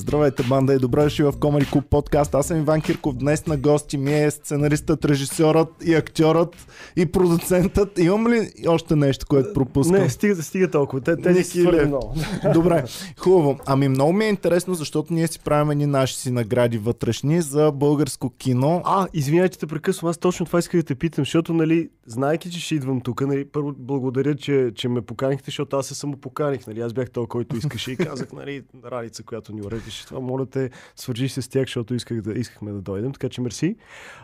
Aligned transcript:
Здравейте, 0.00 0.42
банда 0.42 0.74
и 0.74 0.78
добре 0.78 1.02
дошли 1.02 1.24
в 1.24 1.32
Комари 1.40 1.66
Клуб 1.72 1.84
подкаст. 1.90 2.34
Аз 2.34 2.46
съм 2.46 2.58
Иван 2.58 2.80
Кирков. 2.80 3.14
Днес 3.14 3.46
на 3.46 3.56
гости 3.56 3.98
ми 3.98 4.14
е 4.14 4.30
сценаристът, 4.30 5.04
режисьорът 5.04 5.68
и 5.84 5.94
актьорът 5.94 6.56
и 6.96 7.06
продуцентът. 7.06 7.98
Имам 7.98 8.28
ли 8.28 8.52
още 8.68 8.96
нещо, 8.96 9.26
което 9.28 9.52
пропускам? 9.52 10.02
Не, 10.02 10.10
стига, 10.10 10.42
стига 10.42 10.70
толкова. 10.70 11.00
Те, 11.00 11.16
те 11.16 11.32
не 11.32 11.44
си 11.44 11.60
много. 11.62 12.14
Добре, 12.54 12.84
хубаво. 13.18 13.58
Ами 13.66 13.88
много 13.88 14.12
ми 14.12 14.24
е 14.24 14.28
интересно, 14.28 14.74
защото 14.74 15.14
ние 15.14 15.26
си 15.26 15.40
правим 15.40 15.78
ни 15.78 15.86
наши 15.86 16.14
си 16.14 16.30
награди 16.30 16.78
вътрешни 16.78 17.42
за 17.42 17.72
българско 17.72 18.30
кино. 18.30 18.82
А, 18.84 19.08
извинявайте, 19.14 19.58
те 19.58 19.66
прекъсвам. 19.66 20.10
Аз 20.10 20.18
точно 20.18 20.46
това 20.46 20.58
исках 20.58 20.80
да 20.80 20.86
те 20.86 20.94
питам, 20.94 21.24
защото, 21.24 21.52
нали, 21.52 21.88
знайки, 22.06 22.50
че 22.50 22.60
ще 22.60 22.74
идвам 22.74 23.00
тук, 23.00 23.20
нали, 23.20 23.44
първо 23.44 23.72
благодаря, 23.78 24.36
че, 24.36 24.72
че 24.74 24.88
ме 24.88 25.00
поканихте, 25.00 25.44
защото 25.46 25.76
аз 25.76 25.86
се 25.86 25.94
самопоканих. 25.94 26.66
Нали, 26.66 26.80
аз 26.80 26.92
бях 26.92 27.10
този, 27.10 27.28
който 27.28 27.56
искаше 27.56 27.92
и 27.92 27.96
казах, 27.96 28.32
нали, 28.32 28.62
Ралица, 28.84 29.22
която 29.22 29.52
ни 29.52 29.62
уредиш 29.90 30.04
това, 30.04 30.20
моля 30.20 30.46
те, 30.46 30.70
свържи 30.96 31.28
се 31.28 31.42
с 31.42 31.48
тях, 31.48 31.62
защото 31.62 31.94
исках 31.94 32.20
да, 32.20 32.32
искахме 32.32 32.72
да 32.72 32.80
дойдем, 32.80 33.12
така 33.12 33.28
че 33.28 33.40
мерси. 33.40 33.76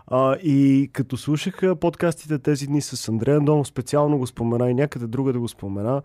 А, 0.07 0.37
и 0.37 0.91
като 0.93 1.17
слушах 1.17 1.61
подкастите 1.81 2.39
тези 2.39 2.67
дни 2.67 2.83
с 2.83 3.09
Андрея 3.09 3.37
Андонов, 3.37 3.67
специално 3.67 4.19
го 4.19 4.27
спомена 4.27 4.71
и 4.71 4.75
някъде 4.75 5.07
друга 5.07 5.33
да 5.33 5.41
го 5.41 5.49
спомена, 5.49 6.03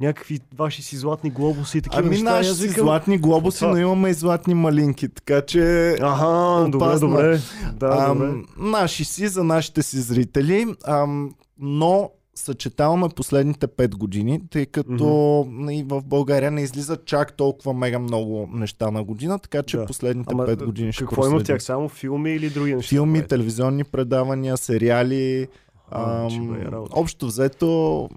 някакви 0.00 0.40
ваши 0.56 0.82
си 0.82 0.96
златни 0.96 1.30
глобуси 1.30 1.78
и 1.78 1.82
такива 1.82 2.02
ами 2.02 2.10
неща. 2.10 2.24
наши 2.24 2.54
си 2.54 2.68
викам... 2.68 2.84
златни 2.84 3.18
глобуси, 3.18 3.58
това... 3.58 3.70
но 3.70 3.76
имаме 3.76 4.10
и 4.10 4.14
златни 4.14 4.54
малинки, 4.54 5.08
така 5.08 5.40
че... 5.40 5.96
Ага, 6.00 6.70
добре, 6.70 6.98
добре. 6.98 7.40
Да, 7.74 8.06
ам, 8.10 8.18
добре. 8.18 8.32
Наши 8.56 9.04
си, 9.04 9.28
за 9.28 9.44
нашите 9.44 9.82
си 9.82 10.00
зрители, 10.00 10.66
ам, 10.86 11.34
но 11.58 12.10
съчетаваме 12.34 13.08
последните 13.08 13.68
5 13.68 13.96
години, 13.96 14.40
тъй 14.50 14.66
като 14.66 15.04
mm-hmm. 15.04 15.88
в 15.88 16.04
България 16.04 16.50
не 16.50 16.62
излизат 16.62 17.04
чак 17.04 17.32
толкова 17.36 17.72
мега 17.72 17.98
много 17.98 18.48
неща 18.52 18.90
на 18.90 19.04
година, 19.04 19.38
така 19.38 19.62
че 19.62 19.76
да. 19.76 19.86
последните 19.86 20.34
Ама, 20.34 20.46
5 20.46 20.64
години 20.64 20.92
ще 20.92 21.04
Какво 21.04 21.26
има 21.26 21.42
тях? 21.42 21.62
Само 21.62 21.88
филми 21.88 22.32
или 22.32 22.50
други 22.50 22.74
неща? 22.74 22.88
Филми, 22.88 23.18
е? 23.18 23.26
телевизионни 23.26 23.84
предавания, 23.84 24.56
сериали. 24.56 25.48
А, 25.90 26.26
ам, 26.26 26.86
общо 26.90 27.26
взето, 27.26 28.08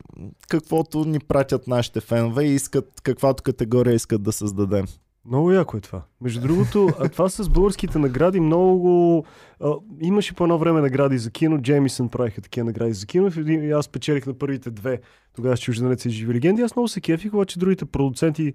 каквото 0.47 1.05
ни 1.05 1.19
пратят 1.19 1.67
нашите 1.67 2.01
фенове 2.01 2.43
и 2.43 2.55
искат, 2.55 3.01
каквато 3.03 3.43
категория 3.43 3.93
искат 3.93 4.23
да 4.23 4.31
създадем. 4.31 4.85
Много 5.27 5.51
яко 5.51 5.77
е 5.77 5.79
това. 5.79 6.01
Между 6.21 6.41
другото, 6.41 6.89
а 6.99 7.09
това 7.09 7.29
с 7.29 7.49
българските 7.49 7.99
награди 7.99 8.39
много... 8.39 9.25
А, 9.59 9.73
имаше 10.01 10.35
по 10.35 10.43
едно 10.43 10.57
време 10.57 10.81
награди 10.81 11.17
за 11.17 11.31
кино. 11.31 11.61
Джеймисън 11.61 12.09
правиха 12.09 12.41
такива 12.41 12.65
награди 12.65 12.93
за 12.93 13.05
кино. 13.05 13.31
И 13.47 13.71
аз 13.71 13.87
печелих 13.89 14.25
на 14.25 14.33
първите 14.33 14.71
две. 14.71 15.01
Тогава 15.35 15.57
с 15.57 15.59
чужденец 15.59 16.05
и 16.05 16.09
живи 16.09 16.33
легенди. 16.33 16.61
Аз 16.61 16.75
много 16.75 16.87
се 16.87 17.01
кефих, 17.01 17.33
обаче 17.33 17.59
другите 17.59 17.85
продуценти, 17.85 18.53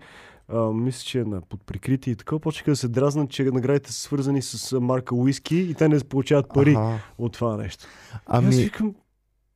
а, 0.48 0.73
мисля, 0.73 1.05
че 1.05 1.25
на 1.25 1.41
подприкрити 1.41 2.11
и 2.11 2.17
така, 2.17 2.39
почнаха 2.39 2.70
да 2.70 2.77
се 2.77 2.89
дразнат, 2.89 3.31
че 3.31 3.45
наградите 3.45 3.92
са 3.92 4.01
свързани 4.01 4.42
с 4.42 4.81
марка 4.81 5.14
уиски 5.14 5.57
и 5.57 5.75
те 5.75 5.89
не 5.89 6.01
получават 6.01 6.47
пари 6.55 6.75
ага. 6.75 6.98
от 7.19 7.33
това 7.33 7.57
нещо. 7.57 7.84
Ами... 8.27 8.47
И 8.47 8.48
аз 8.48 8.57
викам, 8.57 8.95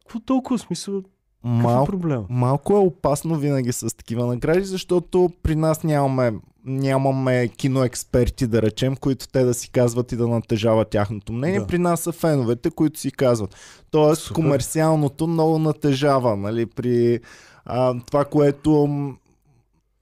какво 0.01 0.21
толкова 0.21 0.59
смисъл? 0.59 1.03
Мал... 1.47 1.85
проблем? 1.85 2.25
Малко 2.31 2.73
е 2.73 2.79
опасно 2.79 3.35
винаги 3.35 3.73
с 3.73 3.97
такива 3.97 4.27
награди, 4.27 4.65
защото 4.65 5.31
при 5.43 5.57
нас 5.57 5.83
нямаме 5.83 6.33
нямаме 6.67 7.49
киноексперти, 7.49 8.47
да 8.47 8.63
речем, 8.63 8.97
които 8.97 9.29
те 9.29 9.45
да 9.45 9.55
си 9.55 9.71
казват 9.71 10.13
и 10.13 10.17
да 10.17 10.29
натежават 10.29 10.89
тяхното 10.89 11.33
мнение. 11.33 11.61
Да. 11.61 11.67
При 11.67 11.79
нас 11.79 12.01
са 12.01 12.13
феновете, 12.13 12.71
които 12.71 13.01
си 13.01 13.11
казват. 13.11 13.57
Тоест, 13.91 14.23
Супер. 14.23 14.35
комерциалното 14.35 15.27
много 15.27 15.59
натежава. 15.59 16.37
Нали? 16.37 16.67
При 16.67 17.21
а, 17.65 17.95
това, 18.07 18.25
което 18.25 18.89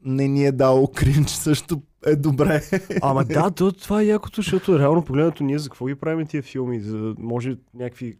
не 0.05 0.29
ни 0.29 0.47
е 0.47 0.53
дало 0.53 0.89
кринч, 0.89 1.29
също 1.29 1.83
е 2.07 2.17
добре. 2.17 2.63
Ама 3.03 3.25
да, 3.25 3.51
то, 3.51 3.73
това 3.73 4.03
е 4.03 4.07
якото, 4.07 4.43
защото 4.43 4.79
реално 4.79 5.05
погледнато 5.05 5.45
ние 5.45 5.59
за 5.59 5.69
какво 5.69 5.87
ги 5.87 5.95
правим 5.95 6.27
тия 6.27 6.43
филми? 6.43 6.81
За, 6.81 7.15
може 7.19 7.57
някакви 7.75 8.17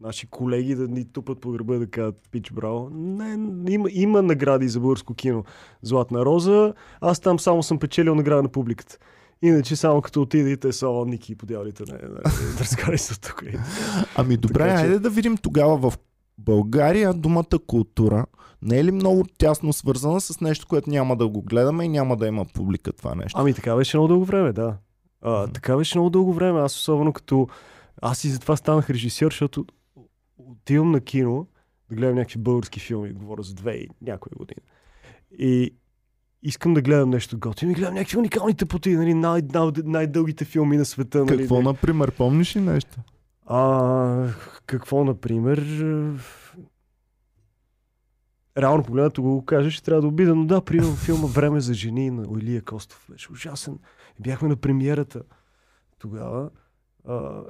наши 0.00 0.26
колеги 0.26 0.74
да 0.74 0.88
ни 0.88 1.04
тупат 1.04 1.40
по 1.40 1.50
гърба 1.50 1.74
да 1.74 1.86
кажат 1.86 2.20
пич 2.30 2.52
браво. 2.52 2.90
Не, 2.90 3.72
има, 3.72 3.88
има 3.92 4.22
награди 4.22 4.68
за 4.68 4.80
българско 4.80 5.14
кино. 5.14 5.44
Златна 5.82 6.24
роза. 6.24 6.74
Аз 7.00 7.20
там 7.20 7.38
само 7.38 7.62
съм 7.62 7.78
печелил 7.78 8.14
награда 8.14 8.42
на 8.42 8.48
публиката. 8.48 8.98
Иначе 9.42 9.76
само 9.76 10.02
като 10.02 10.22
отидете 10.22 10.72
са 10.72 11.04
Ники 11.06 11.32
и 11.32 11.36
подявалите. 11.36 11.82
Не, 11.86 11.92
не, 11.92 12.08
не 12.08 12.60
разкарай 12.60 12.98
се 12.98 13.20
тук. 13.20 13.42
Ами 14.16 14.36
добре, 14.36 14.68
така, 14.68 14.80
айде 14.80 14.98
да 14.98 15.10
видим 15.10 15.36
тогава 15.36 15.90
в 15.90 15.98
България 16.38 17.14
думата 17.14 17.58
култура 17.66 18.26
не 18.62 18.78
е 18.78 18.84
ли 18.84 18.92
много 18.92 19.24
тясно 19.38 19.72
свързана 19.72 20.20
с 20.20 20.40
нещо, 20.40 20.66
което 20.68 20.90
няма 20.90 21.16
да 21.16 21.28
го 21.28 21.42
гледаме 21.42 21.84
и 21.84 21.88
няма 21.88 22.16
да 22.16 22.26
има 22.26 22.44
публика 22.54 22.92
това 22.92 23.14
нещо? 23.14 23.40
Ами 23.40 23.54
така 23.54 23.76
беше 23.76 23.96
много 23.96 24.08
дълго 24.08 24.24
време, 24.24 24.52
да. 24.52 24.76
А, 25.22 25.30
mm-hmm. 25.30 25.54
Така 25.54 25.76
беше 25.76 25.98
много 25.98 26.10
дълго 26.10 26.32
време. 26.32 26.60
Аз 26.60 26.76
особено 26.76 27.12
като... 27.12 27.48
Аз 28.02 28.24
и 28.24 28.28
затова 28.28 28.56
станах 28.56 28.90
режисьор, 28.90 29.30
защото 29.30 29.64
отивам 30.50 30.90
на 30.90 31.00
кино 31.00 31.46
да 31.88 31.96
гледам 31.96 32.16
някакви 32.16 32.38
български 32.38 32.80
филми, 32.80 33.12
говоря 33.12 33.42
за 33.42 33.54
две 33.54 33.72
и 33.72 33.88
някоя 34.02 34.32
година. 34.36 34.60
И 35.38 35.74
искам 36.42 36.74
да 36.74 36.82
гледам 36.82 37.10
нещо 37.10 37.38
готино 37.38 37.70
и 37.72 37.74
гледам 37.74 37.94
някакви 37.94 38.18
уникални 38.18 38.54
тъпоти, 38.54 38.96
нали, 38.96 39.14
най- 39.14 39.42
най- 39.54 39.70
най-дългите 39.84 40.44
филми 40.44 40.76
на 40.76 40.84
света. 40.84 41.24
Нали, 41.24 41.38
какво, 41.38 41.62
например, 41.62 42.10
помниш 42.10 42.56
ли 42.56 42.60
нещо? 42.60 42.96
А, 43.46 44.28
какво, 44.66 45.04
например? 45.04 45.58
Реално 48.58 48.84
погледнато 48.84 49.22
го 49.22 49.44
кажа, 49.44 49.70
ще 49.70 49.84
трябва 49.84 50.02
да 50.02 50.08
обида, 50.08 50.34
но 50.34 50.44
да, 50.44 50.60
примерно 50.60 50.96
филма 50.96 51.26
Време 51.26 51.60
за 51.60 51.74
жени 51.74 52.10
на 52.10 52.40
Илия 52.40 52.62
Костов 52.62 53.06
беше 53.10 53.32
ужасен. 53.32 53.78
Бяхме 54.20 54.48
на 54.48 54.56
премиерата 54.56 55.22
тогава 55.98 56.50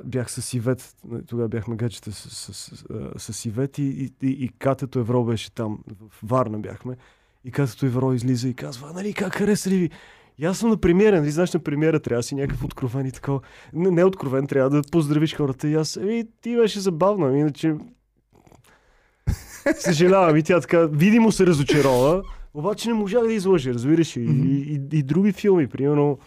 бях 0.04 0.30
с 0.30 0.54
Ивет, 0.54 0.96
тогава 1.26 1.48
бяхме 1.48 1.76
гаджета 1.76 2.12
с, 2.12 2.54
с, 2.54 2.84
с, 3.16 3.32
с 3.32 3.44
Ивет 3.44 3.78
и, 3.78 3.82
и, 3.82 4.12
и, 4.22 4.48
Катето 4.58 4.98
Евро 4.98 5.24
беше 5.24 5.50
там, 5.50 5.78
в 6.00 6.20
Варна 6.22 6.58
бяхме. 6.58 6.96
И 7.44 7.50
Катето 7.50 7.86
Евро 7.86 8.12
излиза 8.12 8.48
и 8.48 8.54
казва, 8.54 8.92
нали, 8.92 9.12
как 9.12 9.34
хареса 9.34 9.70
ли 9.70 9.78
ви? 9.78 9.90
И 10.38 10.44
аз 10.44 10.58
съм 10.58 10.70
на 10.70 10.76
премиера, 10.76 11.20
нали, 11.20 11.30
знаеш, 11.30 11.52
на 11.52 11.60
премиера 11.60 12.00
трябва 12.00 12.18
да 12.18 12.22
си 12.22 12.34
някакъв 12.34 12.64
откровен 12.64 13.06
и 13.06 13.12
такова. 13.12 13.40
Не, 13.72 13.90
не 13.90 14.04
откровен, 14.04 14.46
трябва 14.46 14.70
да 14.70 14.82
поздравиш 14.92 15.34
хората. 15.34 15.68
И 15.68 15.74
аз, 15.74 15.96
еми, 15.96 16.24
ти 16.40 16.56
беше 16.56 16.80
забавно, 16.80 17.26
ами, 17.26 17.40
иначе... 17.40 17.74
Съжалявам, 19.78 20.36
и 20.36 20.42
тя 20.42 20.60
така, 20.60 20.86
видимо 20.86 21.32
се 21.32 21.46
разочарова, 21.46 22.22
обаче 22.54 22.88
не 22.88 22.94
можах 22.94 23.22
да 23.22 23.32
излъжа, 23.32 23.74
разбираш. 23.74 24.16
И, 24.16 24.20
и, 24.20 24.72
и, 24.72 24.98
и 24.98 25.02
други 25.02 25.32
филми, 25.32 25.66
примерно, 25.66 26.18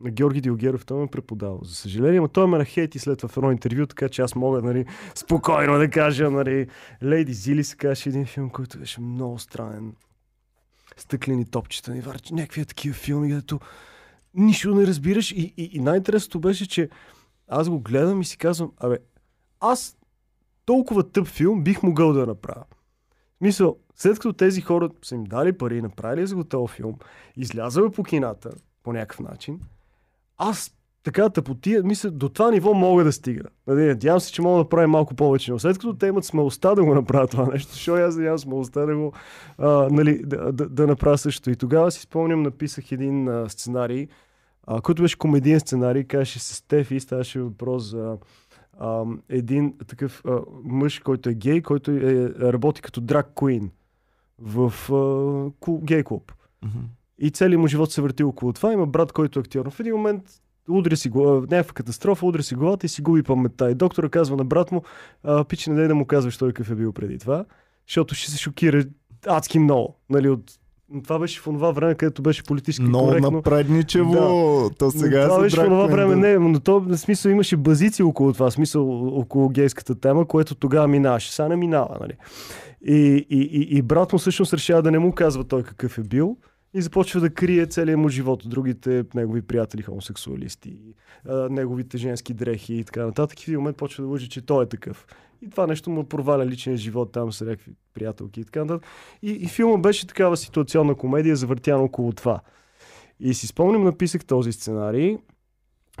на 0.00 0.10
Георги 0.10 0.40
Дилгеров, 0.40 0.86
той 0.86 1.00
ме 1.00 1.06
преподавал. 1.06 1.60
За 1.64 1.74
съжаление, 1.74 2.20
но 2.20 2.28
той 2.28 2.46
ме 2.46 2.58
нахейти 2.58 2.98
след 2.98 3.18
това 3.18 3.28
в 3.28 3.36
едно 3.36 3.52
интервю, 3.52 3.86
така 3.86 4.08
че 4.08 4.22
аз 4.22 4.34
мога 4.34 4.62
нали, 4.62 4.84
спокойно 5.14 5.78
да 5.78 5.90
кажа, 5.90 6.30
нали, 6.30 6.66
Лейди 7.04 7.32
Зили 7.32 7.64
се 7.64 7.76
каже 7.76 8.10
един 8.10 8.26
филм, 8.26 8.50
който 8.50 8.78
беше 8.78 9.00
много 9.00 9.38
странен. 9.38 9.94
Стъклени 10.96 11.44
топчета, 11.44 11.94
ни 11.94 12.00
варчи, 12.00 12.34
някакви 12.34 12.64
такива 12.64 12.94
филми, 12.94 13.28
където 13.28 13.60
нищо 14.34 14.74
не 14.74 14.86
разбираш. 14.86 15.32
И, 15.32 15.54
и, 15.56 15.70
и 15.72 15.80
най-интересното 15.80 16.40
беше, 16.40 16.68
че 16.68 16.88
аз 17.48 17.68
го 17.68 17.80
гледам 17.80 18.20
и 18.20 18.24
си 18.24 18.36
казвам, 18.36 18.72
абе, 18.76 18.98
аз 19.60 19.96
толкова 20.64 21.10
тъп 21.10 21.26
филм 21.26 21.64
бих 21.64 21.82
могъл 21.82 22.12
да 22.12 22.26
направя. 22.26 22.64
Мисъл, 23.40 23.76
след 23.94 24.18
като 24.18 24.32
тези 24.32 24.60
хора 24.60 24.90
са 25.02 25.14
им 25.14 25.24
дали 25.24 25.52
пари, 25.52 25.82
направили 25.82 26.26
за 26.26 26.34
го 26.34 26.44
този 26.44 26.72
филм, 26.72 26.94
излязал 27.36 27.90
по 27.90 28.02
кината 28.02 28.50
по 28.82 28.92
някакъв 28.92 29.20
начин, 29.20 29.60
аз 30.38 30.78
така 31.02 31.30
тъпотия, 31.30 31.82
мисля, 31.82 32.10
до 32.10 32.28
това 32.28 32.50
ниво 32.50 32.74
мога 32.74 33.04
да 33.04 33.12
стигна. 33.12 33.48
Нали, 33.66 33.86
надявам 33.86 34.20
се, 34.20 34.32
че 34.32 34.42
мога 34.42 34.64
да 34.64 34.68
правя 34.68 34.88
малко 34.88 35.14
повече, 35.14 35.52
но 35.52 35.58
след 35.58 35.78
като 35.78 35.94
те 35.94 36.06
имат 36.06 36.24
смелостта 36.24 36.74
да 36.74 36.84
го 36.84 36.94
направят 36.94 37.30
това 37.30 37.46
нещо, 37.46 37.72
защо 37.72 37.94
аз 37.94 38.16
нямам 38.16 38.38
смелостта 38.38 38.86
да 38.86 38.96
го 38.96 39.12
а, 39.58 39.68
нали, 39.90 40.22
да, 40.24 40.52
да, 40.52 40.68
да, 40.68 40.86
направя 40.86 41.18
също. 41.18 41.50
И 41.50 41.56
тогава 41.56 41.90
си 41.90 42.00
спомням, 42.00 42.42
написах 42.42 42.92
един 42.92 43.28
а, 43.28 43.48
сценарий, 43.48 44.08
а, 44.66 44.80
който 44.80 45.02
беше 45.02 45.18
комедиен 45.18 45.60
сценарий, 45.60 46.04
каже 46.04 46.38
с 46.38 46.54
Стефи, 46.54 47.00
ставаше 47.00 47.40
въпрос 47.40 47.90
за 47.90 48.18
а, 48.78 49.04
един 49.28 49.74
такъв 49.86 50.22
а, 50.26 50.38
мъж, 50.64 50.98
който 50.98 51.28
е 51.28 51.34
гей, 51.34 51.62
който 51.62 51.90
е, 51.90 52.34
работи 52.40 52.82
като 52.82 53.00
драг 53.00 53.30
куин 53.34 53.70
в 54.38 54.72
а, 54.92 55.80
гей 55.82 56.02
клуб. 56.02 56.32
Mm-hmm. 56.64 56.97
И 57.18 57.30
целият 57.30 57.60
му 57.60 57.66
живот 57.66 57.92
се 57.92 58.02
върти 58.02 58.22
около 58.22 58.52
това. 58.52 58.72
Има 58.72 58.86
брат, 58.86 59.12
който 59.12 59.38
е 59.38 59.40
актьор. 59.40 59.70
В 59.70 59.80
един 59.80 59.94
момент 59.94 60.22
удря 60.68 60.96
си 60.96 61.08
глава, 61.08 61.40
някаква 61.40 61.72
катастрофа, 61.72 62.26
удря 62.26 62.42
си 62.42 62.54
главата 62.54 62.86
и 62.86 62.88
си 62.88 63.02
губи 63.02 63.22
паметта. 63.22 63.70
И 63.70 63.74
доктора 63.74 64.08
казва 64.08 64.36
на 64.36 64.44
брат 64.44 64.72
му, 64.72 64.82
пич, 65.48 65.66
не 65.66 65.74
дай 65.74 65.88
да 65.88 65.94
му 65.94 66.06
казваш 66.06 66.36
той 66.36 66.52
какъв 66.52 66.70
е 66.70 66.74
бил 66.74 66.92
преди 66.92 67.18
това, 67.18 67.44
защото 67.86 68.14
ще 68.14 68.30
се 68.30 68.38
шокира 68.38 68.84
адски 69.26 69.58
много. 69.58 69.96
Нали, 70.10 70.28
от 70.28 70.52
това 71.04 71.18
беше 71.18 71.40
в 71.40 71.44
това 71.44 71.70
време, 71.70 71.94
където 71.94 72.22
беше 72.22 72.44
политически 72.44 72.84
Много 72.84 73.08
коректно. 73.08 73.30
напредничево. 73.30 74.12
Да. 74.12 74.74
То 74.78 74.90
сега 74.90 75.28
това 75.28 75.40
беше 75.40 75.60
в 75.60 75.64
това 75.64 75.86
време, 75.86 76.16
не, 76.16 76.38
но 76.38 76.60
то 76.60 76.80
в 76.80 76.96
смисъл 76.96 77.30
имаше 77.30 77.56
базици 77.56 78.02
около 78.02 78.32
това, 78.32 78.50
смисъл 78.50 79.08
около 79.18 79.48
гейската 79.48 79.94
тема, 80.00 80.26
което 80.26 80.54
тогава 80.54 80.88
минаваше. 80.88 81.34
Сега 81.34 81.48
не 81.48 81.56
минава, 81.56 81.96
нали? 82.00 82.12
И, 82.86 83.26
и, 83.30 83.40
и, 83.40 83.78
и 83.78 83.82
брат 83.82 84.12
му 84.12 84.18
всъщност 84.18 84.54
решава 84.54 84.82
да 84.82 84.90
не 84.90 84.98
му 84.98 85.12
казва 85.12 85.44
той 85.44 85.62
какъв 85.62 85.98
е 85.98 86.02
бил 86.02 86.36
и 86.74 86.82
започва 86.82 87.20
да 87.20 87.30
крие 87.30 87.66
целият 87.66 88.00
му 88.00 88.08
живот 88.08 88.44
от 88.44 88.50
другите 88.50 89.04
негови 89.14 89.42
приятели 89.42 89.82
хомосексуалисти, 89.82 90.94
неговите 91.50 91.98
женски 91.98 92.34
дрехи 92.34 92.74
и 92.74 92.84
така 92.84 93.06
нататък. 93.06 93.42
И 93.42 93.44
в 93.44 93.48
един 93.48 93.60
момент 93.60 93.76
почва 93.76 94.04
да 94.04 94.10
лъжи, 94.10 94.28
че 94.28 94.46
той 94.46 94.64
е 94.64 94.68
такъв. 94.68 95.06
И 95.42 95.50
това 95.50 95.66
нещо 95.66 95.90
му 95.90 96.04
проваля 96.04 96.46
личния 96.46 96.76
живот 96.76 97.12
там 97.12 97.32
с 97.32 97.44
някакви 97.44 97.72
приятелки 97.94 98.40
и 98.40 98.44
така 98.44 98.60
нататък. 98.60 98.86
И, 99.22 99.30
и 99.30 99.46
филма 99.46 99.78
беше 99.78 100.06
такава 100.06 100.36
ситуационна 100.36 100.94
комедия, 100.94 101.36
завъртяна 101.36 101.82
около 101.82 102.12
това. 102.12 102.40
И 103.20 103.34
си 103.34 103.46
спомням, 103.46 103.84
написах 103.84 104.24
този 104.24 104.52
сценарий. 104.52 105.18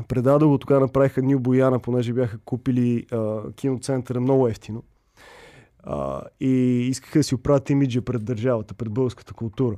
Предадох 0.08 0.48
го, 0.48 0.58
тогава 0.58 0.80
направиха 0.80 1.22
Нил 1.22 1.40
Бояна, 1.40 1.78
понеже 1.78 2.12
бяха 2.12 2.38
купили 2.38 3.06
а, 3.12 3.52
киноцентъра 3.52 4.20
много 4.20 4.48
ефтино. 4.48 4.82
А, 5.82 6.22
и 6.40 6.50
искаха 6.90 7.18
да 7.18 7.22
си 7.22 7.34
оправят 7.34 7.70
имиджа 7.70 8.02
пред 8.02 8.24
държавата, 8.24 8.74
пред 8.74 8.92
българската 8.92 9.34
култура. 9.34 9.76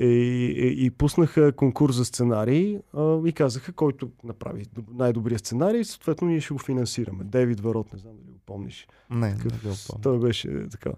И, 0.00 0.06
и, 0.06 0.86
и 0.86 0.90
пуснаха 0.90 1.52
конкурс 1.52 1.96
за 1.96 2.04
сценарии 2.04 2.78
а, 2.96 3.20
и 3.26 3.32
казаха, 3.32 3.72
който 3.72 4.10
направи 4.24 4.64
най-добрия 4.94 5.38
сценарий, 5.38 5.84
съответно 5.84 6.28
ние 6.28 6.40
ще 6.40 6.54
го 6.54 6.58
финансираме. 6.58 7.24
Дейвид 7.24 7.60
Варот, 7.60 7.92
не 7.92 7.98
знам 7.98 8.12
дали 8.16 8.32
го 8.32 8.38
помниш. 8.46 8.88
Не, 9.10 9.36
Такъв, 9.36 9.52
не 9.64 9.70
го 9.70 9.76
помня. 9.88 10.02
той 10.02 10.18
беше 10.18 10.68
така. 10.70 10.90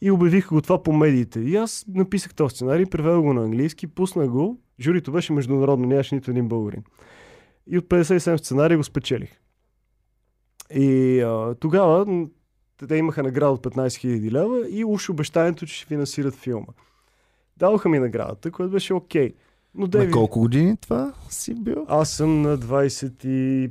И 0.00 0.10
обявиха 0.10 0.54
го 0.54 0.62
това 0.62 0.82
по 0.82 0.92
медиите. 0.92 1.40
И 1.40 1.56
аз 1.56 1.84
написах 1.88 2.34
този 2.34 2.54
сценарий, 2.54 2.86
превел 2.86 3.22
го 3.22 3.32
на 3.32 3.44
английски, 3.44 3.86
пуснах 3.86 4.28
го. 4.28 4.60
Журито 4.80 5.12
беше 5.12 5.32
международно, 5.32 5.86
нямаше 5.86 6.14
нито 6.14 6.30
един 6.30 6.48
българин. 6.48 6.82
И 7.66 7.78
от 7.78 7.84
57 7.84 8.36
сценария 8.36 8.76
го 8.76 8.84
спечелих. 8.84 9.40
И 10.74 11.20
а, 11.20 11.54
тогава 11.54 12.26
те 12.88 12.96
имаха 12.96 13.22
награда 13.22 13.52
от 13.52 13.64
15 13.64 13.86
000 13.86 14.30
лева 14.30 14.68
и 14.70 14.84
уж 14.84 15.10
обещанието, 15.10 15.66
че 15.66 15.74
ще 15.74 15.86
финансират 15.86 16.34
филма. 16.34 16.66
Дадоха 17.58 17.88
ми 17.88 17.98
наградата, 17.98 18.50
което 18.50 18.70
беше 18.72 18.94
окей. 18.94 19.34
Но 19.74 19.82
На 19.82 19.88
Дейвид, 19.88 20.12
колко 20.12 20.40
години 20.40 20.76
това 20.76 21.12
си 21.28 21.54
бил? 21.54 21.86
аз 21.88 22.10
съм 22.10 22.42
на 22.42 22.58
25, 22.58 23.70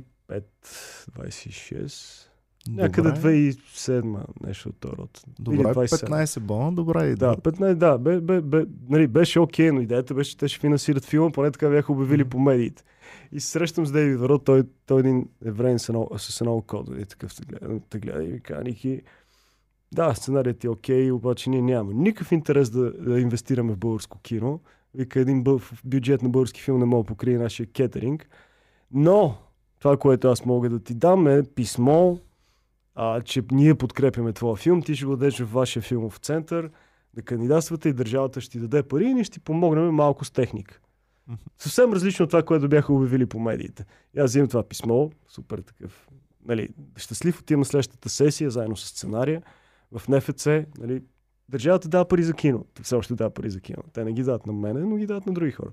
26, 1.10 2.28
някъде 2.68 3.08
Добре. 3.12 3.28
2007, 3.28 4.24
нещо 4.46 4.68
от 4.68 4.76
този 4.80 4.96
род. 4.96 5.22
Добре, 5.38 5.58
27. 5.58 6.08
15 6.08 6.40
бона, 6.40 6.72
добра 6.72 7.06
идея. 7.06 7.16
Да, 7.16 7.36
15, 7.36 7.74
да, 7.74 7.98
бе, 7.98 8.20
бе, 8.20 8.40
бе, 8.40 8.64
нали, 8.88 9.06
беше 9.06 9.40
окей, 9.40 9.70
но 9.70 9.80
идеята 9.80 10.14
беше, 10.14 10.30
че 10.30 10.36
те 10.36 10.48
ще 10.48 10.58
финансират 10.60 11.04
филма, 11.04 11.30
поне 11.30 11.50
така 11.50 11.68
бяха 11.68 11.92
обявили 11.92 12.24
по 12.24 12.38
медиите. 12.38 12.82
И 13.32 13.40
се 13.40 13.50
срещам 13.50 13.86
с 13.86 13.92
Дейвид 13.92 14.20
Варо, 14.20 14.38
той, 14.38 14.62
той 14.86 14.98
е 14.98 15.00
един 15.00 15.28
евреин 15.44 15.78
с 15.78 15.88
едно, 15.88 16.08
с 16.16 16.40
едно 16.40 16.56
око, 16.56 16.84
нали, 16.88 17.04
такъв 17.04 17.34
те 17.36 17.42
гледа, 17.46 17.80
те 17.90 17.98
гледа 17.98 18.24
и 18.24 18.32
ми 18.32 18.40
каза, 18.40 18.64
Ники, 18.64 19.02
да, 19.92 20.14
сценарият 20.14 20.64
е 20.64 20.68
окей, 20.68 21.10
обаче 21.10 21.50
ние 21.50 21.62
нямаме 21.62 21.94
никакъв 21.94 22.32
интерес 22.32 22.70
да, 22.70 22.92
да 22.92 23.20
инвестираме 23.20 23.72
в 23.72 23.78
българско 23.78 24.20
кино. 24.20 24.60
Вика, 24.94 25.20
един 25.20 25.42
бъл, 25.42 25.58
в 25.58 25.82
бюджет 25.84 26.22
на 26.22 26.28
български 26.28 26.62
филм 26.62 26.78
не 26.78 26.84
мога 26.84 27.02
да 27.02 27.06
покрие 27.06 27.38
нашия 27.38 27.66
кетеринг. 27.66 28.28
Но, 28.90 29.38
това, 29.78 29.96
което 29.96 30.28
аз 30.28 30.44
мога 30.44 30.70
да 30.70 30.78
ти 30.78 30.94
дам 30.94 31.26
е 31.26 31.42
писмо, 31.42 32.16
а, 32.94 33.20
че 33.20 33.42
ние 33.50 33.74
подкрепяме 33.74 34.32
твоя 34.32 34.56
филм, 34.56 34.82
ти 34.82 34.96
ще 34.96 35.06
го 35.06 35.16
дадеш 35.16 35.38
в 35.40 35.52
вашия 35.52 35.82
филмов 35.82 36.18
център, 36.18 36.70
да 37.14 37.22
кандидатствате 37.22 37.88
и 37.88 37.92
държавата 37.92 38.40
ще 38.40 38.50
ти 38.50 38.58
даде 38.58 38.82
пари 38.82 39.04
и 39.04 39.14
ние 39.14 39.24
ще 39.24 39.32
ти 39.32 39.40
помогнем 39.40 39.90
малко 39.90 40.24
с 40.24 40.30
техника. 40.30 40.80
Съвсем 41.58 41.92
различно 41.92 42.24
от 42.24 42.30
това, 42.30 42.42
което 42.42 42.68
бяха 42.68 42.92
обявили 42.92 43.26
по 43.26 43.40
медиите. 43.40 43.84
И 44.16 44.20
аз 44.20 44.30
взимам 44.30 44.48
това 44.48 44.62
писмо, 44.62 45.10
супер 45.28 45.58
такъв, 45.58 46.08
нали, 46.44 46.68
щастлив, 46.96 47.40
отивам 47.40 47.60
на 47.60 47.64
следващата 47.64 48.08
сесия, 48.08 48.50
заедно 48.50 48.76
с 48.76 48.88
сценария, 48.88 49.42
в 49.92 50.08
НФЦ, 50.08 50.46
нали, 50.78 51.02
държавата 51.48 51.88
дава 51.88 52.08
пари 52.08 52.22
за 52.22 52.34
кино. 52.34 52.64
Те 52.74 52.82
все 52.82 52.94
още 52.94 53.14
дава 53.14 53.30
пари 53.30 53.50
за 53.50 53.60
кино. 53.60 53.82
Те 53.92 54.04
не 54.04 54.12
ги 54.12 54.22
дават 54.22 54.46
на 54.46 54.52
мене, 54.52 54.80
но 54.80 54.96
ги 54.96 55.06
дават 55.06 55.26
на 55.26 55.32
други 55.32 55.52
хора. 55.52 55.70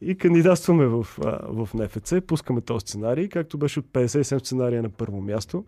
И 0.00 0.18
кандидатстваме 0.18 0.86
в, 0.86 1.06
а, 1.24 1.38
в 1.48 1.68
НФЦ, 1.74 2.14
пускаме 2.26 2.60
този 2.60 2.80
сценарий, 2.80 3.28
както 3.28 3.58
беше 3.58 3.78
от 3.78 3.86
57 3.86 4.38
сценария 4.38 4.82
на 4.82 4.90
първо 4.90 5.20
място, 5.20 5.64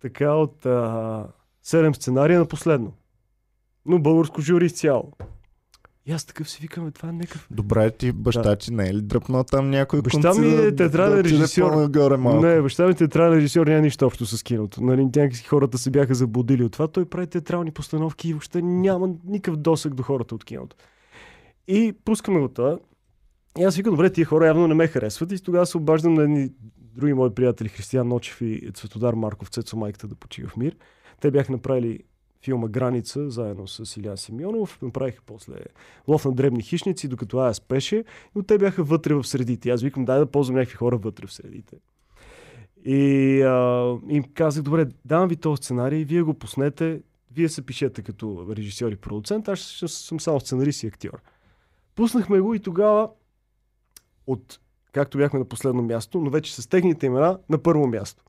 така 0.00 0.34
от 0.34 0.66
а, 0.66 1.28
7 1.64 1.92
сценария 1.96 2.38
на 2.38 2.46
последно. 2.46 2.92
Но 3.86 3.98
българско 3.98 4.40
жури 4.40 4.66
изцяло. 4.66 5.12
И 6.06 6.12
аз 6.12 6.24
такъв 6.24 6.50
си 6.50 6.58
викам, 6.62 6.84
«Бе, 6.84 6.90
това 6.90 7.08
е 7.08 7.12
някакъв 7.12 7.46
Добре, 7.50 7.90
ти 7.90 8.12
баща 8.12 8.56
ти 8.56 8.72
не 8.72 8.88
е 8.88 8.94
ли 8.94 9.02
дръпнал 9.02 9.44
там 9.44 9.70
някой 9.70 10.02
Баща 10.02 10.20
конци 10.20 10.40
ми 10.40 10.46
е 10.48 10.56
да- 10.56 10.76
театрален 10.76 11.16
да 11.16 11.24
режисьор. 11.24 11.70
по-нагоре 11.70 12.16
малко? 12.16 12.46
Не, 12.46 12.62
баща 12.62 12.86
ми 12.86 12.94
театрален 12.94 13.38
режисьор 13.38 13.66
няма 13.66 13.80
нищо 13.80 14.06
общо 14.06 14.26
с 14.26 14.42
киното. 14.42 14.82
Нали, 14.82 15.04
някакси 15.04 15.44
хората 15.44 15.78
се 15.78 15.90
бяха 15.90 16.14
заблудили 16.14 16.64
от 16.64 16.72
това. 16.72 16.88
Той 16.88 17.04
прави 17.04 17.26
театрални 17.26 17.70
постановки 17.70 18.28
и 18.28 18.32
въобще 18.32 18.62
няма 18.62 19.08
никакъв 19.24 19.56
досък 19.56 19.94
до 19.94 20.02
хората 20.02 20.34
от 20.34 20.44
киното. 20.44 20.76
И 21.68 21.94
пускаме 22.04 22.40
го 22.40 22.48
това. 22.48 22.78
И 23.58 23.64
аз 23.64 23.76
викам, 23.76 23.92
добре, 23.92 24.10
тия 24.10 24.24
хора 24.24 24.46
явно 24.46 24.68
не 24.68 24.74
ме 24.74 24.86
харесват. 24.86 25.32
И 25.32 25.42
тогава 25.42 25.66
се 25.66 25.76
обаждам 25.76 26.14
на 26.14 26.22
едни 26.22 26.50
други 26.78 27.12
мои 27.14 27.30
приятели, 27.30 27.68
Християн 27.68 28.08
Ночев 28.08 28.40
и 28.40 28.70
Цветодар 28.74 29.14
Марков, 29.14 29.48
Цецо 29.48 29.76
майката 29.76 30.08
да 30.08 30.14
почива 30.14 30.48
в 30.48 30.56
мир. 30.56 30.76
Те 31.20 31.30
бяха 31.30 31.52
направили 31.52 31.98
филма 32.44 32.68
Граница, 32.68 33.30
заедно 33.30 33.68
с 33.68 33.96
Илян 33.96 34.16
Симеонов. 34.16 34.78
Направиха 34.82 35.22
после 35.26 35.54
Лов 36.08 36.24
на 36.24 36.32
дребни 36.32 36.62
хищници, 36.62 37.08
докато 37.08 37.38
Ая 37.38 37.54
спеше, 37.54 38.04
но 38.34 38.42
те 38.42 38.58
бяха 38.58 38.82
вътре 38.82 39.14
в 39.14 39.24
средите. 39.24 39.70
Аз 39.70 39.82
викам, 39.82 40.04
дай 40.04 40.18
да 40.18 40.26
ползвам 40.26 40.56
някакви 40.56 40.76
хора 40.76 40.96
вътре 40.96 41.26
в 41.26 41.32
средите. 41.32 41.76
И 42.84 43.42
а, 43.42 43.96
им 44.08 44.24
казах, 44.34 44.62
добре, 44.62 44.86
давам 45.04 45.28
ви 45.28 45.36
този 45.36 45.62
сценарий, 45.62 46.04
вие 46.04 46.22
го 46.22 46.34
пуснете, 46.34 47.02
вие 47.32 47.48
се 47.48 47.66
пишете 47.66 48.02
като 48.02 48.46
режисьор 48.56 48.92
и 48.92 48.96
продуцент, 48.96 49.48
аз 49.48 49.60
съм 49.86 50.20
само 50.20 50.40
сценарист 50.40 50.82
и 50.82 50.86
актьор. 50.86 51.20
Пуснахме 51.94 52.40
го 52.40 52.54
и 52.54 52.60
тогава 52.60 53.10
от, 54.26 54.60
както 54.92 55.18
бяхме 55.18 55.38
на 55.38 55.44
последно 55.44 55.82
място, 55.82 56.20
но 56.20 56.30
вече 56.30 56.54
с 56.54 56.66
техните 56.66 57.06
имена 57.06 57.38
на 57.48 57.58
първо 57.58 57.86
място. 57.86 58.24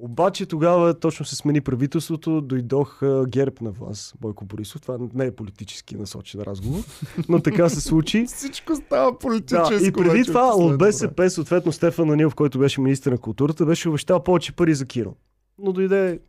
Обаче 0.00 0.46
тогава 0.46 0.94
точно 0.94 1.26
се 1.26 1.36
смени 1.36 1.60
правителството, 1.60 2.40
дойдох 2.40 3.00
герб 3.28 3.60
на 3.60 3.70
власт, 3.70 4.14
Бойко 4.20 4.44
Борисов. 4.44 4.80
Това 4.80 4.98
не 5.14 5.26
е 5.26 5.30
политически 5.36 5.96
насочен 5.96 6.40
разговор, 6.40 6.80
но 7.28 7.42
така 7.42 7.68
се 7.68 7.80
случи. 7.80 8.24
Всичко 8.26 8.76
става 8.76 9.12
Да, 9.12 9.18
политическо. 9.18 9.84
и 9.84 9.92
преди 9.92 10.24
това 10.24 10.54
от. 10.54 10.78
БСП, 10.78 11.30
съответно 11.30 11.72
Стефан 11.72 12.10
Анилов, 12.10 12.34
който 12.34 12.58
беше 12.58 12.80
министър 12.80 13.12
на 13.12 13.18
културата, 13.18 13.66
беше 13.66 13.88
обещал 13.88 14.24
повече 14.24 14.52
пари 14.52 14.74
за 14.74 14.86
кино. 14.86 15.16
Но 15.58 15.72
дойде 15.72 16.20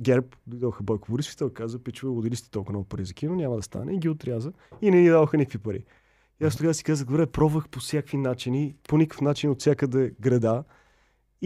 ГЕРБ, 0.00 0.26
дойдоха 0.46 0.82
Бойко 0.82 1.10
Борисов 1.10 1.32
и 1.32 1.36
той 1.36 1.50
каза, 1.52 1.78
пичове, 1.78 2.10
лудили 2.12 2.36
сте 2.36 2.50
толкова 2.50 2.72
много 2.72 2.88
пари 2.88 3.04
за 3.04 3.14
кино, 3.14 3.34
няма 3.34 3.56
да 3.56 3.62
стане. 3.62 3.94
И 3.94 3.98
ги 3.98 4.08
отряза 4.08 4.52
и 4.82 4.90
не 4.90 5.00
ни 5.00 5.08
даваха 5.08 5.36
никакви 5.36 5.58
пари. 5.58 5.84
И 6.40 6.44
аз 6.44 6.56
тогава 6.56 6.74
си 6.74 6.84
казах, 6.84 7.06
добре, 7.06 7.26
пробвах 7.26 7.68
по 7.68 7.80
всякакви 7.80 8.16
начини, 8.16 8.74
по 8.88 8.98
никакъв 8.98 9.20
начин 9.20 9.50
от 9.50 9.60
всякъде 9.60 10.12
града. 10.20 10.64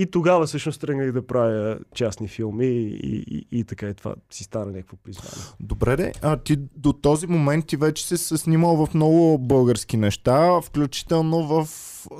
И 0.01 0.11
тогава 0.11 0.47
всъщност 0.47 0.81
тръгнах 0.81 1.13
да 1.13 1.27
правя 1.27 1.79
частни 1.95 2.29
филми 2.29 2.67
и, 2.67 3.25
и, 3.31 3.47
и, 3.53 3.65
така 3.65 3.89
и 3.89 3.95
това 3.95 4.15
си 4.31 4.45
стана 4.45 4.67
някакво 4.67 4.97
признание. 4.97 5.45
Добре, 5.61 5.97
де, 5.97 6.13
а 6.23 6.37
ти 6.37 6.57
до 6.77 6.93
този 6.93 7.27
момент 7.27 7.67
ти 7.67 7.77
вече 7.77 8.07
си 8.07 8.17
се 8.17 8.39
снимал 8.39 8.87
в 8.87 8.95
много 8.95 9.39
български 9.39 9.97
неща, 9.97 10.61
включително 10.61 11.47
в 11.47 11.69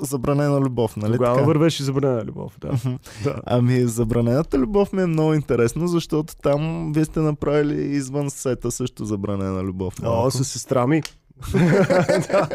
Забранена 0.01 0.59
любов, 0.59 0.97
нали 0.97 1.13
Тогава 1.13 1.35
така? 1.35 1.47
вървеше 1.47 1.83
забранена 1.83 2.25
любов, 2.25 2.57
да. 2.59 2.71
Да. 3.23 3.35
Ами, 3.45 3.81
Забранената 3.81 4.57
любов 4.57 4.93
ми 4.93 5.01
е 5.01 5.05
много 5.05 5.33
интересно, 5.33 5.87
защото 5.87 6.35
там 6.35 6.91
вие 6.95 7.05
сте 7.05 7.19
направили 7.19 7.81
извън 7.81 8.29
сета 8.29 8.71
също 8.71 9.05
Забранена 9.05 9.63
любов. 9.63 9.93
О, 10.03 10.31
с 10.31 10.45
сестра 10.45 10.87
ми. 10.87 11.03
Да. 11.53 12.47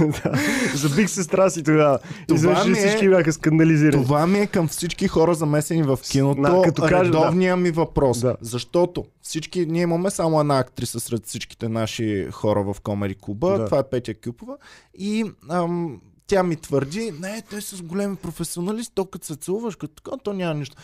да. 0.00 0.32
Забих 0.74 1.10
сестра 1.10 1.50
си 1.50 1.62
тогава. 1.62 1.98
Изведнъж 2.34 2.66
ми 2.66 2.72
е- 2.72 2.74
всички 2.74 3.08
бяха 3.08 3.32
скандализирани. 3.32 4.04
Това 4.04 4.26
ми 4.26 4.38
е 4.38 4.46
към 4.46 4.68
всички 4.68 5.08
хора 5.08 5.34
замесени 5.34 5.82
в 5.82 5.98
киното. 6.10 6.62
Като 6.64 6.82
кажа, 6.82 7.04
редовния 7.04 7.56
ми 7.56 7.70
въпрос. 7.70 8.20
Да. 8.20 8.36
Защото 8.40 9.04
всички, 9.22 9.66
ние 9.66 9.82
имаме 9.82 10.10
само 10.10 10.40
една 10.40 10.58
актриса 10.58 11.00
сред 11.00 11.26
всичките 11.26 11.68
наши 11.68 12.28
хора 12.32 12.62
в 12.62 12.80
Комери 12.80 13.14
клуба. 13.20 13.58
Да. 13.58 13.64
Това 13.64 13.78
е 13.78 13.82
Петя 13.90 14.14
Кюпова. 14.14 14.56
И 14.98 15.24
ам, 15.50 16.00
тя 16.26 16.42
ми 16.42 16.56
твърди, 16.56 17.12
не, 17.20 17.42
той 17.50 17.58
е 17.58 17.62
с 17.62 17.82
големи 17.82 18.16
професионалисти, 18.16 18.94
то 18.94 19.04
като 19.04 19.26
се 19.26 19.36
целуваш, 19.36 19.76
като 19.76 20.02
така, 20.02 20.16
то 20.24 20.32
няма 20.32 20.54
нищо. 20.54 20.76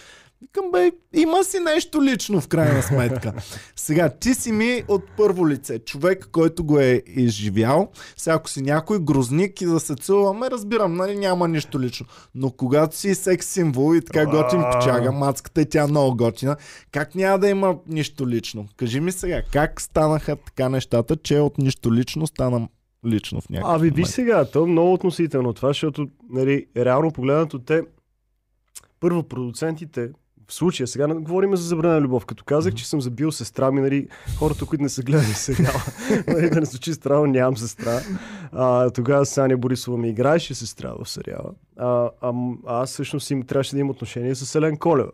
Викам, 0.43 0.71
бе, 0.73 0.93
има 1.13 1.45
си 1.45 1.59
нещо 1.61 2.03
лично 2.03 2.41
в 2.41 2.49
крайна 2.49 2.83
сметка. 2.83 3.33
Сега, 3.77 4.09
ти 4.09 4.35
си 4.35 4.53
ми 4.53 4.83
от 4.89 5.03
първо 5.17 5.49
лице, 5.49 5.79
човек, 5.79 6.29
който 6.33 6.65
го 6.65 6.79
е 6.79 7.03
изживял. 7.07 7.91
Сега, 8.17 8.35
ако 8.35 8.51
си 8.51 8.63
някой 8.63 9.01
грозник 9.01 9.61
и 9.61 9.67
да 9.67 9.81
се 9.81 9.95
целуваме, 9.95 10.51
разбирам, 10.51 10.95
нали, 10.95 11.17
няма 11.17 11.49
нищо 11.49 11.81
лично. 11.81 12.07
Но 12.35 12.51
когато 12.51 12.97
си 12.97 13.15
секс 13.15 13.47
символ 13.47 13.95
и 13.95 14.01
така 14.01 14.27
готин 14.27 14.61
А. 14.61 14.71
печага, 14.71 15.13
мацката 15.13 15.61
и 15.61 15.69
тя 15.69 15.83
е 15.83 15.87
много 15.87 16.17
готина, 16.17 16.57
как 16.93 17.15
няма 17.15 17.39
да 17.39 17.49
има 17.49 17.77
нищо 17.87 18.29
лично? 18.29 18.67
Кажи 18.77 19.01
ми 19.01 19.13
сега, 19.13 19.43
как 19.53 19.81
станаха 19.81 20.37
така 20.37 20.69
нещата, 20.69 21.17
че 21.17 21.39
от 21.39 21.59
нищо 21.59 21.95
лично 21.95 22.27
стана 22.27 22.69
лично 23.07 23.41
в 23.41 23.49
някакъв 23.51 23.77
Аби, 23.77 23.91
виж 23.91 24.09
сега, 24.09 24.45
то 24.45 24.65
е 24.65 24.67
много 24.67 24.93
относително 24.93 25.53
това, 25.53 25.69
защото, 25.69 26.09
нали, 26.31 26.67
реално 26.77 27.11
погледнато 27.11 27.59
те, 27.59 27.83
първо 29.01 29.23
продуцентите 29.23 30.11
в 30.49 30.55
случая, 30.55 30.87
сега 30.87 31.15
говорим 31.15 31.57
за 31.57 31.63
забранена 31.63 32.01
любов. 32.01 32.27
Като 32.27 32.45
казах, 32.45 32.75
че 32.75 32.89
съм 32.89 33.01
забил 33.01 33.33
сестра 33.33 33.71
ми, 33.71 33.81
нали, 33.81 34.09
хората, 34.39 34.67
които 34.67 34.83
не 34.83 34.89
са 34.89 35.03
гледали 35.03 35.25
сериала, 35.35 35.83
нали, 36.29 36.51
да 36.51 36.61
не 36.61 36.67
звучи 36.67 36.95
странно, 36.95 37.27
нямам 37.27 37.57
сестра. 37.57 38.01
А, 38.53 38.91
тогава 38.91 39.27
Саня 39.27 39.57
Борисова 39.57 39.99
ми 39.99 40.09
играеше 40.09 40.55
сестра 40.55 40.93
в 41.01 41.09
сериала. 41.09 41.51
А, 41.77 42.11
а, 42.21 42.33
а 42.67 42.83
аз 42.83 42.91
всъщност 42.91 43.31
им 43.31 43.43
трябваше 43.43 43.73
да 43.73 43.81
имам 43.81 43.91
отношение 43.91 44.35
с 44.35 44.55
Елен 44.55 44.77
Колева. 44.77 45.13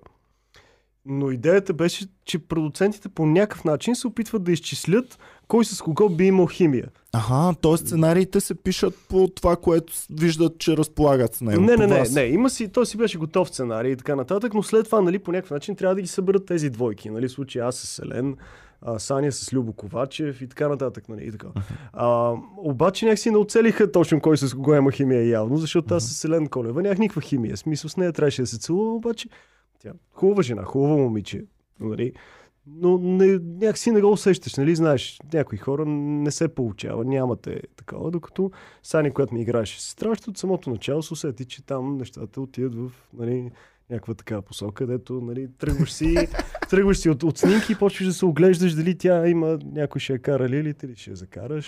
Но 1.07 1.31
идеята 1.31 1.73
беше, 1.73 2.07
че 2.25 2.38
продуцентите 2.38 3.09
по 3.09 3.26
някакъв 3.26 3.64
начин 3.64 3.97
се 3.97 4.07
опитват 4.07 4.45
да 4.45 4.53
изчислят 4.53 5.19
кой 5.48 5.64
с 5.64 5.82
кого 5.82 6.08
би 6.08 6.24
имал 6.24 6.46
химия. 6.46 6.88
Ага, 7.12 7.54
т.е. 7.62 7.76
сценариите 7.76 8.40
се 8.40 8.54
пишат 8.54 8.94
по 9.08 9.28
това, 9.28 9.56
което 9.56 9.92
виждат, 10.10 10.58
че 10.58 10.76
разполагат 10.76 11.34
с 11.34 11.40
него. 11.40 11.62
Не, 11.62 11.76
не, 11.76 11.86
не, 11.86 12.04
не. 12.12 12.22
Има 12.22 12.50
си, 12.50 12.68
той 12.68 12.86
си 12.86 12.96
беше 12.96 13.18
готов 13.18 13.48
сценарий 13.48 13.92
и 13.92 13.96
така 13.96 14.16
нататък, 14.16 14.54
но 14.54 14.62
след 14.62 14.86
това, 14.86 15.00
нали, 15.00 15.18
по 15.18 15.32
някакъв 15.32 15.50
начин 15.50 15.76
трябва 15.76 15.94
да 15.94 16.00
ги 16.00 16.08
съберат 16.08 16.46
тези 16.46 16.70
двойки. 16.70 17.10
Нали, 17.10 17.28
в 17.28 17.32
случай 17.32 17.62
аз 17.62 17.76
с 17.76 17.98
Елен, 17.98 18.36
а, 18.82 18.98
Саня 18.98 19.32
с 19.32 19.52
Любо 19.52 19.72
Ковачев 19.72 20.42
и 20.42 20.48
така 20.48 20.68
нататък. 20.68 21.08
Нали, 21.08 21.24
и 21.24 21.30
така. 21.30 21.48
А, 21.92 22.34
обаче 22.56 23.04
някакси 23.04 23.30
не 23.30 23.36
оцелиха 23.36 23.92
точно 23.92 24.20
кой 24.20 24.36
с 24.36 24.54
кого 24.54 24.74
има 24.74 24.92
химия 24.92 25.28
явно, 25.28 25.56
защото 25.56 25.94
аз 25.94 26.04
с 26.04 26.24
Елен 26.24 26.46
Колева 26.46 26.82
нямах 26.82 26.98
никаква 26.98 27.22
химия. 27.22 27.56
Смисъл 27.56 27.90
с 27.90 27.96
нея 27.96 28.12
трябваше 28.12 28.42
да 28.42 28.46
се 28.46 28.58
целувам, 28.58 28.96
обаче 28.96 29.28
тя 29.82 29.92
хубава 30.12 30.42
жена, 30.42 30.62
хубава 30.62 30.96
момиче. 30.96 31.44
Нали? 31.80 32.12
Но 32.66 32.99
не, 32.99 33.26
някакси 33.38 33.90
не 33.90 34.00
го 34.00 34.12
усещаш, 34.12 34.54
нали? 34.54 34.75
Знаеш, 34.75 35.21
някои 35.33 35.59
хора 35.59 35.85
не 35.87 36.30
се 36.30 36.54
получава, 36.54 37.04
нямате 37.04 37.61
такова, 37.76 38.11
докато 38.11 38.50
Сани, 38.83 39.11
която 39.11 39.35
ми 39.35 39.42
играеше 39.42 39.83
сестра, 39.83 40.11
от 40.28 40.38
самото 40.38 40.71
начало 40.71 41.02
се 41.02 41.12
усети, 41.12 41.44
че 41.44 41.66
там 41.66 41.97
нещата 41.97 42.40
отиват 42.40 42.75
в 42.75 42.92
нали, 43.12 43.50
някаква 43.91 44.14
такава 44.14 44.43
посока, 44.43 44.75
където 44.76 45.12
нали, 45.14 45.49
тръгваш 45.59 45.93
си, 45.93 46.29
тръгваш 46.71 46.99
си 46.99 47.11
от, 47.11 47.23
от 47.23 47.38
снимки 47.38 47.73
и 47.73 47.76
почваш 47.76 48.07
да 48.07 48.12
се 48.12 48.25
оглеждаш 48.26 48.73
дали 48.75 48.99
тя 48.99 49.29
има 49.29 49.59
някой 49.64 50.00
ще 50.00 50.12
я 50.12 50.19
кара 50.19 50.49
лилите 50.49 50.87
или 50.87 50.97
ще 50.97 51.11
я 51.11 51.17
закараш. 51.17 51.67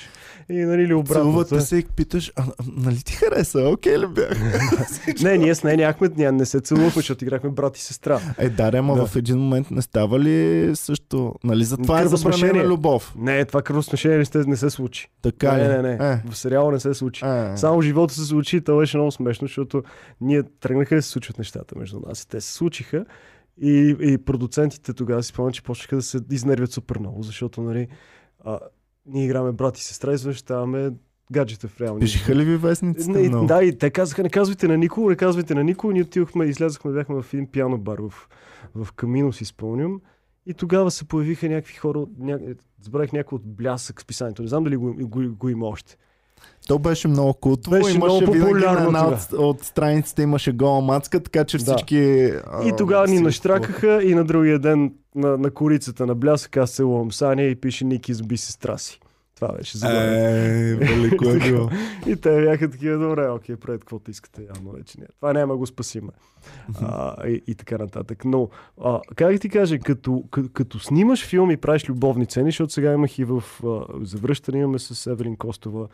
И 0.49 0.55
нали 0.55 0.83
ли 0.83 0.87
Целувате 0.89 1.13
обратно. 1.49 1.61
се 1.61 1.77
и 1.77 1.85
питаш, 1.87 2.33
а, 2.37 2.45
нали 2.69 2.97
ти 2.97 3.13
хареса? 3.13 3.61
Окей 3.63 3.99
ли 3.99 4.07
бях? 4.07 4.41
Не, 5.23 5.39
ние 5.39 5.55
с 5.55 5.65
нея 5.65 5.77
нямахме, 5.77 6.09
ние 6.17 6.33
не 6.33 6.47
се 6.47 6.61
целувахме, 6.61 6.93
защото 6.97 7.25
играхме 7.25 7.51
брат 7.51 7.77
и 7.77 7.83
сестра. 7.83 8.21
Е, 8.39 8.49
да, 8.49 8.71
ама 8.75 8.95
Да. 8.97 9.07
в 9.07 9.17
един 9.17 9.39
момент 9.39 9.71
не 9.71 9.83
става 9.83 10.21
ли 10.21 10.71
също? 10.77 11.35
Нали 11.45 11.65
за 11.65 11.77
това 11.77 12.01
е 12.01 12.07
забранена 12.07 12.65
любов? 12.65 13.15
Не, 13.19 13.45
това 13.45 13.63
кръвосмешение 13.63 14.19
не, 14.47 14.57
се- 14.57 14.71
случи. 14.71 15.09
Така 15.23 15.53
не, 15.53 15.65
ли? 15.65 15.69
не, 15.69 15.83
не. 15.83 16.13
Е, 16.13 16.23
В 16.31 16.37
сериала 16.37 16.73
не 16.73 16.81
се 16.81 16.95
случи. 16.95 17.25
е. 17.25 17.57
Само 17.57 17.83
живота 17.83 18.15
се 18.15 18.25
случи 18.25 18.61
това 18.61 18.79
беше 18.79 18.97
много 18.97 19.13
смешно, 19.13 19.47
защото 19.47 19.83
ние 20.21 20.43
тръгнаха 20.61 20.95
да 20.95 21.03
се 21.03 21.09
случват 21.09 21.39
нещата 21.39 21.79
между 21.79 22.01
нас. 22.07 22.23
И 22.23 22.29
те 22.29 22.41
се 22.41 22.53
случиха. 22.53 23.05
И, 23.61 23.97
и 24.01 24.19
продуцентите 24.19 24.93
тогава 24.93 25.23
си 25.23 25.29
спомням, 25.29 25.53
че 25.53 25.63
почнаха 25.63 25.97
да 25.97 26.03
се 26.03 26.21
изнервят 26.31 26.73
супер 26.73 26.99
много, 26.99 27.23
защото 27.23 27.63
нали, 27.63 27.89
а, 28.45 28.59
ние 29.07 29.25
играме 29.25 29.53
брат 29.53 29.79
и 29.79 29.85
сестра 29.85 30.15
и 30.15 30.17
гаджета 31.33 31.69
в 31.69 31.81
реалния 31.81 32.01
Пишеха 32.01 32.35
ли 32.35 32.45
ви 32.45 32.57
вестниците 32.57 33.13
не, 33.13 33.29
много? 33.29 33.47
да, 33.47 33.65
и 33.65 33.79
те 33.79 33.91
казаха, 33.91 34.23
не 34.23 34.31
казвайте 34.31 34.69
на 34.69 34.77
никого, 34.77 35.09
не 35.09 35.17
казвайте 35.17 35.55
на 35.55 35.65
никого. 35.65 35.93
Ние 35.93 36.03
отидохме, 36.03 36.45
излязохме, 36.45 36.93
бяхме 36.93 37.23
в 37.23 37.35
един 37.35 37.47
пиано 37.47 37.79
бар 37.79 37.99
в, 37.99 38.29
в 38.75 38.93
Камино, 38.93 39.33
си 39.33 39.45
спомням. 39.45 40.01
И 40.47 40.55
тогава 40.55 40.91
се 40.91 41.05
появиха 41.05 41.49
някакви 41.49 41.75
хора, 41.75 42.07
ня... 42.19 42.39
забравих 42.81 43.13
някой 43.13 43.37
от 43.37 43.47
блясък 43.47 44.01
списанието. 44.01 44.43
Не 44.43 44.49
знам 44.49 44.65
дали 44.65 44.77
го, 44.77 44.95
го, 44.95 45.37
го 45.37 45.49
има 45.49 45.67
още. 45.67 45.97
То 46.67 46.79
беше 46.79 47.09
много 47.09 47.35
култово. 47.35 47.77
Беше 47.77 47.97
имаше 47.97 48.05
много 48.05 48.33
винаги 48.33 48.39
на 48.39 48.47
популярно 48.47 48.87
една 48.87 49.09
от, 49.09 49.33
от 49.33 49.63
страниците 49.65 50.23
имаше 50.23 50.53
гола 50.53 50.81
мацка, 50.81 51.23
така 51.23 51.45
че 51.45 51.59
Да. 51.59 51.65
всички... 51.65 51.97
И 52.65 52.73
тогава 52.79 53.07
ни 53.07 53.21
наштракаха 53.21 54.03
и 54.03 54.15
на 54.15 54.25
другия 54.25 54.59
ден 54.59 54.93
на, 55.15 55.39
на 55.39 55.51
корицата 55.51 56.07
на 56.07 56.15
блясък 56.15 56.57
аз 56.57 56.71
целувам 56.71 57.13
Саня 57.13 57.43
и 57.43 57.57
пише 57.57 57.85
Ники 57.85 58.15
сби 58.15 58.37
сестра 58.37 58.79
си. 58.79 59.01
Това 59.37 59.53
беше 59.53 59.79
заглавието. 59.79 60.85
Е, 60.85 60.87
велико 60.87 61.29
е 61.29 61.39
било. 61.39 61.69
И 62.07 62.17
те 62.17 62.41
бяха 62.45 62.71
такива, 62.71 63.09
добре, 63.09 63.29
окей, 63.29 63.57
правете 63.57 63.81
каквото 63.81 64.11
искате, 64.11 64.43
явно 64.57 64.71
вече 64.71 65.01
не. 65.01 65.07
Това 65.17 65.33
няма 65.33 65.55
да 65.55 65.59
го 65.59 65.67
спасиме. 65.67 66.13
А, 66.81 67.29
и, 67.29 67.43
и 67.47 67.55
така 67.55 67.79
нататък. 67.79 68.25
Но, 68.25 68.49
а, 68.85 69.01
как 69.17 69.33
да 69.33 69.39
ти 69.39 69.49
кажа, 69.49 69.79
като, 69.79 70.25
като, 70.31 70.49
като 70.53 70.79
снимаш 70.79 71.27
филм 71.27 71.51
и 71.51 71.57
правиш 71.57 71.89
любовни 71.89 72.27
цени, 72.27 72.51
защото 72.51 72.73
сега 72.73 72.93
имах 72.93 73.19
и 73.19 73.25
в 73.25 73.43
а, 73.65 73.85
завръщане, 74.03 74.59
имаме 74.59 74.79
с 74.79 75.11
Евелин 75.11 75.37
Костова, 75.37 75.87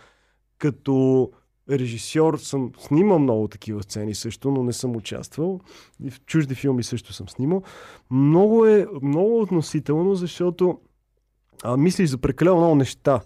като 0.63 1.31
режисьор 1.71 2.39
съм 2.39 2.73
снимал 2.79 3.19
много 3.19 3.49
такива 3.49 3.83
сцени 3.83 4.15
също, 4.15 4.51
но 4.51 4.63
не 4.63 4.73
съм 4.73 4.97
участвал. 4.97 5.61
И 6.05 6.11
в 6.11 6.21
чужди 6.21 6.55
филми 6.55 6.83
също 6.83 7.13
съм 7.13 7.29
снимал. 7.29 7.63
Много 8.11 8.67
е 8.67 8.87
много 9.03 9.41
относително, 9.41 10.15
защото 10.15 10.79
а, 11.65 11.77
мислиш 11.77 12.11
за 12.11 12.19
прекалено 12.19 12.57
много 12.57 12.75
неща. 12.75 13.21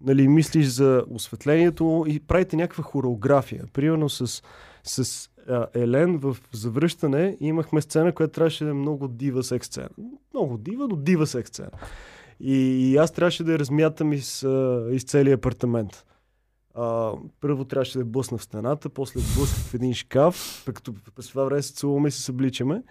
Нали, 0.00 0.28
мислиш 0.28 0.66
за 0.66 1.04
осветлението 1.10 2.04
и 2.08 2.20
правите 2.20 2.56
някаква 2.56 2.84
хореография. 2.84 3.64
Примерно 3.72 4.08
с, 4.08 4.42
с 4.82 5.28
а, 5.48 5.66
Елен 5.74 6.18
в 6.18 6.36
завръщане 6.52 7.36
имахме 7.40 7.80
сцена, 7.80 8.12
която 8.12 8.32
трябваше 8.32 8.64
да 8.64 8.70
е 8.70 8.74
много 8.74 9.08
дива 9.08 9.42
секс 9.42 9.66
сцена. 9.66 9.88
Много 10.34 10.58
дива, 10.58 10.88
но 10.88 10.96
дива 10.96 11.26
секс 11.26 11.48
сцена. 11.48 11.70
И, 12.40 12.54
и 12.90 12.96
аз 12.96 13.12
трябваше 13.12 13.44
да 13.44 13.52
я 13.52 13.58
размятам 13.58 14.12
из, 14.12 14.46
из 14.92 15.04
целия 15.04 15.34
апартамент. 15.34 16.04
А, 16.76 17.12
първо 17.40 17.64
трябваше 17.64 17.98
да 17.98 18.04
блъсна 18.04 18.38
в 18.38 18.42
стената, 18.42 18.88
после 18.88 19.20
блъснах 19.20 19.66
в 19.66 19.74
един 19.74 19.94
шкаф, 19.94 20.62
пък 20.66 20.74
като 20.74 20.94
през 21.14 21.28
това 21.28 21.44
време 21.44 21.62
се 21.62 21.74
целуваме 21.74 22.08
и 22.08 22.10
се 22.10 22.22
събличаме. 22.22 22.82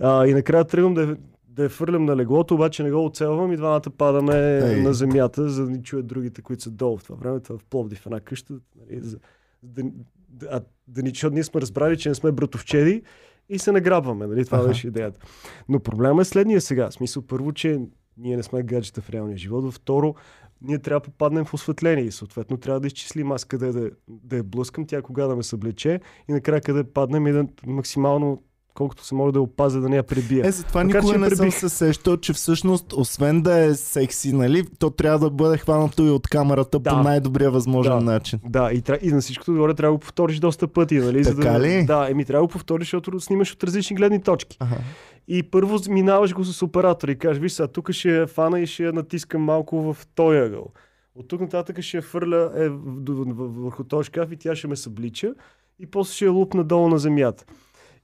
А, 0.00 0.26
и 0.26 0.34
накрая 0.34 0.64
тръгвам 0.64 0.94
да, 0.94 1.16
да 1.48 1.62
я 1.62 1.68
фърлям 1.68 2.04
на 2.04 2.16
леглото, 2.16 2.54
обаче 2.54 2.82
не 2.82 2.90
го 2.90 3.04
оцелвам 3.04 3.52
и 3.52 3.56
двамата 3.56 3.90
падаме 3.98 4.60
Ей. 4.62 4.82
на 4.82 4.94
земята, 4.94 5.48
за 5.48 5.64
да 5.64 5.70
ни 5.70 5.82
чуят 5.82 6.06
другите, 6.06 6.42
които 6.42 6.62
са 6.62 6.70
долу 6.70 6.98
в 6.98 7.04
това 7.04 7.16
време. 7.16 7.40
Това 7.40 7.58
в 7.58 7.64
Пловдив 7.64 7.98
в 7.98 8.06
една 8.06 8.20
къща. 8.20 8.54
Нали, 8.80 9.00
за, 9.00 9.18
да, 9.62 9.82
а, 10.50 10.60
да 10.88 11.02
ни, 11.02 11.08
защото 11.08 11.34
ние 11.34 11.44
сме 11.44 11.60
разбрали, 11.60 11.98
че 11.98 12.08
не 12.08 12.14
сме 12.14 12.32
братовчеди 12.32 13.02
и 13.48 13.58
се 13.58 13.72
награбваме. 13.72 14.26
Нали? 14.26 14.44
Това 14.44 14.58
Аха. 14.58 14.68
беше 14.68 14.86
идеята. 14.86 15.20
Но 15.68 15.80
проблема 15.80 16.22
е 16.22 16.24
следния 16.24 16.60
сега. 16.60 16.90
В 16.90 16.94
смисъл, 16.94 17.22
първо, 17.22 17.52
че 17.52 17.80
ние 18.16 18.36
не 18.36 18.42
сме 18.42 18.62
гаджета 18.62 19.00
в 19.00 19.10
реалния 19.10 19.38
живот. 19.38 19.74
Второ, 19.74 20.14
ние 20.64 20.78
трябва 20.78 21.00
да 21.00 21.04
попаднем 21.04 21.44
в 21.44 21.54
осветление 21.54 22.04
и 22.04 22.12
съответно 22.12 22.56
трябва 22.56 22.80
да 22.80 22.86
изчислим 22.86 23.32
аз 23.32 23.44
къде 23.44 23.72
да, 23.72 23.90
да 24.08 24.36
я 24.36 24.42
блъскам, 24.42 24.86
тя 24.86 25.02
кога 25.02 25.26
да 25.26 25.36
ме 25.36 25.42
съблече 25.42 26.00
и 26.28 26.32
накрая 26.32 26.60
къде 26.60 26.84
паднем 26.84 27.26
и 27.26 27.32
да 27.32 27.46
максимално 27.66 28.42
колкото 28.74 29.04
се 29.04 29.14
може 29.14 29.32
да 29.32 29.38
я 29.38 29.42
опазя 29.42 29.80
да 29.80 29.88
не 29.88 29.96
я 29.96 30.02
пребия. 30.02 30.46
Е, 30.46 30.50
затова 30.50 30.84
Макар, 30.84 30.98
никога 31.02 31.18
не 31.18 31.30
съм 31.30 31.38
пребих. 31.38 31.58
се 31.58 31.68
сещал, 31.68 32.16
че 32.16 32.32
всъщност, 32.32 32.92
освен 32.92 33.42
да 33.42 33.58
е 33.58 33.74
секси, 33.74 34.32
нали, 34.32 34.64
то 34.78 34.90
трябва 34.90 35.18
да 35.18 35.30
бъде 35.30 35.58
хванато 35.58 36.02
и 36.02 36.10
от 36.10 36.28
камерата 36.28 36.78
Да. 36.78 36.90
по 36.90 36.96
най-добрия 36.96 37.50
възможен 37.50 37.98
Да. 37.98 38.04
начин. 38.04 38.40
Да, 38.44 38.70
и, 38.72 38.82
и 39.02 39.12
на 39.12 39.20
всичкото 39.20 39.50
отгоре 39.50 39.74
трябва 39.74 39.92
да 39.92 39.96
го 39.96 40.00
повториш 40.00 40.38
доста 40.38 40.68
пъти, 40.68 40.94
нали? 40.94 41.24
за 41.24 41.36
Така 41.36 41.50
да... 41.50 41.60
ли? 41.60 41.84
Да, 41.86 42.06
еми 42.10 42.24
трябва 42.24 42.42
да 42.42 42.46
го 42.46 42.52
повториш, 42.52 42.86
защото 42.86 43.20
снимаш 43.20 43.52
от 43.52 43.64
различни 43.64 43.96
гледни 43.96 44.22
точки. 44.22 44.56
Ага. 44.60 44.76
И 45.28 45.42
първо 45.42 45.78
минаваш 45.88 46.34
го 46.34 46.44
с 46.44 46.62
оператора 46.62 47.12
и 47.12 47.18
кажеш, 47.18 47.40
виж 47.40 47.52
сега, 47.52 47.68
тук 47.68 47.90
ще 47.90 48.08
я 48.08 48.26
фана 48.26 48.60
и 48.60 48.66
ще 48.66 48.84
я 48.84 48.92
натискам 48.92 49.42
малко 49.42 49.92
в 49.92 50.06
този 50.14 50.38
ъгъл. 50.38 50.72
От 51.14 51.28
тук 51.28 51.40
нататък 51.40 51.80
ще 51.80 51.96
я 51.96 52.02
фърля 52.02 52.52
е, 52.56 52.68
върху 52.68 53.84
този 53.84 54.06
шкаф 54.06 54.32
и 54.32 54.36
тя 54.36 54.56
ще 54.56 54.68
ме 54.68 54.76
съблича 54.76 55.34
и 55.78 55.86
после 55.86 56.14
ще 56.14 56.24
я 56.24 56.32
лупна 56.32 56.64
долу 56.64 56.88
на 56.88 56.98
земята. 56.98 57.44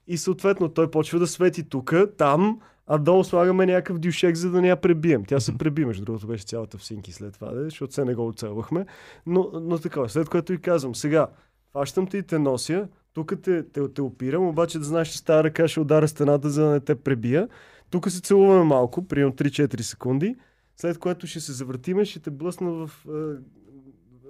И 0.07 0.17
съответно 0.17 0.69
той 0.69 0.91
почва 0.91 1.19
да 1.19 1.27
свети 1.27 1.69
тук, 1.69 1.93
там, 2.17 2.61
а 2.87 2.97
долу 2.97 3.23
слагаме 3.23 3.65
някакъв 3.65 3.99
дюшек, 3.99 4.35
за 4.35 4.51
да 4.51 4.61
не 4.61 4.67
я 4.67 4.81
пребием. 4.81 5.25
Тя 5.25 5.39
се 5.39 5.57
преби, 5.57 5.85
между 5.85 6.05
другото 6.05 6.27
беше 6.27 6.43
цялата 6.43 6.77
в 6.77 6.83
синки 6.83 7.11
след 7.11 7.33
това, 7.33 7.51
де, 7.51 7.63
защото 7.63 7.93
се 7.93 8.05
не 8.05 8.15
го 8.15 8.27
оцелвахме. 8.27 8.85
Но, 9.25 9.51
но 9.53 9.77
така, 9.77 10.07
след 10.07 10.29
което 10.29 10.53
и 10.53 10.61
казвам, 10.61 10.95
сега, 10.95 11.27
фащам 11.71 12.07
те 12.07 12.17
и 12.17 12.23
те 12.23 12.39
нося, 12.39 12.87
тук 13.19 13.41
те, 13.43 13.63
те, 13.63 13.87
те 13.89 14.01
опирам, 14.01 14.47
обаче 14.47 14.79
да 14.79 14.85
знаеш, 14.85 15.07
че 15.07 15.17
с 15.17 15.21
тази 15.21 15.43
ръка 15.43 15.67
ще 15.67 15.79
удара 15.79 16.07
стената, 16.07 16.49
за 16.49 16.63
да 16.63 16.69
не 16.69 16.79
те 16.79 16.95
пребия. 16.95 17.47
Тук 17.89 18.11
се 18.11 18.21
целуваме 18.21 18.63
малко, 18.63 19.07
примерно 19.07 19.33
3-4 19.33 19.81
секунди, 19.81 20.35
след 20.77 20.97
което 20.97 21.27
ще 21.27 21.39
се 21.39 21.51
завъртиме, 21.51 22.05
ще 22.05 22.19
те 22.19 22.29
блъсна 22.29 22.71
в, 22.71 22.91
е, 23.07 23.11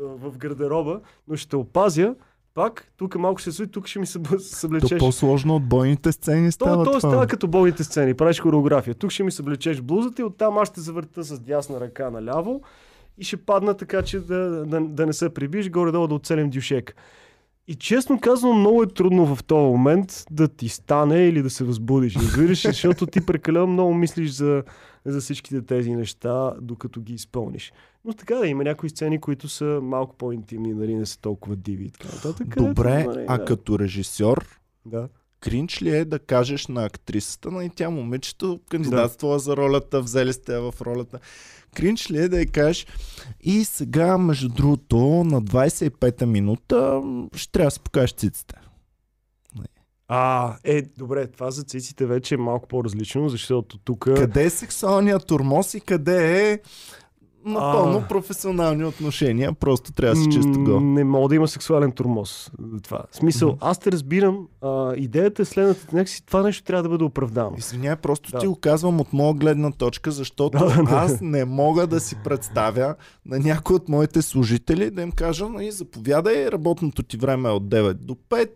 в 0.01 0.37
гардероба, 0.37 0.99
но 1.27 1.35
ще 1.35 1.49
те 1.49 1.55
опазя. 1.55 2.15
Пак, 2.53 2.91
тук 2.97 3.15
малко 3.15 3.39
ще 3.39 3.51
се 3.51 3.57
суи, 3.57 3.67
тук 3.67 3.87
ще 3.87 3.99
ми 3.99 4.05
се 4.05 4.19
бъ- 4.19 4.29
То 4.29 4.39
съблечеш. 4.39 4.99
по-сложно 4.99 5.55
от 5.55 5.65
бойните 5.65 6.11
сцени 6.11 6.51
става 6.51 6.75
То, 6.75 6.83
то 6.83 6.89
това. 6.89 6.99
става 6.99 7.27
като 7.27 7.47
болните 7.47 7.83
сцени, 7.83 8.13
правиш 8.13 8.39
хореография. 8.39 8.95
Тук 8.95 9.11
ще 9.11 9.23
ми 9.23 9.31
съблечеш 9.31 9.81
блузата 9.81 10.21
и 10.21 10.25
оттам 10.25 10.57
аз 10.57 10.67
ще 10.67 10.81
завърта 10.81 11.23
с 11.23 11.39
дясна 11.39 11.79
ръка 11.79 12.09
наляво 12.09 12.61
и 13.17 13.23
ще 13.23 13.37
падна 13.37 13.73
така, 13.73 14.01
че 14.01 14.19
да, 14.19 14.35
да, 14.65 14.81
да 14.81 15.05
не 15.05 15.13
се 15.13 15.29
прибиш, 15.29 15.69
горе-долу 15.69 16.07
да 16.07 16.15
оцелим 16.15 16.49
дюшек. 16.49 16.95
И 17.69 17.75
честно 17.75 18.19
казвам, 18.19 18.59
много 18.59 18.83
е 18.83 18.87
трудно 18.87 19.35
в 19.35 19.43
този 19.43 19.61
момент 19.61 20.23
да 20.31 20.47
ти 20.47 20.69
стане 20.69 21.27
или 21.27 21.41
да 21.41 21.49
се 21.49 21.63
възбудиш. 21.63 22.15
Разбираш, 22.15 22.61
защото 22.65 23.05
ти 23.05 23.25
прекалено 23.25 23.67
много 23.67 23.93
мислиш 23.93 24.29
за, 24.29 24.63
за 25.05 25.21
всичките 25.21 25.61
тези 25.61 25.95
неща, 25.95 26.53
докато 26.61 27.01
ги 27.01 27.13
изпълниш. 27.13 27.73
Но 28.05 28.13
така 28.13 28.35
да, 28.35 28.47
има 28.47 28.63
някои 28.63 28.89
сцени, 28.89 29.21
които 29.21 29.47
са 29.47 29.79
малко 29.83 30.15
по-интимни, 30.15 30.73
нали, 30.73 30.95
не 30.95 31.05
са 31.05 31.21
толкова 31.21 31.55
диви 31.55 31.85
и 31.85 31.91
така 31.91 32.15
нататък. 32.15 32.55
Добре, 32.57 33.03
нали, 33.03 33.25
а 33.27 33.37
да. 33.37 33.45
като 33.45 33.79
режисьор, 33.79 34.59
Да. 34.85 35.09
кринч 35.39 35.81
ли 35.81 35.89
е 35.89 36.05
да 36.05 36.19
кажеш 36.19 36.67
на 36.67 36.85
актрисата, 36.85 37.51
на 37.51 37.65
и 37.65 37.69
тя 37.69 37.89
момичето 37.89 38.59
кандидатствала 38.69 39.35
да. 39.35 39.39
за 39.39 39.57
ролята, 39.57 40.01
взели 40.01 40.33
сте 40.33 40.59
в 40.59 40.73
ролята. 40.81 41.19
Кринч 41.75 42.11
ли 42.11 42.17
е 42.17 42.29
да 42.29 42.39
я 42.39 42.45
кажеш 42.45 42.87
и 43.41 43.63
сега, 43.63 44.17
между 44.17 44.49
другото, 44.49 44.97
на 44.99 45.41
25-та 45.41 46.25
минута 46.25 47.01
ще 47.35 47.51
трябва 47.51 47.67
да 47.67 47.71
се 47.71 47.79
покажеш 47.79 48.13
циците. 48.13 48.55
А, 50.11 50.55
е, 50.63 50.81
добре, 50.81 51.27
това 51.27 51.51
за 51.51 51.63
циците 51.63 52.05
вече 52.05 52.35
е 52.35 52.37
малко 52.37 52.67
по-различно, 52.67 53.29
защото 53.29 53.77
тук... 53.77 53.99
Къде 54.15 54.43
е 54.43 54.49
сексуалният 54.49 55.27
турмоз 55.27 55.73
и 55.73 55.81
къде 55.81 56.51
е 56.51 56.59
напълно 57.45 57.97
а... 57.97 58.07
професионални 58.07 58.85
отношения, 58.85 59.53
просто 59.53 59.91
трябва 59.91 60.15
да 60.15 60.21
си 60.21 60.29
чисто 60.31 60.63
го. 60.63 60.79
Не 60.79 61.03
мога 61.03 61.29
да 61.29 61.35
има 61.35 61.47
сексуален 61.47 61.91
турмоз. 61.91 62.51
Това. 62.83 63.03
В 63.11 63.15
смисъл, 63.15 63.49
mm-hmm. 63.49 63.57
аз 63.61 63.79
те 63.79 63.91
разбирам, 63.91 64.47
а, 64.61 64.93
идеята 64.95 65.41
е 65.41 65.45
следната, 65.45 65.95
някакси 65.95 66.25
това 66.25 66.41
нещо 66.41 66.63
трябва 66.63 66.83
да 66.83 66.89
бъде 66.89 67.03
оправдано. 67.03 67.55
Извинявай, 67.57 67.95
просто 67.95 68.31
да. 68.31 68.39
ти 68.39 68.47
го 68.47 68.55
казвам 68.55 69.01
от 69.01 69.13
моя 69.13 69.33
гледна 69.33 69.71
точка, 69.71 70.11
защото 70.11 70.57
аз 70.87 71.21
не 71.21 71.45
мога 71.45 71.87
да 71.87 71.99
си 71.99 72.15
представя 72.23 72.95
на 73.25 73.39
някой 73.39 73.75
от 73.75 73.89
моите 73.89 74.21
служители 74.21 74.89
да 74.89 75.01
им 75.01 75.11
кажа, 75.11 75.49
нали, 75.49 75.71
заповядай, 75.71 76.51
работното 76.51 77.03
ти 77.03 77.17
време 77.17 77.49
е 77.49 77.51
от 77.51 77.63
9 77.63 77.93
до 77.93 78.15
5, 78.29 78.49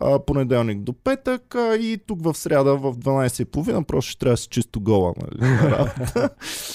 а, 0.00 0.18
понеделник 0.18 0.80
до 0.80 0.92
петък 0.92 1.54
а, 1.54 1.76
и 1.76 1.98
тук 2.06 2.22
в 2.22 2.34
сряда 2.34 2.76
в 2.76 2.94
12.30 2.96 3.84
просто 3.84 4.10
ще 4.10 4.18
трябва 4.18 4.32
да 4.32 4.36
си 4.36 4.48
чисто 4.48 4.80
гола. 4.80 5.14
Нали, 5.22 5.50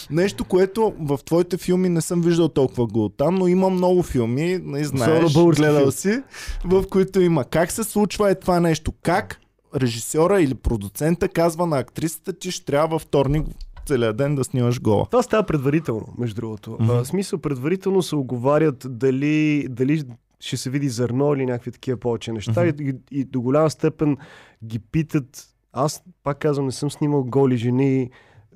Нещо, 0.09 0.45
което 0.45 0.93
в 0.99 1.19
твоите 1.25 1.52
филми 1.57 1.89
не 1.89 2.01
съм 2.01 2.21
виждал 2.21 2.49
толкова 2.49 2.87
го 2.87 3.09
там, 3.09 3.35
но 3.35 3.47
има 3.47 3.69
много 3.69 4.03
филми, 4.03 4.59
не 4.63 4.83
знаеш, 4.83 5.33
гледал 5.33 5.91
си, 5.91 6.23
в 6.65 6.83
които 6.89 7.21
има 7.21 7.43
как 7.43 7.71
се 7.71 7.83
случва 7.83 8.31
е 8.31 8.35
това 8.35 8.59
нещо, 8.59 8.93
как 9.01 9.39
режисьора 9.75 10.41
или 10.41 10.53
продуцента 10.53 11.27
казва 11.27 11.67
на 11.67 11.79
актрисата, 11.79 12.33
че 12.33 12.51
ще 12.51 12.65
трябва 12.65 12.87
във 12.87 13.01
вторник 13.01 13.47
целият 13.85 14.17
ден 14.17 14.35
да 14.35 14.43
снимаш 14.43 14.81
гола. 14.81 15.05
Това 15.11 15.23
става 15.23 15.43
предварително, 15.43 16.07
между 16.17 16.35
другото. 16.35 16.69
Mm-hmm. 16.69 17.03
Смисъл, 17.03 17.39
предварително 17.39 18.01
се 18.01 18.15
оговарят 18.15 18.85
дали, 18.89 19.67
дали 19.69 20.03
ще 20.39 20.57
се 20.57 20.69
види 20.69 20.89
зърно 20.89 21.33
или 21.33 21.45
някакви 21.45 21.71
такива 21.71 21.97
повече 21.97 22.31
неща 22.31 22.53
mm-hmm. 22.53 22.99
и, 23.11 23.19
и 23.19 23.23
до 23.23 23.41
голяма 23.41 23.69
степен 23.69 24.17
ги 24.65 24.79
питат. 24.79 25.47
Аз 25.73 26.03
пак 26.23 26.39
казвам, 26.39 26.65
не 26.65 26.71
съм 26.71 26.91
снимал 26.91 27.23
голи 27.23 27.57
жени, 27.57 28.09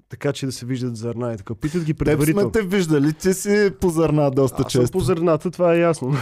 така 0.10 0.34
че 0.34 0.46
да 0.46 0.52
се 0.52 0.66
виждат 0.66 0.96
зърна 0.96 1.34
и 1.34 1.38
така. 1.38 1.56
Питат 1.56 1.84
ги 1.84 1.94
предварително. 1.94 2.52
Теб 2.52 2.62
сме 2.62 2.70
те 2.70 2.76
виждали, 2.76 3.14
че 3.14 3.34
си 3.34 3.72
по 3.82 3.90
зърна 3.90 4.32
доста 4.32 4.64
Аз 4.66 4.72
често. 4.72 4.88
Съм 4.88 4.92
по 4.92 5.00
зърната, 5.00 5.52
това 5.52 5.74
е 5.74 5.80
ясно. 5.80 6.12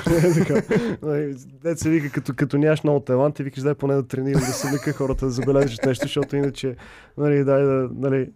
Дет 1.64 1.80
се 1.80 1.90
вика, 1.90 2.10
като, 2.10 2.34
като 2.36 2.58
нямаш 2.58 2.84
много 2.84 3.00
талант, 3.00 3.36
ти 3.36 3.44
викаш, 3.44 3.64
дай 3.64 3.74
поне 3.74 3.96
да 3.96 4.08
тренирам, 4.08 4.42
да 4.42 4.48
се 4.48 4.72
вика 4.72 4.94
хората 4.94 5.26
да 5.26 5.32
забележат 5.32 5.86
нещо, 5.86 6.06
защото 6.06 6.36
иначе, 6.36 6.76
нали, 7.18 7.44
дай 7.44 7.64
да, 7.64 7.90
нали, 7.96 8.30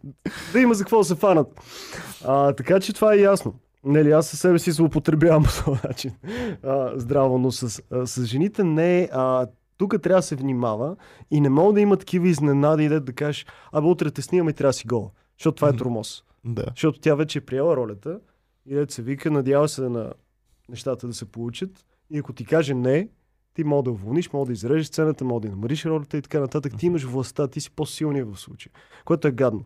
да 0.54 0.60
има 0.60 0.74
за 0.74 0.84
какво 0.84 0.98
да 0.98 1.04
се 1.04 1.16
фанат. 1.16 1.48
А, 2.26 2.54
така 2.54 2.80
че 2.80 2.94
това 2.94 3.14
е 3.14 3.18
ясно. 3.18 3.54
Нали, 3.84 4.12
аз 4.12 4.28
със 4.28 4.40
себе 4.40 4.60
си 4.60 4.72
злоупотребявам 4.72 5.44
по 5.44 5.50
този 5.66 5.82
начин. 5.88 6.12
А, 6.64 6.92
здраво, 6.96 7.38
но 7.38 7.52
с, 7.52 7.82
а, 7.92 8.08
с 8.08 8.26
жените 8.26 8.64
не 8.64 9.10
а, 9.14 9.48
тук 9.78 10.02
трябва 10.02 10.20
да 10.20 10.24
се 10.24 10.36
внимава 10.36 10.96
и 11.32 11.42
не 11.42 11.50
мога 11.50 11.74
да 11.74 11.82
има 11.82 11.98
такива 11.98 12.28
изненади, 12.28 12.90
да, 12.90 13.00
да 13.00 13.14
кажеш, 13.14 13.46
абе 13.72 13.88
утре 13.88 14.12
те 14.12 14.22
снимаме 14.22 14.52
и 14.52 14.54
трябва 14.54 14.70
да 14.70 14.74
си 14.74 14.88
гол. 14.88 15.12
Защото 15.40 15.56
това 15.56 15.70
е 15.70 15.74
тормоз. 15.74 16.24
Да. 16.46 16.66
Защото 16.70 17.00
тя 17.00 17.16
вече 17.16 17.38
е 17.38 17.42
приела 17.42 17.78
ролята 17.78 18.20
и 18.66 18.76
да 18.76 18.86
се 18.90 19.02
вика, 19.02 19.32
надява 19.32 19.70
се 19.70 19.82
на 19.82 20.14
нещата 20.70 21.08
да 21.08 21.14
се 21.14 21.26
получат. 21.26 21.86
И 22.10 22.18
ако 22.18 22.34
ти 22.34 22.46
каже 22.46 22.74
не, 22.74 23.10
ти 23.54 23.64
мога 23.64 23.84
да 23.84 23.92
уволниш, 23.92 24.34
мога 24.34 24.46
да 24.46 24.54
изрежеш 24.54 24.88
сцената, 24.88 25.26
мога 25.26 25.42
да 25.42 25.50
намалиш 25.50 25.86
ролята 25.86 26.18
и 26.18 26.22
така 26.22 26.40
нататък. 26.40 26.74
Ти 26.78 26.86
имаш 26.86 27.04
властта, 27.04 27.48
ти 27.48 27.62
си 27.62 27.72
по-силния 27.72 28.26
в 28.26 28.38
случая. 28.38 28.74
Което 29.06 29.28
е 29.28 29.32
гадно. 29.32 29.64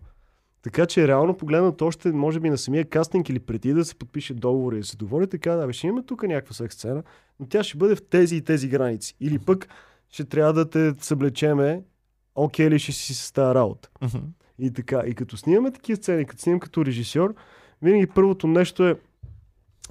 Така 0.61 0.85
че 0.85 1.07
реално 1.07 1.37
погледнато 1.37 1.85
още, 1.85 2.11
може 2.11 2.39
би 2.39 2.49
на 2.49 2.57
самия 2.57 2.85
кастинг 2.85 3.29
или 3.29 3.39
преди 3.39 3.73
да 3.73 3.85
се 3.85 3.95
подпише 3.95 4.33
договор 4.33 4.73
и 4.73 4.79
да 4.79 4.85
се 4.85 4.97
довори, 4.97 5.27
така 5.27 5.51
да, 5.51 5.73
ще 5.73 5.87
имаме 5.87 6.03
тук 6.03 6.23
някаква 6.23 6.53
секс 6.53 6.75
сцена, 6.75 7.03
но 7.39 7.45
тя 7.45 7.63
ще 7.63 7.77
бъде 7.77 7.95
в 7.95 8.03
тези 8.09 8.35
и 8.35 8.41
тези 8.41 8.69
граници. 8.69 9.15
Или 9.19 9.39
пък 9.39 9.67
ще 10.09 10.25
трябва 10.25 10.53
да 10.53 10.69
те 10.69 10.93
съблечеме, 10.99 11.83
окей 12.35 12.69
ли 12.69 12.79
ще 12.79 12.91
си 12.91 13.15
с 13.15 13.31
тази 13.31 13.55
работа. 13.55 13.89
Uh-huh. 14.01 14.21
И 14.59 14.73
така. 14.73 15.03
И 15.07 15.13
като 15.13 15.37
снимаме 15.37 15.71
такива 15.71 15.95
сцени, 15.95 16.25
като 16.25 16.41
снимам 16.41 16.59
като 16.59 16.85
режисьор, 16.85 17.35
винаги 17.81 18.07
първото 18.07 18.47
нещо 18.47 18.87
е 18.87 18.95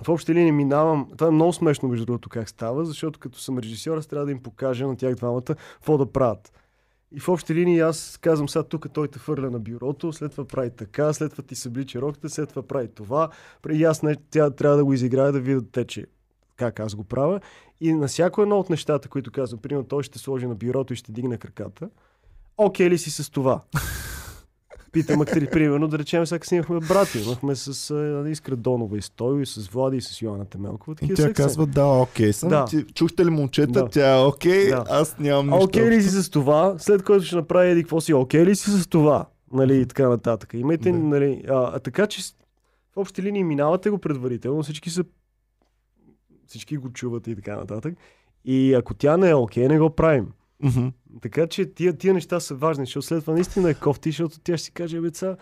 в 0.04 0.08
общи 0.08 0.34
линии 0.34 0.52
минавам. 0.52 1.08
Това 1.16 1.26
е 1.26 1.30
много 1.30 1.52
смешно, 1.52 1.88
между 1.88 2.06
другото, 2.06 2.28
как 2.28 2.48
става, 2.48 2.84
защото 2.84 3.18
като 3.18 3.38
съм 3.38 3.58
режисьор, 3.58 3.96
аз 3.96 4.06
трябва 4.06 4.26
да 4.26 4.32
им 4.32 4.42
покажа 4.42 4.86
на 4.86 4.96
тях 4.96 5.14
двамата 5.14 5.42
какво 5.42 5.98
да 5.98 6.12
правят. 6.12 6.52
И 7.14 7.20
в 7.20 7.28
общи 7.28 7.54
линии 7.54 7.80
аз 7.80 8.18
казвам 8.20 8.48
сега 8.48 8.62
тук 8.62 8.86
той 8.92 9.08
те 9.08 9.18
фърля 9.18 9.50
на 9.50 9.60
бюрото, 9.60 10.12
след 10.12 10.32
това 10.32 10.44
прави 10.44 10.70
така, 10.70 11.12
след 11.12 11.30
това 11.30 11.42
ти 11.42 11.54
се 11.54 11.70
блича 11.70 12.00
роката, 12.00 12.30
след 12.30 12.48
това 12.48 12.62
прави 12.62 12.88
това. 12.88 13.28
И 13.72 13.84
аз 13.84 14.02
не, 14.02 14.16
тя 14.30 14.50
трябва 14.50 14.76
да 14.76 14.84
го 14.84 14.92
изиграе 14.92 15.32
да 15.32 15.40
видят 15.40 15.64
те, 15.72 15.84
че 15.84 16.06
как 16.56 16.80
аз 16.80 16.94
го 16.94 17.04
правя. 17.04 17.40
И 17.80 17.92
на 17.92 18.06
всяко 18.06 18.42
едно 18.42 18.58
от 18.58 18.70
нещата, 18.70 19.08
които 19.08 19.30
казвам, 19.30 19.60
примерно 19.60 19.88
той 19.88 20.02
ще 20.02 20.18
сложи 20.18 20.46
на 20.46 20.54
бюрото 20.54 20.92
и 20.92 20.96
ще 20.96 21.12
дигне 21.12 21.38
краката. 21.38 21.90
Окей 22.56 22.90
ли 22.90 22.98
си 22.98 23.10
с 23.10 23.30
това? 23.30 23.60
Питам 24.92 25.20
актри, 25.20 25.46
примерно, 25.46 25.88
да 25.88 25.98
речем, 25.98 26.26
сега 26.26 26.44
снимахме 26.44 26.80
брати. 26.80 27.18
Имахме 27.18 27.56
с 27.56 27.74
uh, 27.74 28.28
Искра 28.28 28.56
Донова 28.56 28.98
и 28.98 29.02
Стойо, 29.02 29.40
и 29.40 29.46
с 29.46 29.68
Влади, 29.68 29.96
и 29.96 30.00
с 30.00 30.22
Йоанна 30.22 30.44
Темелкова. 30.44 30.96
И 31.02 31.14
тя 31.14 31.32
казва, 31.32 31.66
да, 31.66 31.86
окей 31.86 32.32
съм. 32.32 32.48
Да. 32.48 32.64
Ти, 32.64 32.84
чухте 32.94 33.24
ли 33.24 33.30
момчета? 33.30 33.72
Да. 33.72 33.88
Тя 33.88 34.16
е 34.16 34.24
окей, 34.24 34.68
да. 34.68 34.84
аз 34.90 35.18
нямам 35.18 35.46
нищо. 35.46 35.64
Окей 35.64 35.90
ли 35.90 36.02
си 36.02 36.08
с 36.08 36.30
това? 36.30 36.74
След 36.78 37.02
което 37.02 37.24
ще 37.24 37.36
направи 37.36 37.70
еди 37.70 37.82
какво 37.82 38.00
си, 38.00 38.14
окей 38.14 38.46
ли 38.46 38.56
си 38.56 38.70
с 38.70 38.86
това? 38.86 39.26
Нали, 39.52 39.80
и 39.80 39.86
така 39.86 40.08
нататък. 40.08 40.54
Имайте, 40.54 40.92
да. 40.92 40.98
нали, 40.98 41.44
а, 41.48 41.70
а, 41.74 41.78
така 41.78 42.06
че 42.06 42.22
в 42.92 42.96
общи 42.96 43.22
линии 43.22 43.44
минавате 43.44 43.90
го 43.90 43.98
предварително, 43.98 44.62
всички 44.62 44.90
са 44.90 45.04
всички 46.46 46.76
го 46.76 46.92
чуват 46.92 47.26
и 47.26 47.36
така 47.36 47.56
нататък. 47.56 47.94
И 48.44 48.74
ако 48.74 48.94
тя 48.94 49.16
не 49.16 49.30
е 49.30 49.34
окей, 49.34 49.68
не 49.68 49.78
го 49.78 49.90
правим. 49.90 50.28
Mm-hmm. 50.62 50.92
Така 51.22 51.46
че 51.46 51.74
тия, 51.74 51.96
тия 51.98 52.14
неща 52.14 52.40
са 52.40 52.54
важни, 52.54 52.84
защото 52.84 53.06
след 53.06 53.20
това 53.20 53.32
наистина 53.32 53.70
е 53.70 53.74
кофти, 53.74 54.10
защото 54.10 54.40
тя 54.40 54.56
ще 54.56 54.64
си 54.64 54.72
каже, 54.72 55.00
беца, 55.00 55.36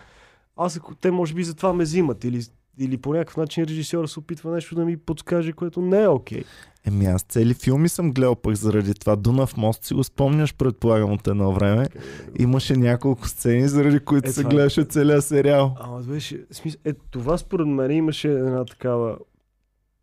аз 0.57 0.77
ако 0.77 0.95
те 0.95 1.11
може 1.11 1.33
би 1.33 1.43
затова 1.43 1.73
ме 1.73 1.83
взимат 1.83 2.23
или, 2.23 2.41
или 2.77 2.97
по 2.97 3.13
някакъв 3.13 3.37
начин 3.37 3.63
режисьора 3.63 4.07
се 4.07 4.19
опитва 4.19 4.51
нещо 4.51 4.75
да 4.75 4.85
ми 4.85 4.97
подскаже, 4.97 5.51
което 5.51 5.81
не 5.81 6.01
е 6.01 6.07
окей. 6.07 6.41
Okay. 6.41 6.45
Еми 6.85 7.05
аз 7.05 7.21
цели 7.21 7.53
филми 7.53 7.89
съм 7.89 8.11
гледал 8.11 8.35
пък 8.35 8.55
заради 8.55 8.93
това. 8.93 9.15
Дунав 9.15 9.57
мост 9.57 9.83
си 9.83 9.93
го 9.93 10.03
спомняш, 10.03 10.55
предполагам 10.55 11.11
от 11.11 11.27
едно 11.27 11.51
време. 11.51 11.85
Okay. 11.85 12.41
Имаше 12.41 12.75
няколко 12.75 13.27
сцени, 13.27 13.67
заради 13.67 13.99
които 13.99 14.29
е, 14.29 14.31
се 14.31 14.41
това... 14.41 14.49
гледаше 14.49 14.83
целият 14.83 15.25
сериал. 15.25 15.75
Ама 15.79 16.01
беше, 16.01 16.45
смисъл, 16.51 16.81
е, 16.85 16.93
това 16.93 17.37
според 17.37 17.67
мен 17.67 17.91
имаше 17.91 18.31
една 18.31 18.65
такава, 18.65 19.17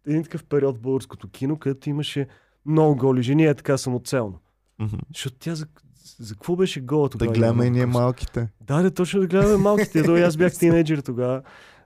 един 0.06 0.22
такъв 0.22 0.44
период 0.44 0.76
в 0.76 0.80
българското 0.80 1.28
кино, 1.28 1.58
където 1.58 1.90
имаше 1.90 2.26
много 2.66 2.96
голи 2.96 3.22
жени, 3.22 3.46
е 3.46 3.54
така 3.54 3.78
самоцелно. 3.78 4.38
Mm-hmm. 4.80 5.00
Защото 5.14 5.36
тя 5.38 5.54
за, 5.54 5.66
за 6.18 6.34
какво 6.34 6.56
беше 6.56 6.80
гола 6.80 7.08
тогава? 7.08 7.32
Да 7.32 7.38
гледаме 7.38 7.64
и 7.64 7.70
ние 7.70 7.86
малките. 7.86 8.48
Да, 8.60 8.82
да, 8.82 8.90
точно 8.90 9.20
да 9.20 9.26
гледаме 9.26 9.56
малките. 9.62 10.02
До 10.02 10.14
аз 10.14 10.36
бях 10.36 10.58
тинейджер 10.58 10.98
тогава. 10.98 11.42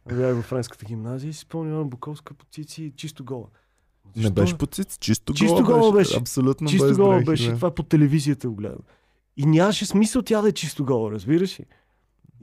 Бях 0.09 0.37
в 0.37 0.42
френската 0.42 0.85
гимназия 0.85 1.31
и 1.31 1.33
си 1.33 1.40
спомням 1.40 1.90
Буковска 1.90 2.35
по 2.35 2.44
цици 2.50 2.92
чисто 2.96 3.24
гола. 3.24 3.46
Защо? 4.16 4.28
Не 4.28 4.35
беше 4.35 4.59
по 4.59 4.66
цици, 4.66 4.98
чисто, 4.98 5.35
чисто 5.35 5.55
гола, 5.55 5.78
гола 5.78 5.92
беше. 5.92 6.09
беше. 6.09 6.20
Абсолютно 6.20 6.68
чисто 6.68 6.87
без 6.87 6.96
гола 6.96 7.14
дрехи, 7.14 7.24
беше. 7.24 7.50
Да. 7.50 7.57
Това 7.57 7.74
по 7.74 7.83
телевизията 7.83 8.48
го 8.48 8.55
гледам. 8.55 8.78
И 9.37 9.46
нямаше 9.46 9.87
смисъл 9.87 10.22
тя 10.22 10.42
да 10.42 10.48
е 10.48 10.52
чисто 10.52 10.85
гола, 10.85 11.12
разбираш 11.12 11.61
ли? 11.61 11.64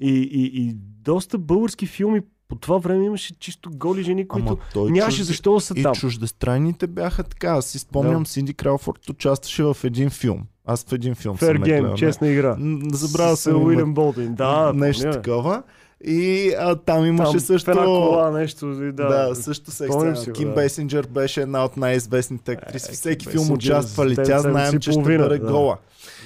И, 0.02 0.12
и, 0.12 0.62
и 0.62 0.74
доста 1.04 1.38
български 1.38 1.88
филми 1.88 2.22
по 2.50 2.56
това 2.56 2.78
време 2.78 3.06
имаше 3.06 3.40
чисто 3.40 3.70
голи 3.74 4.04
жени, 4.04 4.28
които 4.28 4.58
нямаше 4.76 5.18
чужд... 5.18 5.28
защо 5.28 5.54
да 5.54 5.62
са 5.62 5.74
и 5.78 5.84
там. 5.84 5.94
И 5.96 6.00
чуждестранните 6.00 6.88
бяха 6.88 7.24
така. 7.24 7.48
Аз 7.48 7.66
си 7.66 7.80
спомням, 7.80 8.24
да. 8.24 8.30
Синди 8.30 8.54
Кралфорд 8.54 9.10
участваше 9.10 9.64
в 9.64 9.78
един 9.84 10.10
филм. 10.10 10.42
Аз 10.66 10.86
в 10.86 10.94
един 10.94 11.16
филм 11.16 11.38
Fair 11.38 11.56
съм 11.56 11.64
Game, 11.64 11.96
честна 11.96 12.28
игра. 12.28 12.58
Забравя 12.92 13.36
се. 13.36 13.54
Уилям 13.54 13.94
Болдин. 13.94 14.36
Да, 14.36 14.74
нещо 14.74 15.04
помня. 15.04 15.22
такова. 15.22 15.64
И 16.06 16.54
а, 16.60 16.76
там 16.76 17.06
имаше 17.06 17.32
там, 17.32 17.40
също... 17.40 17.72
една 17.72 17.84
кола, 17.84 18.32
нещо. 18.32 18.68
Да, 18.68 18.92
да 18.92 19.36
също 19.36 19.72
се 19.72 19.88
си, 20.16 20.32
Ким 20.32 20.48
да. 20.48 20.54
Бейсинджер 20.54 21.08
беше 21.08 21.42
една 21.42 21.66
от 21.66 21.78
най-известните 21.78 22.52
актриси. 22.52 22.92
Е, 22.92 22.94
Всеки 22.94 23.28
филм 23.28 23.52
участва 23.52 24.06
ли 24.06 24.16
тя, 24.16 24.40
знаем, 24.40 24.80
че 24.80 24.92
ще 24.92 25.18
бъде 25.18 25.40
гола. 25.40 25.78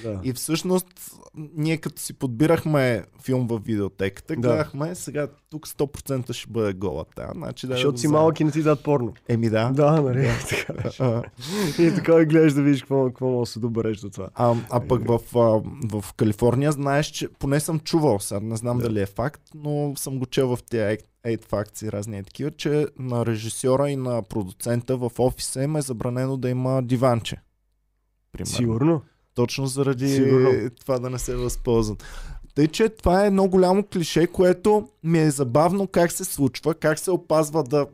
Да. 0.02 0.20
И 0.24 0.32
всъщност 0.32 0.86
ние 1.36 1.76
като 1.76 2.02
си 2.02 2.12
подбирахме 2.12 3.04
филм 3.22 3.46
в 3.46 3.60
видеотеката, 3.64 4.34
да. 4.34 4.40
гледахме, 4.40 4.94
сега 4.94 5.28
тук 5.50 5.68
100% 5.68 6.32
ще 6.32 6.50
бъде 6.50 6.72
гола 6.72 7.04
тя. 7.16 7.30
Значи, 7.34 7.66
да 7.66 7.72
Защото 7.72 7.92
да 7.92 7.98
си 7.98 8.08
малък 8.08 8.40
и 8.40 8.44
не 8.44 8.50
ти 8.50 8.62
дадат 8.62 8.84
порно. 8.84 9.14
Еми 9.28 9.50
да. 9.50 9.70
Да, 9.70 10.02
нали? 10.02 10.28
така 10.98 11.22
и 11.78 11.94
така 11.94 12.20
и 12.20 12.24
гледаш 12.24 12.52
да 12.52 12.62
видиш 12.62 12.80
какво, 12.80 13.06
какво 13.06 13.28
може 13.28 13.48
да 13.48 13.52
се 13.52 13.60
добереш 13.60 13.98
до 13.98 14.10
това. 14.10 14.28
А, 14.34 14.54
а 14.70 14.88
пък 14.88 15.08
в, 15.08 15.20
в, 15.32 15.62
в 15.92 16.14
Калифорния 16.14 16.72
знаеш, 16.72 17.06
че 17.06 17.28
поне 17.28 17.60
съм 17.60 17.80
чувал, 17.80 18.20
сега 18.20 18.40
не 18.40 18.56
знам 18.56 18.78
да. 18.78 18.84
дали 18.84 19.00
е 19.00 19.06
факт, 19.06 19.42
но 19.54 19.92
съм 19.96 20.18
го 20.18 20.26
чел 20.26 20.56
в 20.56 20.62
тези 20.70 20.98
8 21.24 21.44
факции 21.44 21.92
разни 21.92 22.24
такива, 22.24 22.50
че 22.50 22.86
на 22.98 23.26
режисьора 23.26 23.90
и 23.90 23.96
на 23.96 24.22
продуцента 24.22 24.96
в 24.96 25.10
офиса 25.18 25.62
им 25.62 25.76
е 25.76 25.82
забранено 25.82 26.36
да 26.36 26.50
има 26.50 26.82
диванче. 26.82 27.36
Примерно. 28.32 28.56
Сигурно. 28.56 29.02
Точно 29.34 29.66
заради 29.66 30.08
Сигурно. 30.08 30.70
това 30.80 30.98
да 30.98 31.10
не 31.10 31.18
се 31.18 31.36
възползват. 31.36 32.04
Тъй, 32.54 32.68
че 32.68 32.88
това 32.88 33.24
е 33.24 33.26
едно 33.26 33.48
голямо 33.48 33.84
клише, 33.92 34.26
което 34.26 34.88
ми 35.02 35.18
е 35.18 35.30
забавно 35.30 35.86
как 35.86 36.12
се 36.12 36.24
случва, 36.24 36.74
как 36.74 36.98
се 36.98 37.10
опазва 37.10 37.64
да 37.64 37.86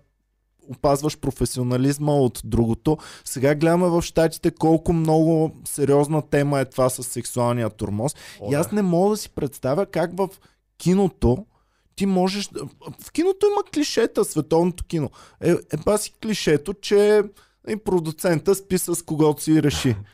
опазваш 0.68 1.18
професионализма 1.18 2.12
от 2.12 2.40
другото. 2.44 2.98
Сега 3.24 3.55
гледаме 3.55 3.88
в 3.88 4.03
щатите 4.03 4.50
колко 4.50 4.92
много 4.92 5.57
сериозна 5.64 6.22
тема 6.22 6.61
е 6.61 6.64
това 6.64 6.88
с 6.90 7.03
сексуалния 7.03 7.70
турмоз. 7.70 8.16
О, 8.40 8.53
И 8.53 8.55
аз 8.55 8.72
не 8.72 8.83
мога 8.83 9.11
да 9.11 9.16
си 9.16 9.31
представя 9.31 9.87
как 9.87 10.16
в 10.16 10.29
киното 10.79 11.46
ти 12.00 12.07
можеш... 12.07 12.48
В 13.00 13.12
киното 13.12 13.46
има 13.46 13.62
клишета, 13.74 14.24
световното 14.24 14.85
кино. 14.85 15.11
Е, 15.40 15.50
е 15.50 15.98
си 15.98 16.12
клишето, 16.22 16.74
че 16.74 17.22
и 17.68 17.76
продуцента 17.76 18.55
спи 18.55 18.79
с 18.79 19.05
когото 19.05 19.42
си 19.42 19.62
реши. 19.62 19.96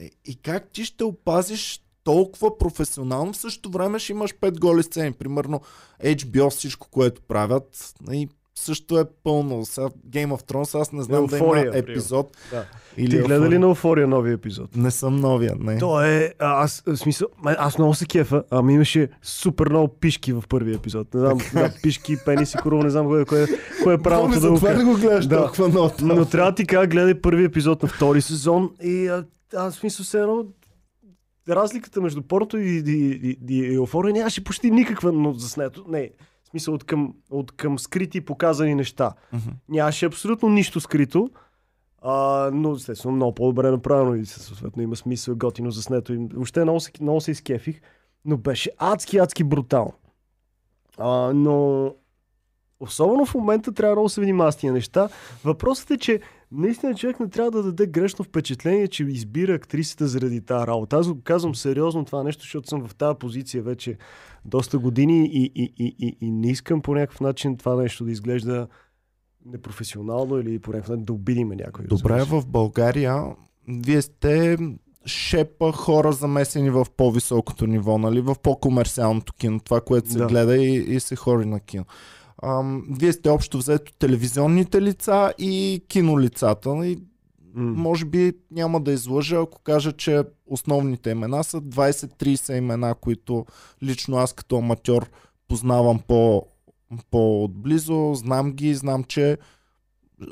И, 0.00 0.10
и 0.24 0.36
как 0.36 0.70
ти 0.72 0.84
ще 0.84 1.04
опазиш 1.04 1.82
толкова 2.04 2.58
професионално, 2.58 3.32
в 3.32 3.36
същото 3.36 3.70
време 3.70 3.98
ще 3.98 4.12
имаш 4.12 4.34
пет 4.40 4.60
голи 4.60 4.82
сцени. 4.82 5.12
Примерно 5.12 5.60
HBO 6.04 6.50
всичко, 6.50 6.88
което 6.90 7.22
правят, 7.22 7.94
и 8.12 8.28
също 8.58 8.98
е 8.98 9.04
пълно. 9.24 9.64
Сега 9.64 9.86
Game 9.86 10.28
of 10.28 10.42
Thrones, 10.42 10.80
аз 10.80 10.92
не 10.92 11.02
знам 11.02 11.26
да 11.26 11.36
Еуфория, 11.36 11.62
има 11.62 11.72
примерно. 11.72 11.92
епизод. 11.92 12.36
Да. 12.50 12.64
Или 12.96 13.10
Ти 13.10 13.18
гледа 13.18 13.50
ли 13.50 13.58
на 13.58 13.66
Еуфория 13.66 14.06
новия 14.08 14.32
епизод? 14.32 14.76
Не 14.76 14.90
съм 14.90 15.16
новия, 15.16 15.54
не. 15.60 15.78
То 15.78 16.02
е, 16.02 16.34
аз, 16.38 16.82
в 16.86 16.96
смисъл, 16.96 17.28
аз 17.44 17.78
много 17.78 17.94
се 17.94 18.06
кефа, 18.06 18.44
ама 18.50 18.72
имаше 18.72 19.08
супер 19.22 19.68
много 19.68 19.88
пишки 19.90 20.32
в 20.32 20.44
първия 20.48 20.76
епизод. 20.76 21.14
Не 21.14 21.20
знам, 21.20 21.38
да, 21.54 21.72
пишки, 21.82 22.16
пениси, 22.24 22.56
корова, 22.56 22.84
не 22.84 22.90
знам 22.90 23.06
кое, 23.06 23.24
кое, 23.24 23.46
кое 23.82 23.94
е 23.94 23.98
правилното 23.98 24.40
Боми, 24.40 24.60
да 24.60 24.74
го 24.74 24.80
ли 24.80 24.84
го 24.84 24.94
гледаш 24.94 25.26
Да. 25.26 25.36
толкова 25.38 25.68
много? 25.68 25.88
там? 25.88 26.08
Но 26.08 26.24
трябва 26.24 26.50
да 26.50 26.54
ти 26.54 26.66
кажа, 26.66 26.86
гледай 26.86 27.14
първи 27.14 27.44
епизод 27.44 27.82
на 27.82 27.88
втори 27.88 28.20
сезон 28.20 28.70
и 28.82 29.08
а, 29.08 29.24
аз 29.56 29.74
в 29.74 29.78
смисъл 29.78 30.04
все 30.04 30.18
едно 30.18 30.44
разликата 31.48 32.00
между 32.00 32.22
порното 32.22 32.58
и, 32.58 32.82
и, 32.86 33.36
и, 33.48 33.58
и 33.58 33.74
еуфория 33.74 34.12
нямаше 34.12 34.44
почти 34.44 34.70
никаква, 34.70 35.12
но 35.12 35.32
заснето. 35.32 35.84
Не, 35.88 36.10
в 36.48 36.50
смисъл 36.50 36.74
от 36.74 36.84
към, 36.84 37.14
от 37.30 37.52
към 37.52 37.78
скрити 37.78 38.20
показани 38.20 38.74
неща. 38.74 39.12
Мгм. 39.32 39.50
Нямаше 39.68 40.06
абсолютно 40.06 40.48
нищо 40.48 40.80
скрито, 40.80 41.30
а, 42.02 42.50
но 42.52 42.72
естествено 42.72 43.16
много 43.16 43.34
по-добре 43.34 43.70
направено 43.70 44.14
и 44.14 44.26
съответно 44.26 44.82
има 44.82 44.96
смисъл, 44.96 45.36
готино 45.36 45.70
заснето. 45.70 46.12
И 46.12 46.28
въобще 46.32 46.64
много 46.64 46.80
се, 46.80 46.90
много 47.00 47.20
се 47.20 47.30
изкефих, 47.30 47.80
но 48.24 48.36
беше 48.36 48.70
адски, 48.78 49.18
адски 49.18 49.44
брутално. 49.44 49.92
А, 50.98 51.32
но 51.34 51.86
особено 52.80 53.26
в 53.26 53.34
момента 53.34 53.72
трябва 53.72 53.94
много 53.94 54.06
да 54.06 54.10
се 54.10 54.20
внимава 54.20 54.52
с 54.52 54.56
тия 54.56 54.72
неща. 54.72 55.08
Въпросът 55.44 55.90
е, 55.90 55.98
че 55.98 56.20
наистина 56.52 56.94
човек 56.94 57.20
не 57.20 57.28
трябва 57.28 57.50
да 57.50 57.62
даде 57.62 57.86
грешно 57.86 58.24
впечатление, 58.24 58.88
че 58.88 59.04
избира 59.04 59.54
актрисата 59.54 60.06
заради 60.06 60.40
тази 60.40 60.66
работа. 60.66 60.96
Аз 60.96 61.08
го 61.08 61.20
казвам 61.22 61.54
сериозно 61.54 62.04
това 62.04 62.22
нещо, 62.22 62.42
защото 62.42 62.68
съм 62.68 62.88
в 62.88 62.94
тази 62.94 63.18
позиция 63.18 63.62
вече 63.62 63.98
доста 64.44 64.78
години 64.78 65.26
и, 65.26 65.52
и, 65.54 65.72
и, 65.78 65.96
и, 65.98 66.16
и 66.20 66.30
не 66.30 66.50
искам 66.50 66.82
по 66.82 66.94
някакъв 66.94 67.20
начин 67.20 67.56
това 67.56 67.76
нещо 67.76 68.04
да 68.04 68.10
изглежда 68.10 68.68
непрофесионално 69.46 70.38
или 70.38 70.58
по 70.58 70.70
някакъв 70.70 70.90
начин 70.90 71.04
да 71.04 71.12
обидиме 71.12 71.56
някой. 71.56 71.84
Добре, 71.84 72.24
в 72.24 72.46
България 72.46 73.24
вие 73.68 74.02
сте 74.02 74.56
шепа 75.06 75.72
хора 75.72 76.12
замесени 76.12 76.70
в 76.70 76.86
по-високото 76.96 77.66
ниво, 77.66 77.98
нали? 77.98 78.20
в 78.20 78.36
по-комерциалното 78.42 79.32
кино, 79.32 79.60
това, 79.60 79.80
което 79.80 80.10
се 80.10 80.18
Да. 80.18 80.26
гледа 80.26 80.56
и, 80.56 80.94
и 80.94 81.00
се 81.00 81.16
хори 81.16 81.46
на 81.46 81.60
кино. 81.60 81.84
Ам, 82.42 82.86
вие 82.90 83.12
сте 83.12 83.28
общо 83.30 83.58
взето 83.58 83.92
телевизионните 83.92 84.82
лица 84.82 85.32
и 85.38 85.84
кинолицата. 85.88 86.74
Нали? 86.74 86.98
М. 87.54 87.72
Може 87.72 88.04
би 88.04 88.32
няма 88.50 88.80
да 88.80 88.92
излъжа, 88.92 89.36
ако 89.36 89.62
кажа, 89.62 89.92
че 89.92 90.22
основните 90.46 91.10
имена 91.10 91.44
са 91.44 91.60
20-30 91.60 92.58
имена, 92.58 92.94
които 92.94 93.46
лично 93.82 94.16
аз 94.16 94.32
като 94.32 94.58
аматьор 94.58 95.10
познавам 95.48 96.00
по, 96.08 96.46
по-отблизо, 97.10 98.14
знам 98.14 98.52
ги, 98.52 98.74
знам, 98.74 99.04
че 99.04 99.38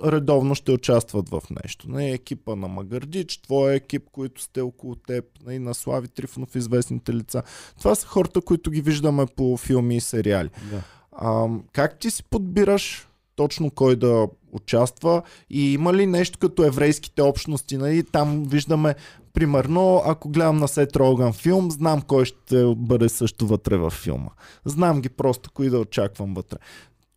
редовно 0.04 0.54
ще 0.54 0.72
участват 0.72 1.28
в 1.28 1.42
нещо. 1.64 1.90
Не 1.90 2.10
екипа 2.10 2.56
на 2.56 2.68
Магардич, 2.68 3.38
твоя 3.38 3.74
екип, 3.74 4.02
които 4.12 4.42
сте 4.42 4.60
около 4.60 4.94
теб, 4.94 5.24
и 5.50 5.58
на 5.58 5.74
Слави 5.74 6.08
Трифонов, 6.08 6.56
известните 6.56 7.14
лица. 7.14 7.42
Това 7.78 7.94
са 7.94 8.06
хората, 8.06 8.40
които 8.40 8.70
ги 8.70 8.80
виждаме 8.80 9.26
по 9.36 9.56
филми 9.56 9.96
и 9.96 10.00
сериали. 10.00 10.50
Да. 10.70 10.82
А, 11.18 11.46
как 11.72 11.98
ти 11.98 12.10
си 12.10 12.24
подбираш 12.24 13.08
точно 13.36 13.70
кой 13.70 13.96
да 13.96 14.28
участва 14.52 15.22
и 15.50 15.72
има 15.72 15.94
ли 15.94 16.06
нещо 16.06 16.38
като 16.38 16.64
еврейските 16.64 17.22
общности? 17.22 17.76
Нали? 17.76 18.02
Там 18.02 18.44
виждаме, 18.44 18.94
примерно, 19.32 20.02
ако 20.04 20.28
гледам 20.28 20.56
на 20.56 20.68
Сет 20.68 20.96
Роган 20.96 21.32
филм, 21.32 21.70
знам 21.70 22.02
кой 22.02 22.24
ще 22.24 22.74
бъде 22.76 23.08
също 23.08 23.46
вътре 23.46 23.76
във 23.76 23.92
филма. 23.92 24.30
Знам 24.64 25.00
ги 25.00 25.08
просто, 25.08 25.50
кои 25.50 25.70
да 25.70 25.78
очаквам 25.78 26.34
вътре. 26.34 26.56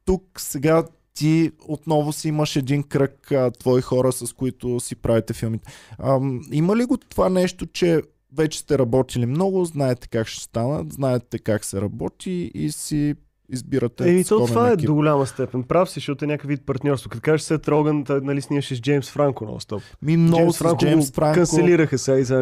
Тук 0.06 0.24
сега 0.38 0.84
ти 1.14 1.52
отново 1.68 2.14
си 2.14 2.28
имаш 2.28 2.56
един 2.56 2.84
кръг 2.84 3.32
а, 3.32 3.52
твои 3.52 3.82
хора, 3.82 4.12
с 4.12 4.34
които 4.34 4.80
си 4.80 4.96
правите 4.96 5.34
филмите. 5.34 5.72
А, 5.98 6.20
има 6.52 6.76
ли 6.76 6.86
го 6.86 6.98
това 6.98 7.30
нещо, 7.30 7.66
че 7.66 8.02
вече 8.38 8.60
сте 8.60 8.80
работили 8.80 9.26
много, 9.26 9.66
знаете 9.66 10.08
как 10.08 10.28
ще 10.28 10.44
станат, 10.44 10.94
знаете 10.94 11.40
как 11.40 11.66
се 11.66 11.82
работи 11.82 12.52
и 12.54 12.72
си 12.72 13.16
избирате 13.52 14.10
Еми, 14.10 14.24
то 14.24 14.46
това 14.48 14.70
е 14.70 14.74
екип. 14.74 14.86
до 14.86 14.94
голяма 14.94 15.26
степен. 15.26 15.64
Прав 15.64 15.90
си, 15.90 15.94
защото 15.96 16.26
е 16.26 16.28
някакъв 16.28 16.48
вид 16.48 16.62
партньорство. 16.66 17.10
Като 17.10 17.22
кажеш 17.22 17.42
Сет 17.42 17.68
Роган, 17.68 18.04
той 18.04 18.22
нали 18.22 18.42
снимаше 18.42 18.76
с 18.76 18.82
Джеймс 18.82 19.10
Франко 19.10 19.46
на 19.46 19.62
стоп. 19.62 19.82
Ми 20.02 20.18
много 20.18 20.38
Джеймс 20.38 20.56
с 20.56 20.60
Франко 20.60 20.78
Джеймс 20.78 21.12
Франко. 21.12 21.36
канцелираха 21.36 21.98
сега 21.98 22.18
и 22.18 22.26
сега 22.26 22.40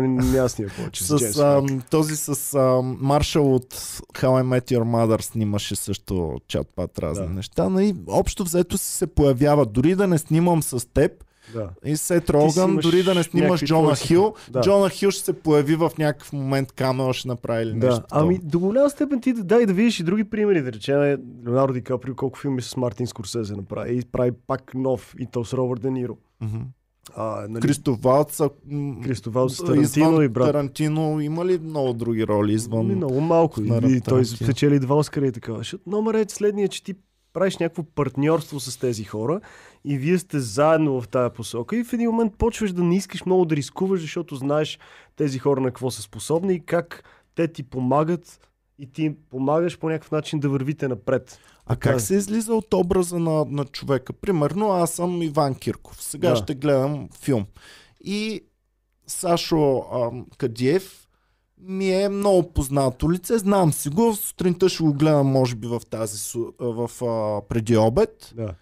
снима 0.50 0.72
повече 0.78 1.04
с, 1.04 1.08
Джеймс 1.10 1.34
С, 1.34 1.36
Франко. 1.36 1.74
а, 1.74 1.82
този 1.82 2.16
с 2.16 2.54
а, 2.54 2.60
Маршал 3.00 3.56
от 3.56 3.74
How 4.14 4.26
I 4.26 4.44
Met 4.44 4.72
Your 4.72 4.84
Mother 4.84 5.22
снимаше 5.22 5.76
също 5.76 6.14
чат-пат 6.50 7.00
разни 7.00 7.28
Да. 7.28 7.34
неща. 7.34 7.70
Но 7.70 7.80
и 7.80 7.96
общо 8.08 8.44
взето 8.44 8.78
си 8.78 8.88
се 8.88 9.08
появява. 9.08 9.66
Дори 9.66 9.96
да 9.96 10.08
не 10.08 10.18
снимам 10.18 10.64
с 10.64 10.88
теб 10.88 11.12
Да. 11.54 11.70
и 11.86 11.98
Сет 11.98 12.26
си 12.26 12.34
Роган, 12.34 12.76
дори 12.76 13.04
да 13.04 13.16
не 13.16 13.24
снимаш 13.24 13.64
Джона 13.64 13.94
твои 13.94 14.08
Хил, 14.08 14.34
Да. 14.52 14.62
Джона 14.62 14.90
Хил 14.90 15.12
ще 15.12 15.24
се 15.24 15.34
появи 15.34 15.76
в 15.76 15.92
някакъв 15.98 16.34
момент, 16.34 16.72
камео 16.72 17.14
ще 17.14 17.28
направи 17.28 17.64
или 17.64 17.74
нещо. 17.74 18.00
Да, 18.00 18.06
ами 18.12 18.40
до 18.44 18.60
голяма 18.60 18.90
степен 18.90 19.22
ти 19.22 19.34
да- 19.34 19.44
дай 19.44 19.66
да 19.66 19.74
видиш 19.74 20.00
и 20.00 20.04
други 20.04 20.24
примери, 20.24 20.62
да 20.62 20.72
речем 20.72 21.00
Леонардо 21.48 21.74
Ди 21.74 21.82
Каприо, 21.82 22.16
колко 22.16 22.40
филми 22.40 22.62
с 22.62 22.78
Мартин 22.78 23.08
Скорсезе 23.08 23.56
направи 23.56 23.98
и 23.98 24.02
прави 24.02 24.32
пак 24.48 24.74
нов 24.74 25.16
и 25.20 25.26
то 25.32 25.46
с 25.46 25.54
Робърт 25.54 25.82
Де 25.82 25.92
Ниро. 25.92 26.18
Мгм. 26.42 26.58
А, 27.16 27.46
нали, 27.50 27.62
Кристоф 27.62 28.00
Валц, 28.02 28.40
а, 28.40 28.50
м, 28.72 28.96
Кристоф 29.04 29.34
Валц 29.34 29.52
с 29.52 29.56
извън 29.56 29.68
Тарантино 29.68 30.22
и 30.22 30.30
брат. 30.30 30.48
Тарантино 30.48 31.22
има 31.22 31.46
ли 31.46 31.60
много 31.60 31.94
други 31.94 32.28
роли 32.28 32.54
извън? 32.54 32.80
Ами, 32.80 32.96
много 32.96 33.22
малко. 33.22 33.62
И, 33.62 33.96
и 33.96 34.02
той 34.02 34.26
спечели 34.26 34.80
два 34.80 34.96
Оскара 34.96 35.28
и 35.28 35.32
така. 35.32 35.54
Номер 35.88 36.14
е 36.14 36.26
следния, 36.28 36.68
че 36.68 36.84
ти 36.84 36.96
правиш 37.38 37.58
някакво 37.58 37.84
партньорство 37.84 38.60
с 38.60 38.78
тези 38.78 39.04
хора 39.04 39.42
и 39.86 39.98
вие 39.98 40.18
сте 40.18 40.40
заедно 40.40 41.02
в 41.02 41.08
тая 41.08 41.30
посока 41.34 41.78
и 41.78 41.84
в 41.84 41.94
един 41.94 42.10
момент 42.10 42.34
почваш 42.38 42.72
да 42.72 42.84
не 42.84 42.96
искаш 42.96 43.26
много 43.26 43.46
да 43.46 43.56
рискуваш, 43.56 44.02
защото 44.02 44.36
знаеш 44.36 44.80
тези 45.16 45.40
хора 45.40 45.62
на 45.62 45.68
какво 45.68 45.92
са 45.92 46.02
способни 46.02 46.54
и 46.54 46.66
как 46.66 47.04
те 47.36 47.48
ти 47.48 47.64
помагат 47.64 48.50
и 48.80 48.92
ти 48.92 49.04
им 49.04 49.18
помагаш 49.30 49.80
по 49.80 49.90
някакъв 49.90 50.12
начин 50.12 50.40
да 50.40 50.50
вървите 50.50 50.88
напред. 50.88 51.40
А 51.66 51.76
Така 51.76 51.92
как 51.92 52.02
се 52.02 52.16
излиза 52.16 52.54
от 52.54 52.74
образа 52.74 53.20
на, 53.20 53.46
на 53.46 53.66
човека? 53.66 54.14
Примерно 54.14 54.72
аз 54.72 54.92
съм 54.92 55.22
Иван 55.22 55.56
Кирков. 55.56 56.04
Сега 56.04 56.30
Да. 56.30 56.36
ще 56.36 56.56
гледам 56.56 57.10
филм. 57.22 57.46
И 58.04 58.42
Сашо 59.08 59.86
ам, 59.94 60.26
Кадиев 60.38 61.07
ми 61.62 62.04
е 62.04 62.10
много 62.10 62.54
познато 62.54 63.12
лице. 63.12 63.38
Знам 63.38 63.74
си 63.74 63.90
го. 63.90 64.16
Сутринта 64.16 64.70
ще 64.70 64.84
го 64.84 64.94
гледам, 64.94 65.28
може 65.28 65.56
би, 65.56 65.68
в 65.68 65.82
тази 65.90 66.40
в, 66.60 66.90
а, 67.06 67.42
преди 67.48 67.78
обед. 67.78 68.34
Да. 68.36 68.54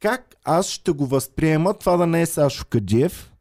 Как 0.00 0.34
аз 0.44 0.68
ще 0.68 0.90
го 0.90 1.06
възприема 1.06 1.74
това 1.74 1.96
да 1.96 2.06
не 2.06 2.22
е 2.22 2.26
Сашо 2.26 2.64
Кадиев, 2.70 3.32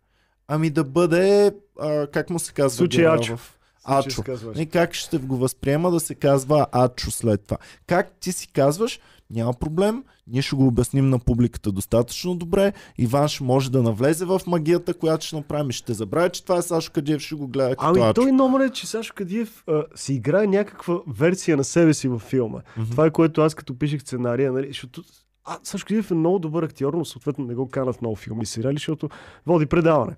ами 0.47 0.69
да 0.69 0.83
бъде, 0.83 1.51
а, 1.79 2.07
как 2.07 2.29
му 2.29 2.39
се 2.39 2.53
казва? 2.53 2.77
Случай 2.77 3.07
Ачо. 3.07 3.37
В... 3.37 3.57
Ачо. 3.83 4.23
И 4.55 4.65
как 4.65 4.93
ще 4.93 5.17
го 5.17 5.37
възприема 5.37 5.91
да 5.91 5.99
се 5.99 6.15
казва 6.15 6.67
Ачо 6.71 7.11
след 7.11 7.43
това? 7.43 7.57
Как 7.87 8.11
ти 8.19 8.31
си 8.31 8.47
казваш, 8.47 8.99
няма 9.29 9.53
проблем, 9.53 10.03
ние 10.27 10.41
ще 10.41 10.55
го 10.55 10.67
обясним 10.67 11.09
на 11.09 11.19
публиката 11.19 11.71
достатъчно 11.71 12.35
добре, 12.35 12.73
Иван 12.97 13.27
ще 13.27 13.43
може 13.43 13.71
да 13.71 13.83
навлезе 13.83 14.25
в 14.25 14.41
магията, 14.47 14.93
която 14.93 15.25
ще 15.25 15.35
направим 15.35 15.69
и 15.69 15.73
ще 15.73 15.93
забравя, 15.93 16.29
че 16.29 16.43
това 16.43 16.57
е 16.57 16.61
Сашо 16.61 16.91
Кадиев, 16.91 17.21
ще 17.21 17.35
го 17.35 17.47
гледа 17.47 17.75
като 17.75 18.01
Ами 18.03 18.13
той 18.13 18.31
номер 18.31 18.65
е, 18.65 18.69
че 18.69 18.87
Сашо 18.87 19.13
Кадиев 19.15 19.63
а, 19.67 19.83
си 19.95 20.13
играе 20.13 20.47
някаква 20.47 20.99
версия 21.07 21.57
на 21.57 21.63
себе 21.63 21.93
си 21.93 22.07
във 22.07 22.21
филма. 22.21 22.59
Мгм. 22.77 22.89
Това 22.91 23.05
е 23.05 23.11
което 23.11 23.41
аз 23.41 23.55
като 23.55 23.79
пишех 23.79 24.01
сценария, 24.01 24.51
нали, 24.51 24.67
защото 24.67 25.03
а, 25.45 25.57
Сашо 25.63 25.85
Кадиев 25.85 26.11
е 26.11 26.13
много 26.13 26.39
добър 26.39 26.63
актьор, 26.63 26.93
но 26.93 27.05
съответно 27.05 27.45
не 27.45 27.55
го 27.55 27.69
канат 27.69 28.01
много 28.01 28.15
филми 28.15 28.43
и 28.43 28.45
сериали, 28.45 28.75
защото 28.75 29.09
води 29.45 29.65
предаване. 29.65 30.15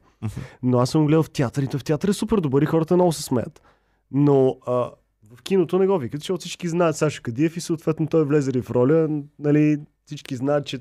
Но 0.63 0.79
аз 0.79 0.89
съм 0.89 1.01
го 1.01 1.07
гледал 1.07 1.23
в 1.23 1.29
театър 1.29 1.63
и 1.63 1.77
в 1.77 1.83
театър 1.83 2.07
е 2.07 2.13
супер 2.13 2.37
добър 2.37 2.61
и 2.61 2.65
хората 2.65 2.95
много 2.95 3.11
се 3.11 3.23
смеят. 3.23 3.61
Но 4.11 4.57
а, 4.67 4.89
в 5.39 5.41
киното 5.41 5.79
не 5.79 5.87
го 5.87 5.97
викат, 5.99 6.21
защото 6.21 6.39
всички 6.39 6.67
знаят 6.67 6.95
Сашо 6.95 7.21
Кадиев 7.23 7.57
и 7.57 7.61
съответно 7.61 8.07
той 8.07 8.25
влезе 8.25 8.53
ли 8.53 8.61
в 8.61 8.71
роля, 8.71 9.09
нали, 9.39 9.77
всички 10.05 10.35
знаят, 10.35 10.65
че 10.65 10.79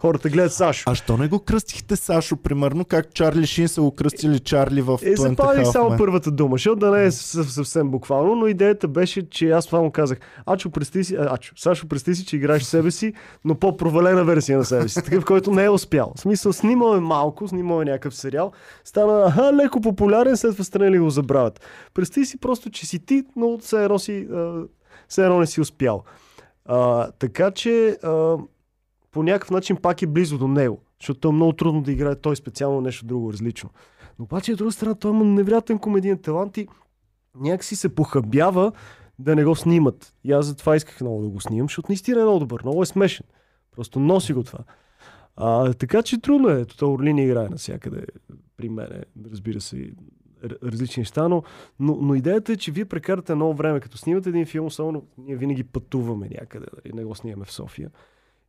Хората 0.00 0.28
гледат 0.28 0.52
Сашо. 0.52 0.82
А 0.86 0.94
що 0.94 1.16
не 1.16 1.28
го 1.28 1.38
кръстихте 1.38 1.96
Сашо, 1.96 2.36
примерно, 2.36 2.84
как 2.84 3.14
Чарли 3.14 3.46
Шин 3.46 3.68
са 3.68 3.80
го 3.82 3.90
кръстили 3.90 4.38
Чарли 4.40 4.82
в 4.82 4.98
Е, 5.02 5.16
запазих 5.16 5.66
само 5.66 5.96
първата 5.98 6.30
дума, 6.30 6.54
защото 6.54 6.76
да 6.76 6.90
не 6.90 7.04
е 7.04 7.10
съв- 7.10 7.50
съвсем 7.50 7.90
буквално, 7.90 8.34
но 8.34 8.46
идеята 8.46 8.88
беше, 8.88 9.28
че 9.28 9.50
аз 9.50 9.66
това 9.66 9.80
му 9.80 9.90
казах. 9.90 10.18
Ачо, 10.46 10.70
представи 10.70 11.04
си, 11.04 11.16
Ачо, 11.20 11.52
Сашо, 11.56 11.88
представи 11.88 12.14
си, 12.14 12.26
че 12.26 12.36
играеш 12.36 12.62
себе 12.62 12.90
си, 12.90 13.12
но 13.44 13.54
по-провалена 13.54 14.24
версия 14.24 14.58
на 14.58 14.64
себе 14.64 14.88
си. 14.88 14.94
Такъв, 14.94 15.24
който 15.24 15.50
не 15.50 15.64
е 15.64 15.70
успял. 15.70 16.12
В 16.16 16.20
смисъл, 16.20 16.52
снимал 16.52 16.96
е 16.96 17.00
малко, 17.00 17.48
снимал 17.48 17.82
е 17.82 17.84
някакъв 17.84 18.14
сериал, 18.14 18.52
стана 18.84 19.24
аха, 19.26 19.52
леко 19.52 19.80
популярен, 19.80 20.36
след 20.36 20.52
това 20.52 20.64
страни 20.64 20.98
го 20.98 21.10
забравят. 21.10 21.60
Представи 21.94 22.26
си 22.26 22.38
просто, 22.40 22.70
че 22.70 22.86
си 22.86 23.06
ти, 23.06 23.24
но 23.36 23.58
все 23.58 23.84
едно, 23.84 23.98
си, 23.98 24.28
все 25.08 25.24
едно 25.24 25.40
не 25.40 25.46
си 25.46 25.60
успял. 25.60 26.02
А, 26.66 27.10
така 27.10 27.50
че 27.50 27.96
а, 28.02 28.36
по 29.14 29.22
някакъв 29.22 29.50
начин 29.50 29.76
пак 29.76 30.02
е 30.02 30.06
близо 30.06 30.38
до 30.38 30.48
него, 30.48 30.80
защото 31.00 31.28
е 31.28 31.32
много 31.32 31.52
трудно 31.52 31.82
да 31.82 31.92
играе 31.92 32.14
той 32.14 32.36
специално 32.36 32.80
нещо 32.80 33.06
друго 33.06 33.32
различно. 33.32 33.70
Но 34.18 34.24
обаче 34.24 34.52
от 34.52 34.58
друга 34.58 34.72
страна 34.72 34.94
той 34.94 35.10
има 35.10 35.24
невероятен 35.24 35.78
комедиен 35.78 36.18
талант 36.18 36.56
и 36.56 36.68
някакси 37.34 37.76
се 37.76 37.94
похабява 37.94 38.72
да 39.18 39.36
не 39.36 39.44
го 39.44 39.56
снимат. 39.56 40.14
И 40.24 40.32
аз 40.32 40.46
затова 40.46 40.76
исках 40.76 41.00
много 41.00 41.22
да 41.22 41.28
го 41.28 41.40
снимам, 41.40 41.68
защото 41.68 41.90
наистина 41.90 42.20
е 42.20 42.22
много 42.22 42.38
добър, 42.38 42.62
много 42.64 42.82
е 42.82 42.86
смешен. 42.86 43.26
Просто 43.76 44.00
носи 44.00 44.32
го 44.32 44.42
това. 44.42 44.58
А, 45.36 45.74
така 45.74 46.02
че 46.02 46.20
трудно 46.20 46.48
е. 46.48 46.64
Той 46.64 46.88
Орлини 46.88 47.24
играе 47.24 47.48
навсякъде 47.48 48.06
при 48.56 48.68
мене, 48.68 49.02
разбира 49.30 49.60
се, 49.60 49.90
различни 50.62 51.00
неща, 51.00 51.28
но, 51.28 51.42
но, 51.80 51.96
но 52.00 52.14
идеята 52.14 52.52
е, 52.52 52.56
че 52.56 52.72
вие 52.72 52.84
прекарате 52.84 53.34
много 53.34 53.54
време, 53.54 53.80
като 53.80 53.98
снимате 53.98 54.28
един 54.28 54.46
филм, 54.46 54.66
особено 54.66 55.06
ние 55.18 55.36
винаги 55.36 55.64
пътуваме 55.64 56.28
някъде, 56.40 56.66
нали, 56.76 56.94
не 56.94 57.04
го 57.04 57.14
снимаме 57.14 57.44
в 57.44 57.52
София, 57.52 57.90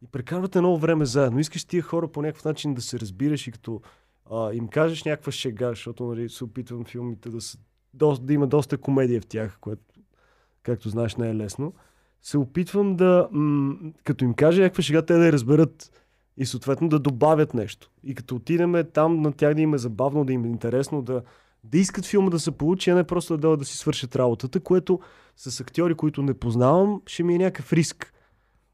и 0.01 0.07
прекарвате 0.07 0.59
много 0.59 0.77
време 0.77 1.05
заедно. 1.05 1.39
Искаш 1.39 1.65
тия 1.65 1.83
хора 1.83 2.07
по 2.07 2.21
някакъв 2.21 2.45
начин 2.45 2.73
да 2.73 2.81
се 2.81 2.99
разбираш 2.99 3.47
и 3.47 3.51
като 3.51 3.81
а, 4.31 4.53
им 4.53 4.67
кажеш 4.67 5.03
някаква 5.03 5.31
шега, 5.31 5.69
защото 5.69 6.03
нали, 6.05 6.29
се 6.29 6.43
опитвам 6.43 6.85
филмите 6.85 7.29
да, 7.29 7.41
са, 7.41 7.57
до, 7.93 8.15
да 8.15 8.33
има 8.33 8.47
доста 8.47 8.77
комедия 8.77 9.21
в 9.21 9.25
тях, 9.25 9.57
което, 9.61 9.83
както 10.63 10.89
знаеш, 10.89 11.15
не 11.15 11.29
е 11.29 11.35
лесно. 11.35 11.73
Се 12.21 12.37
опитвам 12.37 12.95
да, 12.95 13.27
м- 13.31 13.75
като 14.03 14.25
им 14.25 14.33
кажа 14.33 14.61
някаква 14.61 14.83
шега, 14.83 15.01
те 15.01 15.13
да 15.13 15.25
я 15.25 15.31
разберат 15.31 15.91
и 16.37 16.45
съответно 16.45 16.89
да 16.89 16.99
добавят 16.99 17.53
нещо. 17.53 17.91
И 18.03 18.15
като 18.15 18.35
отидеме 18.35 18.83
там 18.83 19.21
на 19.21 19.31
тях 19.31 19.53
да 19.53 19.61
им 19.61 19.73
е 19.73 19.77
забавно, 19.77 20.25
да 20.25 20.33
им 20.33 20.45
е 20.45 20.47
интересно, 20.47 21.01
да, 21.01 21.21
да 21.63 21.77
искат 21.77 22.05
филма 22.05 22.29
да 22.29 22.39
се 22.39 22.51
получи, 22.51 22.89
а 22.89 22.95
не 22.95 23.03
просто 23.03 23.33
да 23.33 23.41
дойдат 23.41 23.59
да 23.59 23.65
си 23.65 23.77
свършат 23.77 24.15
работата, 24.15 24.59
което 24.59 24.99
с 25.35 25.59
актьори, 25.59 25.95
които 25.95 26.23
не 26.23 26.33
познавам, 26.33 27.01
ще 27.07 27.23
ми 27.23 27.35
е 27.35 27.37
някакъв 27.37 27.73
риск. 27.73 28.13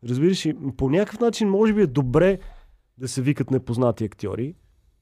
Разбираш, 0.09 0.45
ли, 0.45 0.55
по 0.77 0.89
някакъв 0.89 1.19
начин 1.19 1.49
може 1.49 1.73
би 1.73 1.81
е 1.81 1.87
добре 1.87 2.39
да 2.97 3.07
се 3.07 3.21
викат 3.21 3.51
непознати 3.51 4.03
актьори, 4.03 4.55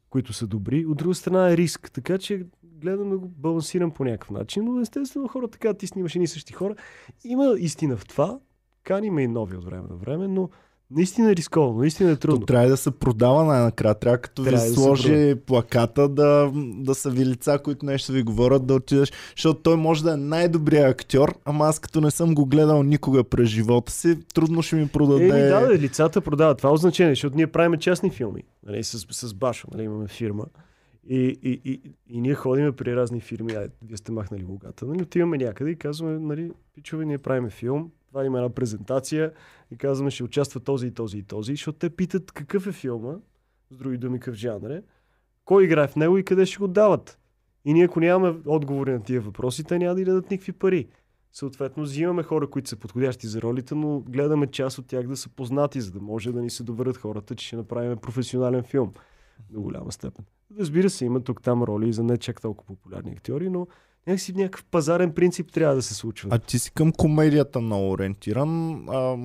които 0.09 0.33
са 0.33 0.47
добри. 0.47 0.85
От 0.85 0.97
друга 0.97 1.15
страна 1.15 1.51
е 1.51 1.57
риск, 1.57 1.91
така 1.91 2.17
че 2.17 2.45
гледам 2.63 3.09
да 3.09 3.17
го 3.17 3.27
балансирам 3.27 3.91
по 3.91 4.03
някакъв 4.03 4.29
начин, 4.29 4.65
но 4.65 4.81
естествено 4.81 5.27
хората 5.27 5.51
така 5.51 5.73
ти 5.73 5.87
снимаш 5.87 6.15
едни 6.15 6.27
същи 6.27 6.53
хора. 6.53 6.75
Има 7.23 7.55
истина 7.59 7.97
в 7.97 8.05
това, 8.05 8.39
каниме 8.83 9.23
и 9.23 9.27
нови 9.27 9.57
от 9.57 9.65
време 9.65 9.87
на 9.89 9.95
време, 9.95 10.27
но 10.27 10.49
наистина 10.91 11.31
е 11.31 11.35
рисковано, 11.35 11.79
наистина 11.79 12.11
е 12.11 12.15
То 12.15 12.19
трудно. 12.19 12.45
трябва 12.45 12.67
да 12.67 12.77
се 12.77 12.91
продава 12.91 13.45
най-накрая. 13.45 13.95
Трябва 13.95 14.17
като 14.17 14.43
Трябва 14.43 14.63
ви 14.63 14.69
да 14.69 14.73
сложи 14.73 15.35
плаката 15.45 16.09
да, 16.09 16.51
да 16.55 16.95
са 16.95 17.09
ви 17.09 17.25
лица, 17.25 17.59
които 17.63 17.85
нещо 17.85 18.11
ви 18.11 18.23
говорят, 18.23 18.65
да 18.65 18.73
отидеш. 18.73 19.11
Защото 19.35 19.61
той 19.61 19.77
може 19.77 20.03
да 20.03 20.13
е 20.13 20.17
най-добрият 20.17 20.91
актьор, 20.91 21.35
ама 21.45 21.65
аз 21.65 21.79
като 21.79 22.01
не 22.01 22.11
съм 22.11 22.35
го 22.35 22.45
гледал 22.45 22.83
никога 22.83 23.23
през 23.23 23.49
живота 23.49 23.91
си, 23.91 24.19
трудно 24.33 24.61
ще 24.61 24.75
ми 24.75 24.87
продаде. 24.87 25.23
Еми, 25.23 25.39
да, 25.39 25.67
да, 25.67 25.79
лицата 25.79 26.21
продават. 26.21 26.57
Това 26.57 26.69
е 26.69 26.73
означение, 26.73 27.11
защото 27.11 27.35
ние 27.35 27.47
правиме 27.47 27.77
частни 27.77 28.09
филми. 28.09 28.43
Нали, 28.67 28.83
с, 28.83 29.07
с 29.11 29.33
Башо, 29.33 29.67
нали, 29.73 29.83
имаме 29.83 30.07
фирма. 30.07 30.45
И, 31.09 31.39
и, 31.43 31.61
и, 31.65 31.81
и 32.09 32.21
ние 32.21 32.35
ходиме 32.35 32.71
при 32.71 32.95
разни 32.95 33.21
фирми, 33.21 33.53
а, 33.53 33.67
вие 33.87 33.97
сте 33.97 34.11
махнали 34.11 34.43
лугата, 34.43 34.85
нали, 34.85 35.01
отиваме 35.01 35.37
някъде 35.37 35.71
и 35.71 35.75
казваме, 35.75 36.19
нали, 36.19 36.51
пичове, 36.75 37.05
ние 37.05 37.17
правиме 37.17 37.49
филм, 37.49 37.91
това 38.09 38.25
има 38.25 38.37
една 38.37 38.49
презентация 38.49 39.31
и 39.71 39.77
казваме, 39.77 40.11
ще 40.11 40.23
участва 40.23 40.59
този 40.59 40.87
и 40.87 40.91
този 40.91 41.17
и 41.17 41.23
този, 41.23 41.51
защото 41.51 41.77
те 41.77 41.89
питат 41.89 42.31
какъв 42.31 42.67
е 42.67 42.71
филма, 42.71 43.13
с 43.71 43.77
други 43.77 43.97
думи 43.97 44.19
какъв 44.19 44.35
жанр 44.35 44.69
е, 44.69 44.83
кой 45.45 45.63
играе 45.63 45.87
в 45.87 45.95
него 45.95 46.17
и 46.17 46.25
къде 46.25 46.45
ще 46.45 46.57
го 46.57 46.67
дават. 46.67 47.19
И 47.65 47.73
ние 47.73 47.85
ако 47.85 47.99
нямаме 47.99 48.39
отговори 48.45 48.91
на 48.91 49.03
тия 49.03 49.21
въпроси, 49.21 49.63
те 49.63 49.79
няма 49.79 49.95
да 49.95 49.99
ни 49.99 50.05
дадат 50.05 50.31
никакви 50.31 50.51
пари. 50.51 50.87
Съответно, 51.33 51.83
взимаме 51.83 52.23
хора, 52.23 52.49
които 52.49 52.69
са 52.69 52.75
подходящи 52.75 53.27
за 53.27 53.41
ролите, 53.41 53.75
но 53.75 53.99
гледаме 53.99 54.47
част 54.47 54.77
от 54.77 54.87
тях 54.87 55.07
да 55.07 55.17
са 55.17 55.29
познати, 55.29 55.81
за 55.81 55.91
да 55.91 55.99
може 55.99 56.31
да 56.31 56.41
ни 56.41 56.49
се 56.49 56.63
доверят 56.63 56.97
хората, 56.97 57.35
че 57.35 57.47
ще 57.47 57.55
направим 57.55 57.97
професионален 57.97 58.63
филм 58.63 58.93
до 59.49 59.61
голяма 59.61 59.91
степен. 59.91 60.25
Разбира 60.59 60.89
се, 60.89 61.05
има 61.05 61.19
тук 61.19 61.41
там 61.41 61.63
роли 61.63 61.93
за 61.93 62.03
не 62.03 62.17
чак 62.17 62.41
толкова 62.41 62.75
популярни 62.75 63.11
актьори, 63.11 63.49
но 63.49 63.67
някакси 64.07 64.33
някакъв 64.33 64.65
пазарен 64.65 65.13
принцип 65.13 65.51
трябва 65.51 65.75
да 65.75 65.81
се 65.81 65.93
случва. 65.93 66.29
А 66.31 66.39
ти 66.39 66.59
си 66.59 66.71
към 66.71 66.91
комедията 66.91 67.61
много 67.61 67.91
ориентиран. 67.91 68.83
А, 68.89 69.17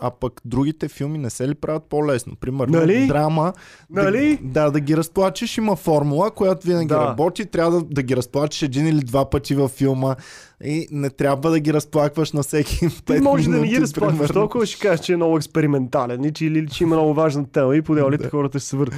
а 0.00 0.10
пък 0.10 0.40
другите 0.44 0.88
филми 0.88 1.18
не 1.18 1.30
се 1.30 1.48
ли 1.48 1.54
правят 1.54 1.82
по-лесно? 1.84 2.36
Примерно 2.36 2.78
Нали? 2.78 3.06
драма. 3.06 3.52
Нали? 3.90 4.38
Да, 4.42 4.64
да, 4.64 4.70
да 4.70 4.80
ги 4.80 4.96
разплачеш. 4.96 5.58
Има 5.58 5.76
формула, 5.76 6.30
която 6.30 6.66
винаги 6.66 6.88
Да. 6.88 7.00
работи. 7.00 7.46
Трябва 7.46 7.70
да, 7.72 7.82
да 7.84 8.02
ги 8.02 8.16
разплачеш 8.16 8.62
един 8.62 8.86
или 8.86 9.00
два 9.00 9.30
пъти 9.30 9.54
във 9.54 9.70
филма. 9.70 10.16
И 10.64 10.88
не 10.90 11.10
трябва 11.10 11.50
да 11.50 11.60
ги 11.60 11.72
разплакваш 11.72 12.32
на 12.32 12.42
всеки 12.42 12.74
5 12.78 13.16
Ти 13.16 13.20
може 13.20 13.44
да 13.44 13.50
не 13.50 13.56
минути, 13.56 13.70
ги 13.70 13.80
разплакваш 13.80 14.30
толкова, 14.30 14.66
ще 14.66 14.80
кажеш, 14.80 15.06
че 15.06 15.12
е 15.12 15.16
много 15.16 15.36
експериментален 15.36 16.24
и 16.24 16.32
че, 16.32 16.46
или 16.46 16.68
че 16.68 16.84
има 16.84 16.96
много 16.96 17.14
важна 17.14 17.46
тема 17.46 17.76
и 17.76 17.82
по 17.82 17.94
делите 17.94 18.22
Да. 18.22 18.30
хората 18.30 18.58
ще 18.58 18.68
се 18.68 18.76
върнат. 18.76 18.94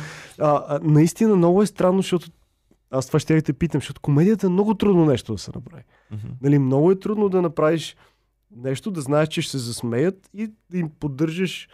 Наистина 0.83 1.37
много 1.37 1.63
е 1.63 1.67
странно, 1.67 1.99
защото 1.99 2.27
аз 2.91 3.07
това 3.07 3.19
ще 3.19 3.43
те 3.43 3.53
питам, 3.53 3.81
защото 3.81 4.01
комедията 4.01 4.47
е 4.47 4.51
много 4.51 4.75
трудно 4.75 5.05
нещо 5.05 5.33
да 5.33 5.39
се 5.39 5.51
направи. 5.55 5.83
Мгм. 6.11 6.27
Нали, 6.43 6.59
много 6.59 6.91
е 6.91 7.01
трудно 7.01 7.29
да 7.29 7.43
направиш 7.43 7.97
нещо, 8.57 8.91
да 8.91 9.01
знаеш, 9.01 9.29
че 9.29 9.43
ще 9.43 9.51
се 9.51 9.59
засмеят 9.59 10.29
и 10.35 10.51
да 10.71 10.79
им 10.79 10.91
поддържаш, 11.01 11.69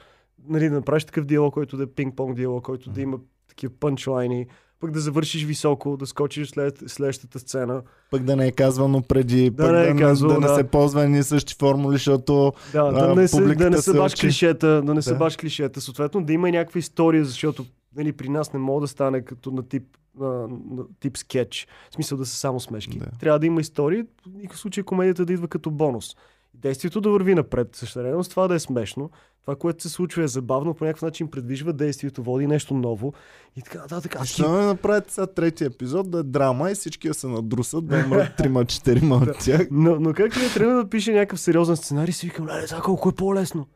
нали, 0.48 0.68
да 0.68 0.74
направиш 0.74 1.04
такъв 1.04 1.24
диалог, 1.24 1.54
който 1.54 1.76
да 1.76 1.82
е 1.82 1.86
пинг-понг 1.86 2.34
диалог, 2.34 2.64
който 2.64 2.90
да 2.90 3.00
има 3.00 3.18
такива 3.48 3.72
пънчлайни, 3.80 4.46
пък 4.80 4.90
да 4.90 5.00
завършиш 5.00 5.44
високо, 5.44 5.96
да 5.96 6.06
скочиш 6.06 6.48
след 6.50 6.82
следващата 6.86 7.38
сцена. 7.38 7.82
Пък 8.10 8.22
да 8.22 8.36
не 8.36 8.46
е 8.46 8.52
казвано 8.52 9.02
преди, 9.02 9.50
Да 9.50 9.56
пък 9.56 9.72
не 9.72 9.78
да, 9.78 9.90
е 9.90 9.94
не, 9.94 10.00
казвано, 10.00 10.34
да, 10.34 10.40
не 10.40 10.46
да. 10.46 10.54
се 10.54 10.64
ползва 10.64 11.04
едни 11.04 11.22
същи 11.22 11.54
формули, 11.58 11.94
защото 11.94 12.52
Да, 12.72 12.78
А, 12.78 12.92
да, 13.06 13.14
не 13.14 13.28
се, 13.28 13.40
да 13.54 13.70
не 13.70 13.76
се 13.76 13.82
се 13.82 13.92
баш 13.92 14.12
учи. 14.12 14.20
клишета, 14.20 14.82
да 14.82 14.94
не 14.94 15.02
се 15.02 15.12
Да. 15.12 15.16
баш 15.18 15.36
клишета. 15.36 15.80
Съответно, 15.80 16.24
да 16.24 16.32
има 16.32 16.48
и 16.48 16.52
някаква 16.52 16.78
история, 16.78 17.24
защото 17.24 17.64
нали, 17.96 18.12
при 18.12 18.28
нас 18.28 18.52
не 18.52 18.58
мога 18.58 18.80
да 18.80 18.88
стане 18.88 19.22
като 19.24 19.50
на 19.50 19.68
тип, 19.68 19.82
на, 20.20 20.48
на 20.48 20.84
тип 21.00 21.16
скетч. 21.16 21.66
В 21.90 21.94
смисъл 21.94 22.18
да 22.18 22.26
са 22.26 22.36
само 22.36 22.60
смешки. 22.60 22.98
Да. 22.98 23.06
Трябва 23.20 23.38
да 23.38 23.46
има 23.46 23.60
история. 23.60 24.06
В 24.22 24.34
никакъв 24.34 24.58
случай 24.58 24.84
комедията 24.84 25.24
да 25.24 25.32
идва 25.32 25.48
като 25.48 25.70
бонус. 25.70 26.16
Действието 26.62 27.00
да 27.00 27.10
върви 27.10 27.34
напред. 27.34 27.68
Същевременно 27.76 28.24
с 28.24 28.28
това 28.28 28.48
да 28.48 28.54
е 28.54 28.58
смешно. 28.58 29.10
Това, 29.42 29.56
което 29.56 29.82
се 29.82 29.88
случва 29.88 30.22
е 30.22 30.28
забавно, 30.28 30.74
по 30.74 30.84
някакъв 30.84 31.02
начин 31.02 31.30
предвижва 31.30 31.72
действието, 31.72 32.22
води 32.22 32.46
нещо 32.46 32.74
ново. 32.74 33.12
И 33.56 33.62
така 33.62 33.78
нататък. 33.78 34.16
Аз 34.16 34.28
Ще 34.28 34.42
ме 34.42 34.48
направите 34.48 35.12
сега 35.12 35.26
третия 35.26 35.66
епизод 35.66 36.10
да 36.10 36.18
е 36.18 36.22
драма 36.22 36.70
и 36.70 36.74
всички 36.74 37.08
да 37.08 37.14
се 37.14 37.26
надрусат, 37.26 37.86
да 37.86 38.04
умрат 38.06 38.36
трима-четирима 38.38 39.16
от 39.16 39.38
тях. 39.38 39.68
Но, 39.70 40.00
но 40.00 40.12
как 40.12 40.36
ли 40.36 40.44
е 40.44 40.48
трябва 40.48 40.74
да 40.74 40.90
пише 40.90 41.12
някакъв 41.12 41.40
сериозен 41.40 41.76
сценарий, 41.76 42.12
си 42.12 42.26
викам, 42.26 42.46
леле, 42.46 42.66
сега 42.66 42.80
колко 42.80 43.08
е 43.08 43.12
по-лесно. 43.12 43.66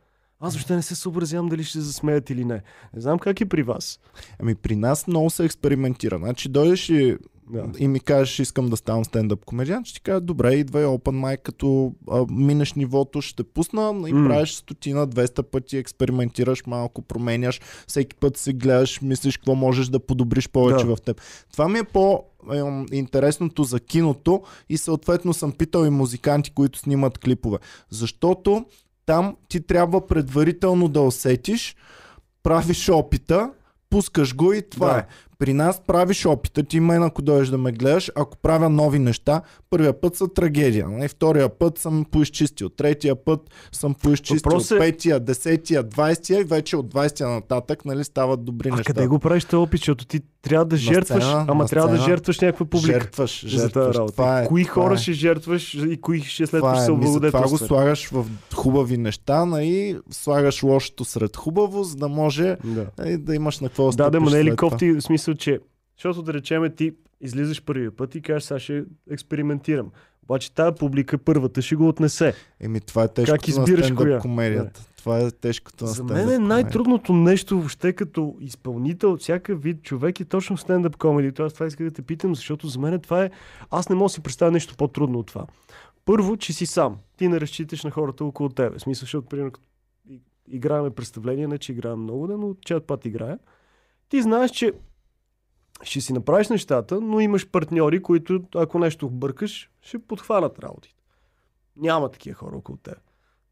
Аз 0.40 0.54
въобще 0.54 0.76
не 0.76 0.82
се 0.82 0.94
съобразявам 0.94 1.48
дали 1.48 1.64
ще 1.64 1.72
се 1.72 1.80
засмеят 1.80 2.30
или 2.30 2.44
не. 2.44 2.62
Не 2.94 3.00
знам 3.00 3.18
как 3.18 3.40
е 3.40 3.46
при 3.46 3.62
вас. 3.62 4.00
Ами 4.38 4.54
при 4.54 4.76
нас 4.76 5.06
много 5.06 5.30
се 5.30 5.44
експериментира. 5.44 6.18
Значи 6.18 6.48
дойдеш 6.48 6.88
и, 6.88 7.18
Да. 7.52 7.64
и 7.78 7.88
ми 7.88 8.00
кажеш, 8.00 8.38
искам 8.38 8.68
да 8.68 8.76
ставам 8.76 9.04
стендъп 9.04 9.44
комедиант, 9.44 9.86
ще 9.86 9.94
ти 9.94 10.00
кажа, 10.00 10.20
добре, 10.20 10.54
идвай 10.54 10.84
open 10.84 10.98
mic, 11.16 11.42
като 11.42 11.92
а, 12.10 12.26
минеш 12.30 12.72
нивото, 12.72 13.20
ще 13.20 13.42
пусна 13.44 13.80
и 14.08 14.12
М. 14.12 14.28
правиш 14.28 14.52
стотина, 14.52 15.08
200 15.08 15.42
пъти, 15.42 15.76
експериментираш 15.76 16.66
малко, 16.66 17.02
променяш, 17.02 17.60
всеки 17.86 18.16
път 18.16 18.36
се 18.36 18.52
гледаш, 18.52 19.00
мислиш 19.00 19.36
какво 19.36 19.54
можеш 19.54 19.86
да 19.86 20.00
подобриш 20.00 20.48
повече 20.48 20.86
Да. 20.86 20.96
в 20.96 21.00
теб. 21.00 21.20
Това 21.52 21.68
ми 21.68 21.78
е 21.78 21.84
по 21.84 22.22
ем, 22.52 22.86
интересното 22.92 23.64
за 23.64 23.80
киното 23.80 24.42
и 24.68 24.78
съответно 24.78 25.32
съм 25.34 25.52
питал 25.52 25.84
и 25.84 25.90
музиканти, 25.90 26.50
които 26.50 26.78
снимат 26.78 27.18
клипове. 27.18 27.58
Защото 27.90 28.64
там 29.06 29.36
ти 29.48 29.60
трябва 29.60 30.06
предварително 30.06 30.88
да 30.88 31.00
усетиш, 31.00 31.76
правиш 32.42 32.88
опита, 32.88 33.50
пускаш 33.90 34.36
го 34.36 34.52
и 34.52 34.62
това 34.62 34.92
Да. 34.92 34.98
е. 34.98 35.04
При 35.40 35.52
нас 35.52 35.80
правиш 35.80 36.26
опита, 36.26 36.62
ти 36.62 36.80
мен 36.80 37.02
ако 37.02 37.22
дойдеш 37.22 37.48
да 37.48 37.58
ме 37.58 37.72
гледаш, 37.72 38.10
ако 38.14 38.36
правя 38.36 38.68
нови 38.70 38.98
неща, 38.98 39.40
първия 39.70 40.00
път 40.00 40.16
са 40.16 40.28
трагедия, 40.28 40.88
нали? 40.88 41.08
втория 41.08 41.48
път 41.50 41.78
съм 41.78 42.04
поизчистил, 42.04 42.68
третия 42.68 43.16
път 43.16 43.40
съм 43.72 43.94
поизчистил, 43.94 44.36
Въпрос 44.44 44.70
е- 44.70 44.78
петия, 44.78 45.20
десетия, 45.20 45.82
двайстия 45.82 46.40
и 46.40 46.44
вече 46.44 46.76
от 46.76 46.86
20 46.88 47.20
нататък 47.24 47.84
нали, 47.84 48.04
стават 48.04 48.44
добри 48.44 48.68
А 48.68 48.72
неща. 48.72 48.84
къде 48.84 49.06
го 49.06 49.18
правиш 49.18 49.44
този 49.44 49.56
опит, 49.58 49.80
защото 49.80 50.06
ти 50.06 50.20
трябва 50.42 50.64
да 50.64 50.76
жертваш, 50.76 51.24
сцена, 51.24 51.44
ама 51.48 51.66
трябва 51.66 51.88
да 51.88 51.96
жертваш 51.98 52.40
някаква 52.40 52.66
публика. 52.66 52.92
Жертваш, 52.92 53.42
за 53.42 53.50
тази 53.50 53.58
жертваш. 53.58 53.96
работа. 53.96 54.12
Това 54.12 54.40
е, 54.40 54.46
кои 54.46 54.62
това 54.64 54.74
хора 54.74 54.94
е. 54.94 54.96
ще 54.96 55.12
жертваш 55.12 55.74
и 55.74 55.98
кои 55.98 56.20
ще 56.20 56.36
след 56.38 56.48
Това 56.50 56.70
това 56.70 56.82
е, 56.82 56.86
се 56.86 56.92
ми 56.92 56.96
затова 56.98 57.10
го 57.10 57.16
облагодетелстват. 57.28 57.68
слагаш 57.68 58.08
в 58.08 58.24
хубави 58.54 58.96
неща, 58.96 59.44
нали? 59.44 59.98
слагаш 60.10 60.62
лошото 60.62 61.04
сред 61.04 61.36
хубаво, 61.36 61.84
за 61.84 61.96
да 61.96 62.08
може 62.08 62.56
Да. 62.64 62.86
нали, 62.98 63.16
да 63.16 63.34
имаш 63.34 63.60
на 63.60 63.68
какво 63.68 63.90
Да, 63.90 64.10
да, 64.10 64.20
не 64.20 64.38
е 64.38 64.44
ли 64.44 64.46
това. 64.46 64.56
кофти 64.58 64.92
в 64.92 65.00
смисъл, 65.00 65.29
че 65.34 65.60
защото 65.96 66.22
да 66.22 66.34
речеме 66.34 66.70
ти 66.74 66.92
излизаш 67.20 67.62
първия 67.62 67.96
път 67.96 68.14
и 68.14 68.22
кажеш, 68.22 68.42
сега 68.42 68.60
ще 68.60 68.84
експериментирам. 69.10 69.90
Обаче 70.22 70.52
тази 70.52 70.74
публика 70.78 71.18
първата 71.18 71.62
ще 71.62 71.76
го 71.76 71.88
отнесе. 71.88 72.34
Еми, 72.60 72.80
това 72.80 73.04
е 73.04 73.08
тежкото 73.08 73.40
Как 73.40 73.48
избираш 73.48 73.68
на 73.68 73.84
стендъп 73.84 74.04
коя? 74.04 74.18
комедията. 74.18 74.86
Това 74.96 75.20
е 75.20 75.30
тежкото 75.30 75.84
на 75.84 75.90
За 75.90 76.04
мен 76.04 76.28
е 76.28 76.38
най-трудното 76.38 77.12
нещо 77.12 77.58
въобще 77.58 77.92
като 77.92 78.36
изпълнител 78.40 79.12
от 79.12 79.20
всякакъв 79.20 79.62
вид 79.62 79.82
човек 79.82 80.20
е 80.20 80.24
точно 80.24 80.56
стендъп 80.56 80.96
комеди. 80.96 81.42
Аз 81.42 81.52
това 81.52 81.66
исках 81.66 81.86
да 81.86 81.92
те 81.92 82.02
питам, 82.02 82.34
защото 82.34 82.68
за 82.68 82.78
мен 82.78 83.00
това 83.00 83.24
е... 83.24 83.30
Аз 83.70 83.88
не 83.88 83.94
мога 83.94 84.04
да 84.04 84.08
си 84.08 84.20
представя 84.20 84.50
нещо 84.50 84.76
по-трудно 84.76 85.18
от 85.18 85.26
това. 85.26 85.46
Първо, 86.04 86.36
че 86.36 86.52
си 86.52 86.66
сам. 86.66 86.96
Ти 87.16 87.28
не 87.28 87.40
разчиташ 87.40 87.84
на 87.84 87.90
хората 87.90 88.24
около 88.24 88.48
тебе. 88.48 88.78
В 88.78 88.80
смисъл, 88.80 89.00
защото, 89.00 89.28
примерно, 89.28 89.50
като 89.52 89.66
и- 90.10 90.20
играем 90.48 90.92
представление, 90.92 91.46
не 91.46 91.58
че 91.58 91.72
играем 91.72 91.98
много, 91.98 92.26
да, 92.26 92.36
но 92.38 92.54
чат 92.66 92.86
път 92.86 93.04
играя. 93.04 93.38
Ти 94.08 94.22
знаеш, 94.22 94.50
че 94.50 94.72
ще 95.82 96.00
си 96.00 96.12
направиш 96.12 96.48
нещата, 96.48 97.00
но 97.00 97.20
имаш 97.20 97.48
партньори, 97.48 98.02
които, 98.02 98.42
ако 98.54 98.78
нещо 98.78 99.10
бъркаш, 99.10 99.70
ще 99.82 99.98
подхванат 99.98 100.58
работите. 100.58 100.94
Няма 101.76 102.10
такива 102.10 102.36
хора 102.36 102.56
около 102.56 102.78
теб. 102.78 102.98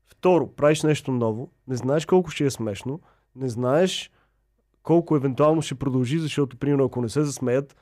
Второ, 0.07 0.53
правиш 0.57 0.83
нещо 0.83 1.13
ново, 1.13 1.51
не 1.69 1.77
знаеш 1.77 2.07
колко 2.07 2.31
ще 2.31 2.45
е 2.45 2.51
смешно, 2.51 3.01
не 3.37 3.49
знаеш 3.49 4.11
колко 4.83 5.17
евентуално 5.17 5.63
ще 5.63 5.75
продължи, 5.75 6.19
защото, 6.19 6.57
примерно, 6.57 6.85
ако 6.85 7.01
не 7.01 7.09
се 7.09 7.25
засмеят, 7.25 7.77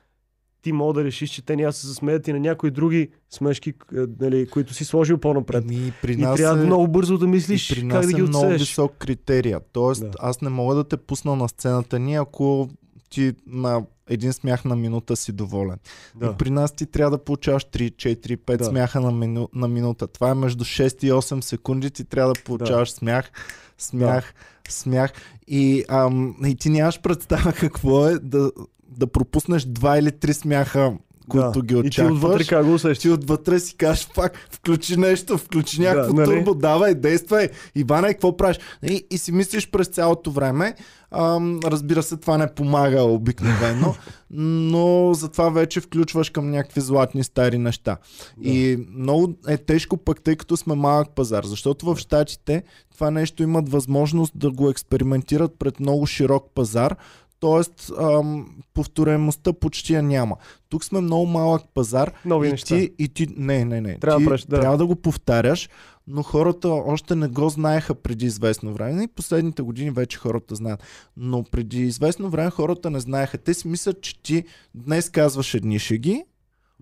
ти 0.63 0.73
мога 0.73 0.93
да 0.95 1.05
решиш, 1.05 1.31
че 1.31 1.45
те 1.45 1.57
няма 1.57 1.73
се 1.73 1.87
засмеят 1.87 2.29
и 2.29 2.33
на 2.33 2.41
някои 2.41 2.71
други 2.71 3.09
смешки, 3.31 3.71
е, 3.71 3.97
нали, 4.21 4.47
които 4.47 4.75
си 4.75 4.85
сложил 4.85 5.19
по-напред. 5.19 5.65
При 6.03 6.13
И 6.13 6.17
нас 6.17 6.37
трябва 6.37 6.63
е... 6.63 6.67
много 6.67 6.89
бързо 6.89 7.19
да 7.19 7.27
мислиш 7.27 7.71
И 7.71 7.75
при 7.75 7.81
как 7.81 7.89
нас 7.89 8.07
да 8.07 8.13
ги 8.13 8.21
е 8.21 8.23
много 8.23 8.45
отсееш. 8.45 8.61
висок 8.61 8.93
критерия. 8.99 9.61
Тоест, 9.73 10.01
да. 10.01 10.11
аз 10.19 10.41
не 10.41 10.49
мога 10.49 10.75
да 10.75 10.85
те 10.85 10.97
пусна 10.97 11.37
на 11.37 11.49
сцената 11.49 11.99
ни, 11.99 12.15
ако 12.15 12.69
ти 13.11 13.33
на 13.47 13.83
един 14.09 14.33
смях 14.33 14.65
на 14.65 14.77
минута 14.77 15.17
си 15.17 15.33
доволен. 15.33 15.79
Да. 16.15 16.27
И 16.27 16.37
при 16.39 16.51
нас 16.51 16.73
ти 16.73 16.87
трябва 16.87 17.11
да 17.11 17.25
получаваш 17.25 17.65
3, 17.65 17.93
4, 17.93 18.37
5 18.37 18.47
Да. 18.47 18.57
да. 18.57 18.65
смяха 18.65 19.01
на, 19.01 19.13
мину, 19.13 19.49
на 19.55 19.69
минута. 19.69 20.07
Това 20.07 20.31
е 20.31 20.35
между 20.35 20.65
6 20.65 21.05
и 21.05 21.13
8 21.13 21.41
секунди. 21.41 21.91
Ти 21.91 22.05
трябва 22.05 22.33
да 22.33 22.41
получаваш 22.45 22.91
да. 22.91 22.95
смях, 22.97 23.31
смях, 23.79 24.35
да. 24.67 24.73
смях. 24.73 25.13
И, 25.47 25.85
ам, 25.89 26.37
и 26.47 26.55
ти 26.57 26.71
нямаш 26.71 27.01
представа 27.01 27.53
какво 27.53 28.09
е 28.09 28.19
да, 28.19 28.51
да 28.89 29.07
пропуснеш 29.07 29.63
2 29.63 29.99
или 29.99 30.11
3 30.11 30.33
смяха, 30.33 30.97
които 31.29 31.53
да. 31.53 31.63
ги 31.63 31.75
И 31.75 31.83
ти 31.83 31.87
очакваш. 31.87 32.13
отвътре 32.17 32.45
как 32.45 32.67
го 32.67 32.75
усещаш? 32.75 32.99
ти 32.99 33.11
отвътре 33.11 33.61
си 33.61 33.77
кажеш, 33.77 34.09
пак, 34.15 34.49
включи 34.51 34.97
нещо, 34.97 35.39
включи 35.39 35.81
някакво 35.81 36.15
Да, 36.15 36.21
нали? 36.21 36.37
турбо, 36.37 36.55
давай, 36.55 36.95
действай. 36.95 37.49
Ивана, 37.75 38.09
какво 38.09 38.37
правиш? 38.37 38.59
И, 38.83 39.07
и 39.11 39.19
си 39.19 39.33
мислиш 39.33 39.71
през 39.71 39.89
цялото 39.89 40.31
време. 40.31 40.75
Ам, 41.11 41.61
разбира 41.65 42.03
се, 42.03 42.17
това 42.17 42.39
не 42.39 42.55
помага 42.55 43.03
обикновено, 43.03 43.95
но 44.31 45.15
затова 45.15 45.49
вече 45.51 45.81
включваш 45.81 46.31
към 46.31 46.51
някакви 46.51 46.81
златни 46.81 47.25
стари 47.25 47.59
неща. 47.59 47.97
Да. 48.37 48.49
И 48.49 48.87
много 48.97 49.35
е 49.49 49.57
тежко 49.57 49.97
пък, 49.97 50.23
тъй 50.23 50.37
като 50.37 50.57
сме 50.57 50.75
малък 50.75 51.09
пазар, 51.15 51.45
защото 51.45 51.95
в 51.95 51.99
Штатите 51.99 52.63
това 52.93 53.11
нещо 53.11 53.43
имат 53.43 53.69
възможност 53.69 54.33
да 54.39 54.51
го 54.51 54.71
експериментират 54.71 55.53
пред 55.59 55.81
много 55.81 56.07
широк 56.07 56.51
пазар, 56.55 56.97
Тоест, 57.41 57.93
ам, 58.01 58.57
повторяемостта 58.75 59.53
почти 59.53 59.95
я 59.95 60.03
няма. 60.03 60.37
Тук 60.69 60.85
сме 60.85 61.01
много 61.01 61.27
малък 61.27 61.63
пазар 61.75 62.13
Нови 62.25 62.49
и 62.49 62.51
неща. 62.51 62.77
ти, 62.77 62.91
и 62.99 63.09
ти, 63.09 63.27
не, 63.37 63.65
не, 63.65 63.81
не. 63.81 63.99
Трябва 63.99 64.19
ти 64.19 64.25
да 64.25 64.29
правиш, 64.29 64.45
да. 64.45 64.61
трябва 64.61 64.79
да 64.79 64.87
го 64.87 64.97
повтаряш, 64.97 65.69
но 66.09 66.23
хората 66.23 66.69
още 66.69 67.15
не 67.15 67.29
го 67.29 67.49
знаеха 67.49 67.95
преди 67.95 68.27
известно 68.27 68.73
време. 68.73 69.03
И 69.03 69.09
последните 69.09 69.63
години 69.63 69.91
вече 69.91 70.19
хората 70.19 70.55
знаят. 70.55 70.83
Но 71.17 71.45
преди 71.45 71.83
известно 71.83 72.31
време 72.31 72.51
хората 72.51 72.91
не 72.91 73.01
знаеха. 73.01 73.39
Те 73.39 73.55
си 73.55 73.69
мислят, 73.69 74.01
че 74.01 74.23
ти 74.23 74.45
днес 74.75 75.11
казваш 75.11 75.55
едни 75.55 75.79
шеги, 75.79 76.25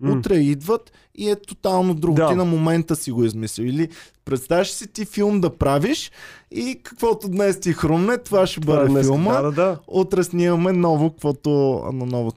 М. 0.01 0.11
утре 0.11 0.35
идват 0.35 0.91
и 1.15 1.29
е 1.29 1.35
тотално 1.35 1.93
друго. 1.93 2.15
Да. 2.15 2.29
Ти 2.29 2.35
на 2.35 2.45
момента 2.45 2.95
си 2.95 3.11
го 3.11 3.23
измислил. 3.23 3.65
Или 3.65 3.89
представяш 4.25 4.71
си 4.71 4.87
ти 4.87 5.05
филм 5.05 5.41
да 5.41 5.57
правиш 5.57 6.11
и 6.51 6.79
каквото 6.83 7.29
днес 7.29 7.59
ти 7.59 7.73
хрумне, 7.73 8.17
това 8.17 8.47
ще 8.47 8.61
Това 8.61 8.75
бъде 8.75 8.87
днес. 8.89 9.05
филма 9.05 9.41
Да, 9.41 9.51
да, 9.51 9.79
утре 9.87 10.23
снимаме 10.23 10.71
ново, 10.71 11.09
каквото 11.09 11.49
на 11.93 12.05
ново. 12.05 12.31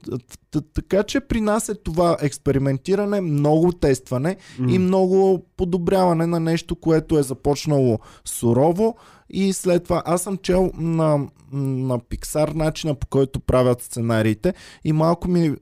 Така 0.73 1.03
че 1.03 1.19
при 1.19 1.41
нас 1.41 1.69
е 1.69 1.75
това 1.75 2.17
експериментиране, 2.21 3.21
много 3.21 3.71
тестване 3.71 4.37
М. 4.59 4.71
и 4.71 4.79
много 4.79 5.45
подобряване 5.57 6.27
на 6.27 6.39
нещо, 6.39 6.75
което 6.75 7.19
е 7.19 7.23
започнало 7.23 7.99
сурово 8.25 8.95
и 9.29 9.53
след 9.53 9.83
това 9.83 10.03
аз 10.05 10.23
съм 10.23 10.37
чел 10.37 10.71
на, 10.77 11.27
на 11.51 11.99
Pixar 11.99 12.53
начина 12.53 12.95
по 12.95 13.07
който 13.07 13.39
правят 13.39 13.81
сценариите 13.81 14.53
и 14.83 14.93
малко 14.93 15.27
ми, 15.27 15.55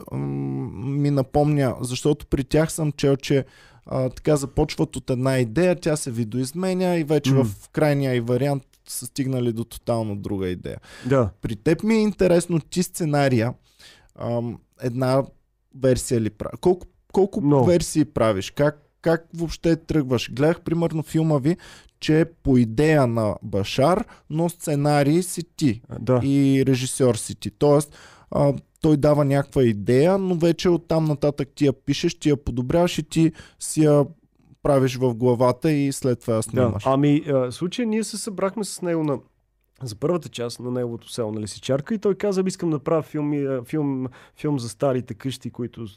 ми 0.84 1.12
напомня, 1.12 1.76
защото 1.82 2.28
при 2.28 2.44
тях 2.44 2.72
съм 2.72 2.92
чел, 2.92 3.16
че 3.16 3.46
а, 3.86 4.10
така 4.10 4.36
започват 4.36 4.96
от 4.96 5.10
една 5.10 5.38
идея, 5.38 5.80
тя 5.80 5.96
се 5.96 6.12
видоизменя 6.12 6.98
и 6.98 7.04
вече 7.04 7.34
М. 7.34 7.44
в 7.44 7.70
крайния 7.70 8.16
и 8.16 8.20
вариант 8.20 8.64
са 8.88 9.06
стигнали 9.06 9.54
до 9.54 9.64
тотално 9.64 10.16
друга 10.16 10.48
идея. 10.48 10.78
Да. 11.06 11.30
При 11.42 11.56
теб 11.56 11.84
ми 11.84 11.96
е 11.96 12.02
интересно 12.02 12.60
ти 12.60 12.84
сценария, 12.84 13.54
ам, 14.16 14.60
една 14.82 15.24
версия 15.76 16.22
ли 16.22 16.30
правиш? 16.30 16.60
Колко, 16.62 16.88
колко 17.14 17.42
Много. 17.42 17.66
версии 17.66 18.06
правиш? 18.06 18.52
Как, 18.52 18.88
как 19.02 19.28
въобще 19.34 19.76
тръгваш? 19.76 20.34
Гледах 20.34 20.62
примерно 20.62 21.04
филма 21.04 21.38
ви, 21.38 21.58
че 22.00 22.20
е 22.20 22.26
по 22.26 22.58
идея 22.58 23.08
на 23.08 23.36
Башар, 23.44 24.06
но 24.30 24.50
сценарий 24.50 25.24
си 25.24 25.44
ти 25.56 25.82
Да. 26.00 26.20
и 26.24 26.64
режисьор 26.68 27.16
си 27.16 27.36
ти. 27.36 27.52
Тоест, 27.52 27.96
а, 28.32 28.54
той 28.82 28.98
дава 28.98 29.26
някаква 29.26 29.64
идея, 29.64 30.18
но 30.18 30.36
вече 30.36 30.70
оттам 30.70 31.06
нататък 31.06 31.50
ти 31.56 31.66
я 31.66 31.74
пишеш, 31.74 32.16
ти 32.16 32.30
я 32.30 32.38
подобряваш 32.38 32.98
и 32.98 33.04
ти 33.04 33.32
си 33.60 33.84
я 33.84 34.06
правиш 34.64 34.96
в 34.96 35.16
главата 35.16 35.72
и 35.72 35.92
след 35.92 36.20
това 36.20 36.34
я 36.34 36.38
Да. 36.38 36.44
снимаш. 36.44 36.84
Ами, 36.86 37.24
а, 37.28 37.34
в 37.34 37.52
случая 37.52 37.88
ние 37.88 38.04
се 38.04 38.18
събрахме 38.18 38.64
с 38.64 38.82
него 38.82 39.04
на 39.04 39.20
за 39.84 39.96
първата 39.96 40.30
част 40.30 40.60
на 40.60 40.72
неговото 40.72 41.10
село 41.10 41.32
на 41.32 41.42
Лисичарка 41.42 41.94
и 41.94 41.98
той 41.98 42.16
каза, 42.16 42.40
«Ами 42.42 42.48
искам 42.48 42.70
да 42.70 42.80
правя 42.80 43.02
филм, 43.02 43.34
филм, 43.66 44.08
филм 44.36 44.60
за 44.60 44.70
старите 44.70 45.14
къщи, 45.14 45.50
които 45.50 45.88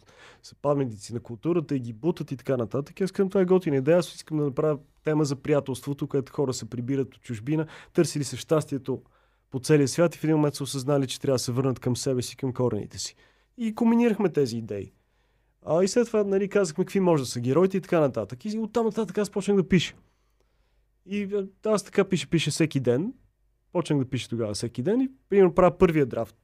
са 0.42 0.54
паметници 0.62 1.14
на 1.14 1.20
културата 1.20 1.76
и 1.76 1.80
ги 1.80 1.92
бутат 1.92 2.32
и 2.32 2.36
така 2.36 2.56
нататък. 2.56 3.00
Аз 3.00 3.04
искам 3.04 3.28
това 3.28 3.40
е 3.40 3.44
готина 3.44 3.76
идея. 3.76 3.98
Аз 3.98 4.14
искам 4.14 4.38
да 4.38 4.44
направя 4.44 4.78
тема 5.04 5.24
за 5.24 5.36
приятелството, 5.36 6.06
където 6.06 6.32
хора 6.32 6.52
се 6.52 6.70
прибират 6.70 7.14
от 7.14 7.22
чужбина, 7.22 7.66
търсили 7.92 8.24
се 8.24 8.36
щастието 8.36 9.02
по 9.50 9.60
целия 9.60 9.88
свят 9.88 10.14
и 10.14 10.18
в 10.18 10.24
един 10.24 10.36
момент 10.36 10.54
са 10.54 10.62
осъзнали, 10.62 11.06
че 11.06 11.20
трябва 11.20 11.34
да 11.34 11.38
се 11.38 11.52
върнат 11.52 11.80
към 11.80 11.96
себе 11.96 12.22
си, 12.22 12.36
към 12.36 12.52
корените 12.52 12.98
си. 12.98 13.16
И 13.58 13.74
комбинирахме 13.74 14.28
тези 14.28 14.56
идеи. 14.56 14.92
А 15.66 15.84
и 15.84 15.88
след 15.88 16.06
това 16.06 16.24
нали, 16.24 16.48
казахме 16.48 16.84
какви 16.84 17.00
може 17.00 17.22
да 17.22 17.26
са 17.26 17.40
героите 17.40 17.76
и 17.76 17.80
така 17.80 18.00
нататък. 18.00 18.44
И 18.44 18.58
оттам 18.58 18.86
нататък 18.86 19.18
аз 19.18 19.30
почнах 19.30 19.56
да 19.56 19.68
пиша. 19.68 19.94
И 21.06 21.46
аз 21.66 21.82
така 21.82 22.04
пише, 22.04 22.30
пише 22.30 22.50
всеки 22.50 22.80
ден. 22.80 23.12
Почнах 23.72 23.98
да 23.98 24.04
пиша 24.04 24.28
тогава 24.28 24.54
всеки 24.54 24.82
ден 24.82 25.00
и 25.00 25.10
примерно 25.28 25.54
правя 25.54 25.78
първия 25.78 26.06
драфт. 26.06 26.36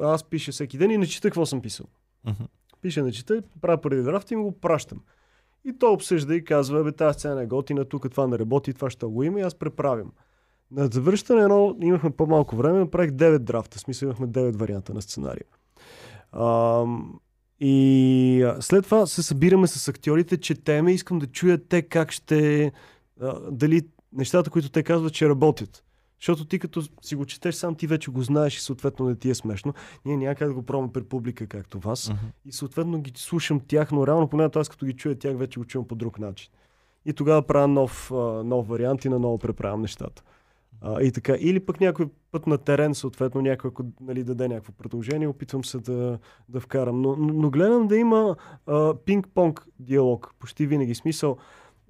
Аз 0.00 0.24
пиша 0.24 0.52
всеки 0.52 0.78
ден 0.78 0.90
и 0.90 0.98
не 0.98 1.06
чета 1.06 1.28
какво 1.28 1.46
съм 1.46 1.62
писал. 1.62 1.86
Мгм. 2.24 2.42
Пиша, 2.82 3.02
не 3.02 3.12
чета, 3.12 3.42
правя 3.60 3.80
първия 3.80 4.02
драфт 4.02 4.30
и 4.30 4.36
му 4.36 4.44
го 4.44 4.60
пращам. 4.60 5.00
И 5.64 5.78
той 5.78 5.92
обсъжда 5.92 6.34
и 6.34 6.44
казва, 6.44 6.84
бе, 6.84 6.92
тази 6.92 7.18
сцена 7.18 7.42
е 7.42 7.46
готина, 7.46 7.84
тук 7.84 8.10
това 8.10 8.26
не 8.26 8.38
работи, 8.38 8.74
това 8.74 8.90
ще 8.90 9.06
го 9.06 9.22
има 9.22 9.40
и 9.40 9.42
аз 9.42 9.54
преправям. 9.54 10.12
На 10.70 10.86
завършване 10.86 11.42
едно, 11.42 11.76
имахме 11.82 12.10
по-малко 12.10 12.56
време, 12.56 12.78
направих 12.78 13.10
9 13.10 13.38
драфта, 13.38 13.78
в 13.78 13.80
смисъл 13.80 14.06
имахме 14.06 14.26
9 14.26 14.56
варианта 14.56 14.94
на 14.94 15.02
сценария. 15.02 15.44
Ам, 16.32 17.20
и 17.60 18.42
а, 18.42 18.62
след 18.62 18.84
това 18.84 19.06
се 19.06 19.22
събираме 19.22 19.66
с 19.66 19.88
актьорите, 19.88 20.36
четеме, 20.36 20.92
искам 20.92 21.18
да 21.18 21.26
чуя 21.26 21.58
те 21.58 21.82
как 21.82 22.12
ще, 22.12 22.72
а, 23.20 23.50
дали 23.50 23.82
нещата, 24.12 24.50
които 24.50 24.70
те 24.70 24.82
казват, 24.82 25.12
че 25.12 25.28
работят. 25.28 25.84
Защото 26.22 26.44
ти 26.44 26.58
като 26.58 26.82
си 27.02 27.14
го 27.14 27.24
четеш 27.24 27.54
сам, 27.54 27.74
ти 27.74 27.86
вече 27.86 28.10
го 28.10 28.22
знаеш 28.22 28.56
и 28.56 28.60
съответно 28.60 29.06
не 29.06 29.16
ти 29.16 29.30
е 29.30 29.34
смешно. 29.34 29.74
Ние 30.04 30.16
няма 30.16 30.34
как 30.34 30.48
да 30.48 30.54
го 30.54 30.62
пробваме 30.62 30.92
пред 30.92 31.08
публика, 31.08 31.46
както 31.46 31.80
вас. 31.80 32.10
Мгм. 32.10 32.26
И 32.46 32.52
съответно 32.52 33.00
ги 33.00 33.12
слушам 33.14 33.60
тях, 33.60 33.92
но 33.92 34.06
реално 34.06 34.28
поне 34.28 34.48
аз 34.54 34.68
като 34.68 34.86
ги 34.86 34.92
чуя 34.92 35.18
тях, 35.18 35.36
вече 35.36 35.60
го 35.60 35.64
чувам 35.64 35.88
по 35.88 35.94
друг 35.94 36.18
начин. 36.18 36.50
И 37.04 37.12
тогава 37.12 37.42
правя 37.42 37.68
нов, 37.68 38.10
нов 38.44 38.68
вариант 38.68 39.04
и 39.04 39.08
наново 39.08 39.38
преправям 39.38 39.80
нещата. 39.80 40.22
А, 40.80 41.02
и 41.02 41.12
така. 41.12 41.36
Или 41.40 41.60
пък 41.60 41.80
някой 41.80 42.06
път 42.32 42.46
на 42.46 42.58
терен, 42.58 42.94
съответно, 42.94 43.40
някой 43.40 43.68
ако 43.68 43.84
нали, 44.00 44.24
даде 44.24 44.48
някакво 44.48 44.72
предложение, 44.72 45.28
опитвам 45.28 45.64
се 45.64 45.78
да, 45.78 46.18
да 46.48 46.60
вкарам. 46.60 47.02
Но, 47.02 47.16
но, 47.16 47.32
но 47.32 47.50
гледам 47.50 47.88
да 47.88 47.96
има 47.96 48.36
а, 48.66 48.94
пинг-понг 48.94 49.66
диалог. 49.78 50.34
Почти 50.38 50.66
винаги. 50.66 50.94
Смисъл, 50.94 51.36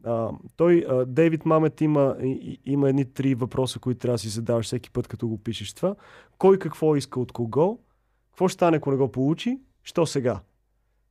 а, 0.04 0.30
той, 0.56 0.84
а, 0.88 1.04
Дейвид 1.06 1.46
Мамет 1.46 1.80
има, 1.80 2.16
има 2.66 2.88
едни 2.88 3.04
три 3.04 3.34
въпроса, 3.34 3.78
които 3.78 4.00
трябва 4.00 4.14
да 4.14 4.18
си 4.18 4.28
задаваш 4.28 4.66
всеки 4.66 4.90
път, 4.90 5.08
като 5.08 5.28
го 5.28 5.38
пишеш 5.38 5.72
това. 5.72 5.94
Кой 6.38 6.58
какво 6.58 6.96
иска 6.96 7.20
от 7.20 7.32
кого? 7.32 7.78
Какво 8.30 8.48
ще 8.48 8.54
стане, 8.54 8.76
ако 8.76 8.90
не 8.90 8.96
го 8.96 9.12
получи? 9.12 9.58
Що 9.84 10.06
сега? 10.06 10.40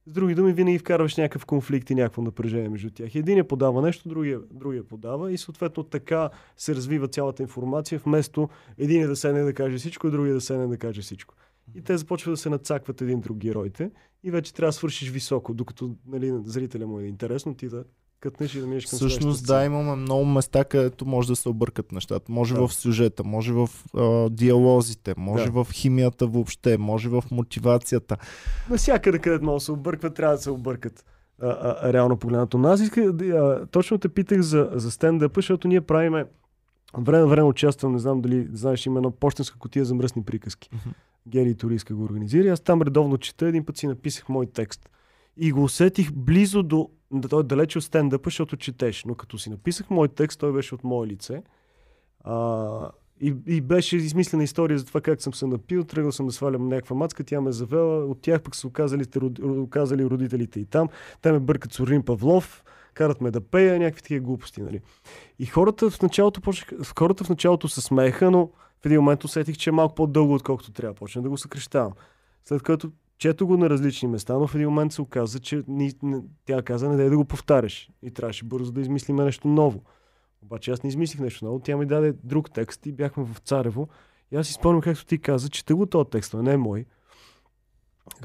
С 0.06 0.14
други 0.14 0.36
думи, 0.36 0.54
винаги 0.54 0.80
вкарваш 0.80 1.18
някакъв 1.18 1.46
конфликт 1.46 1.90
и 1.90 1.96
някакво 1.96 2.22
напрежение 2.22 2.70
между 2.70 2.90
тях. 2.90 3.16
Единия 3.16 3.48
подава 3.48 3.82
нещо, 3.82 4.10
другия, 4.10 4.40
другия 4.52 4.84
подава 4.84 5.32
и 5.32 5.38
съответно 5.38 5.84
така 5.84 6.30
се 6.58 6.76
развива 6.76 7.08
цялата 7.08 7.44
информация, 7.44 8.00
вместо 8.06 8.50
един 8.78 9.08
да 9.08 9.16
седне 9.16 9.42
да 9.44 9.54
каже 9.54 9.78
всичко, 9.78 10.12
другия 10.12 10.34
да 10.34 10.42
седне 10.42 10.68
да 10.68 10.78
каже 10.78 11.02
всичко. 11.02 11.36
И 11.76 11.82
те 11.82 11.98
започват 11.98 12.34
да 12.34 12.38
се 12.38 12.50
нацакват 12.50 13.02
един 13.02 13.20
друг 13.20 13.38
героите 13.38 13.92
и 14.24 14.32
вече 14.32 14.54
трябва 14.54 14.70
да 14.70 14.74
свършиш 14.74 15.10
високо, 15.10 15.54
докато 15.54 15.96
нали, 16.08 16.34
зрителя 16.44 16.88
му 16.88 17.00
е 17.00 17.06
интересно 17.06 17.56
ти 17.56 17.70
да 17.70 17.84
кътнеш 18.22 18.56
и 18.56 18.60
да 18.60 18.68
минеш 18.68 18.86
към 18.86 18.98
Всъщност, 18.98 19.48
да, 19.48 19.66
имаме 19.66 19.96
много 19.96 20.26
места, 20.26 20.64
където 20.64 21.06
може 21.06 21.28
да 21.28 21.36
се 21.36 21.50
объркат 21.50 21.92
нещата. 21.92 22.32
Може 22.32 22.54
да. 22.54 22.68
в 22.68 22.74
сюжета, 22.74 23.24
може 23.24 23.54
в 23.54 23.70
а, 23.98 24.30
диалозите, 24.30 25.14
може 25.18 25.46
да. 25.46 25.64
в 25.64 25.68
химията 25.72 26.28
въобще, 26.28 26.78
може 26.78 27.10
в 27.10 27.24
мотивацията. 27.32 28.18
Навсякъде, 28.70 29.20
където 29.20 29.46
може 29.46 29.62
да 29.62 29.66
се 29.66 29.72
объркват, 29.72 30.16
трябва 30.16 30.36
да 30.36 30.42
се 30.42 30.52
объркат. 30.52 31.06
А, 31.42 31.48
а, 31.82 31.94
реално 31.94 32.18
погледнато. 32.18 32.58
Но 32.58 32.68
аз 32.68 32.82
исках, 32.82 33.06
а, 33.06 33.66
точно 33.72 33.98
те 33.98 34.10
питах 34.10 34.42
за, 34.42 34.70
за 34.74 34.92
стендъпа, 34.92 35.38
защото 35.38 35.68
ние 35.68 35.82
правиме 35.82 36.26
време 36.98 37.26
време 37.26 37.48
участвам, 37.48 37.92
не 37.92 38.00
знам 38.00 38.22
дали 38.22 38.48
знаеш, 38.54 38.86
има 38.86 39.00
една 39.00 39.12
почтенска 39.12 39.60
котия 39.60 39.86
за 39.86 39.96
мръсни 39.96 40.24
приказки. 40.24 40.70
Mm-hmm. 40.70 40.94
Гери 41.28 41.56
Туриска 41.56 41.96
го 41.96 42.04
организира. 42.04 42.50
Аз 42.50 42.60
там 42.60 42.82
редовно 42.82 43.18
чета, 43.18 43.48
един 43.48 43.66
път 43.66 43.78
си 43.78 43.88
написах 43.88 44.30
мой 44.30 44.46
текст. 44.46 44.90
И 45.38 45.52
го 45.52 45.64
усетих 45.64 46.12
близо 46.12 46.64
до 46.64 46.90
той 47.30 47.40
е 47.40 47.44
далече 47.44 47.78
от 47.78 47.84
стендъпа, 47.84 48.28
защото 48.28 48.58
четеш. 48.58 49.06
Но 49.06 49.16
като 49.16 49.38
си 49.38 49.50
написах 49.50 49.90
мой 49.90 50.08
текст, 50.08 50.40
той 50.40 50.54
беше 50.54 50.76
от 50.76 50.84
мое 50.84 51.08
лице. 51.08 51.44
А, 52.24 52.92
и, 53.22 53.36
и 53.48 53.62
беше 53.62 53.98
измислена 53.98 54.44
история 54.44 54.80
за 54.80 54.86
това 54.86 55.02
как 55.02 55.22
съм 55.22 55.34
се 55.34 55.48
напил, 55.48 55.84
тръгнал 55.84 56.12
съм 56.12 56.26
да 56.26 56.32
свалям 56.32 56.68
някаква 56.68 56.96
мацка, 56.96 57.24
тя 57.24 57.42
ме 57.42 57.52
завела, 57.52 58.06
от 58.06 58.22
тях 58.22 58.42
пък 58.42 58.56
са 58.56 58.68
оказали, 58.68 59.04
оказали 59.42 60.06
родителите 60.06 60.60
и 60.60 60.66
там. 60.66 60.90
Те 61.22 61.32
ме 61.32 61.40
бъркат 61.40 61.74
с 61.74 61.80
Орин 61.80 62.04
Павлов, 62.04 62.64
карат 62.94 63.22
ме 63.22 63.32
да 63.32 63.42
пея, 63.42 63.80
някакви 63.80 64.02
такива 64.02 64.26
глупости. 64.26 64.62
Нали. 64.62 64.82
И 65.40 65.46
хората 65.46 65.90
в 65.90 66.02
началото, 66.02 66.42
хората 67.00 67.24
в 67.24 67.30
началото 67.30 67.68
се 67.68 67.82
смееха, 67.82 68.32
но 68.32 68.50
в 68.82 68.86
един 68.86 69.00
момент 69.00 69.24
усетих, 69.24 69.58
че 69.58 69.70
е 69.70 69.74
малко 69.74 69.96
по-дълго, 69.96 70.34
отколкото 70.34 70.72
трябва. 70.72 70.94
Почна 70.94 71.22
да 71.22 71.30
го 71.30 71.38
съкрещавам. 71.38 71.94
След 72.46 72.62
което 72.62 72.92
Чето 73.22 73.48
го 73.48 73.58
на 73.58 73.70
различни 73.70 74.08
места, 74.08 74.34
но 74.34 74.48
в 74.48 74.56
един 74.56 74.68
момент 74.68 74.94
се 74.94 75.02
оказа, 75.02 75.40
че 75.40 75.64
ни, 75.68 75.94
не, 76.04 76.22
тя 76.46 76.62
каза, 76.62 76.90
не 76.90 76.96
дай 76.96 77.10
да 77.10 77.18
го 77.18 77.26
повтаряш. 77.26 77.90
И 78.04 78.12
трябваше 78.12 78.46
бързо 78.46 78.72
да 78.72 78.82
измислим 78.82 79.16
нещо 79.16 79.48
ново. 79.48 79.84
Обаче 80.42 80.72
аз 80.72 80.84
не 80.84 80.88
измислих 80.88 81.20
нещо 81.20 81.46
ново. 81.46 81.60
Тя 81.60 81.78
ми 81.78 81.86
даде 81.86 82.14
друг 82.24 82.52
текст 82.52 82.86
и 82.86 82.92
бяхме 82.92 83.24
в 83.24 83.38
Царево. 83.40 83.88
И 84.32 84.36
аз 84.36 84.48
си 84.48 84.54
спомням, 84.54 84.82
както 84.82 85.06
ти 85.06 85.18
каза, 85.18 85.50
че 85.50 85.66
те 85.66 85.74
го 85.74 85.86
този 85.86 86.10
текст, 86.10 86.34
не 86.34 86.54
е 86.54 86.58
мой. 86.58 86.86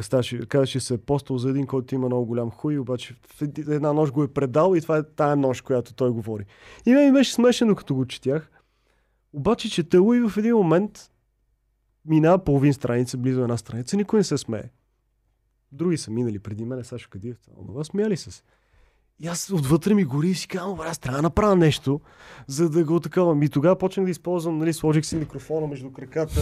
Ставаше, 0.00 0.46
казаше 0.46 0.80
се 0.80 0.98
постол 0.98 1.38
за 1.38 1.50
един, 1.50 1.66
който 1.66 1.94
има 1.94 2.06
много 2.06 2.26
голям 2.26 2.50
хуй, 2.50 2.78
обаче 2.78 3.14
в 3.26 3.42
една 3.58 3.92
нощ 3.92 4.12
го 4.12 4.22
е 4.22 4.32
предал 4.32 4.74
и 4.76 4.80
това 4.80 4.98
е 4.98 5.02
тая 5.02 5.36
нощ, 5.36 5.64
която 5.64 5.94
той 5.94 6.10
говори. 6.10 6.44
И 6.86 6.94
ми 6.94 7.12
беше 7.12 7.32
смешено, 7.32 7.74
като 7.74 7.94
го 7.94 8.06
четях. 8.06 8.50
Обаче 9.32 9.70
чета 9.70 9.96
и 9.96 10.28
в 10.28 10.32
един 10.36 10.54
момент 10.54 11.10
минава 12.04 12.44
половин 12.44 12.74
страница, 12.74 13.16
близо 13.16 13.42
една 13.42 13.56
страница, 13.56 13.96
никой 13.96 14.18
не 14.18 14.24
се 14.24 14.38
смее. 14.38 14.70
Други 15.72 15.96
са 15.96 16.10
минали 16.10 16.38
преди 16.38 16.64
мен, 16.64 16.84
Сашо 16.84 17.08
Кадиев, 17.10 17.36
това, 17.66 17.84
смяли 17.84 18.16
се. 18.16 18.42
И 19.20 19.26
аз 19.26 19.50
отвътре 19.50 19.94
ми 19.94 20.04
гори 20.04 20.28
и 20.28 20.34
си 20.34 20.48
казвам, 20.48 20.80
аз 20.80 20.98
трябва 20.98 21.18
да 21.18 21.22
направя 21.22 21.56
нещо, 21.56 22.00
за 22.46 22.70
да 22.70 22.84
го 22.84 23.00
такова. 23.00 23.44
И 23.44 23.48
тогава 23.48 23.78
почнах 23.78 24.04
да 24.04 24.10
използвам, 24.10 24.58
нали, 24.58 24.72
сложих 24.72 25.06
си 25.06 25.16
микрофона 25.16 25.66
между 25.66 25.92
краката, 25.92 26.40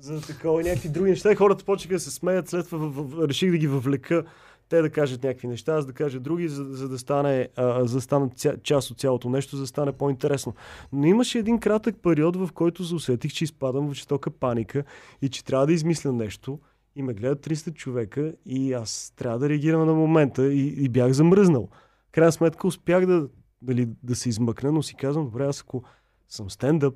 за 0.00 0.14
да 0.14 0.20
такова 0.20 0.60
и 0.60 0.64
някакви 0.64 0.88
други 0.88 1.10
неща. 1.10 1.32
И 1.32 1.36
хората 1.36 1.64
почнаха 1.64 1.94
да 1.94 2.00
се 2.00 2.10
смеят, 2.10 2.48
след 2.48 2.68
това 2.68 3.26
реших 3.28 3.50
да 3.50 3.58
ги 3.58 3.66
въвлека 3.66 4.24
те 4.68 4.82
да 4.82 4.90
кажат 4.90 5.22
някакви 5.22 5.48
неща, 5.48 5.74
аз 5.74 5.86
да 5.86 5.92
кажа 5.92 6.20
други, 6.20 6.48
за, 6.48 6.64
за 6.64 6.88
да 6.88 6.98
стане, 6.98 7.48
а, 7.56 7.84
за 7.84 7.94
да 7.94 8.00
стане 8.00 8.28
ця, 8.36 8.56
част 8.62 8.90
от 8.90 8.98
цялото 8.98 9.30
нещо, 9.30 9.56
за 9.56 9.62
да 9.62 9.66
стане 9.66 9.92
по-интересно. 9.92 10.54
Но 10.92 11.06
имаше 11.06 11.38
един 11.38 11.58
кратък 11.58 11.96
период, 12.02 12.36
в 12.36 12.48
който 12.54 12.84
се 12.84 12.94
усетих, 12.94 13.32
че 13.32 13.44
изпадам 13.44 13.88
в 13.88 13.94
жестока 13.94 14.30
паника 14.30 14.84
и 15.22 15.28
че 15.28 15.44
трябва 15.44 15.66
да 15.66 15.72
измисля 15.72 16.12
нещо 16.12 16.58
и 16.98 17.02
ме 17.02 17.14
гледат 17.14 17.46
300 17.46 17.74
човека 17.74 18.34
и 18.46 18.72
аз 18.72 19.12
трябва 19.16 19.38
да 19.38 19.48
реагирам 19.48 19.86
на 19.86 19.94
момента 19.94 20.52
и, 20.52 20.84
и 20.84 20.88
бях 20.88 21.12
замръзнал. 21.12 21.68
Крайна 22.12 22.32
сметка 22.32 22.66
успях 22.66 23.06
да, 23.06 23.28
дали, 23.62 23.88
да 24.02 24.16
се 24.16 24.28
измъкна, 24.28 24.72
но 24.72 24.82
си 24.82 24.94
казвам, 24.94 25.24
добре, 25.24 25.44
аз 25.44 25.60
ако 25.60 25.82
съм 26.28 26.50
стендъп, 26.50 26.94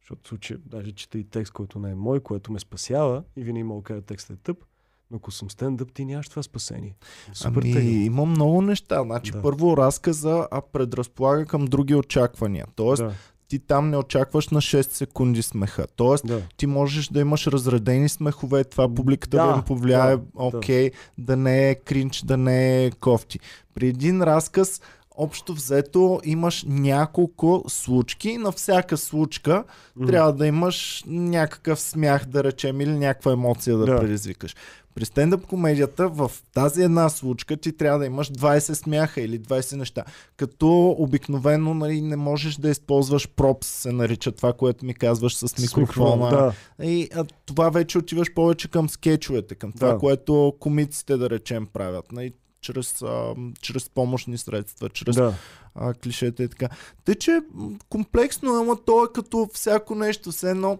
защото 0.00 0.28
случай, 0.28 0.56
даже 0.66 0.92
чета 0.92 1.18
и 1.18 1.24
текст, 1.24 1.52
който 1.52 1.78
не 1.78 1.90
е 1.90 1.94
мой, 1.94 2.20
което 2.20 2.52
ме 2.52 2.58
спасява 2.58 3.24
и 3.36 3.44
винаги 3.44 3.62
мога 3.62 3.80
да 3.80 3.84
кажа 3.84 4.02
текстът 4.02 4.38
е 4.38 4.42
тъп, 4.42 4.64
но 5.10 5.16
ако 5.16 5.30
съм 5.30 5.50
стендъп, 5.50 5.92
ти 5.92 6.04
нямаш 6.04 6.28
това 6.28 6.42
спасение. 6.42 6.96
Супер 7.32 7.62
ами, 7.62 7.72
тегъл. 7.72 7.90
има 7.90 8.24
много 8.24 8.62
неща. 8.62 9.02
Значи, 9.02 9.32
да. 9.32 9.42
първо 9.42 9.76
разказа 9.76 10.48
а 10.50 10.62
предразполага 10.72 11.46
към 11.46 11.64
други 11.64 11.94
очаквания. 11.94 12.66
Тоест, 12.76 13.02
да 13.02 13.14
ти 13.48 13.58
там 13.58 13.90
не 13.90 13.96
очакваш 13.96 14.48
на 14.48 14.60
6 14.60 14.92
секунди 14.92 15.42
смеха. 15.42 15.86
Тоест, 15.96 16.26
да. 16.26 16.42
ти 16.56 16.66
можеш 16.66 17.08
да 17.08 17.20
имаш 17.20 17.46
разредени 17.46 18.08
смехове, 18.08 18.64
това 18.64 18.94
публиката 18.94 19.36
да, 19.36 19.46
да 19.46 19.56
им 19.56 19.62
повлияе, 19.62 20.16
да, 20.16 20.22
окей, 20.34 20.90
да. 20.90 21.24
да 21.24 21.36
не 21.36 21.70
е 21.70 21.74
кринч, 21.74 22.22
да 22.22 22.36
не 22.36 22.84
е 22.84 22.90
кофти. 22.90 23.40
При 23.74 23.86
един 23.86 24.22
разказ, 24.22 24.80
общо 25.18 25.54
взето, 25.54 26.20
имаш 26.24 26.64
няколко 26.68 27.64
случки. 27.68 28.38
На 28.38 28.52
всяка 28.52 28.96
случка 28.96 29.64
mm-hmm. 29.98 30.06
трябва 30.06 30.32
да 30.32 30.46
имаш 30.46 31.04
някакъв 31.06 31.80
смях, 31.80 32.26
да 32.26 32.44
речем, 32.44 32.80
или 32.80 32.92
някаква 32.92 33.32
емоция 33.32 33.76
да, 33.76 33.86
да. 33.86 34.00
предизвикаш. 34.00 34.56
При 34.94 35.04
стендъп 35.04 35.46
комедията 35.46 36.08
в 36.08 36.30
тази 36.54 36.82
една 36.82 37.08
случка 37.08 37.56
ти 37.56 37.72
трябва 37.72 37.98
да 37.98 38.06
имаш 38.06 38.30
20 38.30 38.72
смяха 38.72 39.20
или 39.20 39.40
20 39.40 39.76
неща. 39.76 40.04
Като 40.36 40.96
обикновено 40.98 41.74
нали, 41.74 42.00
не 42.00 42.16
можеш 42.16 42.56
да 42.56 42.68
използваш 42.68 43.28
пропс, 43.28 43.68
се 43.68 43.92
нарича 43.92 44.32
това, 44.32 44.52
което 44.52 44.86
ми 44.86 44.94
казваш 44.94 45.36
с 45.36 45.58
микрофона. 45.62 46.30
Да. 46.30 46.52
И 46.86 47.08
а, 47.14 47.24
това 47.46 47.70
вече 47.70 47.98
отиваш 47.98 48.34
повече 48.34 48.70
към 48.70 48.88
скетчовете, 48.88 49.54
към 49.54 49.72
това, 49.72 49.92
да. 49.92 49.98
което 49.98 50.54
комиците 50.60 51.16
да 51.16 51.30
речем 51.30 51.66
правят. 51.66 52.12
Нали, 52.12 52.32
чрез, 52.60 53.02
а, 53.02 53.34
чрез 53.60 53.90
помощни 53.90 54.38
средства, 54.38 54.88
чрез 54.88 55.16
да. 55.16 55.34
а, 55.74 55.94
клишета 55.94 56.42
и 56.42 56.48
така. 56.48 56.68
Тъй, 57.04 57.14
че 57.14 57.40
комплексно, 57.88 58.54
ама 58.54 58.76
то 58.86 59.04
е 59.04 59.12
като 59.14 59.48
всяко 59.54 59.94
нещо, 59.94 60.32
все 60.32 60.50
едно. 60.50 60.78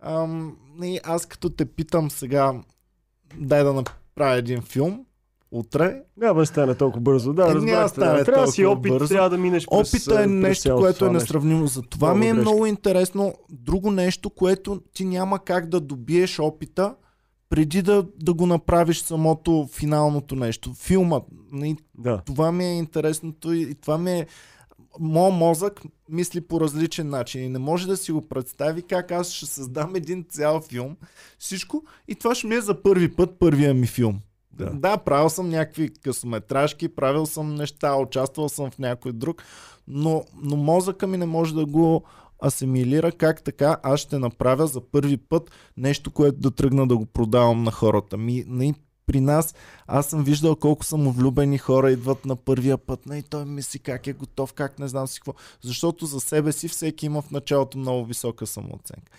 Ам, 0.00 0.56
и 0.82 1.00
аз 1.04 1.26
като 1.26 1.50
те 1.50 1.64
питам 1.64 2.10
сега, 2.10 2.54
дай 3.36 3.64
да 3.64 3.72
направя 3.72 4.36
един 4.36 4.62
филм, 4.62 5.06
утре. 5.50 6.02
Няма 6.16 6.40
да 6.40 6.46
стане 6.46 6.74
толкова 6.74 7.00
бързо. 7.00 7.32
Да, 7.32 7.50
е, 7.50 7.54
да 7.54 7.88
стане 7.88 8.24
трябва 8.24 8.46
да 8.46 8.52
си 8.52 8.64
опит, 8.64 8.92
бързо. 8.92 9.08
трябва 9.08 9.30
да 9.30 9.38
минеш 9.38 9.66
през 9.70 9.94
Опита 9.94 10.22
е 10.22 10.26
нещо, 10.26 10.76
което 10.76 11.06
е 11.06 11.10
несравнимо. 11.10 11.66
За 11.66 11.82
това 11.82 12.14
ми 12.14 12.26
е 12.26 12.28
грешки. 12.28 12.40
много 12.40 12.66
интересно. 12.66 13.34
Друго 13.50 13.90
нещо, 13.90 14.30
което 14.30 14.80
ти 14.94 15.04
няма 15.04 15.44
как 15.44 15.68
да 15.68 15.80
добиеш 15.80 16.38
опита, 16.38 16.94
преди 17.56 17.82
да, 17.82 18.06
да 18.22 18.34
го 18.34 18.46
направиш 18.46 18.98
самото 18.98 19.68
финалното 19.72 20.36
нещо. 20.36 20.74
Филмът. 20.74 21.22
Нали, 21.52 21.76
да. 21.98 22.22
Това 22.26 22.52
ми 22.52 22.64
е 22.64 22.78
интересното 22.78 23.52
и 23.52 23.74
това 23.74 23.98
ми 23.98 24.12
е 24.12 24.26
моят 25.00 25.34
мозък 25.34 25.80
мисли 26.08 26.40
по 26.40 26.60
различен 26.60 27.08
начин 27.08 27.44
и 27.44 27.48
не 27.48 27.58
може 27.58 27.86
да 27.86 27.96
си 27.96 28.12
го 28.12 28.28
представи 28.28 28.82
как 28.82 29.10
аз 29.10 29.30
ще 29.30 29.46
създам 29.46 29.96
един 29.96 30.24
цял 30.28 30.60
филм, 30.60 30.96
всичко 31.38 31.84
и 32.08 32.14
това 32.14 32.34
ще 32.34 32.46
ми 32.46 32.54
е 32.54 32.60
за 32.60 32.82
първи 32.82 33.16
път 33.16 33.38
първия 33.38 33.74
ми 33.74 33.86
филм. 33.86 34.20
Да. 34.52 34.70
да, 34.70 34.96
правил 34.96 35.28
съм 35.28 35.48
някакви 35.48 35.90
късометражки, 35.94 36.88
правил 36.88 37.26
съм 37.26 37.54
неща, 37.54 37.96
участвал 37.96 38.48
съм 38.48 38.70
в 38.70 38.78
някой 38.78 39.12
друг, 39.12 39.42
но, 39.88 40.24
но 40.42 40.56
мозъка 40.56 41.06
ми 41.06 41.16
не 41.16 41.26
може 41.26 41.54
да 41.54 41.66
го 41.66 42.04
асимилира 42.44 43.12
как 43.12 43.42
така 43.42 43.76
аз 43.82 44.00
ще 44.00 44.18
направя 44.18 44.66
за 44.66 44.80
първи 44.80 45.16
път 45.16 45.50
нещо, 45.76 46.10
което 46.10 46.38
да 46.38 46.50
тръгна 46.50 46.86
да 46.86 46.96
го 46.96 47.06
продавам 47.06 47.62
на 47.62 47.70
хората. 47.70 48.16
Ми, 48.16 48.44
не, 48.46 48.74
при 49.06 49.20
нас, 49.20 49.54
аз 49.86 50.06
съм 50.06 50.24
виждал 50.24 50.56
колко 50.56 50.84
самовлюбени 50.84 51.58
хора 51.58 51.90
идват 51.90 52.24
на 52.24 52.36
първия 52.36 52.78
път. 52.78 53.06
Не, 53.06 53.22
той 53.22 53.44
мисли 53.44 53.78
как 53.78 54.06
е 54.06 54.12
готов, 54.12 54.52
как 54.52 54.78
не 54.78 54.88
знам 54.88 55.06
си 55.06 55.20
какво. 55.20 55.34
Защото 55.60 56.06
за 56.06 56.20
себе 56.20 56.52
си 56.52 56.68
всеки 56.68 57.06
има 57.06 57.22
в 57.22 57.30
началото 57.30 57.78
много 57.78 58.04
висока 58.04 58.46
самооценка. 58.46 59.12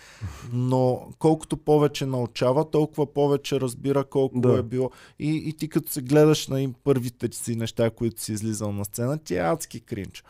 Но 0.54 1.08
колкото 1.20 1.58
повече 1.58 2.06
научава, 2.06 2.72
толкова 2.72 3.14
повече 3.14 3.62
разбира 3.62 4.04
колко 4.04 4.40
да. 4.40 4.58
е 4.58 4.64
било. 4.64 4.92
И, 5.20 5.44
и 5.46 5.54
ти 5.54 5.70
като 5.70 5.92
се 5.92 6.02
гледаш 6.02 6.48
на 6.48 6.62
им 6.62 6.74
първите 6.84 7.30
си 7.32 7.56
неща, 7.56 7.90
които 7.90 8.22
си 8.22 8.34
излизал 8.34 8.72
на 8.72 8.86
сцена, 8.86 9.18
ти 9.18 9.36
е 9.36 9.40
адски 9.40 9.80
кринч. 9.80 10.24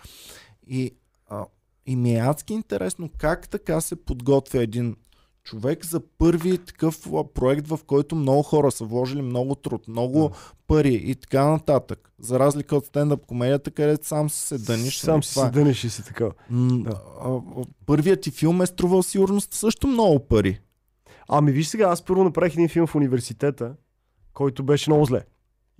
И 0.67 0.91
И 1.87 1.95
ми 1.95 2.15
е 2.15 2.19
адски 2.19 2.53
интересно 2.53 3.09
как 3.17 3.49
така 3.49 3.81
се 3.81 3.95
подготвя 3.95 4.63
един 4.63 4.95
човек 5.43 5.85
за 5.85 6.01
първи 6.17 6.57
такъв 6.57 7.07
проект, 7.33 7.67
в 7.67 7.79
който 7.87 8.15
много 8.15 8.43
хора 8.43 8.71
са 8.71 8.85
вложили 8.85 9.21
много 9.21 9.55
труд, 9.55 9.87
много 9.87 10.19
да. 10.19 10.35
пари 10.67 10.93
и 10.93 11.15
така 11.15 11.45
нататък. 11.45 12.11
За 12.19 12.39
разлика 12.39 12.75
от 12.75 12.85
стендъп 12.85 13.25
комедията, 13.25 13.71
където 13.71 14.07
сам 14.07 14.29
се 14.29 14.57
дъниш. 14.57 14.97
Сам 14.97 15.23
си 15.23 15.33
се 15.33 15.49
дъниш 15.49 15.83
и 15.83 15.89
си 15.89 16.03
така. 16.05 16.29
М- 16.49 16.83
да. 16.83 17.01
Първият 17.85 18.21
ти 18.21 18.31
филм 18.31 18.61
е 18.61 18.65
струвал 18.65 19.03
сигурност 19.03 19.53
също 19.53 19.87
много 19.87 20.19
пари. 20.19 20.59
Ами 21.29 21.51
виж 21.51 21.67
сега, 21.67 21.89
аз 21.89 22.01
първо 22.01 22.23
направих 22.23 22.53
един 22.53 22.69
филм 22.69 22.87
в 22.87 22.95
университета, 22.95 23.75
който 24.33 24.63
беше 24.63 24.89
много 24.89 25.05
зле. 25.05 25.23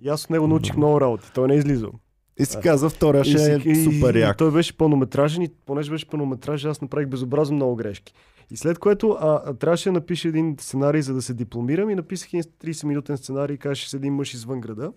И 0.00 0.08
аз 0.08 0.24
от 0.24 0.30
него 0.30 0.46
научих 0.46 0.76
много 0.76 1.00
работи. 1.00 1.30
Той 1.34 1.48
не 1.48 1.54
е 1.54 1.58
излизал. 1.58 1.92
И 2.38 2.44
си 2.44 2.56
каза, 2.62 2.90
втория 2.90 3.24
ще 3.24 3.54
е 3.54 3.74
супер 3.74 4.14
як. 4.14 4.36
той 4.36 4.52
беше 4.52 4.76
пълнометражен 4.76 5.42
и 5.42 5.48
понеже 5.66 5.90
беше 5.90 6.08
пълнометражен, 6.08 6.70
аз 6.70 6.80
направих 6.80 7.08
безобразно 7.08 7.56
много 7.56 7.76
грешки. 7.76 8.14
И 8.50 8.56
след 8.56 8.78
което 8.78 9.10
а, 9.10 9.42
а, 9.44 9.54
трябваше 9.54 9.88
да 9.88 9.92
напиша 9.92 10.28
един 10.28 10.56
сценарий, 10.60 11.02
за 11.02 11.14
да 11.14 11.22
се 11.22 11.34
дипломирам 11.34 11.90
и 11.90 11.94
написах 11.94 12.28
един 12.28 12.42
30-минутен 12.42 13.16
сценарий, 13.16 13.56
казваше 13.56 13.90
с 13.90 13.94
един 13.94 14.14
мъж 14.14 14.34
извън 14.34 14.60
града. 14.60 14.92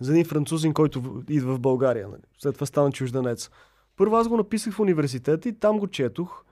За 0.00 0.12
един 0.12 0.24
французин, 0.24 0.72
който 0.72 1.22
идва 1.28 1.54
в 1.54 1.60
България. 1.60 2.08
Нали. 2.08 2.22
След 2.38 2.54
това 2.54 2.66
стана 2.66 2.92
чужденец. 2.92 3.50
Първо 3.96 4.16
аз 4.16 4.28
го 4.28 4.36
написах 4.36 4.74
в 4.74 4.80
университета 4.80 5.48
и 5.48 5.52
там 5.52 5.78
го 5.78 5.86
четох 5.86 6.44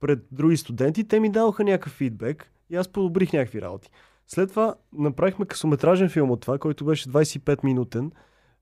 пред 0.00 0.18
други 0.32 0.56
студенти. 0.56 1.08
Те 1.08 1.20
ми 1.20 1.30
дадоха 1.30 1.64
някакъв 1.64 1.92
фидбек 1.92 2.50
и 2.70 2.76
аз 2.76 2.88
подобрих 2.88 3.32
някакви 3.32 3.62
работи. 3.62 3.90
След 4.26 4.48
това 4.48 4.74
направихме 4.92 5.46
късометражен 5.46 6.08
филм 6.08 6.30
от 6.30 6.40
това, 6.40 6.58
който 6.58 6.84
беше 6.84 7.08
25 7.08 7.64
минутен. 7.64 8.12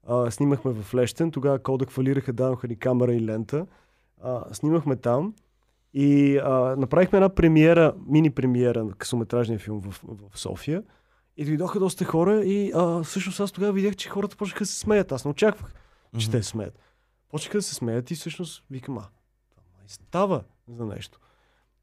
А, 0.06 0.30
снимахме 0.30 0.72
в 0.72 0.94
Лещен, 0.94 1.30
тогава 1.30 1.58
Кода 1.58 1.86
хвалираха, 1.86 2.32
дадоха 2.32 2.68
ни 2.68 2.76
камера 2.76 3.14
и 3.14 3.26
лента. 3.26 3.66
А, 4.22 4.54
снимахме 4.54 4.96
там 4.96 5.34
и 5.94 6.38
а, 6.38 6.76
направихме 6.78 7.16
една 7.16 7.28
премиера, 7.28 7.94
мини 8.06 8.30
премиера 8.30 8.84
на 8.84 8.92
късометражния 8.92 9.58
филм 9.58 9.80
в, 9.80 10.04
в 10.32 10.38
София. 10.38 10.82
И 11.36 11.44
дойдоха 11.44 11.78
доста 11.78 12.04
хора 12.04 12.44
и 12.44 12.72
а, 12.74 13.02
всъщност 13.02 13.40
аз 13.40 13.52
тогава 13.52 13.72
видях, 13.72 13.96
че 13.96 14.08
хората 14.08 14.36
почнаха 14.36 14.62
да 14.64 14.66
се 14.66 14.78
смеят. 14.78 15.12
Аз 15.12 15.24
не 15.24 15.30
очаквах, 15.30 15.74
че 16.18 16.28
mm-hmm. 16.28 16.30
те 16.30 16.42
смеят. 16.42 16.78
Почнаха 17.28 17.58
да 17.58 17.62
се 17.62 17.74
смеят 17.74 18.10
и 18.10 18.14
всъщност 18.14 18.64
викам, 18.70 18.98
а, 18.98 19.08
това 19.50 19.62
май 19.78 19.84
става 19.86 20.44
за 20.68 20.86
нещо. 20.86 21.18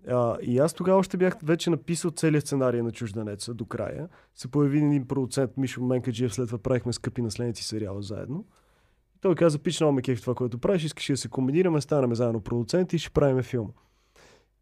А, 0.08 0.38
и 0.41 0.60
аз 0.60 0.74
тогава 0.74 0.99
още 0.99 1.18
бях 1.18 1.38
вече 1.43 1.70
написал 1.70 2.12
целият 2.12 2.45
сценарий 2.45 2.82
на 2.82 2.91
чужденеца 2.91 3.54
до 3.54 3.66
края. 3.66 4.10
Се 4.36 4.47
появи 4.47 4.78
един 4.78 5.08
продуцент 5.08 5.58
Мишо 5.58 5.82
Менкаджиев, 5.82 6.34
след 6.34 6.47
това 6.47 6.58
правихме 6.58 6.93
скъпи 6.93 7.22
наследници 7.22 7.64
сериала 7.64 8.02
заедно. 8.02 8.45
И 9.16 9.20
той 9.22 9.36
каза, 9.36 9.60
пич, 9.60 9.80
много 9.80 9.93
ме 9.93 10.02
кеф 10.02 10.22
това, 10.22 10.36
което 10.36 10.58
правиш, 10.58 10.84
искаш 10.84 11.08
да 11.08 11.18
се 11.18 11.28
комбинираме, 11.28 11.82
станаме 11.82 12.16
заедно 12.16 12.41
продуценти 12.41 12.95
и 12.95 12.99
ще 12.99 13.10
правим 13.10 13.43
филм. 13.43 13.72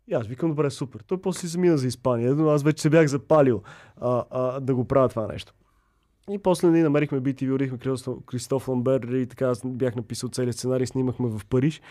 И 0.08 0.14
аз 0.14 0.28
викам, 0.28 0.50
добре, 0.50 0.70
супер. 0.70 1.00
Той 1.08 1.22
после 1.22 1.48
замина 1.48 1.78
за 1.78 1.88
Испания, 1.88 2.36
но 2.36 2.50
аз 2.50 2.64
вече 2.64 2.82
се 2.82 2.90
бях 2.90 3.08
запалил 3.08 3.62
а, 3.98 4.24
а, 4.32 4.60
да 4.60 4.76
го 4.76 4.86
правя 4.86 5.10
това 5.10 5.28
нещо. 5.28 5.54
И 6.32 6.38
после 6.38 6.72
ние 6.72 6.84
намерихме 6.84 7.22
BTV, 7.22 7.54
урихме 7.54 7.78
Кристоф 8.26 8.68
Ламбер 8.68 9.02
и 9.02 9.28
така 9.28 9.46
аз 9.46 9.62
бях 9.66 9.96
написал 9.96 10.30
целият 10.30 10.56
сценарий, 10.56 10.88
снимахме 10.88 11.28
в 11.30 11.42
Париж. 11.46 11.82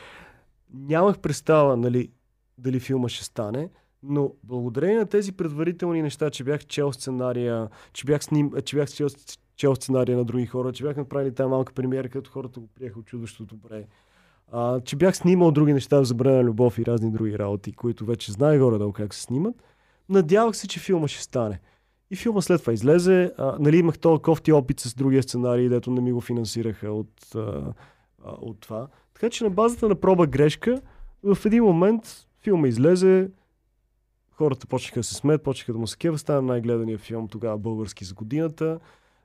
Нямах 0.74 1.18
представа, 1.18 1.76
нали, 1.76 2.10
дали 2.58 2.80
филма 2.80 3.08
ще 3.08 3.24
стане, 3.24 3.68
но 4.02 4.32
благодарение 4.44 4.98
на 4.98 5.06
тези 5.06 5.32
предварителни 5.32 6.02
неща, 6.02 6.30
че 6.30 6.44
бях 6.44 6.66
чел 6.66 6.92
сценария, 6.92 7.68
че 7.92 8.04
бях, 8.04 8.24
сним, 8.24 8.52
че 8.64 8.76
бях 8.76 8.90
чел, 8.90 9.08
чел 9.56 9.74
сценария 9.74 10.16
на 10.16 10.24
други 10.24 10.46
хора, 10.46 10.72
че 10.72 10.84
бях 10.84 10.96
направили 10.96 11.34
тази 11.34 11.48
малка 11.48 11.72
премиера, 11.72 12.08
като 12.08 12.30
хората 12.30 12.60
го 12.60 12.66
приеха 12.66 13.02
чудващо 13.02 13.44
добре, 13.44 13.86
а, 14.52 14.80
че 14.80 14.96
бях 14.96 15.16
снимал 15.16 15.50
други 15.50 15.72
неща 15.72 16.00
в 16.00 16.04
Забранена 16.04 16.44
любов 16.44 16.78
и 16.78 16.86
разни 16.86 17.10
други 17.10 17.38
работи, 17.38 17.72
които 17.72 18.04
вече 18.04 18.32
знае 18.32 18.58
горе-долу 18.58 18.92
как 18.92 19.14
се 19.14 19.22
снимат, 19.22 19.62
надявах 20.08 20.56
се, 20.56 20.68
че 20.68 20.80
филма 20.80 21.08
ще 21.08 21.22
стане. 21.22 21.60
И 22.10 22.16
филма 22.16 22.40
след 22.40 22.60
това 22.60 22.72
излезе. 22.72 23.32
А, 23.38 23.56
нали, 23.60 23.76
имах 23.76 23.98
този 23.98 24.22
кофти 24.22 24.52
опит 24.52 24.80
с 24.80 24.94
другия 24.94 25.22
сценарий, 25.22 25.68
дето 25.68 25.90
не 25.90 26.00
ми 26.00 26.12
го 26.12 26.20
финансираха 26.20 26.92
от, 26.92 27.34
а, 27.34 27.72
от 28.24 28.60
това. 28.60 28.88
Така 29.14 29.30
че 29.30 29.44
на 29.44 29.50
базата 29.50 29.88
на 29.88 29.94
проба 29.94 30.26
грешка, 30.26 30.80
в 31.22 31.38
един 31.46 31.64
момент 31.64 32.27
Филма 32.48 32.68
излезе, 32.68 33.30
хората 34.30 34.66
почнаха 34.66 35.00
да 35.00 35.04
се 35.04 35.14
смеят, 35.14 35.42
почнаха 35.42 35.72
да 35.72 35.78
му 35.78 35.86
се 35.86 35.96
кева. 35.96 36.18
Стана 36.18 36.42
най-гледания 36.42 36.98
филм 36.98 37.28
тогава 37.28 37.58
български 37.58 38.04
за 38.04 38.14
годината. 38.14 38.80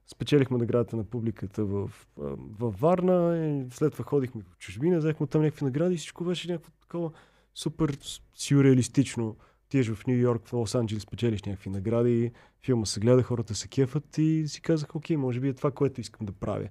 Спечелихме 0.07 0.57
наградата 0.57 0.95
на 0.95 1.03
публиката 1.03 1.65
в, 1.65 1.91
в 2.17 2.71
Варна 2.81 3.47
и 3.47 3.65
след 3.71 3.91
това 3.91 4.05
ходихме 4.05 4.41
в 4.41 4.57
чужбина, 4.57 4.97
взехме 4.97 5.27
там 5.27 5.41
някакви 5.41 5.65
награди 5.65 5.95
и 5.95 5.97
всичко 5.97 6.23
беше 6.23 6.51
някакво 6.51 6.71
такова 6.71 7.11
супер 7.55 7.97
сюрреалистично. 8.33 9.35
Тиеш 9.69 9.89
в 9.89 10.07
Нью 10.07 10.17
Йорк, 10.17 10.47
в 10.47 10.53
Лос 10.53 10.75
Анджелес, 10.75 11.03
спечелиш 11.03 11.43
някакви 11.43 11.69
награди, 11.69 12.31
филма 12.61 12.85
се 12.85 12.99
гледа, 12.99 13.23
хората 13.23 13.55
се 13.55 13.67
кефат 13.67 14.17
и 14.17 14.47
си 14.47 14.61
казах, 14.61 14.95
окей, 14.95 15.17
може 15.17 15.39
би 15.39 15.47
е 15.47 15.53
това, 15.53 15.71
което 15.71 16.01
искам 16.01 16.25
да 16.25 16.31
правя. 16.31 16.69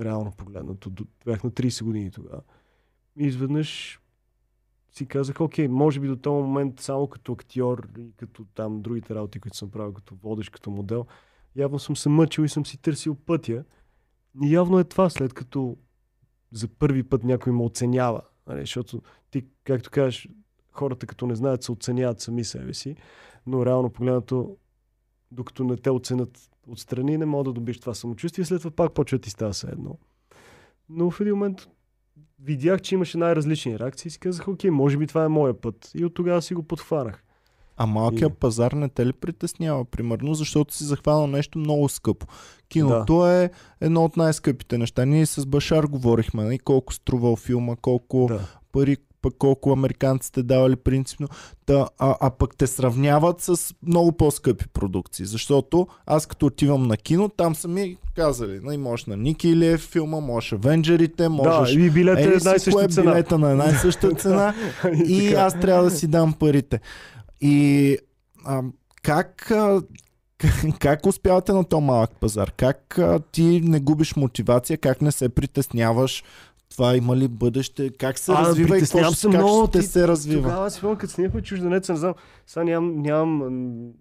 Реално 0.00 0.32
погледнато. 0.32 0.92
Бях 1.24 1.44
на 1.44 1.50
30 1.50 1.84
години 1.84 2.10
тогава. 2.10 2.40
И 3.16 3.26
изведнъж 3.26 3.99
си 4.92 5.06
казах, 5.06 5.40
окей, 5.40 5.68
може 5.68 6.00
би 6.00 6.08
до 6.08 6.16
този 6.16 6.42
момент 6.42 6.80
само 6.80 7.06
като 7.06 7.32
актьор 7.32 7.88
и 7.98 8.12
като 8.16 8.44
там 8.54 8.82
другите 8.82 9.14
работи, 9.14 9.40
които 9.40 9.56
съм 9.56 9.70
правил 9.70 9.92
като 9.92 10.14
водещ, 10.14 10.50
като 10.50 10.70
модел, 10.70 11.06
явно 11.56 11.78
съм 11.78 11.96
се 11.96 12.08
мъчил 12.08 12.42
и 12.42 12.48
съм 12.48 12.66
си 12.66 12.78
търсил 12.78 13.14
пътя. 13.14 13.64
И 14.42 14.54
явно 14.54 14.78
е 14.78 14.84
това, 14.84 15.10
след 15.10 15.34
като 15.34 15.76
за 16.52 16.68
първи 16.68 17.02
път 17.02 17.24
някой 17.24 17.52
ме 17.52 17.62
оценява. 17.62 18.22
Нали? 18.46 18.60
Защото 18.60 19.02
ти, 19.30 19.46
както 19.64 19.90
кажеш, 19.90 20.28
хората 20.72 21.06
като 21.06 21.26
не 21.26 21.34
знаят, 21.34 21.62
се 21.62 21.72
оценяват 21.72 22.20
сами 22.20 22.44
себе 22.44 22.74
си, 22.74 22.96
но 23.46 23.66
реално 23.66 23.90
погледнато, 23.90 24.56
докато 25.30 25.64
не 25.64 25.76
те 25.76 25.90
оценят 25.90 26.50
отстрани, 26.68 27.18
не 27.18 27.26
мога 27.26 27.44
да 27.44 27.52
добиш 27.52 27.80
това 27.80 27.94
самочувствие, 27.94 28.44
след 28.44 28.58
това 28.58 28.70
пак 28.70 28.92
почва 28.92 29.18
ти 29.18 29.30
става 29.30 29.54
се 29.54 29.66
едно. 29.66 29.98
Но 30.88 31.10
в 31.10 31.20
един 31.20 31.34
момент 31.34 31.68
видях, 32.44 32.80
че 32.80 32.94
имаше 32.94 33.18
най-различни 33.18 33.78
реакции 33.78 34.08
и 34.08 34.10
си 34.10 34.18
казах, 34.18 34.48
окей, 34.48 34.70
може 34.70 34.96
би 34.96 35.06
това 35.06 35.24
е 35.24 35.28
моя 35.28 35.60
път. 35.60 35.90
И 35.94 36.04
от 36.04 36.14
тогава 36.14 36.42
си 36.42 36.54
го 36.54 36.62
подхванах. 36.62 37.24
А 37.76 37.86
малкият 37.86 38.32
и... 38.32 38.36
пазар 38.36 38.72
не 38.72 38.88
те 38.88 39.06
ли 39.06 39.12
притеснява, 39.12 39.84
примерно, 39.84 40.34
защото 40.34 40.74
си 40.74 40.84
захванал 40.84 41.26
нещо 41.26 41.58
много 41.58 41.88
скъпо? 41.88 42.26
Киното 42.68 43.18
да. 43.18 43.32
е 43.32 43.50
едно 43.80 44.04
от 44.04 44.16
най-скъпите 44.16 44.78
неща. 44.78 45.04
Ние 45.04 45.26
с 45.26 45.46
Башар 45.46 45.84
говорихме, 45.84 46.44
нали, 46.44 46.58
колко 46.58 46.94
струвал 46.94 47.36
филма, 47.36 47.76
колко 47.76 48.26
да. 48.28 48.40
пари 48.72 48.96
пък 49.22 49.34
колко 49.38 49.72
американците 49.72 50.42
давали 50.42 50.76
принципно, 50.76 51.28
да, 51.66 51.88
а, 51.98 52.16
а 52.20 52.30
пък 52.30 52.56
те 52.56 52.66
сравняват 52.66 53.40
с 53.40 53.74
много 53.86 54.12
по-скъпи 54.12 54.68
продукции, 54.68 55.26
защото 55.26 55.86
аз 56.06 56.26
като 56.26 56.46
отивам 56.46 56.82
на 56.82 56.96
кино, 56.96 57.28
там 57.28 57.54
са 57.54 57.68
ми 57.68 57.96
казали, 58.16 58.60
нали, 58.62 58.76
можеш 58.76 59.06
на 59.06 59.16
Ники 59.16 59.48
Илиев 59.48 59.80
филма, 59.80 60.20
можеш 60.20 60.52
Авенджерите, 60.52 61.28
можеш... 61.28 61.74
Да, 61.74 61.80
и 61.80 61.90
билета 61.90 62.20
е 62.20 62.24
една 62.24 62.54
и 62.54 62.58
съща 62.58 62.88
цена. 62.88 63.10
Билета 63.10 63.38
на 63.38 63.50
една 63.50 63.66
и 63.66 63.74
съща 63.74 64.14
цена 64.16 64.54
и 65.06 65.34
аз 65.34 65.60
трябва 65.60 65.84
да 65.84 65.90
си 65.90 66.06
дам 66.06 66.32
парите. 66.32 66.80
И 67.40 67.98
а, 68.44 68.62
как 69.02 69.52
как 70.78 71.06
успявате 71.06 71.52
на 71.52 71.64
този 71.64 71.84
малък 71.84 72.10
пазар? 72.20 72.52
Как 72.56 72.98
а, 72.98 73.20
ти 73.32 73.60
не 73.64 73.80
губиш 73.80 74.16
мотивация? 74.16 74.78
Как 74.78 75.02
не 75.02 75.12
се 75.12 75.28
притесняваш 75.28 76.24
това 76.70 76.96
има 76.96 77.16
ли 77.16 77.28
бъдеще? 77.28 77.90
Как 77.90 78.18
се 78.18 78.32
а, 78.32 78.34
развива 78.34 78.78
и 78.78 78.80
какво 78.80 79.12
се 79.12 79.28
много, 79.28 79.66
ще 79.66 79.82
се 79.82 80.08
развива? 80.08 80.42
Тогава 80.42 80.70
си 80.70 80.78
спомням, 80.78 80.98
като 80.98 81.12
снимахме 81.12 81.42
чужденеца, 81.42 81.92
не 81.92 81.98
знам, 81.98 82.14
сега 82.46 82.64
нямам, 82.64 83.02
нямам, 83.02 83.50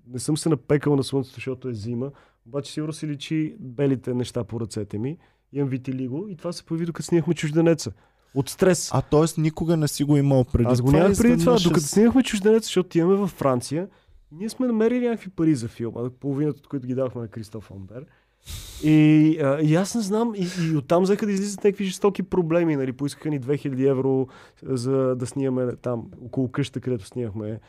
не 0.07 0.19
съм 0.19 0.37
се 0.37 0.49
напекал 0.49 0.95
на 0.95 1.03
слънцето, 1.03 1.35
защото 1.35 1.69
е 1.69 1.73
зима, 1.73 2.11
обаче 2.47 2.71
сигурно 2.71 2.93
си 2.93 3.07
личи 3.07 3.55
белите 3.59 4.13
неща 4.13 4.43
по 4.43 4.59
ръцете 4.59 4.97
ми. 4.97 5.17
Имам 5.53 5.69
витилиго 5.69 6.27
и 6.29 6.35
това 6.35 6.51
се 6.51 6.63
появи 6.63 6.85
докато 6.85 7.07
снимахме 7.07 7.33
чужденеца. 7.33 7.91
От 8.35 8.49
стрес. 8.49 8.89
А 8.93 9.01
т.е. 9.01 9.41
никога 9.41 9.77
не 9.77 9.87
си 9.87 10.03
го 10.03 10.17
имал 10.17 10.43
преди 10.43 10.69
Аз 10.69 10.81
го 10.81 10.91
нямах 10.91 11.17
преди 11.17 11.37
това, 11.37 11.57
докато 11.63 11.85
снимахме 11.85 12.23
чужденец, 12.23 12.63
защото 12.63 12.97
имаме 12.97 13.15
във 13.15 13.29
Франция. 13.29 13.87
Ние 14.31 14.49
сме 14.49 14.67
намерили 14.67 15.07
някакви 15.07 15.29
пари 15.29 15.55
за 15.55 15.67
филма, 15.67 16.09
половината 16.19 16.57
от 16.57 16.67
които 16.67 16.87
ги 16.87 16.95
давахме 16.95 17.21
на 17.21 17.27
Кристоф 17.27 17.71
Амбер. 17.71 18.05
И, 18.83 19.37
а, 19.43 19.61
и 19.61 19.75
аз 19.75 19.95
не 19.95 20.01
знам, 20.01 20.33
и, 20.35 20.47
и 20.71 20.75
оттам 20.77 21.03
взеха 21.03 21.25
да 21.25 21.31
излизат 21.31 21.63
някакви 21.63 21.85
жестоки 21.85 22.23
проблеми. 22.23 22.75
Нали? 22.75 22.93
Поискаха 22.93 23.29
ни 23.29 23.41
2000 23.41 23.89
евро 23.89 24.27
за 24.63 25.15
да 25.15 25.25
снимаме 25.25 25.75
там, 25.75 26.05
около 26.25 26.51
къща, 26.51 26.81
където 26.81 27.05
снимахме 27.05 27.59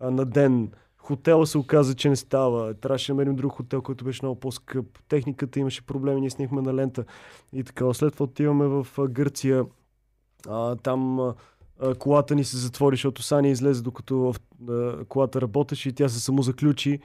а, 0.00 0.10
на 0.10 0.24
ден. 0.24 0.70
Хотела 0.98 1.46
се 1.46 1.58
оказа, 1.58 1.94
че 1.94 2.08
не 2.08 2.16
става. 2.16 2.74
Трябваше 2.74 3.12
да 3.12 3.14
намерим 3.14 3.36
друг 3.36 3.52
хотел, 3.52 3.82
който 3.82 4.04
беше 4.04 4.20
много 4.22 4.40
по-скъп. 4.40 4.86
Техниката 5.08 5.60
имаше 5.60 5.86
проблеми, 5.86 6.20
ние 6.20 6.30
снимахме 6.30 6.62
на 6.62 6.74
лента. 6.74 7.04
И 7.52 7.64
така, 7.64 7.94
след 7.94 8.12
това 8.12 8.24
отиваме 8.24 8.66
в 8.66 8.86
Гърция. 9.08 9.64
А, 10.48 10.76
там 10.76 11.20
а, 11.20 11.34
колата 11.98 12.34
ни 12.34 12.44
се 12.44 12.56
затвори, 12.56 12.96
защото 12.96 13.22
Сани 13.22 13.50
излезе 13.50 13.82
докато 13.82 14.34
а, 14.68 15.04
колата 15.04 15.40
работеше 15.40 15.88
и 15.88 15.92
тя 15.92 16.08
се 16.08 16.20
самозаключи 16.20 17.00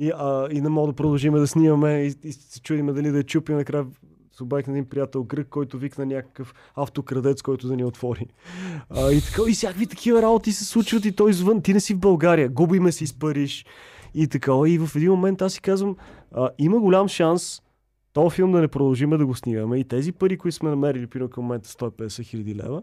и, 0.00 0.12
а, 0.16 0.48
и 0.50 0.60
не 0.60 0.68
мога 0.68 0.92
да 0.92 0.96
продължиме 0.96 1.38
да 1.38 1.46
снимаме 1.46 1.92
и, 1.92 2.28
и 2.28 2.32
се 2.32 2.60
чудиме 2.60 2.92
дали 2.92 3.10
да 3.10 3.18
я 3.18 3.24
чупим. 3.24 3.56
Накрая 3.56 3.86
обадих 4.42 4.66
на 4.66 4.72
един 4.72 4.88
приятел 4.88 5.24
грък, 5.24 5.48
който 5.48 5.78
викна 5.78 6.06
някакъв 6.06 6.54
автокрадец, 6.74 7.42
който 7.42 7.68
да 7.68 7.76
ни 7.76 7.84
отвори. 7.84 8.26
А, 8.90 9.12
и 9.12 9.20
така, 9.20 9.42
и 9.48 9.52
всякакви 9.52 9.86
такива 9.86 10.22
работи 10.22 10.52
се 10.52 10.64
случват 10.64 11.04
и 11.04 11.12
той 11.12 11.30
извън. 11.30 11.62
Ти 11.62 11.74
не 11.74 11.80
си 11.80 11.94
в 11.94 11.98
България, 11.98 12.48
губиме 12.48 12.92
си 12.92 13.06
с 13.06 13.18
Париж. 13.18 13.66
И 14.14 14.28
така, 14.28 14.52
и 14.66 14.78
в 14.78 14.96
един 14.96 15.10
момент 15.10 15.42
аз 15.42 15.52
си 15.52 15.60
казвам, 15.60 15.96
а, 16.32 16.50
има 16.58 16.80
голям 16.80 17.08
шанс 17.08 17.62
този 18.12 18.36
филм 18.36 18.52
да 18.52 18.60
не 18.60 18.68
продължиме 18.68 19.16
да 19.16 19.26
го 19.26 19.34
снимаме 19.34 19.78
и 19.78 19.84
тези 19.84 20.12
пари, 20.12 20.38
които 20.38 20.56
сме 20.56 20.70
намерили, 20.70 21.06
примерно 21.06 21.30
към 21.30 21.44
момента 21.44 21.68
150 21.68 22.24
хиляди 22.24 22.54
лева, 22.54 22.82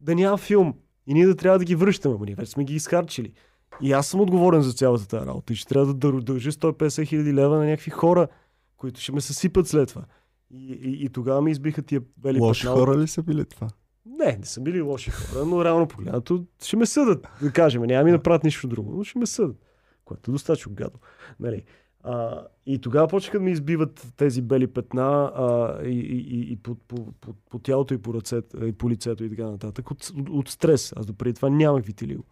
да 0.00 0.14
няма 0.14 0.36
филм. 0.36 0.74
И 1.06 1.14
ние 1.14 1.26
да 1.26 1.36
трябва 1.36 1.58
да 1.58 1.64
ги 1.64 1.74
връщаме, 1.74 2.16
но 2.18 2.24
ние 2.24 2.34
вече 2.34 2.50
сме 2.50 2.64
ги 2.64 2.74
изхарчили. 2.74 3.32
И 3.80 3.92
аз 3.92 4.06
съм 4.06 4.20
отговорен 4.20 4.62
за 4.62 4.72
цялата 4.72 5.08
тази 5.08 5.26
работа 5.26 5.52
и 5.52 5.56
ще 5.56 5.68
трябва 5.68 5.94
да 5.94 6.12
дължа 6.12 6.52
150 6.52 7.06
хиляди 7.06 7.34
лева 7.34 7.58
на 7.58 7.64
някакви 7.64 7.90
хора, 7.90 8.28
които 8.76 9.00
ще 9.00 9.12
ме 9.12 9.20
съсипат 9.20 9.68
след 9.68 9.88
това. 9.88 10.04
И, 10.50 10.72
и, 10.72 11.04
и 11.04 11.08
тогава 11.08 11.42
ми 11.42 11.50
избиха 11.50 11.82
тия 11.82 12.02
бели 12.16 12.40
Лоши 12.40 12.62
петна. 12.62 12.76
хора 12.76 12.98
ли 12.98 13.08
са 13.08 13.22
били 13.22 13.44
това? 13.44 13.68
Не, 14.06 14.36
не 14.38 14.44
са 14.44 14.60
били 14.60 14.80
лоши 14.80 15.10
хора, 15.10 15.44
но 15.44 15.64
реално 15.64 15.88
погледнато 15.88 16.44
ще 16.64 16.76
ме 16.76 16.86
съдат, 16.86 17.28
да 17.42 17.52
кажем. 17.52 17.82
Няма 17.82 18.04
ми 18.04 18.10
направят 18.10 18.44
нищо 18.44 18.68
друго, 18.68 18.92
но 18.96 19.04
ще 19.04 19.18
ме 19.18 19.26
съдат. 19.26 19.56
Което 20.04 20.30
е 20.30 20.32
достатъчно 20.32 20.72
гадно. 20.74 20.98
Нали? 21.40 21.62
А, 22.02 22.46
и 22.66 22.78
тогава 22.78 23.08
почнаха 23.08 23.38
да 23.38 23.44
ми 23.44 23.50
избиват 23.50 24.12
тези 24.16 24.42
бели 24.42 24.66
петна 24.66 25.32
а, 25.36 25.78
и, 25.84 26.00
и, 26.00 26.18
и, 26.18 26.52
и 26.52 26.56
по, 26.56 26.74
по, 26.74 27.12
по, 27.20 27.32
по 27.50 27.58
тялото 27.58 27.94
и 27.94 27.98
по 27.98 28.14
ръцете, 28.14 28.56
и 28.64 28.72
по 28.72 28.90
лицето 28.90 29.24
и 29.24 29.30
така 29.30 29.50
нататък. 29.50 29.90
От, 29.90 30.12
от, 30.18 30.28
от 30.28 30.48
стрес. 30.48 30.92
Аз 30.96 31.06
допреди 31.06 31.34
това 31.34 31.50
нямах 31.50 31.84
витилиго. 31.84 32.24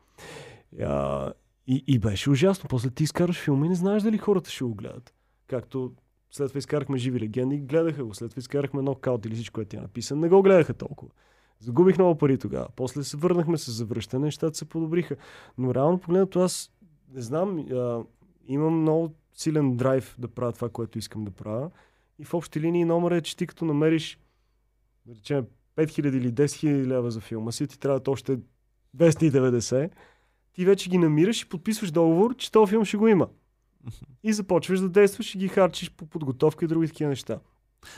А, 0.82 1.32
и, 1.66 1.84
и 1.86 1.98
беше 1.98 2.30
ужасно. 2.30 2.68
После 2.68 2.90
ти 2.90 3.02
изкараш 3.02 3.36
филма 3.36 3.66
и 3.66 3.68
не 3.68 3.74
знаеш 3.74 4.02
дали 4.02 4.18
хората 4.18 4.50
ще 4.50 4.64
го 4.64 4.74
гледат. 4.74 5.14
Както 5.46 5.92
след 6.30 6.48
това 6.48 6.58
изкарахме 6.58 6.98
живи 6.98 7.20
легенди, 7.20 7.58
гледаха 7.58 8.04
го. 8.04 8.14
След 8.14 8.30
това 8.30 8.40
изкарахме 8.40 8.82
нокаут 8.82 9.26
или 9.26 9.34
всичко, 9.34 9.54
което 9.54 9.68
ти 9.68 9.76
е 9.76 9.80
написано. 9.80 10.20
Не 10.20 10.28
го 10.28 10.42
гледаха 10.42 10.74
толкова. 10.74 11.12
Загубих 11.58 11.98
много 11.98 12.18
пари 12.18 12.38
тогава. 12.38 12.68
После 12.76 13.04
се 13.04 13.16
върнахме 13.16 13.58
с 13.58 13.70
завръщане, 13.70 14.24
нещата 14.24 14.58
се 14.58 14.64
подобриха. 14.64 15.16
Но 15.58 15.74
реално 15.74 15.98
погледнато 15.98 16.40
аз 16.40 16.70
не 17.14 17.20
знам, 17.20 17.58
а, 17.58 18.04
имам 18.46 18.80
много 18.80 19.14
силен 19.34 19.76
драйв 19.76 20.16
да 20.18 20.28
правя 20.28 20.52
това, 20.52 20.68
което 20.68 20.98
искам 20.98 21.24
да 21.24 21.30
правя. 21.30 21.70
И 22.18 22.24
в 22.24 22.34
общи 22.34 22.60
линии 22.60 22.84
номера 22.84 23.16
е, 23.16 23.20
че 23.20 23.36
ти 23.36 23.46
като 23.46 23.64
намериш, 23.64 24.18
да 25.06 25.14
речем, 25.14 25.46
5000 25.76 26.16
или 26.16 26.32
10 26.32 26.44
000 26.44 26.86
лева 26.86 27.10
за 27.10 27.20
филма 27.20 27.52
си, 27.52 27.66
ти 27.66 27.78
трябва 27.78 28.00
още 28.06 28.38
290, 28.96 29.90
ти 30.52 30.64
вече 30.64 30.90
ги 30.90 30.98
намираш 30.98 31.42
и 31.42 31.48
подписваш 31.48 31.90
договор, 31.90 32.36
че 32.36 32.52
този 32.52 32.70
филм 32.70 32.84
ще 32.84 32.96
го 32.96 33.08
има. 33.08 33.28
И 34.22 34.32
започваш 34.32 34.80
да 34.80 34.88
действаш 34.88 35.34
и 35.34 35.38
ги 35.38 35.48
харчиш 35.48 35.90
по 35.90 36.06
подготовка 36.06 36.64
и 36.64 36.68
други 36.68 36.86
такива 36.86 37.10
неща. 37.10 37.38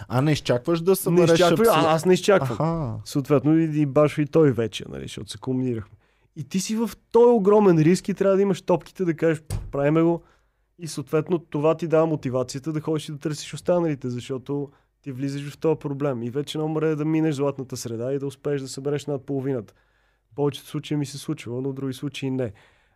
А 0.08 0.20
не 0.22 0.32
изчакваш 0.32 0.80
да 0.80 0.90
Не 0.90 0.96
събереш 0.96 1.32
изчаквай, 1.32 1.66
абсолютно- 1.68 1.88
а, 1.88 1.94
аз 1.94 2.04
не 2.06 2.14
изчаквам. 2.14 2.52
Аха. 2.52 3.00
Съответно 3.04 3.58
и, 3.58 3.80
и 3.80 3.86
Башо 3.86 4.20
и 4.20 4.26
той 4.26 4.52
вече, 4.52 4.84
нали, 4.88 5.02
защото 5.02 5.30
се 5.30 5.38
комбинирахме. 5.38 5.96
И 6.36 6.44
ти 6.44 6.60
си 6.60 6.76
в 6.76 6.90
този 7.12 7.30
огромен 7.32 7.78
риск 7.78 8.08
и 8.08 8.14
трябва 8.14 8.36
да 8.36 8.42
имаш 8.42 8.62
топките 8.62 9.04
да 9.04 9.14
кажеш, 9.14 9.42
правиме 9.72 10.02
го. 10.02 10.22
И 10.78 10.88
съответно 10.88 11.38
това 11.38 11.76
ти 11.76 11.88
дава 11.88 12.06
мотивацията 12.06 12.72
да 12.72 12.80
ходиш 12.80 13.08
и 13.08 13.12
да 13.12 13.18
търсиш 13.18 13.54
останалите, 13.54 14.10
защото 14.10 14.70
ти 15.02 15.12
влизаш 15.12 15.50
в 15.50 15.58
този 15.58 15.78
проблем. 15.78 16.22
И 16.22 16.30
вече 16.30 16.58
номер 16.58 16.82
е 16.82 16.96
да 16.96 17.04
минеш 17.04 17.34
златната 17.34 17.76
среда 17.76 18.12
и 18.12 18.18
да 18.18 18.26
успееш 18.26 18.60
да 18.60 18.68
събереш 18.68 19.06
над 19.06 19.26
половината. 19.26 19.74
Повечето 20.34 20.68
случаи 20.68 20.96
ми 20.96 21.06
се 21.06 21.18
случва, 21.18 21.60
но 21.60 21.70
в 21.70 21.74
други 21.74 21.92
случаи 21.92 22.30
не. 22.30 22.52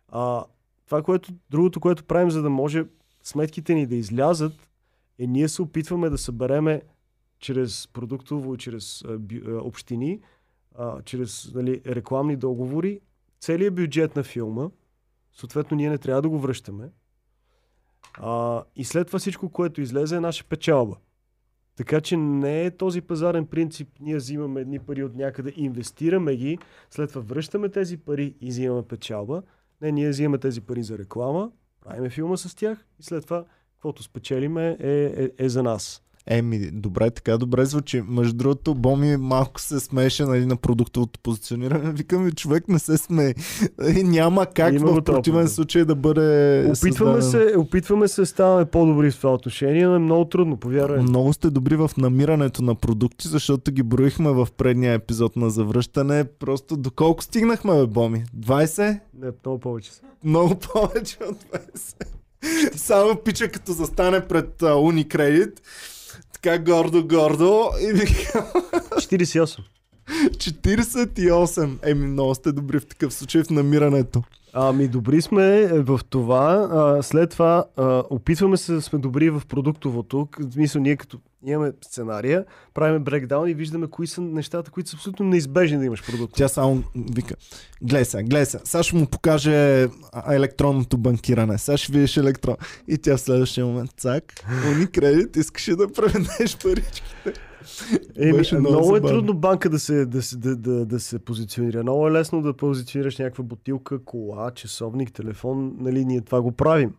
А, 0.09 0.45
това, 0.85 1.03
което, 1.03 1.33
другото, 1.49 1.79
което 1.79 2.03
правим, 2.03 2.31
за 2.31 2.41
да 2.41 2.49
може 2.49 2.85
сметките 3.23 3.73
ни 3.73 3.85
да 3.85 3.95
излязат, 3.95 4.53
е 5.19 5.27
ние 5.27 5.49
се 5.49 5.61
опитваме 5.61 6.09
да 6.09 6.17
събереме 6.17 6.81
чрез 7.39 7.87
продуктово 7.87 8.57
чрез 8.57 9.03
а, 9.03 9.19
общини, 9.47 10.21
а, 10.75 11.01
чрез 11.01 11.51
нали, 11.53 11.81
рекламни 11.85 12.35
договори, 12.35 12.99
целият 13.39 13.75
бюджет 13.75 14.15
на 14.15 14.23
филма, 14.23 14.69
съответно 15.33 15.77
ние 15.77 15.89
не 15.89 15.97
трябва 15.97 16.21
да 16.21 16.29
го 16.29 16.39
връщаме. 16.39 16.89
А, 18.13 18.63
и 18.75 18.83
след 18.83 19.07
това 19.07 19.19
всичко, 19.19 19.49
което 19.49 19.81
излезе 19.81 20.15
е 20.15 20.19
наша 20.19 20.43
печалба. 20.43 20.95
Така 21.77 22.01
че 22.01 22.17
не 22.17 22.65
е 22.65 22.71
този 22.71 23.01
пазарен 23.01 23.45
принцип, 23.45 23.89
ние 23.99 24.15
взимаме 24.15 24.61
едни 24.61 24.79
пари 24.79 25.03
от 25.03 25.15
някъде, 25.15 25.53
инвестираме 25.55 26.35
ги, 26.35 26.57
след 26.89 27.09
това 27.09 27.21
връщаме 27.21 27.69
тези 27.69 27.97
пари 27.97 28.35
и 28.41 28.49
взимаме 28.49 28.83
печалба. 28.83 29.43
Не, 29.81 29.91
ние 29.91 30.09
взимаме 30.09 30.37
тези 30.37 30.61
пари 30.61 30.83
за 30.83 30.97
реклама, 30.97 31.51
правиме 31.81 32.09
филма 32.09 32.37
с 32.37 32.55
тях 32.55 32.85
и 32.99 33.03
след 33.03 33.23
това, 33.23 33.45
каквото 33.73 34.03
спечелиме 34.03 34.77
е, 34.79 34.89
е, 34.89 35.31
е 35.37 35.49
за 35.49 35.63
нас. 35.63 36.03
Еми, 36.29 36.71
добре, 36.71 37.11
така 37.11 37.37
добре 37.37 37.65
звучи. 37.65 38.03
Между 38.07 38.33
другото, 38.33 38.75
Боми 38.75 39.17
малко 39.17 39.61
се 39.61 39.79
смеше 39.79 40.25
нали, 40.25 40.45
на 40.45 40.55
продуктовото 40.55 41.19
позициониране. 41.19 41.91
Викаме, 41.91 42.31
човек 42.31 42.67
не 42.67 42.79
се 42.79 42.97
смее. 42.97 43.33
Няма 44.03 44.45
как 44.45 44.73
Има 44.73 44.91
в 44.91 45.03
противен 45.03 45.47
случай 45.47 45.85
да 45.85 45.95
бъде 45.95 46.59
Опитваме 46.69 47.21
създадено. 47.21 47.49
се, 47.51 47.57
опитваме 47.57 48.07
се 48.07 48.21
да 48.21 48.25
ставаме 48.25 48.65
по-добри 48.65 49.11
в 49.11 49.17
това 49.17 49.33
отношение, 49.33 49.87
но 49.87 49.95
е 49.95 49.99
много 49.99 50.25
трудно, 50.25 50.57
повярвай. 50.57 51.01
Много 51.01 51.33
сте 51.33 51.49
добри 51.49 51.75
в 51.75 51.91
намирането 51.97 52.63
на 52.63 52.75
продукти, 52.75 53.27
защото 53.27 53.71
ги 53.71 53.83
броихме 53.83 54.31
в 54.31 54.47
предния 54.57 54.93
епизод 54.93 55.35
на 55.35 55.49
завръщане. 55.49 56.23
Просто 56.39 56.77
доколко 56.77 57.23
стигнахме, 57.23 57.73
бе, 57.73 57.87
Боми? 57.87 58.23
20? 58.39 58.99
Не, 59.19 59.27
много 59.45 59.59
повече. 59.59 59.91
Много 60.23 60.55
повече 60.55 61.17
от 61.29 61.43
20. 61.75 62.07
Само 62.75 63.15
пича 63.15 63.47
като 63.47 63.71
застане 63.71 64.21
пред 64.21 64.63
а, 64.63 64.65
Unicredit, 64.65 65.59
така 66.41 66.57
гордо-гордо 66.57 67.71
и 67.81 67.93
вика 67.93 68.51
48. 68.95 69.59
48. 70.09 71.77
Еми, 71.83 72.07
много 72.07 72.35
сте 72.35 72.51
добри 72.51 72.79
в 72.79 72.85
такъв 72.85 73.13
случай 73.13 73.43
в 73.43 73.49
намирането. 73.49 74.23
Ами 74.53 74.87
добри 74.87 75.21
сме 75.21 75.59
е, 75.59 75.67
в 75.67 75.99
това. 76.09 76.69
А, 76.71 77.03
след 77.03 77.29
това 77.29 77.65
а, 77.77 78.03
опитваме 78.09 78.57
се 78.57 78.73
да 78.73 78.81
сме 78.81 78.99
добри 78.99 79.29
в 79.29 79.41
продуктовото. 79.49 80.27
В 80.39 80.53
смисъл 80.53 80.81
ние 80.81 80.95
като 80.95 81.19
имаме 81.45 81.71
сценария, 81.81 82.45
правиме 82.73 82.99
брекдаун 82.99 83.49
и 83.49 83.53
виждаме 83.53 83.87
кои 83.87 84.07
са 84.07 84.21
нещата, 84.21 84.71
които 84.71 84.89
са 84.89 84.95
абсолютно 84.95 85.25
неизбежни 85.25 85.77
да 85.77 85.85
имаш 85.85 86.05
продукт. 86.05 86.33
Тя 86.35 86.47
само 86.47 86.83
вика, 86.95 87.35
гледай 87.81 88.05
сега, 88.05 88.23
гледай 88.23 88.45
сега, 88.45 88.63
сега 88.65 88.83
ще 88.83 88.95
му 88.95 89.05
покаже 89.05 89.87
електронното 90.31 90.97
банкиране, 90.97 91.57
сега 91.57 91.77
ще 91.77 91.91
видиш 91.91 92.17
електрон. 92.17 92.55
И 92.87 92.97
тя 92.97 93.17
в 93.17 93.21
следващия 93.21 93.65
момент, 93.65 93.91
цак, 93.97 94.23
Unicredit, 94.65 95.37
искаше 95.37 95.75
да 95.75 95.91
преведеш 95.91 96.57
паричките. 96.57 97.46
Еми, 98.15 98.41
много 98.59 98.95
е 98.95 99.01
трудно 99.01 99.33
банка 99.33 99.69
да 99.69 99.79
се, 99.79 100.05
да, 100.05 100.21
се, 100.21 100.37
да, 100.37 100.55
да, 100.55 100.85
да 100.85 100.99
се 100.99 101.19
позиционира. 101.19 101.83
Много 101.83 102.07
е 102.07 102.11
лесно 102.11 102.41
да 102.41 102.53
позиционираш 102.53 103.17
някаква 103.17 103.43
бутилка, 103.43 104.03
кола, 104.03 104.51
часовник, 104.51 105.13
телефон. 105.13 105.75
Нали, 105.79 106.05
ние 106.05 106.21
това 106.21 106.41
го 106.41 106.51
правим. 106.51 106.93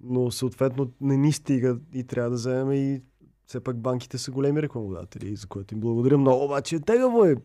Но 0.00 0.30
съответно 0.30 0.90
не 1.00 1.16
ни 1.16 1.32
стига 1.32 1.76
и 1.94 2.04
трябва 2.04 2.30
да 2.30 2.36
вземем 2.36 2.72
и 2.72 3.02
все 3.46 3.60
пак 3.60 3.76
банките 3.76 4.18
са 4.18 4.30
големи 4.30 4.62
рекламодатели, 4.62 5.36
за 5.36 5.46
което 5.46 5.74
им 5.74 5.80
благодаря 5.80 6.18
много, 6.18 6.44
обаче 6.44 6.80
тегаво 6.80 7.24
е. 7.24 7.36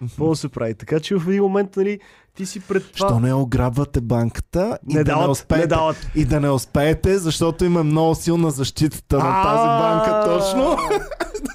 Какво 0.00 0.28
да 0.28 0.36
се 0.36 0.48
прави? 0.48 0.74
Така 0.74 1.00
че 1.00 1.16
в 1.16 1.28
един 1.28 1.42
момент, 1.42 1.76
нали, 1.76 1.98
ти 2.34 2.46
си 2.46 2.60
пред 2.60 2.92
това... 2.92 3.08
Що 3.08 3.20
не 3.20 3.34
ограбвате 3.34 4.00
банката 4.00 4.78
и 4.90 4.94
не 4.94 5.04
да 5.04 5.10
не 5.10 5.20
дават, 5.20 5.30
успеете? 5.30 5.60
не 5.62 5.66
дават. 5.66 5.96
И 6.14 6.24
да 6.24 6.40
не 6.40 6.50
успеете, 6.50 7.18
защото 7.18 7.64
има 7.64 7.84
много 7.84 8.14
силна 8.14 8.50
защитата 8.50 9.18
на 9.18 9.42
тази 9.42 9.66
банка 9.66 10.24
точно. 10.24 10.76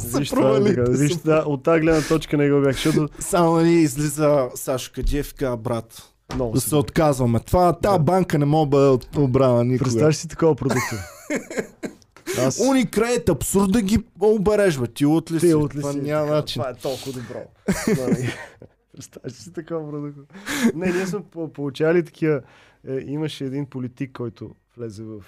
да 0.20 0.26
се 0.26 0.36
така. 0.36 0.92
Виж, 0.92 1.16
да, 1.16 1.44
от 1.48 1.64
тази 1.64 1.82
гледна 1.82 2.02
точка 2.02 2.38
не 2.38 2.52
го 2.52 2.62
бях, 2.62 2.76
защото 2.76 3.08
Само 3.20 3.56
нали 3.56 3.72
излиза 3.72 4.50
Сашо 4.56 4.92
и 4.98 5.24
казва, 5.38 5.58
брат, 5.58 6.12
много 6.36 6.54
да 6.54 6.62
се 6.62 6.76
отказваме. 6.76 7.40
Това, 7.40 7.74
тази 7.74 7.98
Да. 7.98 8.04
банка 8.04 8.40
не 8.40 8.46
мога 8.46 8.78
да 8.78 8.98
бъде 8.98 9.06
обрана 9.18 9.64
никога. 9.64 9.84
Представяш 9.84 10.16
си 10.16 10.28
такова 10.28 10.56
продукт. 10.56 10.82
Аз... 12.38 12.60
Уникредит, 12.62 13.30
абсурд 13.30 13.72
да 13.72 13.82
ги 13.82 13.98
обереш, 14.20 14.78
бе. 14.78 14.88
Ти 14.88 15.06
от 15.06 15.32
ли 15.32 15.40
си? 15.40 15.48
Ти 15.48 15.54
от 15.54 15.76
ли 15.76 15.80
Това 15.80 15.92
си? 15.92 16.00
няма 16.00 16.26
Така, 16.26 16.36
начин. 16.36 16.62
Това 16.62 16.72
е 16.72 16.76
толкова 16.76 17.12
добро. 17.14 17.44
Нали? 18.02 18.30
Представяш 18.94 19.34
си 19.34 19.54
такова 19.54 19.90
продукт. 19.92 20.34
Не, 20.76 20.86
ние 20.88 21.08
сме 21.08 21.20
по- 21.22 21.48
получавали 21.50 22.06
такива. 22.06 22.42
Е, 22.88 22.96
имаше 22.98 23.46
един 23.46 23.66
политик, 23.66 24.12
който 24.12 24.52
влезе 24.78 25.04
в... 25.04 25.24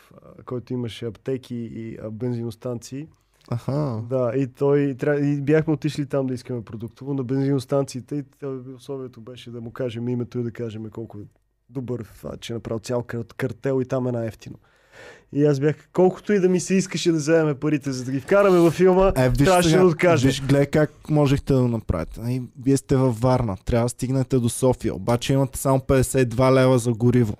който 0.45 0.73
имаше 0.73 1.05
аптеки 1.05 1.55
и 1.55 1.97
бензиностанции. 2.11 3.07
Аха. 3.49 4.01
Да, 4.03 4.31
и 4.35 4.47
той... 4.47 4.77
тря- 4.93 5.37
И 5.37 5.41
бяхме 5.41 5.73
отишли 5.73 6.05
там 6.05 6.27
да 6.27 6.33
искаме 6.33 6.63
продуктово 6.63 7.13
на 7.13 7.23
бензиностанциите 7.23 8.23
и 8.43 8.45
условието 8.67 9.21
беше 9.21 9.51
да 9.51 9.61
му 9.61 9.71
кажем 9.71 10.09
името 10.09 10.39
и 10.39 10.43
да 10.43 10.51
кажем 10.51 10.85
колко 10.85 11.17
е 11.17 11.21
добър 11.69 12.03
в 12.03 12.17
това, 12.17 12.37
че 12.37 12.53
е 12.53 12.55
направил 12.55 12.79
цял 12.79 13.01
кар- 13.01 13.33
картел 13.33 13.81
и 13.81 13.85
там 13.85 14.07
е 14.07 14.11
най-ефтино. 14.11 14.55
И 15.35 15.45
аз 15.45 15.59
бях, 15.59 15.75
колкото 15.93 16.33
и 16.33 16.39
да 16.39 16.49
ми 16.49 16.59
се 16.59 16.75
искаше 16.75 17.11
да 17.11 17.17
вземем 17.17 17.55
парите, 17.55 17.91
за 17.91 18.03
да 18.05 18.11
ги 18.11 18.19
вкараме 18.19 18.57
във 18.57 18.73
филма, 18.73 19.11
Е, 19.17 19.29
виж, 19.29 19.37
трябваше 19.37 19.69
сега, 19.69 19.81
да 19.81 19.87
откажем. 19.87 20.27
Виж, 20.27 20.41
гледай 20.41 20.65
как 20.65 21.09
можехте 21.09 21.53
да 21.53 21.61
го 21.61 21.67
направите. 21.67 22.19
Ай, 22.21 22.41
вие 22.63 22.77
сте 22.77 22.95
във 22.95 23.19
Варна, 23.19 23.57
трябва 23.65 23.85
да 23.85 23.89
стигнете 23.89 24.39
до 24.39 24.49
София, 24.49 24.95
обаче 24.95 25.33
имате 25.33 25.59
само 25.59 25.79
52 25.79 26.53
лева 26.53 26.79
за 26.79 26.91
гориво. 26.91 27.33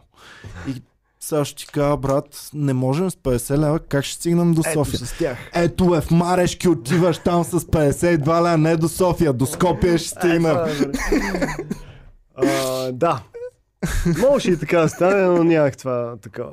И 0.68 0.82
Сега 1.20 1.46
ще 1.46 1.56
ти 1.58 1.68
кажа, 1.68 1.98
брат, 1.98 2.50
не 2.54 2.74
можем 2.74 3.12
с 3.12 3.16
50 3.16 3.58
лева, 3.58 3.80
как 3.80 4.04
ще 4.06 4.16
стигнем 4.16 4.54
до 4.54 4.62
Ето 4.62 4.74
София? 4.74 5.00
с 5.00 5.18
тях. 5.18 5.38
Ето 5.54 5.86
бе, 5.86 6.02
в 6.02 6.12
Марешки 6.12 6.70
отиваш 6.70 7.18
там 7.18 7.44
с 7.44 7.60
52 7.60 8.20
лева, 8.39 8.58
не 8.58 8.78
до 8.78 8.89
София, 8.89 9.34
до 9.34 9.46
Скопия 9.46 9.98
ще 9.98 10.10
стигнем. 10.10 10.56
А, 12.36 12.91
да. 12.91 13.22
Можеше 14.22 14.52
и 14.52 14.58
така 14.58 14.80
да 14.80 14.90
стане, 14.90 15.24
но 15.24 15.44
нямах 15.44 15.78
това, 15.78 16.18
така, 16.22 16.46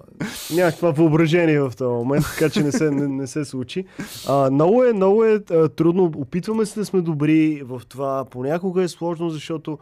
нямах 0.55 0.76
това 0.76 0.91
въображение 0.91 1.61
в 1.61 1.72
този 1.76 1.89
момент, 1.89 2.24
така 2.39 2.51
че 2.51 2.62
не 2.62 2.72
се, 2.72 2.91
не, 2.91 3.09
не 3.09 3.26
се 3.26 3.45
случи. 3.45 3.85
А, 4.28 4.51
много 4.51 4.85
е, 4.85 4.93
много 4.93 5.24
е 5.24 5.41
а, 5.51 5.68
трудно. 5.68 6.12
Опитваме 6.16 6.66
се 6.66 6.81
да 6.81 6.87
сме 6.87 7.01
добри 7.01 7.62
в 7.64 7.83
това. 7.89 8.24
Понякога 8.24 8.83
е 8.83 8.89
сложно, 8.89 9.31
защото 9.31 9.78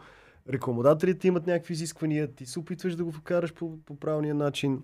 рекламодателите 0.49 1.27
имат 1.27 1.47
някакви 1.47 1.73
изисквания, 1.73 2.27
ти 2.35 2.45
се 2.45 2.59
опитваш 2.59 2.95
да 2.95 3.03
го 3.03 3.11
вкараш 3.11 3.53
по, 3.53 3.77
по 3.85 3.99
правилния 3.99 4.35
начин. 4.35 4.81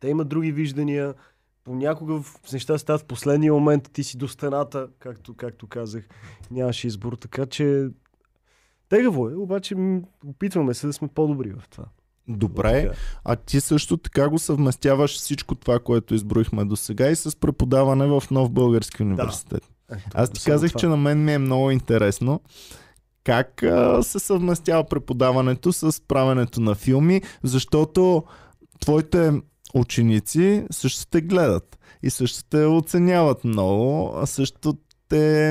Те 0.00 0.08
имат 0.08 0.28
други 0.28 0.52
виждания. 0.52 1.14
Понякога 1.64 2.22
в 2.22 2.52
неща 2.52 2.78
стават 2.78 3.00
в 3.00 3.04
последния 3.04 3.52
момент, 3.52 3.90
ти 3.92 4.04
си 4.04 4.16
до 4.16 4.28
стената, 4.28 4.88
както, 4.98 5.34
както 5.34 5.66
казах. 5.66 6.08
Нямаш 6.50 6.84
избор, 6.84 7.12
така 7.12 7.46
че 7.46 7.88
Тегаво 8.92 9.28
е, 9.28 9.34
обаче 9.34 9.74
опитваме 10.26 10.74
се 10.74 10.86
да 10.86 10.92
сме 10.92 11.08
по-добри 11.08 11.52
в 11.52 11.68
това. 11.70 11.84
Добре, 12.28 12.90
а 13.24 13.36
ти 13.36 13.60
също 13.60 13.96
така 13.96 14.28
го 14.28 14.38
съвместяваш 14.38 15.16
всичко 15.16 15.54
това, 15.54 15.78
което 15.78 16.14
изброихме 16.14 16.64
до 16.64 16.76
сега 16.76 17.10
и 17.10 17.16
с 17.16 17.40
преподаване 17.40 18.06
в 18.06 18.22
Нов 18.30 18.50
Български 18.50 19.02
университет. 19.02 19.70
Е, 19.92 19.96
Аз 20.14 20.30
ти 20.30 20.44
казах, 20.44 20.70
това. 20.70 20.80
че 20.80 20.86
на 20.86 20.96
мен 20.96 21.24
ми 21.24 21.32
е 21.32 21.38
много 21.38 21.70
интересно 21.70 22.40
как 23.24 23.62
а, 23.62 24.02
се 24.02 24.18
съвместява 24.18 24.84
преподаването 24.84 25.72
с 25.72 26.02
правенето 26.08 26.60
на 26.60 26.74
филми, 26.74 27.22
защото 27.42 28.24
твоите 28.80 29.32
ученици 29.74 30.64
също 30.70 31.06
те 31.06 31.20
гледат 31.20 31.78
и 32.02 32.10
също 32.10 32.44
те 32.50 32.64
оценяват 32.64 33.44
много, 33.44 34.12
а 34.16 34.26
също 34.26 34.76
те 35.12 35.50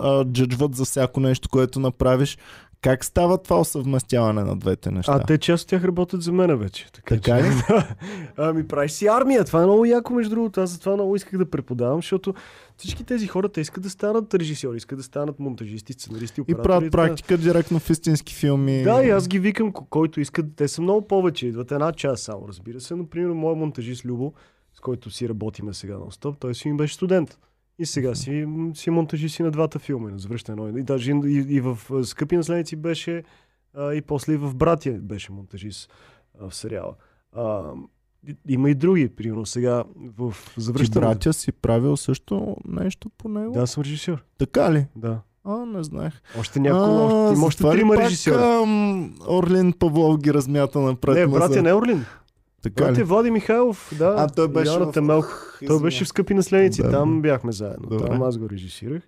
а, 0.00 0.24
джъджват 0.24 0.74
за 0.74 0.84
всяко 0.84 1.20
нещо, 1.20 1.48
което 1.48 1.80
направиш. 1.80 2.38
Как 2.82 3.04
става 3.04 3.38
това 3.38 3.64
съвместяване 3.64 4.44
на 4.44 4.56
двете 4.56 4.90
неща? 4.90 5.12
А 5.14 5.18
те 5.18 5.38
част 5.38 5.62
от 5.62 5.68
тях 5.68 5.84
работят 5.84 6.22
за 6.22 6.32
мен 6.32 6.56
вече. 6.56 6.86
Така, 6.92 7.14
Така 7.14 7.42
ли? 7.42 7.52
ами 8.36 8.68
правиш 8.68 8.90
си 8.90 9.06
армия. 9.06 9.44
Това 9.44 9.62
е 9.62 9.66
много 9.66 9.84
яко, 9.84 10.12
между 10.12 10.30
другото. 10.30 10.60
Аз 10.60 10.70
затова 10.70 10.94
много 10.94 11.16
исках 11.16 11.38
да 11.38 11.50
преподавам, 11.50 11.98
защото 11.98 12.34
всички 12.76 13.04
тези 13.04 13.26
хора 13.26 13.48
те 13.48 13.60
искат 13.60 13.82
да 13.82 13.90
станат 13.90 14.34
режисьори, 14.34 14.76
искат 14.76 14.98
да 14.98 15.02
станат 15.02 15.40
монтажисти, 15.40 15.92
сценаристи, 15.92 16.40
И 16.40 16.42
оператори. 16.42 16.62
правят 16.64 16.84
така. 16.84 16.96
практика 16.98 17.38
директно 17.38 17.78
в 17.78 17.90
истински 17.90 18.34
филми. 18.34 18.82
Да, 18.82 19.04
и 19.04 19.10
аз 19.10 19.28
ги 19.28 19.38
викам, 19.38 19.72
ко- 19.72 19.86
който 19.86 20.20
искат. 20.20 20.46
Те 20.56 20.68
са 20.68 20.82
много 20.82 21.08
повече. 21.08 21.46
Идват 21.46 21.72
една 21.72 21.92
част 21.92 22.22
само, 22.24 22.48
разбира 22.48 22.80
се. 22.80 22.94
Например, 22.94 23.30
моят 23.30 23.58
монтажист 23.58 24.04
Любо, 24.04 24.32
с 24.74 24.80
който 24.80 25.10
си 25.10 25.28
работиме 25.28 25.74
сега 25.74 25.98
на 25.98 26.12
стоп, 26.12 26.36
той 26.38 26.54
си 26.54 26.68
ми 26.68 26.76
беше 26.76 26.94
студент. 26.94 27.38
И 27.78 27.86
сега 27.86 28.14
си, 28.14 28.46
си 28.74 28.90
монтажи 28.90 29.28
си 29.28 29.42
на 29.42 29.50
двата 29.50 29.78
филма, 29.78 30.10
на 30.10 30.18
завръщане. 30.18 30.80
И 30.80 30.82
даже 30.82 31.12
и, 31.12 31.44
и, 31.48 31.60
в 31.60 31.78
Скъпи 32.04 32.36
наследници 32.36 32.76
беше, 32.76 33.24
а, 33.74 33.94
и 33.94 34.02
после 34.02 34.32
и 34.32 34.36
в 34.36 34.54
Братия 34.54 34.98
беше 35.00 35.32
монтажист 35.32 35.90
а, 36.40 36.50
в 36.50 36.54
сериала. 36.54 36.94
А, 37.32 37.72
има 38.48 38.70
и 38.70 38.74
други, 38.74 39.08
примерно 39.08 39.46
сега 39.46 39.84
в 40.18 40.34
Ти 40.54 40.60
завръщане. 40.60 41.06
братя 41.06 41.32
си 41.32 41.52
правил 41.52 41.96
също 41.96 42.56
нещо 42.64 43.10
по 43.18 43.28
него? 43.28 43.52
Да, 43.52 43.66
съм 43.66 43.82
режисьор. 43.82 44.24
Така 44.38 44.72
ли? 44.72 44.86
Да. 44.96 45.20
А, 45.44 45.66
не 45.66 45.84
знаех. 45.84 46.14
Още 46.38 46.60
няколко, 46.60 47.46
още, 47.46 47.62
трима 47.62 47.96
режисьора. 47.96 48.66
Орлин 49.28 49.72
Павлов 49.72 50.18
ги 50.18 50.34
размята 50.34 50.80
напред. 50.80 51.14
Не, 51.14 51.26
братя 51.26 51.62
не 51.62 51.74
Орлин. 51.74 52.04
Така 52.70 52.84
Брат 52.84 52.98
ли? 52.98 53.02
Влади 53.02 53.30
Михайлов, 53.30 53.92
да. 53.98 54.14
А, 54.18 54.28
той 54.28 54.48
беше 54.48 54.70
Йоанна 54.70 54.86
в... 54.86 54.92
Темелко. 54.92 55.28
Ух, 55.28 55.58
Той 55.66 55.80
беше 55.80 56.04
в 56.04 56.08
Скъпи 56.08 56.34
наследници, 56.34 56.82
Да, 56.82 56.90
там 56.90 57.22
бяхме 57.22 57.52
заедно. 57.52 57.88
Добре. 57.88 58.06
Там 58.06 58.22
аз 58.22 58.38
го 58.38 58.50
режисирах. 58.50 59.02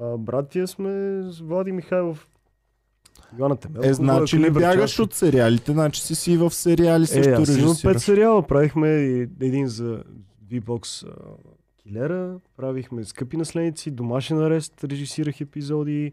А, 0.00 0.16
братия 0.16 0.68
сме 0.68 0.90
с 1.22 1.40
Влади 1.40 1.72
Михайлов. 1.72 2.26
Йоанна 3.38 3.56
Темелко. 3.56 3.88
Е, 3.88 3.92
значи 3.94 4.38
ли 4.38 4.50
бягаш 4.50 4.98
от 4.98 5.14
сериалите? 5.14 5.72
Значи 5.72 6.00
си 6.02 6.14
си 6.14 6.36
в 6.36 6.50
сериали 6.50 7.02
Е, 7.02 7.06
също 7.06 7.30
аз 7.32 7.48
имам 7.48 7.48
пет 7.48 7.58
режисираш. 7.74 8.02
сериала. 8.02 8.42
Правихме 8.42 8.88
един 9.40 9.66
за 9.66 10.02
V-Box 10.50 11.06
Килера, 11.78 12.34
правихме 12.56 13.04
Скъпи 13.04 13.36
наследници, 13.36 13.90
Домашен 13.90 14.40
арест, 14.40 14.84
режисирах 14.84 15.40
епизоди, 15.40 16.12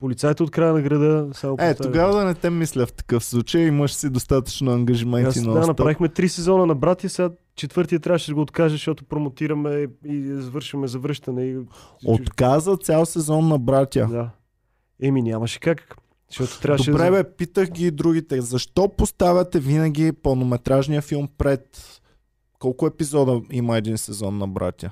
Полицайите 0.00 0.42
от 0.42 0.50
края 0.50 0.72
на 0.72 0.82
града. 0.82 1.28
Само 1.32 1.56
Е, 1.60 1.74
тогава 1.74 2.16
да 2.16 2.24
не 2.24 2.34
те 2.34 2.50
мисля 2.50 2.86
в 2.86 2.92
такъв 2.92 3.24
случай, 3.24 3.62
имаш 3.62 3.92
си 3.92 4.10
достатъчно 4.10 4.72
ангажименти 4.72 5.40
на 5.40 5.52
да, 5.52 5.66
направихме 5.66 6.08
три 6.08 6.28
сезона 6.28 6.66
на 6.66 6.74
братия, 6.74 7.10
сега 7.10 7.30
четвъртия 7.56 8.00
трябваше 8.00 8.30
да 8.30 8.34
го 8.34 8.40
откажа, 8.40 8.74
защото 8.74 9.04
промотираме 9.04 9.86
и 10.04 10.22
завършваме 10.22 10.86
завръщане. 10.86 11.44
И... 11.44 11.58
Отказа 12.04 12.76
цял 12.76 13.06
сезон 13.06 13.48
на 13.48 13.58
братя. 13.58 14.06
Да. 14.06 14.30
Еми 15.02 15.22
нямаше 15.22 15.60
как. 15.60 15.96
Защото 16.28 16.60
трябваше 16.60 16.90
Добре, 16.90 17.10
бе, 17.10 17.24
питах 17.24 17.70
ги 17.70 17.86
и 17.86 17.90
другите. 17.90 18.40
Защо 18.40 18.88
поставяте 18.88 19.60
винаги 19.60 20.12
пълнометражния 20.12 21.02
филм 21.02 21.28
пред... 21.38 22.00
Колко 22.58 22.86
епизода 22.86 23.40
има 23.50 23.76
един 23.76 23.98
сезон 23.98 24.38
на 24.38 24.48
братя? 24.48 24.90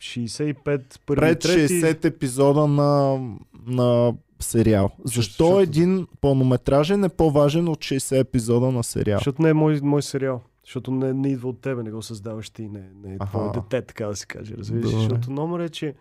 65, 0.00 1.00
първи, 1.06 1.20
Пред 1.20 1.38
трети... 1.40 1.74
60 1.74 2.04
епизода 2.04 2.66
на, 2.66 3.20
на 3.66 4.14
сериал. 4.40 4.90
Защо 5.04 5.44
защото- 5.44 5.60
един 5.60 6.06
пълнометражен 6.20 7.04
е 7.04 7.08
по-важен 7.08 7.68
от 7.68 7.78
60 7.78 8.20
епизода 8.20 8.70
на 8.70 8.84
сериал? 8.84 9.18
Защото 9.18 9.42
не 9.42 9.48
е 9.48 9.54
мой, 9.54 9.80
мой 9.82 10.02
сериал. 10.02 10.42
Защото 10.64 10.90
не, 10.90 11.12
не 11.12 11.28
идва 11.28 11.48
от 11.48 11.60
тебе, 11.60 11.82
не 11.82 11.90
го 11.90 12.02
създаваш 12.02 12.50
ти, 12.50 12.68
не, 12.68 12.90
не 13.02 13.12
е 13.12 13.16
Аха. 13.20 13.30
твое 13.30 13.50
дете, 13.52 13.86
така 13.86 14.06
да 14.06 14.16
се 14.16 14.26
каже. 14.26 14.54
Разбираш? 14.56 14.84
Добре. 14.84 14.98
Защото 14.98 15.30
номер 15.30 15.60
е, 15.60 15.68
че 15.68 15.94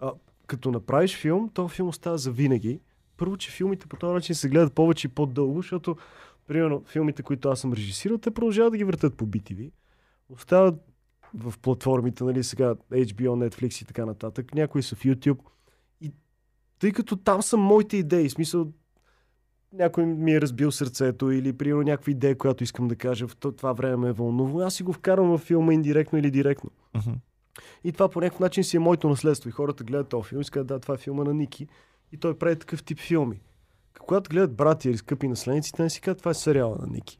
а, 0.00 0.12
като 0.46 0.70
направиш 0.70 1.16
филм, 1.16 1.50
то 1.54 1.68
филм 1.68 1.88
остава 1.88 2.16
за 2.16 2.30
винаги. 2.30 2.80
Първо, 3.16 3.36
че 3.36 3.50
филмите 3.50 3.86
по 3.86 3.96
този 3.96 4.12
начин 4.14 4.34
се 4.34 4.48
гледат 4.48 4.72
повече 4.72 5.06
и 5.06 5.10
по-дълго, 5.10 5.62
защото, 5.62 5.96
примерно, 6.46 6.82
филмите, 6.86 7.22
които 7.22 7.48
аз 7.48 7.60
съм 7.60 7.72
режисирал, 7.72 8.18
те 8.18 8.30
продължават 8.30 8.72
да 8.72 8.78
ги 8.78 8.84
въртат 8.84 9.14
по 9.14 9.26
BTV. 9.26 9.70
Остават 10.28 10.74
в 11.34 11.58
платформите, 11.58 12.24
нали, 12.24 12.44
сега 12.44 12.74
HBO, 12.74 13.48
Netflix 13.48 13.82
и 13.82 13.84
така 13.84 14.06
нататък. 14.06 14.54
Някои 14.54 14.82
са 14.82 14.96
в 14.96 15.02
YouTube. 15.02 15.38
И 16.00 16.12
тъй 16.78 16.92
като 16.92 17.16
там 17.16 17.42
са 17.42 17.56
моите 17.56 17.96
идеи, 17.96 18.30
смисъл, 18.30 18.72
някой 19.72 20.06
ми 20.06 20.32
е 20.34 20.40
разбил 20.40 20.70
сърцето 20.70 21.30
или 21.30 21.52
примерно 21.52 21.82
някаква 21.82 22.10
идея, 22.10 22.38
която 22.38 22.64
искам 22.64 22.88
да 22.88 22.96
кажа 22.96 23.28
в 23.28 23.36
то- 23.36 23.52
това 23.52 23.72
време 23.72 23.96
ме 23.96 24.08
е 24.08 24.12
вълнува, 24.12 24.64
аз 24.64 24.74
си 24.74 24.82
го 24.82 24.92
вкарвам 24.92 25.30
във 25.30 25.40
филма 25.40 25.74
индиректно 25.74 26.18
или 26.18 26.30
директно. 26.30 26.70
Мгм. 26.96 27.10
И 27.84 27.92
това 27.92 28.08
по 28.08 28.20
някакъв 28.20 28.40
начин 28.40 28.64
си 28.64 28.76
е 28.76 28.80
моето 28.80 29.08
наследство. 29.08 29.48
И 29.48 29.52
хората 29.52 29.84
гледат 29.84 30.08
този 30.08 30.28
филм 30.28 30.40
и 30.40 30.42
искат 30.42 30.66
да, 30.66 30.78
това 30.78 30.94
е 30.94 30.98
филма 30.98 31.24
на 31.24 31.34
Ники. 31.34 31.68
И 32.12 32.16
той 32.16 32.38
прави 32.38 32.58
такъв 32.58 32.82
тип 32.82 32.98
филми. 32.98 33.40
Когато 34.00 34.28
гледат 34.30 34.54
братя 34.54 34.88
или 34.88 34.96
скъпи 34.96 35.28
наследници, 35.28 35.72
те 35.72 35.82
не 35.82 35.90
си 35.90 36.00
казват, 36.00 36.18
това 36.18 36.30
е 36.30 36.34
сериала 36.34 36.76
на 36.80 36.86
Ники. 36.86 37.19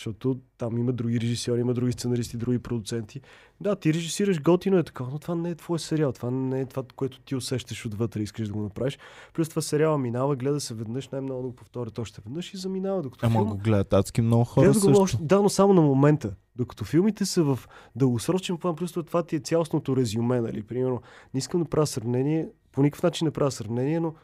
Защото 0.00 0.38
там 0.58 0.78
има 0.78 0.92
други 0.92 1.20
режисьори, 1.20 1.60
има 1.60 1.74
други 1.74 1.92
сценаристи, 1.92 2.36
други 2.36 2.58
продуценти. 2.58 3.20
Да, 3.60 3.76
ти 3.76 3.94
режисираш 3.94 4.42
готино 4.42 4.78
е 4.78 4.82
такова, 4.82 5.10
но 5.10 5.18
това 5.18 5.34
не 5.34 5.50
е 5.50 5.54
твой 5.54 5.78
сериал. 5.78 6.12
Това 6.12 6.30
не 6.30 6.60
е 6.60 6.66
това, 6.66 6.82
което 6.96 7.20
ти 7.20 7.36
усещаш 7.36 7.86
отвътре 7.86 8.20
и 8.20 8.24
искаш 8.24 8.48
да 8.48 8.54
го 8.54 8.62
направиш. 8.62 8.98
Плюс 9.34 9.48
това 9.48 9.62
сериала 9.62 9.98
минава, 9.98 10.36
гледа 10.36 10.60
се 10.60 10.74
веднъж, 10.74 11.08
най-много 11.08 11.42
го 11.42 11.54
повторят 11.54 11.98
още 11.98 12.20
веднъж 12.24 12.54
и 12.54 12.56
заминава. 12.56 13.02
Докато 13.02 13.26
Ама 13.26 13.34
филма- 13.36 13.44
го 13.46 13.56
гледат 13.56 13.92
адски 13.92 14.20
много 14.22 14.44
хора 14.44 14.64
Гледат 14.64 14.76
го 14.76 14.88
също. 14.88 15.02
още, 15.02 15.18
да, 15.20 15.42
но 15.42 15.48
само 15.48 15.74
на 15.74 15.80
момента. 15.82 16.34
Докато 16.56 16.84
филмите 16.84 17.24
са 17.24 17.42
в 17.44 17.58
дългосрочен 17.96 18.56
план, 18.56 18.76
плюс 18.76 18.92
това 18.92 19.22
ти 19.22 19.36
е 19.36 19.40
цялостното 19.40 19.96
резюме, 19.96 20.40
нали? 20.40 20.62
Примерно, 20.62 21.02
не 21.34 21.38
искам 21.38 21.62
да 21.62 21.68
правя 21.68 21.86
сравнение, 21.86 22.48
по 22.72 22.82
никакъв 22.82 23.02
начин 23.02 23.24
не 23.24 23.30
правя 23.30 23.50
сравнение, 23.50 24.00
но 24.00 24.14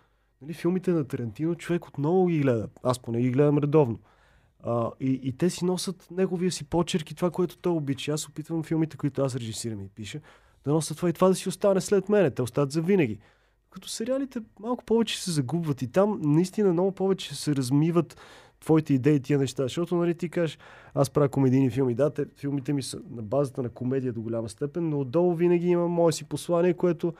нали, 0.43 0.53
филмите 0.53 0.91
на 0.91 1.05
Тарантино 1.05 1.55
човек 1.55 1.87
отново 1.87 2.27
ги 2.27 2.39
гледа. 2.39 2.69
Аз 2.83 2.99
поне 2.99 3.21
ги 3.21 3.31
гледам 3.31 3.59
редовно. 3.59 3.99
А, 4.67 4.91
и, 5.01 5.21
и 5.23 5.33
те 5.33 5.51
си 5.51 5.65
носят 5.65 6.09
неговия 6.11 6.53
си 6.53 6.65
почерк 6.65 7.11
и 7.11 7.15
това, 7.15 7.31
което 7.31 7.59
той 7.59 7.73
обича. 7.73 8.13
Аз 8.13 8.29
опитвам 8.29 8.63
филмите, 8.63 8.97
които 8.97 9.23
аз 9.23 9.37
режисирам 9.37 9.81
и 9.81 9.89
пиша, 9.89 10.21
да 10.65 10.73
носят 10.73 10.97
това 10.97 11.09
и 11.09 11.13
това 11.13 11.29
да 11.29 11.35
си 11.35 11.49
остане 11.49 11.81
след 11.81 12.09
мене. 12.09 12.31
Те 12.31 12.43
остават 12.43 12.73
за 12.73 12.83
винаги. 12.83 13.19
Като 13.71 13.89
сериалите 13.89 14.41
малко 14.61 14.85
повече 14.85 15.23
се 15.23 15.31
загубват 15.31 15.83
и 15.83 15.93
там 15.93 16.21
наистина 16.23 16.73
много 16.73 16.93
повече 16.93 17.35
се 17.35 17.57
размиват 17.57 18.17
твоите 18.61 18.95
идеи 18.95 19.21
тия 19.21 19.39
неща. 19.39 19.63
Защото, 19.63 19.97
нали, 19.97 20.15
ти 20.15 20.29
кажеш, 20.29 20.59
аз 20.95 21.11
правя 21.11 21.29
комедийни 21.29 21.71
филми. 21.71 21.95
Да, 21.95 22.11
те, 22.11 22.27
филмите 22.37 22.73
ми 22.73 22.83
са 22.83 23.01
на 23.11 23.23
базата 23.23 23.63
на 23.63 23.69
комедия 23.69 24.13
до 24.13 24.23
голяма 24.23 24.49
степен, 24.49 24.89
но 24.89 25.01
отдолу 25.01 25.35
винаги 25.35 25.67
има 25.67 25.89
мое 25.89 26.13
си 26.13 26.25
послание, 26.25 26.75
което 26.75 27.13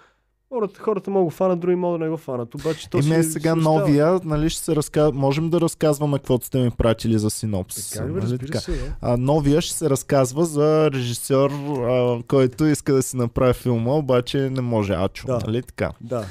хората, 0.49 0.81
хората 0.81 1.11
могат 1.11 1.25
го 1.25 1.31
фанат, 1.31 1.61
други 1.61 1.77
могат 1.77 2.01
да 2.01 2.05
не 2.05 2.11
го 2.11 2.17
фанат. 2.17 2.55
Обаче 2.55 2.91
то 2.91 2.99
Име 2.99 3.23
си, 3.23 3.31
сега 3.31 3.55
си 3.55 3.61
новия, 3.61 4.21
нали 4.25 4.51
ще 4.51 4.63
се 4.65 4.77
разказ... 4.77 5.11
можем 5.15 5.51
да 5.51 5.61
разказваме 5.61 6.19
каквото 6.19 6.47
сте 6.47 6.59
ми 6.59 6.71
пратили 6.71 7.19
за 7.19 7.31
синопсис. 7.31 7.91
Така, 7.91 8.05
бе, 8.07 8.21
нали 8.21 8.39
така? 8.39 8.61
се, 8.61 8.73
да. 8.73 8.93
А, 9.01 9.17
новия 9.17 9.61
ще 9.61 9.75
се 9.75 9.91
разказва 9.91 10.45
за 10.45 10.91
режисьор, 10.91 11.51
а, 11.51 12.23
който 12.29 12.67
иска 12.67 12.95
да 12.95 13.03
си 13.03 13.17
направи 13.17 13.53
филма, 13.55 13.93
обаче 13.93 14.51
не 14.51 14.61
може 14.61 14.93
Ачо, 14.93 15.27
Да. 15.27 15.39
нали 15.47 15.63
така? 15.63 15.93
Да. 16.01 16.25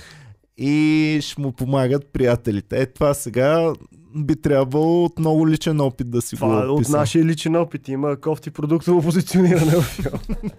И 0.57 1.19
ще 1.21 1.41
му 1.41 1.51
помагат 1.51 2.07
приятелите. 2.13 2.81
Е 2.81 2.85
това 2.85 3.13
сега 3.13 3.73
би 4.15 4.41
трябвало 4.41 5.05
от 5.05 5.19
много 5.19 5.47
личен 5.47 5.81
опит 5.81 6.09
да 6.09 6.21
си 6.21 6.35
Това 6.35 6.63
е 6.63 6.67
го 6.67 6.73
от 6.73 6.89
нашия 6.89 7.25
личен 7.25 7.55
опит. 7.55 7.87
Има 7.87 8.17
кофти 8.17 8.51
продуктово 8.51 9.01
позициониране 9.01 9.71
в 9.71 9.81
филм. 9.81 10.51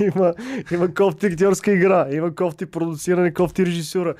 има, 0.00 0.34
има 0.72 0.94
кофти 0.94 1.26
актьорска 1.26 1.72
игра, 1.72 2.06
има 2.12 2.34
кофти 2.34 2.66
продуциране, 2.66 3.34
кофти 3.34 3.66
режисура. 3.66 4.14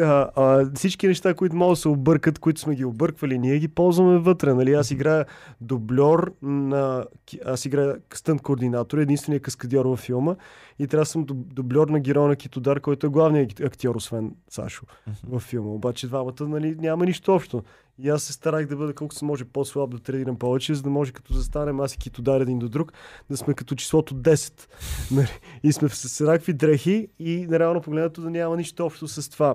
А, 0.00 0.30
а, 0.36 0.70
всички 0.74 1.06
неща, 1.06 1.34
които 1.34 1.56
могат 1.56 1.72
да 1.72 1.80
се 1.80 1.88
объркат, 1.88 2.38
които 2.38 2.60
сме 2.60 2.74
ги 2.74 2.84
обърквали, 2.84 3.38
ние 3.38 3.58
ги 3.58 3.68
ползваме 3.68 4.18
вътре. 4.18 4.54
Нали? 4.54 4.72
Аз 4.72 4.90
играя 4.90 5.24
дублер 5.60 6.32
на... 6.42 7.04
Аз 7.44 7.64
играя 7.64 7.96
стънт 8.14 8.42
координатор, 8.42 8.98
единствения 8.98 9.40
каскадьор 9.40 9.86
във 9.86 10.00
филма 10.00 10.34
и 10.78 10.86
трябва 10.86 11.02
да 11.02 11.06
съм 11.06 11.26
дуб- 11.26 11.54
дублер 11.54 11.88
на 11.88 12.00
героя 12.00 12.28
на 12.28 12.36
Китодар, 12.36 12.80
който 12.80 13.06
е 13.06 13.10
главният 13.10 13.60
актьор, 13.60 13.94
освен 13.94 14.32
Сашо 14.48 14.82
във 15.28 15.42
филма. 15.42 15.70
Обаче 15.70 16.06
двамата 16.06 16.34
нали, 16.40 16.76
няма 16.78 17.06
нищо 17.06 17.34
общо. 17.34 17.62
И 18.02 18.08
аз 18.08 18.22
се 18.22 18.32
старах 18.32 18.66
да 18.66 18.76
бъда 18.76 18.94
колкото 18.94 19.18
се 19.18 19.24
може 19.24 19.44
по-слаб, 19.44 19.90
да 19.90 19.98
тренирам 19.98 20.38
повече, 20.38 20.74
за 20.74 20.82
да 20.82 20.90
може 20.90 21.12
като 21.12 21.34
застанем 21.34 21.80
аз 21.80 21.94
и 21.94 21.98
Китодар 21.98 22.40
един 22.40 22.58
до 22.58 22.68
друг, 22.68 22.92
да 23.30 23.36
сме 23.36 23.54
като 23.54 23.74
числото 23.74 24.14
10. 24.14 24.68
Нали? 25.10 25.28
И 25.62 25.72
сме 25.72 25.88
с 25.88 26.20
еднакви 26.20 26.52
дрехи 26.52 27.08
и 27.18 27.48
реално 27.50 27.80
погледнато 27.80 28.20
да 28.20 28.30
няма 28.30 28.56
нищо 28.56 28.86
общо 28.86 29.08
с 29.08 29.30
това. 29.30 29.54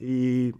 И 0.00 0.52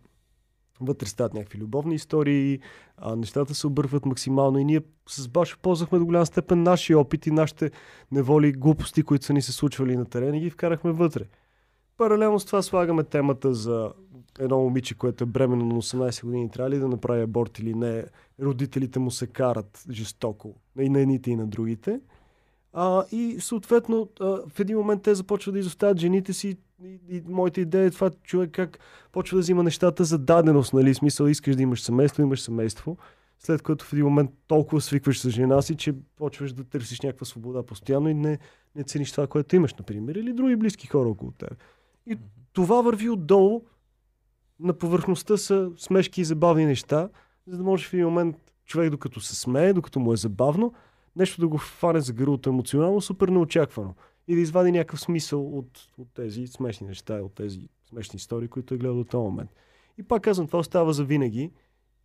вътре 0.81 1.07
стават 1.07 1.35
някакви 1.35 1.59
любовни 1.59 1.95
истории, 1.95 2.61
а 2.97 3.17
нещата 3.17 3.55
се 3.55 3.67
объркват 3.67 4.07
максимално 4.07 4.59
и 4.59 4.65
ние 4.65 4.81
с 5.09 5.29
Башо 5.29 5.59
ползвахме 5.63 5.99
до 5.99 6.05
голяма 6.05 6.27
степен 6.27 6.63
нашия 6.63 6.99
опит 6.99 7.27
и 7.27 7.31
нашите 7.31 7.71
неволи 8.13 8.53
глупости, 8.53 9.03
които 9.03 9.25
са 9.25 9.33
ни 9.33 9.43
се 9.43 9.53
случвали 9.53 9.97
на 9.97 10.05
терена 10.05 10.37
и 10.37 10.41
ги 10.41 10.51
вкарахме 10.51 10.93
вътре. 10.93 11.25
Паралелно 11.99 12.41
с 12.41 12.45
това 12.45 12.63
слагаме 12.63 13.05
темата 13.05 13.55
за 13.55 13.93
едно 14.39 14.59
момиче, 14.59 14.95
което 14.95 15.25
е 15.25 15.27
бременно 15.27 15.67
на 15.67 15.75
18 15.75 16.25
години, 16.25 16.51
трябва 16.51 16.71
ли 16.71 16.79
да 16.79 16.89
направи 16.89 17.23
аборт 17.23 17.59
или 17.59 17.75
не. 17.75 18.05
Родителите 18.43 18.99
му 18.99 19.11
се 19.11 19.27
карат 19.27 19.85
жестоко 19.91 20.55
и 20.79 20.89
на 20.89 21.01
едните 21.01 21.31
и 21.31 21.37
на 21.37 21.47
другите. 21.47 22.01
А, 22.73 23.05
и 23.13 23.41
съответно 23.41 24.09
а, 24.21 24.25
в 24.49 24.61
един 24.61 24.77
момент 24.79 25.03
те 25.03 25.15
започват 25.15 25.53
да 25.53 25.59
изоставят 25.59 25.99
жените 25.99 26.33
си 26.33 26.57
и, 26.85 27.01
и 27.09 27.23
моята 27.29 27.61
идея 27.61 27.85
е 27.85 27.91
това 27.91 28.11
човек 28.11 28.51
как 28.53 28.79
почва 29.13 29.37
да 29.37 29.41
взима 29.41 29.63
нещата 29.63 30.05
за 30.05 30.19
даденост, 30.19 30.73
нали? 30.73 30.95
Смисъл 30.95 31.27
искаш 31.27 31.57
да 31.57 31.63
имаш 31.63 31.83
семейство, 31.83 32.23
имаш 32.23 32.41
семейство. 32.41 32.97
След 33.39 33.63
което 33.63 33.85
в 33.85 33.93
един 33.93 34.05
момент 34.05 34.31
толкова 34.47 34.81
свикваш 34.81 35.21
с 35.21 35.31
жена 35.31 35.63
си, 35.63 35.77
че 35.77 35.95
почваш 36.17 36.53
да 36.53 36.65
търсиш 36.65 37.01
някаква 37.01 37.27
свобода 37.27 37.63
постоянно 37.63 38.09
и 38.09 38.15
не, 38.15 38.39
не 38.77 38.85
цениш 38.85 39.13
това, 39.13 39.27
което 39.27 39.57
имаш, 39.57 39.75
например, 39.75 40.15
или 40.15 40.33
други 40.33 40.57
близки 40.57 40.87
хора 40.87 41.09
около 41.09 41.33
теб. 41.33 41.55
И 42.09 42.19
това 42.53 42.81
върви 42.81 43.11
отдолу, 43.11 43.63
на 44.61 44.73
повърхността 44.73 45.37
са 45.37 45.71
смешки 45.77 46.21
и 46.21 46.25
забавни 46.25 46.67
неща, 46.67 47.09
за 47.47 47.57
да 47.57 47.65
може 47.65 47.89
в 47.89 47.95
един 47.95 48.07
момент 48.07 48.37
човек, 48.65 48.91
докато 48.91 49.21
се 49.21 49.37
смее, 49.37 49.73
докато 49.73 50.01
му 50.01 50.13
е 50.13 50.17
забавно, 50.17 50.75
нещо 51.17 51.41
да 51.41 51.49
го 51.49 51.59
фане 51.59 52.01
за 52.01 52.13
гърлото 52.13 52.51
емоционално, 52.51 53.01
супер 53.01 53.29
неочаквано. 53.29 53.95
И 54.29 54.35
да 54.35 54.41
извади 54.41 54.73
някакъв 54.73 55.01
смисъл 55.01 55.59
от, 55.59 55.87
от 55.99 56.09
тези 56.15 56.47
смешни 56.47 56.87
неща, 56.87 57.15
от 57.15 57.35
тези 57.35 57.69
смешни 57.89 58.17
истории, 58.17 58.49
които 58.49 58.75
е 58.75 58.79
гледал 58.79 58.97
до 58.97 59.05
този 59.05 59.23
момент. 59.23 59.51
И 59.99 60.03
пак 60.03 60.23
казвам, 60.23 60.47
това 60.47 60.59
остава 60.59 60.93
за 60.93 61.05
винаги. 61.05 61.53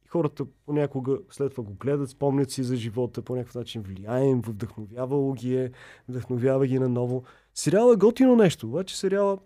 И 0.05 0.07
хората 0.07 0.45
понякога 0.65 1.17
след 1.29 1.51
това 1.51 1.63
го 1.63 1.73
гледат, 1.73 2.09
спомнят 2.09 2.51
си 2.51 2.63
за 2.63 2.75
живота, 2.75 3.21
по 3.21 3.35
някакъв 3.35 3.55
начин 3.55 3.81
влияе 3.81 4.25
им, 4.25 4.41
вдъхновявало 4.41 5.33
ги 5.33 5.55
е, 5.55 5.71
вдъхновява 6.09 6.67
ги 6.67 6.79
наново. 6.79 7.23
Сериала 7.53 7.93
е 7.93 7.97
готино 7.97 8.35
нещо, 8.35 8.67
обаче 8.67 8.97
сериала 8.97 9.37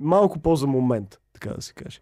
малко 0.00 0.38
по-за 0.38 0.66
момент, 0.66 1.18
така 1.32 1.50
да 1.50 1.62
се 1.62 1.72
каже. 1.72 2.00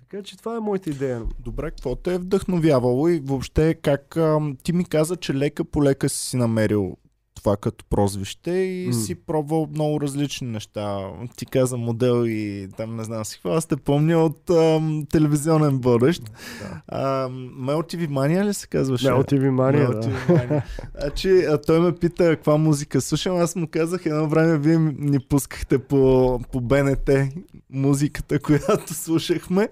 Така 0.00 0.22
че 0.22 0.36
това 0.36 0.56
е 0.56 0.60
моята 0.60 0.90
идея. 0.90 1.22
Добре, 1.38 1.70
какво 1.70 1.96
те 1.96 2.14
е 2.14 2.18
вдъхновявало 2.18 3.08
и 3.08 3.20
въобще 3.20 3.74
как 3.74 4.16
ам, 4.16 4.56
ти 4.62 4.72
ми 4.72 4.84
каза, 4.84 5.16
че 5.16 5.34
лека 5.34 5.64
по 5.64 5.84
лека 5.84 6.08
си 6.08 6.36
намерил 6.36 6.96
това 7.34 7.56
като 7.56 7.84
прозвище 7.90 8.50
и 8.50 8.86
М. 8.86 8.92
си 8.92 9.14
пробвал 9.14 9.68
много 9.72 10.00
различни 10.00 10.48
неща. 10.48 11.10
Ти 11.36 11.46
каза 11.46 11.76
модел 11.76 12.24
и 12.26 12.68
там 12.76 12.96
не 12.96 13.04
знам 13.04 13.24
си 13.24 13.36
какво. 13.36 13.50
Аз 13.50 13.66
те 13.66 13.76
помня 13.76 14.18
от 14.18 14.50
ам, 14.50 15.06
телевизионен 15.10 15.78
водещ. 15.78 16.22
Да. 16.90 17.28
Мел 17.56 17.82
TV 17.82 18.08
Mania 18.08 18.44
ли 18.44 18.54
се 18.54 18.66
казваше? 18.66 19.10
Мел 19.10 19.22
ти 19.22 19.38
внимание, 19.38 19.80
Мел 19.80 19.90
да. 19.90 20.00
TV 20.00 20.28
Mania. 20.28 20.62
Значи, 21.00 21.44
а 21.44 21.58
той 21.58 21.80
ме 21.80 21.92
пита 21.92 22.24
каква 22.24 22.56
музика 22.56 23.00
слушам. 23.00 23.36
Аз 23.36 23.56
му 23.56 23.68
казах 23.70 24.06
едно 24.06 24.28
време, 24.28 24.58
вие 24.58 24.78
ни 24.78 25.18
пускахте 25.20 25.78
по, 25.78 26.40
по 26.52 26.60
БНТ 26.60 27.10
музиката, 27.70 28.38
която 28.42 28.94
слушахме. 28.94 29.68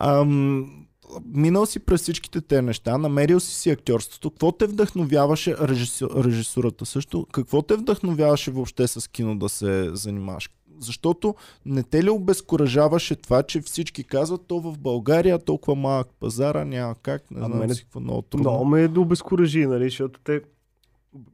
Ам, 0.00 0.83
минал 1.26 1.66
си 1.66 1.78
през 1.80 2.02
всичките 2.02 2.40
те 2.40 2.62
неща, 2.62 2.98
намерил 2.98 3.40
си 3.40 3.54
си 3.54 3.70
актьорството. 3.70 4.30
Какво 4.30 4.52
те 4.52 4.66
вдъхновяваше, 4.66 5.56
режису, 5.60 6.08
режисурата 6.24 6.86
също, 6.86 7.26
какво 7.32 7.62
те 7.62 7.76
вдъхновяваше 7.76 8.50
въобще 8.50 8.88
с 8.88 9.10
кино 9.10 9.38
да 9.38 9.48
се 9.48 9.90
занимаваш? 9.92 10.50
Защото 10.78 11.34
не 11.66 11.82
те 11.82 12.04
ли 12.04 12.10
обезкуражаваше 12.10 13.16
това, 13.16 13.42
че 13.42 13.60
всички 13.60 14.04
казват, 14.04 14.46
то 14.46 14.60
в 14.60 14.78
България 14.78 15.38
толкова 15.38 15.74
малък 15.74 16.08
пазара, 16.20 16.64
няма 16.64 16.94
как, 16.94 17.30
не 17.30 17.40
А 17.40 17.44
знам 17.44 17.70
си 17.70 17.82
какво 17.82 18.00
много 18.00 18.22
трудно. 18.22 18.50
Много 18.50 18.64
ме 18.64 18.88
да 18.88 19.00
обезкуражи, 19.00 19.66
нали, 19.66 19.84
защото 19.84 20.20
те... 20.24 20.40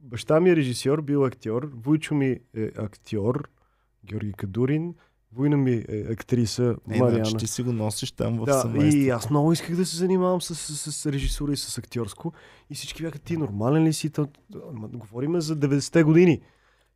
Баща 0.03 0.39
ми 0.39 0.49
е 0.49 0.55
режисьор, 0.55 1.01
бил 1.01 1.25
актьор, 1.25 1.69
Войчо 1.83 2.15
ми 2.15 2.39
е 2.55 2.71
актьор, 2.77 3.49
Георги 4.05 4.33
Кадурин, 4.33 4.93
Война 5.33 5.57
ми 5.57 5.83
е 5.89 6.05
актриса, 6.11 6.75
Е, 6.89 6.97
Мариана. 6.99 7.15
значи 7.15 7.37
ти 7.37 7.47
си 7.47 7.63
го 7.63 7.73
носиш 7.73 8.11
там 8.11 8.37
в 8.37 8.45
Да, 8.45 8.53
семейството. 8.53 8.97
и 8.97 9.09
аз 9.09 9.29
много 9.29 9.53
исках 9.53 9.75
да 9.75 9.85
се 9.85 9.97
занимавам 9.97 10.41
с, 10.41 10.55
с, 10.55 10.91
с 10.91 11.05
режисура 11.05 11.53
и 11.53 11.57
с 11.57 11.77
актьорско. 11.77 12.33
И 12.69 12.75
всички 12.75 13.03
бяха, 13.03 13.19
ти 13.19 13.37
нормален 13.37 13.83
ли 13.83 13.93
си? 13.93 14.11
Ама, 14.67 14.87
говориме 14.87 15.41
за 15.41 15.55
90-те 15.57 16.03
години, 16.03 16.41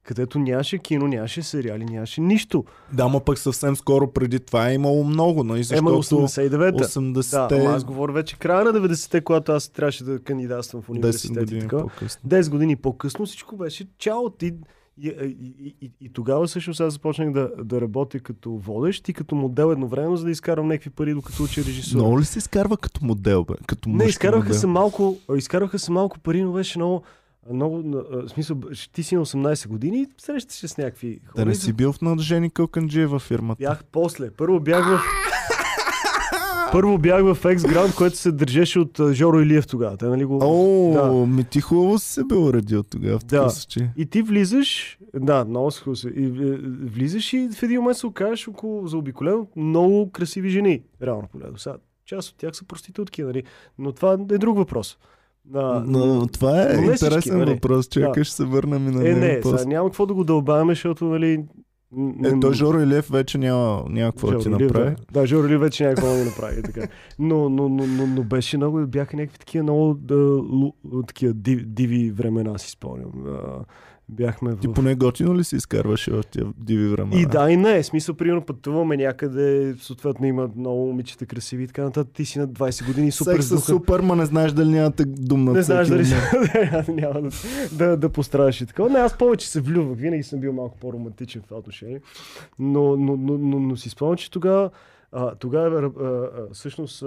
където 0.03 0.39
нямаше 0.39 0.77
кино, 0.77 1.07
нямаше 1.07 1.43
сериали, 1.43 1.85
нямаше 1.85 2.21
нищо. 2.21 2.65
Да, 2.93 3.07
ма 3.07 3.19
пък 3.19 3.39
съвсем 3.39 3.75
скоро 3.75 4.11
преди 4.11 4.39
това 4.39 4.69
е 4.69 4.73
имало 4.73 5.03
много, 5.03 5.43
нали? 5.43 5.57
Ема 5.71 5.91
Защото 5.91 6.27
89-та. 6.27 6.83
80-те, 6.85 7.57
Да, 7.57 7.65
аз 7.65 7.83
говоря 7.83 8.13
вече 8.13 8.37
края 8.37 8.63
на 8.63 8.71
90-те, 8.71 9.21
когато 9.21 9.51
аз 9.51 9.69
трябваше 9.69 10.03
да 10.03 10.19
кандидатствам 10.19 10.81
в 10.81 10.87
10 10.87 10.89
университет 10.89 11.37
и 11.37 11.39
години 11.39 11.61
така. 11.61 11.77
по-късно. 11.77 12.29
10 12.29 12.49
години 12.49 12.75
по-късно 12.75 13.25
всичко 13.25 13.57
беше 13.57 13.87
чао. 13.97 14.29
Ти, 14.29 14.45
и, 14.45 14.53
и, 15.01 15.07
и, 15.07 15.75
и, 15.81 15.91
и 16.01 16.13
тогава 16.13 16.47
всъщност 16.47 16.81
аз 16.81 16.93
започнах 16.93 17.31
да, 17.31 17.51
да 17.63 17.81
работя 17.81 18.19
като 18.19 18.51
водещ 18.51 19.09
и 19.09 19.13
като 19.13 19.35
модел 19.35 19.71
едновременно, 19.71 20.17
за 20.17 20.25
да 20.25 20.31
изкарам 20.31 20.67
някакви 20.67 20.89
пари, 20.89 21.13
докато 21.13 21.43
уча 21.43 21.61
режисура. 21.61 22.01
Много 22.03 22.19
ли 22.19 22.25
се 22.25 22.39
изкарва 22.39 22.77
като 22.77 23.05
модел, 23.05 23.43
бе? 23.43 23.53
Като 23.67 23.89
Не, 23.89 24.05
изкарваха 24.05 24.47
модел? 24.47 24.59
се 24.59 24.67
малко, 24.67 25.17
изкарваха 25.35 25.79
се 25.79 25.91
малко 25.91 26.19
пари, 26.19 26.43
но 26.43 26.51
беше 26.51 26.79
много, 26.79 27.03
много, 27.53 27.83
в 28.09 28.29
смисъл, 28.29 28.57
ти 28.93 29.03
си 29.03 29.15
на 29.15 29.25
18 29.25 29.67
години 29.67 30.01
и 30.01 30.07
срещаш 30.17 30.53
се 30.53 30.67
с 30.67 30.77
някакви 30.77 31.19
хора. 31.25 31.41
Да 31.41 31.49
не 31.49 31.55
си 31.55 31.73
бил 31.73 31.93
в 31.93 32.01
надъжени 32.01 32.49
кълканджия 32.49 33.07
във 33.07 33.21
фирмата. 33.21 33.59
Бях 33.59 33.83
после. 33.91 34.31
Първо 34.31 34.59
бях 34.59 34.85
в... 34.85 34.99
Първо 36.75 36.97
бях 36.97 37.21
в 37.23 37.35
X 37.43 37.57
Ground, 37.57 37.97
който 37.97 38.17
се 38.17 38.31
държеше 38.31 38.79
от 38.79 38.99
а, 38.99 39.13
Жоро 39.13 39.39
Илиев 39.41 39.67
тогава. 39.67 39.97
Те, 39.97 40.05
нали 40.05 40.25
го... 40.25 40.39
О, 40.41 40.93
Да. 40.93 41.11
ми 41.25 41.43
ти 41.43 41.61
хубаво 41.61 41.99
си 41.99 42.13
се 42.13 42.23
бил 42.23 42.45
уредил 42.45 42.83
тогава 42.83 43.19
в 43.19 43.25
Да. 43.25 43.49
случай. 43.49 43.87
И 43.97 44.05
ти 44.05 44.21
влизаш, 44.21 44.97
да, 45.13 45.45
много 45.45 45.71
се 45.71 45.81
хубаво. 45.81 46.07
И 46.15 46.25
е, 46.25 46.57
влизаш 46.85 47.33
и 47.33 47.49
в 47.55 47.63
един 47.63 47.81
момент 47.81 47.97
се 47.97 48.07
окажеш 48.07 48.47
около 48.47 48.87
заобиколено 48.87 49.39
от 49.39 49.55
много 49.55 50.11
красиви 50.11 50.49
жени. 50.49 50.81
Реално 51.01 51.27
погледно. 51.31 51.57
Сега, 51.57 51.75
част 52.05 52.29
от 52.29 52.35
тях 52.37 52.55
са 52.55 52.65
проститутки, 52.65 53.23
нали? 53.23 53.43
Но 53.79 53.91
това 53.91 54.13
е 54.13 54.37
друг 54.37 54.57
въпрос. 54.57 54.97
А, 55.53 55.83
Но 55.87 56.27
това 56.27 56.61
е 56.61 56.73
но 56.73 56.81
не 56.81 56.93
всички, 56.93 57.05
интересен 57.05 57.37
нали? 57.37 57.53
въпрос. 57.53 57.87
Чакай, 57.87 58.21
Да. 58.21 58.23
ще 58.23 58.35
се 58.35 58.45
върнем 58.45 58.87
и 58.87 58.91
на 58.91 59.09
е, 59.09 59.13
него 59.13 59.19
не, 59.19 59.39
после. 59.41 59.57
сега 59.57 59.69
няма 59.69 59.89
какво 59.89 60.05
да 60.05 60.13
го 60.13 60.23
дълбаваме, 60.23 60.71
защото, 60.71 61.05
нали... 61.05 61.43
Е, 61.97 62.01
н- 62.01 62.41
той 62.41 62.53
Жоро 62.53 62.79
Илиев 62.79 63.09
вече 63.09 63.37
няма, 63.37 63.83
няма 63.89 64.11
какво 64.11 64.31
да 64.31 64.39
ти 64.39 64.49
направи. 64.49 64.95
Да, 65.11 65.19
да 65.21 65.27
Жоро 65.27 65.45
Илиев 65.47 65.61
вече 65.61 65.83
няма 65.83 65.95
какво 65.95 66.09
да 66.09 66.17
ми 66.17 66.25
направи. 66.25 66.61
Така. 66.61 66.87
Но, 67.19 67.49
но, 67.49 67.69
но, 67.69 67.87
но, 67.87 68.07
но, 68.07 68.23
беше 68.23 68.57
много, 68.57 68.87
бяха 68.87 69.17
някакви 69.17 69.39
такива 69.39 69.63
много 69.63 69.93
да, 69.93 70.15
лу, 70.51 70.71
такива 71.07 71.33
диви, 71.33 71.65
диви 71.65 72.11
времена, 72.11 72.57
си 72.57 72.71
спомням. 72.71 73.11
Бяхме 74.09 74.55
Ти 74.55 74.67
в... 74.67 74.73
поне 74.73 74.95
готино 74.95 75.37
ли 75.37 75.43
си 75.43 75.55
изкарваше 75.55 76.11
в 76.11 76.23
тия 76.23 76.45
диви 76.57 76.87
времена? 76.87 77.21
И 77.21 77.25
да, 77.25 77.51
и 77.51 77.57
не. 77.57 77.83
Смисъл, 77.83 78.15
примерно 78.15 78.41
пътуваме 78.41 78.97
някъде, 78.97 79.75
съответно 79.79 80.25
има 80.25 80.49
много 80.55 80.85
момичета 80.85 81.25
красиви 81.25 81.63
и 81.63 81.67
така 81.67 81.83
нататък. 81.83 82.13
Ти 82.13 82.25
си 82.25 82.39
на 82.39 82.47
20 82.47 82.85
години, 82.85 83.11
супер 83.11 83.31
Секс 83.31 83.45
е 83.45 83.47
сдухан. 83.47 83.75
супер, 83.75 83.99
ма 83.99 84.15
не 84.15 84.25
знаеш 84.25 84.51
дали 84.51 84.69
нямате 84.69 85.05
думна 85.05 85.51
Не 85.53 85.61
знаеш 85.61 85.87
дали 85.87 86.05
няма 86.87 87.21
да, 87.21 87.29
да, 87.71 87.97
да 87.97 88.09
пострадаш 88.09 88.61
и 88.61 88.65
така. 88.65 88.83
Не, 88.83 88.99
аз 88.99 89.17
повече 89.17 89.49
се 89.49 89.61
влюбвах. 89.61 89.97
Винаги 89.97 90.23
съм 90.23 90.39
бил 90.39 90.53
малко 90.53 90.77
по-романтичен 90.77 91.41
в 91.41 91.45
това 91.45 91.57
отношение. 91.57 92.01
Но, 92.59 92.97
но, 92.97 93.17
но, 93.17 93.37
но, 93.37 93.59
но 93.59 93.75
си 93.75 93.89
спомням, 93.89 94.17
че 94.17 94.31
тогава, 94.31 94.69
тогава 95.39 95.91
всъщност 96.53 97.03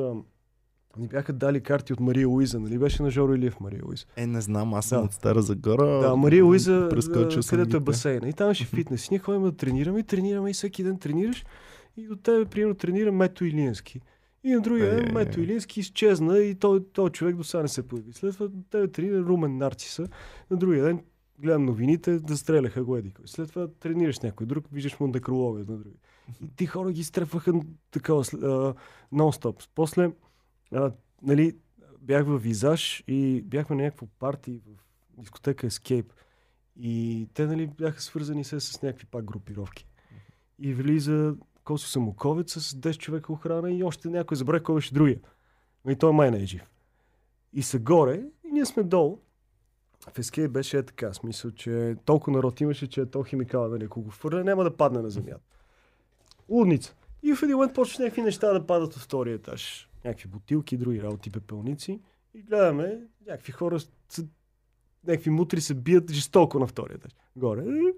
ни 0.98 1.08
бяха 1.08 1.32
дали 1.32 1.60
карти 1.60 1.92
от 1.92 2.00
Мария 2.00 2.28
Луиза. 2.28 2.60
Нали 2.60 2.78
беше 2.78 3.02
на 3.02 3.10
Жоро 3.10 3.34
Илиев 3.34 3.60
Мария 3.60 3.82
Луиза? 3.86 4.04
Е, 4.16 4.26
не 4.26 4.40
знам, 4.40 4.74
аз 4.74 4.86
съм 4.86 4.98
Да. 4.98 5.04
от 5.04 5.12
Стара 5.12 5.42
Загора. 5.42 5.86
Да, 6.00 6.16
Мария 6.16 6.44
Луиза, 6.44 6.88
където 7.50 7.76
е 7.76 7.80
басейна. 7.80 8.28
И 8.28 8.32
там 8.32 8.54
ще 8.54 8.64
фитнес. 8.64 9.06
И 9.06 9.08
ние 9.10 9.18
ходим 9.18 9.42
да 9.42 9.52
тренираме 9.52 10.00
и 10.00 10.02
тренираме 10.02 10.50
и 10.50 10.52
всеки 10.52 10.84
ден 10.84 10.98
тренираш. 10.98 11.44
И 11.96 12.06
до 12.06 12.16
тебе, 12.16 12.44
примерно, 12.44 12.74
тренира 12.74 13.12
Мето 13.12 13.44
Илиенски. 13.44 14.00
И 14.44 14.52
на 14.52 14.60
другия 14.60 14.94
ден 14.94 15.08
Е. 15.08 15.12
Мето 15.12 15.40
Илински 15.40 15.80
изчезна 15.80 16.38
и 16.38 16.54
той, 16.54 16.84
той 16.92 17.10
човек 17.10 17.36
до 17.36 17.44
сега 17.44 17.62
не 17.62 17.68
се 17.68 17.88
появи. 17.88 18.12
След 18.12 18.34
това 18.34 18.48
тебе 18.70 18.88
тренира 18.88 19.20
Румен 19.22 19.56
Нарциса. 19.56 20.08
На 20.50 20.56
другия 20.56 20.84
ден 20.84 21.00
гледам 21.38 21.64
новините 21.64 22.18
да 22.18 22.36
стреляха 22.36 22.84
го 22.84 22.96
еди. 22.96 23.12
След 23.24 23.48
това 23.48 23.68
тренираш 23.80 24.20
някой 24.20 24.46
друг, 24.46 24.64
виждаш 24.72 25.00
му 25.00 25.06
на 25.06 25.64
други. 25.64 25.96
И 26.44 26.48
ти 26.56 26.66
хора 26.66 26.92
ги 26.92 27.04
стрепваха 27.04 27.52
такова 27.90 28.24
след- 28.24 28.42
а, 28.42 28.74
нон-стоп. 29.12 29.68
После, 29.74 30.10
а, 30.74 30.92
нали, 31.22 31.56
бях 32.00 32.26
в 32.26 32.38
Визаж 32.38 33.04
и 33.08 33.42
бяхме 33.42 33.76
на 33.76 33.82
някакво 33.82 34.06
парти 34.06 34.60
в 34.66 35.20
дискотека 35.20 35.66
Escape. 35.66 36.12
И 36.80 37.28
те, 37.34 37.46
нали, 37.46 37.66
бяха 37.66 38.02
свързани 38.02 38.44
се 38.44 38.60
с 38.60 38.82
някакви 38.82 39.06
пак 39.06 39.24
групировки. 39.24 39.86
И 40.58 40.74
влиза 40.74 41.34
Косо 41.64 41.88
Самоковец 41.88 42.52
с 42.52 42.74
10 42.74 42.98
човека 42.98 43.32
охрана 43.32 43.70
и 43.70 43.84
още 43.84 44.08
някой 44.08 44.36
забравя 44.36 44.62
кой 44.62 44.74
беше 44.74 44.94
другия. 44.94 45.20
И 45.88 45.96
той 45.96 46.12
май 46.12 46.30
не 46.30 46.42
е 46.42 46.46
жив. 46.46 46.70
И 47.52 47.62
са 47.62 47.78
горе, 47.78 48.22
и 48.44 48.52
ние 48.52 48.64
сме 48.64 48.82
долу. 48.82 49.18
В 50.00 50.18
Escape 50.18 50.48
беше 50.48 50.78
е 50.78 50.82
така, 50.82 51.12
смисъл, 51.12 51.50
че 51.50 51.96
толкова 52.04 52.36
народ 52.36 52.60
имаше, 52.60 52.86
че 52.86 53.06
то 53.06 53.22
химикала, 53.22 53.68
нали, 53.68 53.84
ако 53.84 54.02
го 54.02 54.10
фърля, 54.10 54.44
няма 54.44 54.64
да 54.64 54.76
падне 54.76 55.02
на 55.02 55.10
земята. 55.10 55.40
Лудница. 56.48 56.94
И 57.22 57.34
в 57.34 57.42
един 57.42 57.56
момент 57.56 57.74
почваш 57.74 57.98
някакви 57.98 58.22
неща 58.22 58.52
да 58.52 58.66
падат 58.66 58.96
от 58.96 59.02
втория 59.02 59.34
етаж. 59.34 59.87
Някакви 60.04 60.28
бутилки, 60.28 60.76
други 60.76 61.02
работи, 61.02 61.30
пепелници. 61.30 62.00
И 62.34 62.42
гледаме, 62.42 63.00
някакви 63.26 63.52
хора, 63.52 63.80
са, 64.08 64.26
някакви 65.06 65.30
мутри 65.30 65.60
се 65.60 65.74
бият 65.74 66.10
жестоко 66.10 66.58
на 66.58 66.66
втория 66.66 66.94
етаж. 66.94 67.12
Горе. 67.36 67.62
И, 67.62 67.92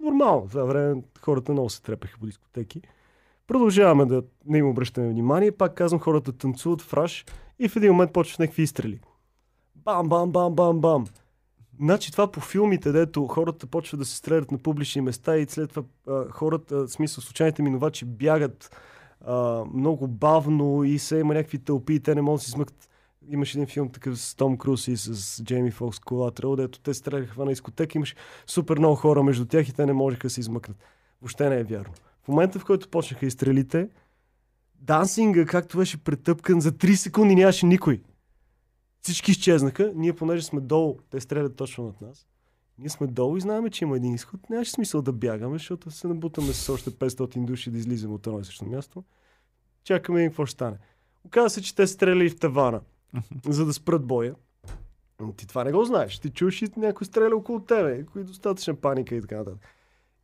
нормално. 0.00 0.48
Това 0.48 0.64
време 0.64 1.02
хората 1.20 1.52
много 1.52 1.70
се 1.70 1.82
трепеха 1.82 2.18
по 2.18 2.26
дискотеки. 2.26 2.82
Продължаваме 3.46 4.04
да 4.06 4.22
не 4.46 4.58
им 4.58 4.68
обръщаме 4.68 5.08
внимание. 5.08 5.52
Пак 5.52 5.74
казвам, 5.74 6.00
хората 6.00 6.32
танцуват 6.32 6.82
фраш 6.82 7.24
и 7.58 7.68
в 7.68 7.76
един 7.76 7.92
момент 7.92 8.12
почват 8.12 8.38
някакви 8.38 8.62
изстрели. 8.62 9.00
Бам, 9.74 10.08
бам, 10.08 10.32
бам, 10.32 10.54
бам, 10.54 10.80
бам. 10.80 11.06
Значи 11.80 12.12
това 12.12 12.32
по 12.32 12.40
филмите, 12.40 12.92
дето 12.92 13.26
хората 13.26 13.66
почват 13.66 13.98
да 13.98 14.04
се 14.04 14.16
стрелят 14.16 14.50
на 14.50 14.58
публични 14.58 15.00
места 15.00 15.36
и 15.36 15.46
след 15.46 15.70
това 15.70 15.82
а, 16.08 16.30
хората, 16.30 16.76
в 16.76 16.88
смисъл 16.88 17.22
случайните 17.22 17.62
минувачи 17.62 18.04
бягат 18.04 18.76
а, 19.26 19.64
много 19.74 20.08
бавно 20.08 20.84
и 20.84 20.98
се 20.98 21.18
има 21.18 21.34
някакви 21.34 21.58
тълпи 21.58 21.94
и 21.94 22.00
те 22.00 22.14
не 22.14 22.22
могат 22.22 22.40
да 22.40 22.44
си 22.44 22.50
смъкат. 22.50 22.88
Имаше 23.28 23.58
един 23.58 23.66
филм 23.66 23.88
такъв 23.88 24.20
с 24.20 24.34
Том 24.34 24.58
Круз 24.58 24.88
и 24.88 24.96
с 24.96 25.42
Джейми 25.44 25.70
Фокс 25.70 25.98
Колатрал, 25.98 26.56
дето 26.56 26.80
те 26.80 26.94
стреляха 26.94 27.44
на 27.44 27.50
дискотека, 27.50 27.98
имаше 27.98 28.14
супер 28.46 28.78
много 28.78 28.96
хора 28.96 29.22
между 29.22 29.46
тях 29.46 29.68
и 29.68 29.72
те 29.72 29.86
не 29.86 29.92
можеха 29.92 30.22
да 30.22 30.30
се 30.30 30.40
измъкнат. 30.40 30.76
Въобще 31.22 31.48
не 31.48 31.56
е 31.56 31.64
вярно. 31.64 31.92
В 32.22 32.28
момента, 32.28 32.58
в 32.58 32.64
който 32.64 32.88
почнаха 32.88 33.26
изстрелите, 33.26 33.88
дансинга, 34.80 35.46
както 35.46 35.76
беше 35.78 36.04
претъпкан, 36.04 36.60
за 36.60 36.72
3 36.72 36.94
секунди 36.94 37.34
нямаше 37.34 37.66
никой. 37.66 38.02
Всички 39.02 39.30
изчезнаха. 39.30 39.92
Ние, 39.94 40.12
понеже 40.12 40.42
сме 40.42 40.60
долу, 40.60 40.98
те 41.10 41.20
стрелят 41.20 41.56
точно 41.56 41.84
над 41.84 42.00
нас. 42.00 42.26
Ние 42.80 42.88
сме 42.88 43.06
долу 43.06 43.36
и 43.36 43.40
знаем, 43.40 43.70
че 43.70 43.84
има 43.84 43.96
един 43.96 44.14
изход. 44.14 44.50
Нямаше 44.50 44.70
смисъл 44.70 45.02
да 45.02 45.12
бягаме, 45.12 45.58
защото 45.58 45.90
се 45.90 46.08
набутаме 46.08 46.52
с 46.52 46.72
още 46.72 46.90
500 46.90 47.44
души 47.44 47.70
да 47.70 47.78
излизаме 47.78 48.14
от 48.14 48.26
едно 48.26 48.40
и 48.40 48.44
също 48.44 48.64
място. 48.64 49.04
Чакаме 49.84 50.24
и 50.24 50.28
какво 50.28 50.46
ще 50.46 50.52
стане. 50.52 50.78
Оказва 51.24 51.50
се, 51.50 51.62
че 51.62 51.74
те 51.74 51.86
стреляли 51.86 52.30
в 52.30 52.38
тавана, 52.38 52.80
за 53.48 53.66
да 53.66 53.72
спрат 53.72 54.06
боя. 54.06 54.34
Но 55.20 55.32
ти 55.32 55.46
това 55.46 55.64
не 55.64 55.72
го 55.72 55.84
знаеш. 55.84 56.18
Ти 56.18 56.30
чуеш 56.30 56.62
и 56.62 56.68
някой 56.76 57.04
стреля 57.06 57.36
около 57.36 57.60
тебе, 57.60 58.06
кои 58.06 58.24
достатъчна 58.24 58.74
паника 58.74 59.14
и 59.14 59.20
така 59.20 59.36
нататък. 59.36 59.60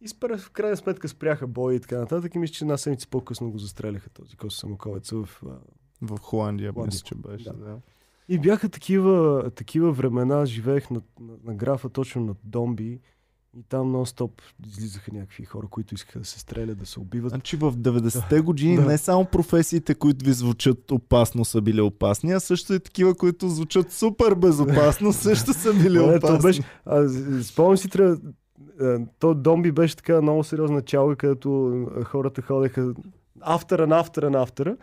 И 0.01 0.09
спра, 0.09 0.39
в 0.39 0.51
крайна 0.51 0.77
сметка 0.77 1.09
спряха 1.09 1.47
боя 1.47 1.77
и 1.77 1.81
така 1.81 1.99
нататък. 1.99 2.35
И 2.35 2.39
мисля, 2.39 2.55
че 2.55 2.65
една 2.65 2.77
седмица 2.77 3.09
по-късно 3.09 3.51
го 3.51 3.59
застреляха 3.59 4.11
този 4.11 4.37
Косо 4.37 4.59
Самоковец 4.59 5.11
в 5.11 5.29
В 6.03 6.19
Холандия, 6.21 6.73
Холандия. 6.73 6.87
мисля, 6.87 7.05
че 7.07 7.15
беше. 7.15 7.45
Да. 7.45 7.53
Да. 7.53 7.81
И 8.29 8.39
бяха 8.39 8.69
такива, 8.69 9.45
такива 9.55 9.93
времена, 9.93 10.47
живеех 10.47 10.91
на, 10.91 11.01
на, 11.21 11.33
на 11.45 11.55
графа 11.55 11.89
точно 11.89 12.25
над 12.25 12.37
Домби 12.45 13.01
и 13.59 13.63
там 13.69 13.93
нон-стоп 13.93 14.31
излизаха 14.67 15.11
някакви 15.15 15.45
хора, 15.45 15.67
които 15.71 15.95
искаха 15.95 16.19
да 16.19 16.25
се 16.25 16.39
стрелят, 16.41 16.79
да 16.79 16.87
се 16.87 17.01
убиват. 17.01 17.31
Значи 17.31 17.57
в 17.57 17.73
90-те 17.73 18.41
години 18.41 18.77
Да. 18.77 18.87
не 18.87 18.99
само 18.99 19.25
професиите, 19.25 19.95
които 19.95 20.25
ви 20.25 20.33
звучат 20.33 20.91
опасно, 20.91 21.45
са 21.45 21.61
били 21.61 21.81
опасни, 21.81 22.33
а 22.33 22.41
също 22.41 22.75
и 22.75 22.81
такива, 22.81 23.15
които 23.15 23.49
звучат 23.49 23.93
супер 23.93 24.35
безопасно, 24.35 25.13
също 25.13 25.53
са 25.53 25.75
били 25.75 25.99
опасни. 25.99 26.39
беше, 26.43 26.63
а, 26.87 27.09
спомням 27.43 27.77
си, 27.77 27.89
трябва, 27.89 28.17
то 29.19 29.35
Домби 29.35 29.73
беше 29.73 29.97
така 29.97 30.23
много 30.23 30.45
сериозна 30.45 30.83
чалга, 30.83 31.17
където 31.17 31.87
хората 32.05 32.43
ходеха 32.43 32.95
автора 33.41 33.87
на 33.87 33.99
автора 34.01 34.31
на 34.31 34.43
автора. 34.43 34.77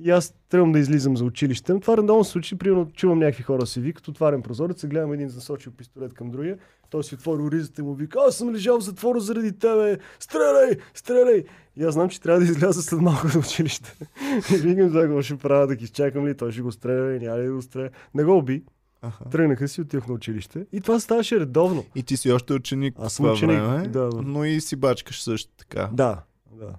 И 0.00 0.10
аз 0.10 0.34
трябвам 0.48 0.72
да 0.72 0.78
излизам 0.78 1.16
за 1.16 1.24
училище. 1.24 1.80
Това 1.80 1.96
редовно 1.96 2.24
се 2.24 2.30
случи, 2.30 2.58
примерно 2.58 2.90
чувам 2.92 3.18
някакви 3.18 3.42
хора 3.42 3.66
се 3.66 3.80
викат, 3.80 4.08
отварям 4.08 4.42
прозореца, 4.42 4.86
гледам 4.88 5.12
един 5.12 5.28
засочил 5.28 5.72
пистолет 5.72 6.14
към 6.14 6.30
другия, 6.30 6.58
той 6.90 7.04
си 7.04 7.14
отвори 7.14 7.42
оризата 7.42 7.80
и 7.80 7.84
му 7.84 7.94
вика, 7.94 8.18
аз 8.28 8.36
съм 8.36 8.50
лежал 8.50 8.80
в 8.80 8.84
затвора 8.84 9.20
заради 9.20 9.58
тебе, 9.58 9.98
стреляй, 10.20 10.76
стреляй! 10.94 11.44
И 11.76 11.84
аз 11.84 11.94
знам, 11.94 12.08
че 12.08 12.20
трябва 12.20 12.40
да 12.40 12.46
изляза 12.46 12.82
след 12.82 13.00
малко 13.00 13.28
за 13.28 13.38
училище. 13.38 13.96
и 14.54 14.56
викам, 14.56 14.88
за 14.88 15.00
какво 15.00 15.22
ще 15.22 15.36
правя, 15.36 15.66
да 15.66 15.76
ги 15.76 15.84
изчакам 15.84 16.26
ли, 16.26 16.36
той 16.36 16.52
ще 16.52 16.62
го 16.62 16.72
стреля, 16.72 17.18
няма 17.20 17.38
ли 17.38 17.46
да 17.46 17.52
го 17.52 17.62
стреля. 17.62 17.90
Не 18.14 18.24
го 18.24 18.38
уби, 18.38 18.64
Аха. 19.02 19.24
тръгнаха 19.30 19.68
си, 19.68 19.80
отивах 19.80 20.08
на 20.08 20.14
училище. 20.14 20.66
И 20.72 20.80
това 20.80 21.00
ставаше 21.00 21.40
редовно. 21.40 21.84
И 21.94 22.02
ти 22.02 22.16
си 22.16 22.32
още 22.32 22.52
ученик 22.52 22.94
Аз 22.98 23.12
съм 23.12 23.32
ученик, 23.32 23.58
време, 23.58 23.88
да, 23.88 24.08
да. 24.08 24.22
но 24.22 24.44
и 24.44 24.60
си 24.60 24.76
бачкаш 24.76 25.22
също 25.22 25.52
така. 25.56 25.90
Да, 25.92 26.22
да. 26.52 26.74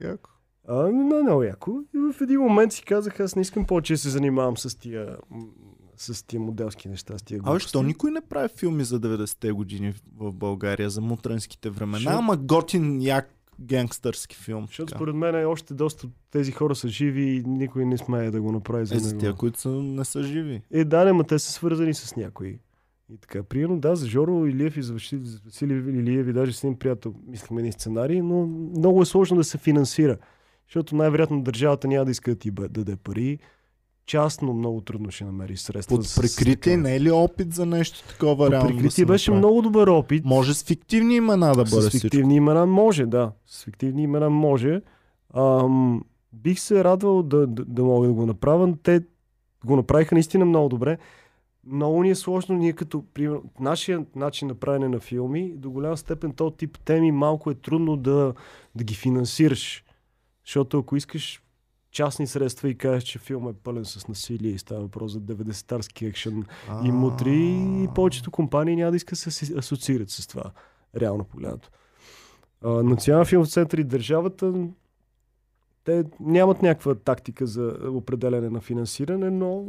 Яко. 0.00 0.30
А, 0.68 0.74
но 0.84 1.22
много 1.22 1.42
яко. 1.42 1.70
И 1.94 2.12
в 2.12 2.20
един 2.20 2.40
момент 2.40 2.72
си 2.72 2.82
казах, 2.82 3.20
аз 3.20 3.36
не 3.36 3.42
искам 3.42 3.64
повече 3.64 3.92
да 3.92 3.98
се 3.98 4.08
занимавам 4.08 4.56
с 4.56 4.78
тия, 4.78 5.16
с 5.96 6.26
тия 6.26 6.40
моделски 6.40 6.88
неща, 6.88 7.18
с 7.18 7.22
тия 7.22 7.40
глупости. 7.40 7.68
що 7.68 7.82
никой 7.82 8.10
не 8.10 8.20
прави 8.20 8.48
филми 8.50 8.84
за 8.84 9.00
90-те 9.00 9.52
години 9.52 9.94
в- 10.16 10.32
България, 10.32 10.90
за 10.90 11.00
мутренските 11.00 11.70
времена, 11.70 11.98
Защото- 11.98 12.16
ама 12.16 12.36
готин 12.38 13.02
як 13.02 13.30
гангстърски 13.60 14.36
филм. 14.36 14.66
Защото 14.66 14.86
така. 14.86 14.98
според 14.98 15.14
мен 15.14 15.46
още 15.46 15.74
доста 15.74 16.08
тези 16.30 16.52
хора 16.52 16.74
са 16.74 16.88
живи 16.88 17.22
и 17.24 17.42
никой 17.42 17.84
не 17.84 17.98
смее 17.98 18.30
да 18.30 18.40
го 18.40 18.52
направи 18.52 18.86
за 18.86 18.94
Е, 18.94 18.98
за 18.98 19.08
него. 19.08 19.20
тия, 19.20 19.34
които 19.34 19.60
са, 19.60 19.68
не 19.70 20.04
са 20.04 20.22
живи. 20.22 20.62
Е, 20.70 20.84
да, 20.84 21.04
не, 21.04 21.12
ма 21.12 21.24
те 21.24 21.38
са 21.38 21.52
свързани 21.52 21.94
с 21.94 22.16
някои. 22.16 22.58
И 23.08 23.18
така, 23.18 23.42
примерно, 23.42 23.78
да, 23.78 23.96
за 23.96 24.06
Жоро 24.06 24.46
Илиев 24.46 24.76
и 24.76 24.82
за 24.82 24.92
Васили- 24.92 25.24
за 25.24 25.38
Василий 25.40 25.76
Илиев 25.76 26.28
и 26.28 26.32
даже 26.32 26.52
с 26.52 26.64
един 26.64 26.76
приятел 26.76 27.14
мислихме 27.26 27.60
един 27.60 27.72
сценарий, 27.72 28.22
но 28.22 28.46
много 28.46 29.02
е 29.02 29.06
сложно 29.06 29.36
да 29.36 29.44
се 29.44 29.58
финансира. 29.58 30.16
Защото 30.68 30.96
най-вероятно 30.96 31.42
държавата 31.42 31.88
няма 31.88 32.04
да 32.04 32.10
иска 32.10 32.30
да 32.30 32.36
ти 32.36 32.50
да 32.50 32.68
даде 32.68 32.96
пари. 32.96 33.38
Частно 34.06 34.52
много 34.52 34.80
трудно 34.80 35.10
ще 35.10 35.24
намери 35.24 35.56
средства. 35.56 35.96
Под 35.96 36.14
прикритие 36.16 36.76
не 36.76 36.96
е 36.96 37.00
ли 37.00 37.10
опит 37.10 37.54
за 37.54 37.66
нещо 37.66 38.08
такова 38.08 38.50
реално? 38.50 38.68
да 38.68 38.74
прикритие 38.74 38.90
се 38.90 39.06
беше 39.06 39.30
направи? 39.30 39.38
много 39.38 39.62
добър 39.62 39.88
опит. 39.88 40.24
Може 40.24 40.54
с 40.54 40.64
фиктивни 40.64 41.16
имена 41.16 41.46
да 41.46 41.64
бъде 41.64 41.66
С 41.66 41.88
всичко. 41.88 42.04
фиктивни 42.04 42.36
имена 42.36 42.66
може, 42.66 43.06
да. 43.06 43.32
С 43.46 43.64
фиктивни 43.64 44.02
имена 44.02 44.30
може. 44.30 44.80
Ам, 45.36 46.02
бих 46.32 46.60
се 46.60 46.84
радвал 46.84 47.22
да, 47.22 47.46
да, 47.46 47.64
да 47.64 47.84
мога 47.84 48.06
да 48.06 48.12
го 48.12 48.26
направя. 48.26 48.74
Те 48.82 49.00
го 49.66 49.76
направиха 49.76 50.14
наистина 50.14 50.44
много 50.44 50.68
добре. 50.68 50.98
Много 51.66 52.02
ни 52.02 52.10
е 52.10 52.14
сложно, 52.14 52.56
ние 52.56 52.72
като, 52.72 53.04
примерно, 53.14 53.42
нашия 53.60 54.04
начин 54.16 54.48
на 54.48 54.54
правене 54.54 54.88
на 54.88 55.00
филми, 55.00 55.52
до 55.56 55.70
голям 55.70 55.96
степен 55.96 56.32
този 56.32 56.56
тип 56.56 56.78
теми 56.84 57.12
малко 57.12 57.50
е 57.50 57.54
трудно 57.54 57.96
да, 57.96 58.34
да 58.74 58.84
ги 58.84 58.94
финансираш. 58.94 59.84
Защото 60.46 60.78
ако 60.78 60.96
искаш 60.96 61.42
частни 61.90 62.26
средства 62.26 62.68
и 62.68 62.78
кажеш, 62.78 63.04
че 63.04 63.18
филм 63.18 63.48
е 63.48 63.52
пълен 63.52 63.84
с 63.84 64.08
насилие 64.08 64.50
и 64.50 64.58
става 64.58 64.80
въпрос 64.80 65.12
за 65.12 65.20
90-тарски 65.20 66.08
екшен 66.08 66.44
и 66.84 66.92
мутри, 66.92 67.36
и 67.84 67.88
повечето 67.94 68.30
компании 68.30 68.76
няма 68.76 68.90
да 68.90 68.96
искат 68.96 69.18
да 69.24 69.30
се 69.30 69.58
асоциират 69.58 70.10
с 70.10 70.26
това, 70.26 70.50
реално 70.96 71.24
погледнато. 71.24 71.70
Национален 72.62 73.26
филмов 73.26 73.50
център 73.50 73.78
и 73.78 73.84
държавата 73.84 74.54
те 75.84 76.04
нямат 76.20 76.62
някаква 76.62 76.94
тактика 76.94 77.46
за 77.46 77.76
определене 77.88 78.50
на 78.50 78.60
финансиране, 78.60 79.30
но 79.30 79.64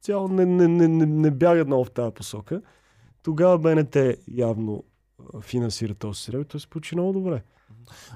цяло 0.00 0.28
не, 0.28 0.44
не, 0.46 0.68
не, 0.68 0.88
не, 0.88 1.06
не 1.06 1.30
бягат 1.30 1.66
много 1.66 1.84
в 1.84 1.90
тази 1.90 2.14
посока. 2.14 2.62
Тогава 3.22 3.58
БНТ 3.58 3.96
явно 4.28 4.84
финансира 5.40 5.94
този 5.94 6.22
сериал 6.22 6.40
и 6.40 6.44
той 6.44 6.60
се 6.60 6.68
получи 6.68 6.94
много 6.94 7.12
добре. 7.12 7.42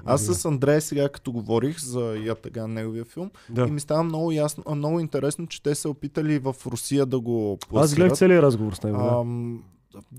Аз 0.05 0.25
с 0.25 0.45
Андрей 0.45 0.81
сега 0.81 1.09
като 1.09 1.31
говорих 1.31 1.79
за 1.79 2.17
Ятаган, 2.25 2.73
неговия 2.73 3.05
филм, 3.05 3.31
Да. 3.49 3.67
и 3.67 3.71
ми 3.71 3.79
става 3.79 4.03
много, 4.03 4.31
ясно, 4.31 4.63
много 4.75 4.99
интересно, 4.99 5.47
че 5.47 5.63
те 5.63 5.75
са 5.75 5.89
опитали 5.89 6.39
в 6.39 6.55
Русия 6.65 7.05
да 7.05 7.19
го 7.19 7.57
пласират. 7.69 7.89
Аз 7.91 7.95
гледах 7.95 8.17
целият 8.17 8.43
разговор 8.43 8.73
с 8.73 8.83
него. 8.83 8.97
Да. 8.97 9.19
Ам, 9.19 9.63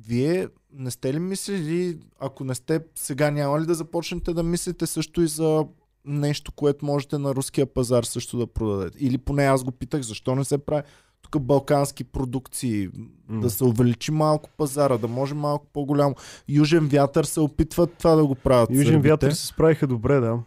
вие 0.07 0.48
не 0.72 0.90
сте 0.90 1.14
ли 1.14 1.18
мислили, 1.18 1.98
ако 2.20 2.44
не 2.44 2.55
сте 2.55 2.80
сега, 2.94 3.30
няма 3.30 3.61
ли 3.61 3.66
да 3.66 3.74
започнете 3.74 4.32
да 4.32 4.42
мислите 4.42 4.86
също 4.86 5.22
и 5.22 5.28
за 5.28 5.66
нещо, 6.05 6.53
което 6.53 6.84
можете 6.84 7.18
на 7.18 7.34
руския 7.34 7.66
пазар 7.66 8.05
също 8.05 8.38
да 8.38 8.46
продадете? 8.46 8.98
Или 9.01 9.18
поне 9.18 9.44
аз 9.44 9.64
го 9.64 9.70
питах, 9.70 10.03
защо 10.03 10.34
не 10.34 10.44
се 10.44 10.59
прави 10.59 10.82
тук 11.22 11.42
балкански 11.42 12.04
продукции, 12.04 12.88
М. 13.28 13.40
да 13.40 13.50
се 13.50 13.64
увеличи 13.64 14.12
малко 14.12 14.50
пазара, 14.56 14.98
да 14.98 15.08
може 15.08 15.34
малко 15.34 15.66
по-голямо. 15.72 16.14
Южен 16.48 16.88
вятър 16.88 17.24
се 17.24 17.40
опитват 17.40 17.94
това 17.98 18.14
да 18.14 18.26
го 18.26 18.34
правят. 18.34 18.70
Южен 18.70 18.86
сърбите. 18.86 19.08
вятър 19.08 19.30
се 19.30 19.46
справиха 19.46 19.86
добре, 19.86 20.20
да. 20.20 20.38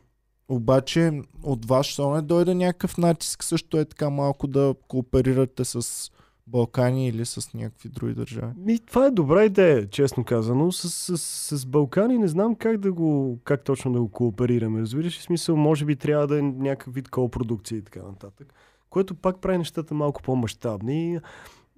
Обаче 0.49 1.21
от 1.43 1.65
вас 1.65 1.85
ще 1.85 2.01
не 2.01 2.21
дойде 2.21 2.55
някакъв 2.55 2.97
натиск 2.97 3.43
също 3.43 3.77
е 3.77 3.85
така 3.85 4.09
малко 4.09 4.47
да 4.47 4.75
кооперирате 4.87 5.65
с 5.65 6.09
Балкани 6.47 7.07
или 7.07 7.25
с 7.25 7.53
някакви 7.53 7.89
други 7.89 8.13
държави? 8.13 8.53
Ми, 8.57 8.79
това 8.79 9.05
е 9.05 9.11
добра 9.11 9.45
идея, 9.45 9.89
честно 9.89 10.23
казано. 10.23 10.71
С, 10.71 10.89
с, 11.17 11.57
с, 11.57 11.65
Балкани 11.65 12.17
не 12.17 12.27
знам 12.27 12.55
как 12.55 12.77
да 12.77 12.91
го, 12.91 13.39
как 13.43 13.63
точно 13.63 13.93
да 13.93 13.99
го 13.99 14.09
кооперираме. 14.09 14.81
Разбираш 14.81 15.17
ли 15.17 15.21
смисъл, 15.21 15.55
може 15.55 15.85
би 15.85 15.95
трябва 15.95 16.27
да 16.27 16.39
е 16.39 16.41
някакъв 16.41 16.93
вид 16.93 17.09
копродукция 17.09 17.77
и 17.77 17.81
така 17.81 17.99
нататък. 18.03 18.53
Което 18.93 19.15
пак 19.15 19.41
прави 19.41 19.57
нещата 19.57 19.93
малко 19.93 20.21
по-масштабни. 20.21 21.19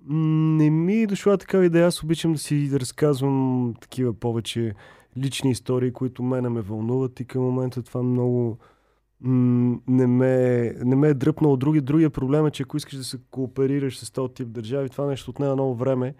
Не 0.07 0.69
ми 0.69 0.93
е 0.93 1.07
дошла 1.07 1.37
такава 1.37 1.65
идея. 1.65 1.87
Аз 1.87 2.03
обичам 2.03 2.33
да 2.33 2.39
си 2.39 2.69
разказвам 2.73 3.73
такива 3.81 4.13
повече 4.13 4.73
лични 5.17 5.51
истории, 5.51 5.91
които 5.91 6.23
мене 6.23 6.49
ме 6.49 6.61
вълнуват 6.61 7.19
и 7.19 7.25
към 7.25 7.43
момента 7.43 7.83
това 7.83 8.03
много 8.03 8.57
не 9.87 10.07
ме, 10.07 10.73
не 10.85 10.95
ме 10.95 11.07
е 11.07 11.13
дръпнало. 11.13 11.57
Други, 11.57 11.81
другия 11.81 12.09
проблем 12.09 12.45
е, 12.45 12.51
че 12.51 12.63
ако 12.63 12.77
искаш 12.77 12.97
да 12.97 13.03
се 13.03 13.17
кооперираш 13.31 13.99
с 13.99 14.11
този 14.11 14.33
тип 14.33 14.47
държави, 14.47 14.89
това 14.89 15.05
нещо 15.05 15.31
отнема 15.31 15.53
много 15.53 15.75
време 15.75 16.15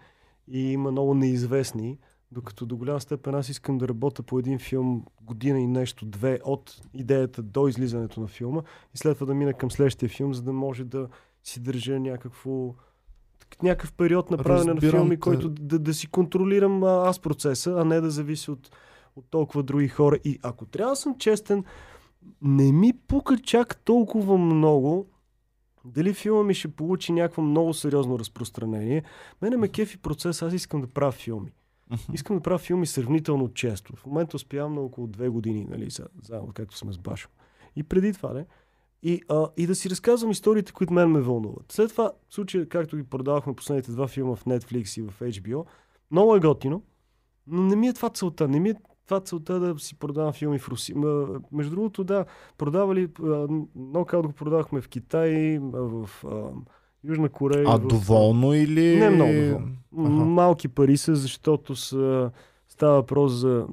и 0.48 0.72
има 0.72 0.92
много 0.92 1.14
неизвестни. 1.14 1.98
Докато 2.32 2.66
до 2.66 2.78
голяма 2.78 3.02
степен 3.02 3.36
аз 3.36 3.50
искам 3.50 3.78
да 3.78 3.88
работя 3.88 4.24
по 4.24 4.40
един 4.40 4.60
филм 4.60 5.06
година 5.22 5.60
и 5.60 5.68
нещо, 5.68 6.06
две 6.06 6.40
от 6.44 6.82
идеята 6.94 7.44
до 7.44 7.68
излизането 7.68 8.20
на 8.22 8.28
филма 8.28 8.62
и 8.96 8.98
след 8.98 9.18
това 9.18 9.26
да 9.26 9.34
мина 9.34 9.54
към 9.54 9.72
следващия 9.72 10.10
филм, 10.10 10.34
за 10.34 10.42
да 10.42 10.54
може 10.54 10.84
да 10.84 11.08
си 11.44 11.60
държа 11.60 12.00
някакво 12.00 12.76
някакъв 13.64 13.94
период 13.94 14.32
на 14.32 14.38
правене 14.38 14.74
на 14.74 14.82
филми, 14.82 15.20
който 15.20 15.50
да, 15.50 15.80
да 15.80 15.94
си 15.94 16.08
контролирам 16.08 16.84
аз 16.84 17.20
процеса, 17.20 17.76
а 17.78 17.86
не 17.86 18.02
да 18.02 18.12
зависи 18.12 18.52
от, 18.52 18.76
от 19.16 19.26
толкова 19.30 19.64
други 19.64 19.88
хора. 19.88 20.20
И 20.24 20.40
ако 20.44 20.66
трябва 20.66 20.92
да 20.92 20.96
съм 20.96 21.18
честен, 21.18 21.64
не 22.42 22.72
ми 22.72 22.94
пука 23.08 23.38
чак 23.38 23.78
толкова 23.78 24.38
много 24.38 25.08
дали 25.86 26.14
филма 26.14 26.44
ми 26.44 26.54
ще 26.54 26.68
получи 26.68 27.12
някакво 27.12 27.42
много 27.42 27.74
сериозно 27.74 28.20
разпространение. 28.20 29.04
Мене 29.42 29.58
ме 29.58 29.68
кефи 29.68 29.98
процес, 29.98 30.42
аз 30.42 30.54
искам 30.54 30.82
да 30.82 30.88
правя 30.88 31.12
филми. 31.12 31.52
Искам 32.14 32.36
да 32.36 32.42
правя 32.42 32.60
филми 32.60 32.86
сравнително 32.86 33.54
често. 33.54 33.96
В 33.96 34.06
момента 34.06 34.36
успявам 34.36 34.74
на 34.74 34.82
около 34.82 35.08
две 35.08 35.30
години, 35.30 35.68
нали, 35.70 35.90
заедно, 36.24 36.52
както 36.54 36.78
сме 36.78 36.94
с 36.94 36.98
Башо. 36.98 37.30
И 37.76 37.84
преди 37.84 38.14
това, 38.14 38.34
не? 38.34 38.46
И, 39.04 39.22
а, 39.30 39.48
и 39.58 39.68
да 39.68 39.76
си 39.76 39.90
разказвам 39.90 40.32
историите, 40.32 40.72
които 40.72 40.94
мен 40.94 41.12
ме 41.12 41.22
вълнуват. 41.22 41.72
След 41.72 41.90
това, 41.92 42.12
в 42.30 42.34
случая, 42.34 42.70
както 42.70 42.98
ги 42.98 43.04
продавахме 43.04 43.56
последните 43.56 43.92
два 43.92 44.08
филма 44.08 44.36
в 44.36 44.46
Netflix 44.46 45.00
и 45.00 45.02
в 45.02 45.20
HBO, 45.20 45.66
много 46.12 46.36
е 46.36 46.40
готино, 46.40 46.84
но 47.48 47.64
не 47.64 47.76
ми 47.76 47.88
е 47.88 47.94
това 47.94 48.10
целта. 48.10 48.48
Не 48.48 48.60
ми 48.60 48.70
е 48.70 48.76
това 49.06 49.20
целта 49.20 49.60
да 49.60 49.80
си 49.80 50.00
продавам 50.00 50.34
филми 50.34 50.60
в 50.60 50.70
Русия. 50.70 50.96
Между 51.52 51.72
другото, 51.76 52.04
да, 52.04 52.26
продавали, 52.58 53.08
да 53.76 54.22
го 54.22 54.34
продавахме 54.36 54.82
в 54.82 54.88
Китай, 54.88 55.60
в 55.62 56.10
а, 56.26 56.52
Южна 57.08 57.30
Корея. 57.30 57.66
А 57.68 57.78
в... 57.78 57.88
доволно 57.88 58.54
или? 58.54 59.00
Не 59.00 59.10
много 59.10 59.34
доволно. 59.92 60.26
Малки 60.26 60.68
пари 60.68 60.98
са, 60.98 61.16
защото 61.16 61.76
са, 61.76 62.32
става 62.68 62.94
въпрос 62.94 63.32
за 63.32 63.68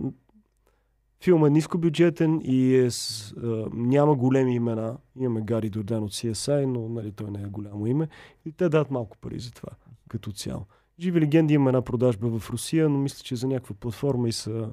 Филма 1.22 1.47
е 1.47 1.51
нискобюджетен 1.51 2.41
и 2.45 2.74
е 2.74 2.91
с, 2.91 3.33
а, 3.33 3.66
няма 3.74 4.14
големи 4.14 4.55
имена. 4.55 4.97
Имаме 5.20 5.41
Гари 5.41 5.70
Дордан 5.70 6.03
от 6.05 6.12
CSI, 6.12 6.64
но 6.64 6.89
нали, 6.89 7.12
той 7.12 7.30
не 7.30 7.43
е 7.43 7.47
голямо 7.47 7.87
име. 7.87 8.09
И 8.45 8.53
те 8.53 8.64
дадат 8.64 8.91
малко 8.91 9.16
пари 9.18 9.39
за 9.39 9.53
това, 9.53 9.68
като 10.09 10.33
цяло. 10.33 10.66
Живи 11.01 11.20
легенди 11.20 11.55
има 11.55 11.70
една 11.70 11.83
продажба 11.83 12.39
в 12.39 12.51
Русия, 12.51 12.89
но 12.89 12.99
мисля, 12.99 13.22
че 13.24 13.37
за 13.37 13.47
някаква 13.47 13.74
платформа 13.74 14.28
и 14.28 14.33
са 14.33 14.68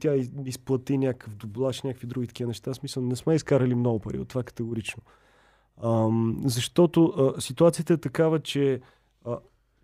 тя 0.00 0.14
изплати 0.46 0.98
някакъв 0.98 1.36
дублаж, 1.36 1.82
някакви 1.82 2.06
други 2.06 2.26
такива 2.26 2.48
неща. 2.48 2.74
Смисъл, 2.74 3.02
не 3.02 3.16
сме 3.16 3.34
изкарали 3.34 3.74
много 3.74 3.98
пари 3.98 4.18
от 4.18 4.28
това 4.28 4.42
категорично. 4.42 5.02
Ам, 5.84 6.40
защото 6.44 7.04
а, 7.04 7.40
ситуацията 7.40 7.92
е 7.92 7.96
такава, 7.96 8.40
че 8.40 8.80
а, 9.24 9.38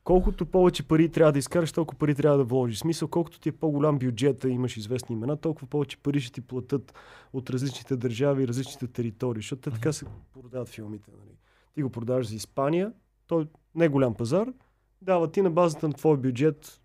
колкото 0.04 0.46
повече 0.46 0.88
пари 0.88 1.08
трябва 1.08 1.32
да 1.32 1.38
изкараш, 1.38 1.72
толкова 1.72 1.98
пари 1.98 2.14
трябва 2.14 2.38
да 2.38 2.44
вложиш. 2.44 2.78
Смисъл, 2.78 3.08
колкото 3.08 3.40
ти 3.40 3.48
е 3.48 3.52
по-голям 3.52 3.98
бюджет 3.98 4.44
и 4.44 4.48
имаш 4.48 4.76
известни 4.76 5.14
имена, 5.16 5.36
толкова 5.36 5.66
повече 5.66 5.96
пари 5.96 6.20
ще 6.20 6.32
ти 6.32 6.40
платят 6.40 6.94
от 7.32 7.50
различните 7.50 7.96
държави 7.96 8.42
и 8.42 8.48
различните 8.48 8.86
територии, 8.86 9.40
защото 9.40 9.70
те 9.70 9.70
така 9.70 9.92
се 9.92 10.04
продават 10.32 10.68
филмите. 10.68 11.10
Нали. 11.18 11.36
Ти 11.74 11.82
го 11.82 11.90
продаваш 11.90 12.28
за 12.28 12.34
Испания, 12.34 12.92
той 13.26 13.46
не 13.74 13.84
е 13.84 13.88
голям 13.88 14.14
пазар, 14.14 14.48
дава 15.02 15.30
ти 15.30 15.42
на 15.42 15.50
базата 15.50 15.88
на 15.88 15.94
твой 15.94 16.16
бюджет 16.16 16.80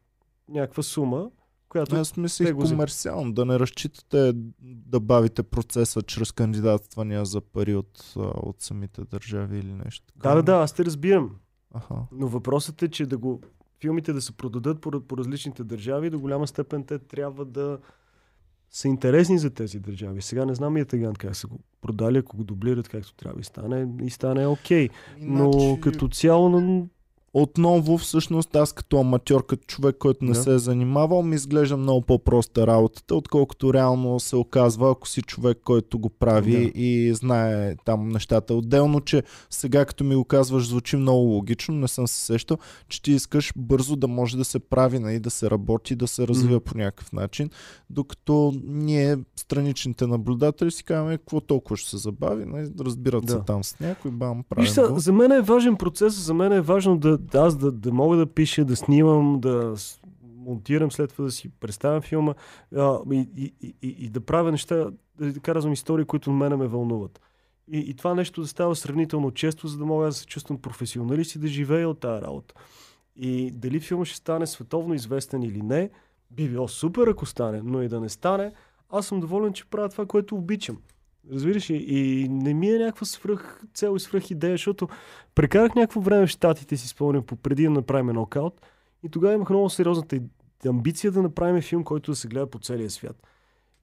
някаква 0.49 0.84
сума, 0.84 1.30
която 1.72 1.95
Аз 1.95 2.17
мислих 2.17 2.55
комерциално, 2.55 3.34
да 3.34 3.45
не 3.45 3.59
разчитате 3.59 4.34
да 4.61 4.99
бавите 4.99 5.43
процеса 5.43 6.01
чрез 6.01 6.32
кандидатствания 6.32 7.26
за 7.26 7.41
пари 7.41 7.76
от, 7.76 8.13
от 8.15 8.61
самите 8.61 9.01
държави 9.01 9.59
или 9.59 9.74
нещо. 9.74 10.13
Да, 10.15 10.36
да, 10.36 10.43
да, 10.43 10.53
аз 10.53 10.74
те 10.74 10.86
разбирам. 10.86 11.36
Аха. 11.74 11.95
Но 12.11 12.28
въпросът 12.28 12.84
е, 12.84 12.88
че 12.88 13.05
да 13.05 13.17
го 13.17 13.41
филмите 13.82 14.13
да 14.13 14.22
се 14.22 14.32
продадат 14.32 14.82
по, 14.82 15.01
по 15.01 15.17
различните 15.17 15.63
държави, 15.63 16.09
до 16.09 16.19
голяма 16.19 16.47
степен 16.47 16.84
те 16.84 16.99
трябва 16.99 17.45
да 17.45 17.80
са 18.72 18.88
интересни 18.88 19.38
за 19.38 19.49
тези 19.49 19.80
държави. 19.80 20.22
Сега 20.22 20.45
не 20.45 20.55
знам 20.55 20.78
и 20.78 20.86
Таган 20.86 21.13
как 21.13 21.36
са 21.36 21.47
го 21.47 21.59
продали, 21.82 22.17
ако 22.17 22.38
го 22.38 22.43
дублират 22.43 22.89
както 22.89 23.15
трябва 23.15 23.41
и 23.41 23.43
стане, 23.43 23.88
и 24.03 24.09
стане 24.09 24.47
окей. 24.47 24.88
Okay. 24.88 24.91
Но 25.19 25.51
значи... 25.51 25.82
като 25.82 26.07
цяло 26.07 26.49
отново 27.34 27.97
всъщност 27.97 28.55
аз 28.55 28.73
като 28.73 28.99
аматьор, 28.99 29.45
като 29.45 29.63
човек, 29.65 29.95
който 29.99 30.25
не 30.25 30.32
да. 30.32 30.43
се 30.43 30.53
е 30.53 30.57
занимавал, 30.57 31.23
ми 31.23 31.36
изглежда 31.36 31.77
много 31.77 32.01
по-проста 32.01 32.67
работата, 32.67 33.15
отколкото 33.15 33.73
реално 33.73 34.19
се 34.19 34.36
оказва, 34.36 34.91
ако 34.91 35.07
си 35.07 35.21
човек, 35.21 35.57
който 35.63 35.99
го 35.99 36.09
прави 36.09 36.71
да. 36.71 36.79
и 36.79 37.13
знае 37.13 37.75
там 37.86 38.09
нещата. 38.09 38.53
Отделно, 38.53 39.01
че 39.01 39.23
сега 39.49 39.86
като 39.86 40.03
ми 40.03 40.15
го 40.15 40.25
казваш, 40.25 40.67
звучи 40.67 40.95
много 40.95 41.21
логично, 41.21 41.75
не 41.75 41.88
съм 41.88 42.07
се 42.07 42.25
сещал, 42.25 42.57
че 42.88 43.01
ти 43.01 43.11
искаш 43.11 43.53
бързо 43.55 43.95
да 43.95 44.07
може 44.07 44.38
да 44.38 44.45
се 44.45 44.59
прави, 44.59 44.99
нали, 44.99 45.19
да 45.19 45.29
се 45.29 45.49
работи, 45.49 45.95
да 45.95 46.07
се 46.07 46.27
развива 46.27 46.59
mm. 46.59 46.63
по 46.63 46.77
някакъв 46.77 47.13
начин, 47.13 47.49
докато 47.89 48.53
ние, 48.63 49.17
страничните 49.36 50.07
наблюдатели, 50.07 50.71
си 50.71 50.84
казваме, 50.84 51.17
какво 51.17 51.41
толкова 51.41 51.77
ще 51.77 51.89
се 51.89 51.97
забави, 51.97 52.45
нали, 52.45 52.69
разбират 52.79 53.25
да. 53.25 53.34
се 53.34 53.39
там 53.47 53.63
с 53.63 53.79
някой, 53.79 54.11
бам, 54.11 54.43
правим 54.49 54.63
Виж, 54.63 54.79
за 54.95 55.13
мен 55.13 55.32
е 55.32 55.41
важен 55.41 55.75
процес, 55.75 56.13
за 56.13 56.34
мен 56.34 56.51
е 56.51 56.61
важно 56.61 56.97
да, 56.97 57.17
аз 57.34 57.57
да, 57.57 57.72
да 57.72 57.91
мога 57.91 58.17
да 58.17 58.26
пиша, 58.26 58.65
да 58.65 58.76
снимам, 58.76 59.39
да 59.39 59.76
монтирам 60.24 60.91
след 60.91 61.09
това 61.09 61.26
да 61.26 61.32
си 61.32 61.49
представям 61.49 62.01
филма 62.01 62.34
а, 62.76 62.99
и, 63.11 63.30
и, 63.38 63.53
и, 63.82 63.95
и 63.99 64.09
да 64.09 64.22
правя 64.22 64.51
неща, 64.51 64.91
да 65.19 65.39
казвам 65.39 65.74
истории, 65.74 66.05
които 66.05 66.32
мене 66.32 66.55
ме 66.55 66.67
вълнуват. 66.67 67.22
И, 67.72 67.80
и 67.80 67.93
това 67.93 68.15
нещо 68.15 68.41
да 68.41 68.47
става 68.47 68.76
сравнително 68.76 69.32
често, 69.32 69.67
за 69.67 69.78
да 69.78 69.86
мога 69.86 70.05
да 70.05 70.13
се 70.13 70.26
чувствам 70.26 70.61
професионалист 70.61 71.36
и 71.36 71.39
да 71.39 71.47
живея 71.47 71.89
от 71.89 71.99
тази 71.99 72.22
работа. 72.22 72.55
И 73.15 73.51
дали 73.51 73.80
филма 73.80 74.05
ще 74.05 74.17
стане 74.17 74.47
световно 74.47 74.93
известен 74.93 75.43
или 75.43 75.61
не, 75.61 75.89
би 76.32 76.49
било 76.49 76.67
супер 76.67 77.07
ако 77.07 77.26
стане, 77.26 77.61
но 77.63 77.82
и 77.82 77.88
да 77.88 78.01
не 78.01 78.09
стане, 78.09 78.53
аз 78.89 79.05
съм 79.05 79.19
доволен, 79.19 79.53
че 79.53 79.65
правя 79.65 79.89
това, 79.89 80.05
което 80.05 80.36
обичам. 80.36 80.78
Разбираш 81.32 81.69
ли? 81.69 81.76
И 81.76 82.30
не 82.30 82.53
ми 82.53 82.69
е 82.69 82.80
някаква 82.80 83.05
свръх 83.05 83.61
цел 83.74 83.95
и 83.95 83.99
свръх 83.99 84.32
идея, 84.32 84.53
защото 84.53 84.88
прекарах 85.36 85.76
някакво 85.76 86.01
време 86.01 86.28
в 86.28 86.30
Штатите, 86.30 86.78
си 86.78 86.88
спомням, 86.88 87.24
по 87.24 87.36
преди 87.36 87.63
да 87.63 87.69
направим 87.69 88.15
нокаут. 88.15 88.61
И 89.03 89.09
тогава 89.09 89.34
имах 89.34 89.49
много 89.49 89.69
сериозната 89.69 90.19
амбиция 90.67 91.11
да 91.11 91.22
направим 91.22 91.61
филм, 91.61 91.84
който 91.84 92.11
да 92.11 92.15
се 92.15 92.28
гледа 92.28 92.49
по 92.49 92.59
целия 92.59 92.89
свят. 92.89 93.28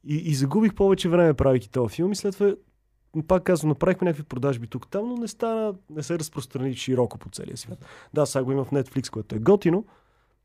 И, 0.05 0.17
и 0.17 0.35
загубих 0.35 0.75
повече 0.75 1.09
време, 1.09 1.35
правейки 1.35 1.71
този 1.71 1.95
филм. 1.95 2.13
И 2.13 2.17
след 2.17 2.35
това, 2.35 2.55
пак 3.29 3.43
казвам, 3.43 3.69
направихме 3.69 4.05
някакви 4.05 4.23
продажби 4.23 4.67
тук-там, 4.67 5.09
но 5.09 5.17
не 5.17 5.29
стана, 5.29 5.75
не 5.91 6.03
се 6.03 6.19
разпространи 6.19 6.75
широко 6.75 7.19
по 7.19 7.29
целия 7.29 7.57
свят. 7.57 7.85
Да, 8.15 8.27
сега 8.27 8.45
го 8.45 8.53
има 8.53 8.65
в 8.65 8.71
Netflix, 8.71 9.11
което 9.11 9.35
е 9.35 9.39
готино, 9.39 9.85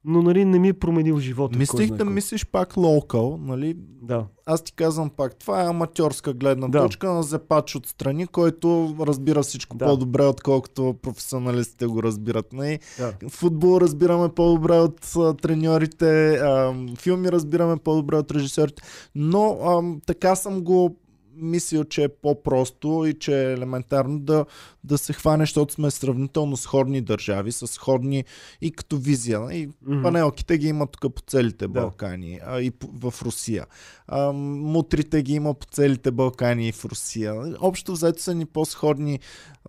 но 0.06 0.22
нали, 0.22 0.46
не 0.46 0.60
ми 0.60 0.68
е 0.68 0.74
променил 0.74 1.20
живота. 1.20 1.58
Мислих 1.58 1.92
да 1.92 2.06
мислиш 2.06 2.46
пак 2.46 2.78
локал, 2.78 3.40
нали? 3.42 3.76
Да. 4.02 4.26
Аз 4.46 4.64
ти 4.64 4.74
казвам 4.74 5.10
пак, 5.10 5.36
това 5.36 5.64
е 5.64 5.68
аматьорска 5.68 6.34
гледна 6.34 6.68
да. 6.68 6.82
точка 6.82 7.14
на 7.14 7.24
зепач 7.24 7.76
отстрани, 7.76 8.28
който 8.28 8.96
разбира 9.00 9.44
всичко 9.44 9.78
да. 9.78 9.86
по-добре, 9.86 10.26
отколкото 10.26 10.96
професионалистите 11.02 11.86
го 11.86 12.04
разбират. 12.04 12.54
Нали? 12.54 12.80
Да. 12.98 13.30
Футбол 13.30 13.82
разбираме 13.82 14.30
по-добре 14.30 14.80
от 14.80 15.12
а, 15.18 15.34
треньорите, 15.34 16.34
а, 16.34 16.76
филми 16.98 17.32
разбираме 17.32 17.78
по-добре 17.78 18.16
от 18.16 18.32
режисьорите, 18.32 18.84
но 19.16 19.58
а, 19.64 20.00
така 20.06 20.36
съм 20.36 20.62
го 20.62 20.98
мисля, 21.36 21.86
че 21.86 22.04
е 22.04 22.10
по-просто 22.10 23.06
и 23.08 23.14
че 23.14 23.42
е 23.42 23.54
елементарно 23.54 24.20
да, 24.20 24.46
да 24.84 24.98
се 24.98 25.14
хване, 25.14 25.44
защото 25.44 25.74
сме 25.74 25.92
сравнително 25.92 26.58
сходни 26.58 27.02
държави, 27.02 27.52
с 27.52 27.68
сходни 27.68 28.24
и 28.62 28.72
като 28.72 28.98
визия. 28.98 29.40
И 29.40 29.70
mm-hmm. 29.70 30.02
панелките 30.02 30.58
ги 30.58 30.68
има 30.68 30.88
тук 30.88 31.16
по 31.16 31.22
целите 31.22 31.68
да. 31.68 31.82
Балкани, 31.82 32.40
а 32.46 32.62
и 32.62 32.72
в 32.82 33.14
Русия. 33.22 33.66
А, 34.08 34.32
мутрите 34.34 35.22
ги 35.22 35.34
има 35.34 35.54
по 35.54 35.66
целите 35.66 36.12
Балкани 36.12 36.68
и 36.68 36.72
в 36.72 36.86
Русия. 36.86 37.56
Общо 37.60 37.92
взето 37.92 38.22
са 38.22 38.36
ни 38.36 38.46
по-сходни 38.46 39.20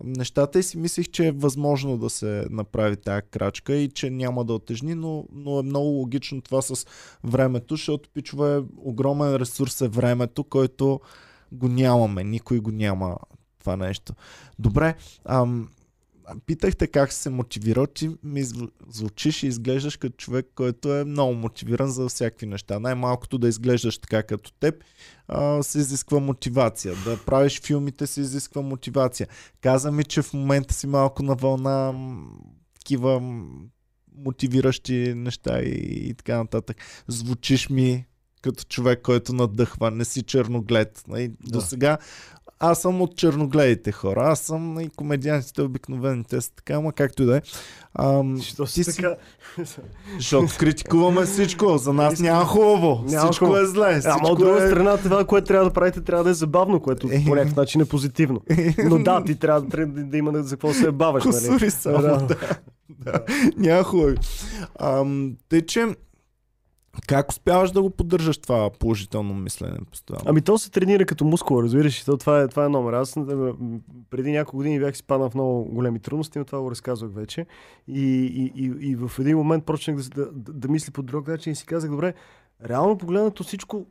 нещата 0.03 0.59
и 0.59 0.63
си 0.63 0.77
мислих, 0.77 1.09
че 1.09 1.27
е 1.27 1.31
възможно 1.31 1.97
да 1.97 2.09
се 2.09 2.45
направи 2.49 2.95
тази 2.95 3.21
крачка 3.31 3.75
и 3.75 3.89
че 3.89 4.09
няма 4.09 4.45
да 4.45 4.53
отежни, 4.53 4.95
но, 4.95 5.25
но 5.33 5.59
е 5.59 5.63
много 5.63 5.87
логично 5.87 6.41
това 6.41 6.61
с 6.61 6.85
времето, 7.23 7.75
защото 7.75 8.09
пичува 8.09 8.55
е 8.55 8.63
огромен 8.77 9.35
ресурс 9.35 9.81
е 9.81 9.87
времето, 9.87 10.43
който 10.43 10.99
го 11.51 11.67
нямаме. 11.67 12.23
Никой 12.23 12.59
го 12.59 12.71
няма 12.71 13.17
това 13.59 13.77
нещо. 13.77 14.13
Добре, 14.59 14.95
ам, 15.25 15.69
питахте 16.45 16.87
как 16.87 17.13
се 17.13 17.29
мотивирал, 17.29 17.87
ти 17.87 18.09
ми 18.23 18.43
звучиш 18.89 19.43
и 19.43 19.47
изглеждаш 19.47 19.97
като 19.97 20.15
човек, 20.17 20.47
който 20.55 20.95
е 20.95 21.03
много 21.03 21.33
мотивиран 21.33 21.89
за 21.89 22.09
всякакви 22.09 22.45
неща. 22.45 22.79
Най-малкото 22.79 23.37
да 23.37 23.47
изглеждаш 23.47 23.97
така 23.97 24.23
като 24.23 24.51
теб 24.51 24.83
а, 25.27 25.63
се 25.63 25.79
изисква 25.79 26.19
мотивация. 26.19 26.93
Да 27.05 27.25
правиш 27.25 27.61
филмите 27.61 28.07
се 28.07 28.21
изисква 28.21 28.61
мотивация. 28.61 29.27
Каза 29.61 29.91
ми, 29.91 30.03
че 30.03 30.21
в 30.21 30.33
момента 30.33 30.73
си 30.73 30.87
малко 30.87 31.23
на 31.23 31.35
вълна 31.35 31.93
такива 32.73 33.21
мотивиращи 34.17 35.13
неща 35.15 35.61
и, 35.61 36.09
и 36.09 36.13
така 36.13 36.37
нататък. 36.37 36.77
Звучиш 37.07 37.69
ми 37.69 38.05
като 38.45 38.63
човек, 38.63 39.01
който 39.03 39.33
надъхва, 39.33 39.91
не 39.91 40.05
си 40.05 40.23
черноглед. 40.23 41.03
Да. 41.07 41.27
До 41.43 41.61
сега 41.61 41.97
аз 42.59 42.81
съм 42.81 43.01
от 43.01 43.15
черногледите 43.15 43.91
хора. 43.91 44.21
Аз 44.23 44.39
съм 44.39 44.79
и 44.79 44.89
комедиантите 44.89 45.61
обикновени. 45.61 46.23
Те 46.23 46.41
са 46.41 46.51
така, 46.51 46.73
ама 46.73 46.93
както 46.93 47.23
и 47.23 47.25
да 47.25 47.37
е. 47.37 47.41
Що 48.41 48.65
си 48.65 48.95
така? 48.95 49.15
Защото 50.17 50.53
критикуваме 50.59 51.25
всичко. 51.25 51.77
За 51.77 51.93
нас 51.93 52.19
няма 52.19 52.45
хубаво. 52.45 53.03
Няма 53.07 53.25
всичко 53.25 53.45
хубаво. 53.45 53.63
е 53.63 53.67
зле. 53.67 54.01
Ама 54.05 54.29
от 54.29 54.39
друга 54.39 54.63
е... 54.63 54.67
страна, 54.67 54.97
това, 54.97 55.25
което 55.25 55.47
трябва 55.47 55.65
да 55.65 55.73
правите, 55.73 56.01
трябва 56.01 56.23
да 56.23 56.29
е 56.29 56.33
забавно, 56.33 56.79
което 56.79 57.07
е. 57.11 57.23
по 57.27 57.35
някакъв 57.35 57.55
начин 57.55 57.81
е 57.81 57.85
позитивно. 57.85 58.41
Но 58.89 59.03
да, 59.03 59.23
ти 59.23 59.35
трябва 59.35 59.61
да, 59.61 59.85
да, 59.85 60.03
да 60.03 60.17
има 60.17 60.43
за 60.43 60.55
какво 60.55 60.73
се 60.73 60.91
баваш. 60.91 61.23
Нали? 61.25 61.71
само, 61.71 62.01
да. 62.01 62.17
да. 62.17 62.37
да. 62.89 63.23
Няма 63.57 63.83
хубаво. 63.83 64.15
Те, 65.49 65.65
че 65.65 65.87
как 67.07 67.29
успяваш 67.29 67.71
да 67.71 67.81
го 67.81 67.89
поддържаш 67.89 68.37
това 68.37 68.69
положително 68.69 69.33
мислене 69.33 69.77
постоянно? 69.91 70.23
Ами 70.25 70.41
то 70.41 70.57
се 70.57 70.71
тренира 70.71 71.05
като 71.05 71.25
мускул, 71.25 71.63
разбираш. 71.63 72.03
То, 72.03 72.17
това, 72.17 72.41
е, 72.41 72.47
това 72.47 72.65
е 72.65 72.69
номер. 72.69 72.93
Аз 72.93 73.15
преди 74.09 74.31
няколко 74.31 74.57
години 74.57 74.79
бях 74.79 74.95
изпаднал 74.95 75.29
в 75.29 75.35
много 75.35 75.65
големи 75.65 75.99
трудности, 75.99 76.39
но 76.39 76.45
това 76.45 76.61
го 76.61 76.71
разказвах 76.71 77.11
вече. 77.13 77.45
И, 77.87 78.01
и, 78.01 78.53
и, 78.55 78.91
и 78.91 78.95
в 78.95 79.11
един 79.19 79.37
момент 79.37 79.65
почнах 79.65 79.95
да, 79.95 80.31
да, 80.31 80.53
да, 80.53 80.67
мисля 80.67 80.91
по 80.91 81.03
друг 81.03 81.27
начин 81.27 81.53
и 81.53 81.55
си 81.55 81.65
казах, 81.65 81.91
добре, 81.91 82.13
реално 82.65 82.97
погледнато 82.97 83.43
всичко, 83.43 83.85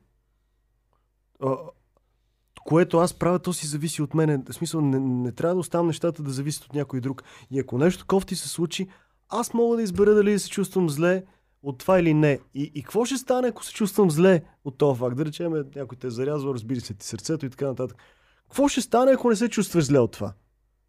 което 2.65 2.99
аз 2.99 3.15
правя, 3.15 3.39
то 3.39 3.53
си 3.53 3.67
зависи 3.67 4.03
от 4.03 4.15
мен. 4.15 4.45
В 4.49 4.55
смисъл, 4.55 4.81
не, 4.81 5.01
не 5.01 5.33
трябва 5.33 5.55
да 5.55 5.61
оставам 5.61 5.87
нещата 5.87 6.23
да 6.23 6.31
зависят 6.31 6.65
от 6.65 6.75
някой 6.75 7.01
друг. 7.01 7.23
И 7.51 7.61
ако 7.61 7.79
нещо 7.79 8.07
кофти 8.07 8.37
се 8.37 8.49
случи, 8.49 8.89
аз 9.29 9.55
мога 9.55 9.77
да 9.77 9.83
избера 9.83 10.15
дали 10.15 10.33
да 10.33 10.41
се 10.41 10.51
чувствам 10.51 10.91
зле, 10.91 11.25
от 11.65 11.79
това 11.79 12.01
или 12.01 12.15
не. 12.15 12.39
И, 12.55 12.73
и 12.75 12.83
какво 12.83 13.05
ще 13.05 13.17
стане, 13.17 13.49
ако 13.49 13.65
се 13.65 13.73
чувствам 13.73 14.11
зле 14.11 14.43
от 14.65 14.79
този 14.79 14.99
факт? 14.99 15.17
Да 15.17 15.25
речем, 15.25 15.53
някой 15.77 15.99
те 15.99 16.07
е 16.07 16.11
зарязва, 16.11 16.55
разбира 16.55 16.81
се, 16.81 16.95
ти 16.95 17.07
сърцето 17.07 17.47
и 17.47 17.51
така 17.51 17.67
нататък. 17.67 17.97
Какво 18.43 18.69
ще 18.69 18.81
стане, 18.81 19.13
ако 19.13 19.31
не 19.31 19.37
се 19.37 19.49
чувстваш 19.49 19.85
зле 19.85 19.99
от 19.99 20.13
това? 20.13 20.33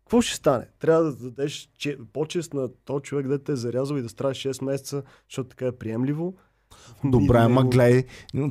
Какво 0.06 0.22
ще 0.22 0.36
стане? 0.36 0.68
Трябва 0.80 1.04
да 1.04 1.16
дадеш 1.16 1.70
че, 1.78 1.98
почест 2.14 2.54
на 2.54 2.70
този 2.86 3.04
човек, 3.04 3.28
да 3.28 3.44
те 3.44 3.52
е 3.52 3.56
зарязал 3.56 3.96
и 3.96 4.02
да 4.02 4.10
страдаш 4.10 4.38
6 4.38 4.64
месеца, 4.64 5.04
защото 5.30 5.50
така 5.50 5.66
е 5.66 5.72
приемливо. 5.72 6.36
Добре, 7.04 7.38
ама 7.38 7.62
него... 7.62 7.70
гледай, 7.70 8.04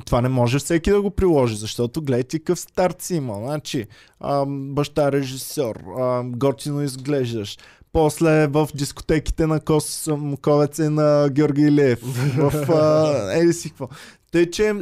това 0.05 0.21
не 0.21 0.29
може 0.29 0.59
всеки 0.59 0.91
да 0.91 1.01
го 1.01 1.11
приложи, 1.11 1.55
защото 1.55 2.01
гледай 2.01 2.23
ти 2.23 2.39
какъв 2.39 2.59
старт 2.59 3.01
си 3.01 3.15
има. 3.15 3.35
Значи, 3.35 3.85
а, 4.19 4.45
баща 4.47 5.11
режисьор, 5.11 5.75
а, 5.99 6.23
готино 6.25 6.81
изглеждаш, 6.81 7.57
после 7.95 8.47
в 8.47 8.67
дискотеките 8.75 9.47
на 9.47 9.59
Кос 9.59 10.09
Ковец 10.41 10.79
и 10.79 10.89
на 10.89 11.29
Георги 11.31 11.61
Илиев. 11.61 11.99
в 12.37 13.31
Ели 13.41 13.53
си 13.53 13.69
какво. 13.69 13.89
Тъй, 14.31 14.51
че, 14.51 14.73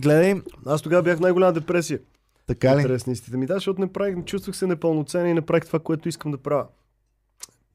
гледай... 0.00 0.34
Аз 0.66 0.82
тогава 0.82 1.02
бях 1.02 1.20
най-голяма 1.20 1.52
депресия. 1.52 1.98
Така 2.46 2.76
ли? 2.76 2.80
Интересни 2.80 3.12
истите 3.12 3.36
ми. 3.36 3.46
Да, 3.46 3.54
защото 3.54 3.80
не 3.80 3.92
правих, 3.92 4.24
чувствах 4.24 4.56
се 4.56 4.66
непълноценен 4.66 5.30
и 5.30 5.34
не 5.34 5.40
правих 5.40 5.66
това, 5.66 5.78
което 5.78 6.08
искам 6.08 6.30
да 6.30 6.38
правя. 6.38 6.66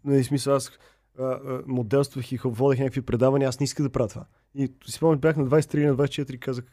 Не, 0.06 0.24
смисъл, 0.24 0.56
аз 0.56 0.72
моделствах 1.66 2.32
и 2.32 2.40
водех 2.44 2.80
някакви 2.80 3.02
предавания, 3.02 3.50
аз 3.50 3.60
не 3.60 3.64
исках 3.64 3.84
да 3.84 3.92
правя 3.92 4.08
това. 4.08 4.26
И 4.56 4.72
си 4.86 4.92
спомням, 4.92 5.20
бях 5.20 5.38
на 5.38 5.48
23 5.48 5.86
на 5.88 5.96
24 5.96 6.34
и 6.34 6.40
казах, 6.40 6.66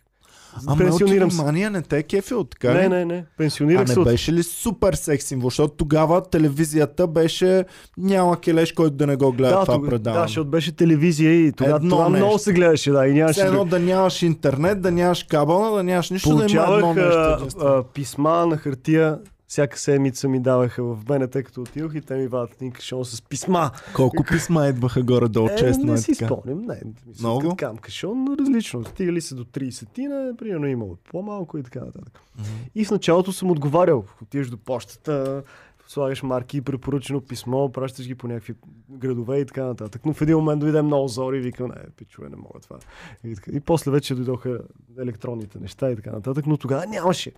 Ама 0.67 0.77
пенсионирам 0.79 1.31
се. 1.31 1.43
Мания 1.43 1.71
не 1.71 1.83
те 1.83 1.99
е 1.99 2.03
кефил, 2.03 2.45
така? 2.45 2.75
Не, 2.75 2.89
не, 2.89 3.05
не. 3.05 3.25
Пенсионирах 3.39 3.89
се. 3.89 3.95
А 3.95 3.99
не 3.99 4.05
беше 4.05 4.33
ли 4.33 4.43
супер 4.43 4.95
секс 4.95 5.25
символ? 5.25 5.51
Защото 5.51 5.75
тогава 5.75 6.23
телевизията 6.23 7.07
беше 7.07 7.65
няма 7.99 8.41
келеш, 8.41 8.73
който 8.73 8.97
да 8.97 9.07
не 9.07 9.17
го 9.17 9.33
гледа 9.33 9.59
да, 9.59 9.65
това 9.65 9.75
тога, 9.75 9.89
предаване. 9.89 10.23
Да, 10.23 10.27
защото 10.27 10.51
беше 10.51 10.73
телевизия 10.73 11.33
и 11.33 11.53
тогава 11.53 11.81
това 11.81 12.09
нещо. 12.09 12.27
много 12.27 12.39
се 12.39 12.53
гледаше. 12.53 12.91
Да, 12.91 13.07
и 13.07 13.13
нямаше 13.13 13.41
едно 13.41 13.65
да 13.65 13.79
нямаш 13.79 14.23
интернет, 14.23 14.81
да 14.81 14.91
нямаш 14.91 15.23
кабел, 15.23 15.75
да 15.75 15.83
нямаш 15.83 16.11
нищо, 16.11 16.31
Получавах, 16.31 16.71
да 16.71 16.79
има 16.79 16.91
едно 16.91 17.03
нещо. 17.03 17.59
А, 17.61 17.69
а, 17.69 17.83
писма 17.83 18.47
на 18.47 18.57
хартия 18.57 19.19
всяка 19.47 19.79
седмица 19.79 20.29
ми 20.29 20.41
даваха 20.41 20.83
в 20.85 21.29
тъй 21.31 21.43
като 21.43 21.61
отидох 21.61 21.95
и 21.95 22.01
те 22.01 22.17
ми 22.17 22.29
вадат 22.29 22.55
един 22.55 22.73
кашон 22.73 23.05
с 23.05 23.23
писма. 23.23 23.71
Колко 23.95 24.25
писма 24.25 24.67
идваха 24.67 25.03
горе 25.03 25.29
долу 25.29 25.49
е, 25.49 25.57
честно? 25.57 25.85
Не 25.85 25.93
е 25.93 25.97
си 25.97 26.15
спомням, 26.15 26.63
не. 26.63 26.81
Много? 27.21 27.49
Такам 27.49 27.77
кашон, 27.77 28.25
но 28.25 28.37
различно. 28.37 28.85
Стигали 28.85 29.21
се 29.21 29.35
до 29.35 29.45
30-тина, 29.45 30.37
примерно 30.37 30.67
имало 30.67 30.97
по-малко 31.11 31.59
и 31.59 31.63
така 31.63 31.81
нататък. 31.81 32.21
Mm-hmm. 32.39 32.71
И 32.75 32.85
в 32.85 32.91
началото 32.91 33.33
съм 33.33 33.51
отговарял. 33.51 34.05
Отиваш 34.23 34.51
до 34.51 34.57
почтата, 34.57 35.43
слагаш 35.89 36.23
марки, 36.23 36.61
препоръчено 36.61 37.21
писмо, 37.21 37.69
пращаш 37.69 38.07
ги 38.07 38.15
по 38.15 38.29
някакви 38.29 38.55
градове 38.91 39.39
и 39.39 39.47
така 39.47 39.65
нататък. 39.65 40.03
Но 40.05 40.13
в 40.13 40.23
един 40.23 40.37
момент 40.37 40.61
дойде 40.61 40.83
много 40.83 41.09
зори 41.09 41.37
и 41.37 41.41
викам, 41.41 41.69
не, 41.69 41.91
пичове, 41.97 42.29
не 42.29 42.37
мога 42.37 42.61
това. 42.61 42.79
И, 43.25 43.35
така. 43.35 43.51
и 43.55 43.61
после 43.61 43.91
вече 43.91 44.15
дойдоха 44.15 44.61
електронните 44.99 45.59
неща 45.59 45.91
и 45.91 45.97
така 45.97 46.13
нататък, 46.13 46.47
но 46.47 46.57
тогава 46.57 46.87
нямаше. 46.87 47.33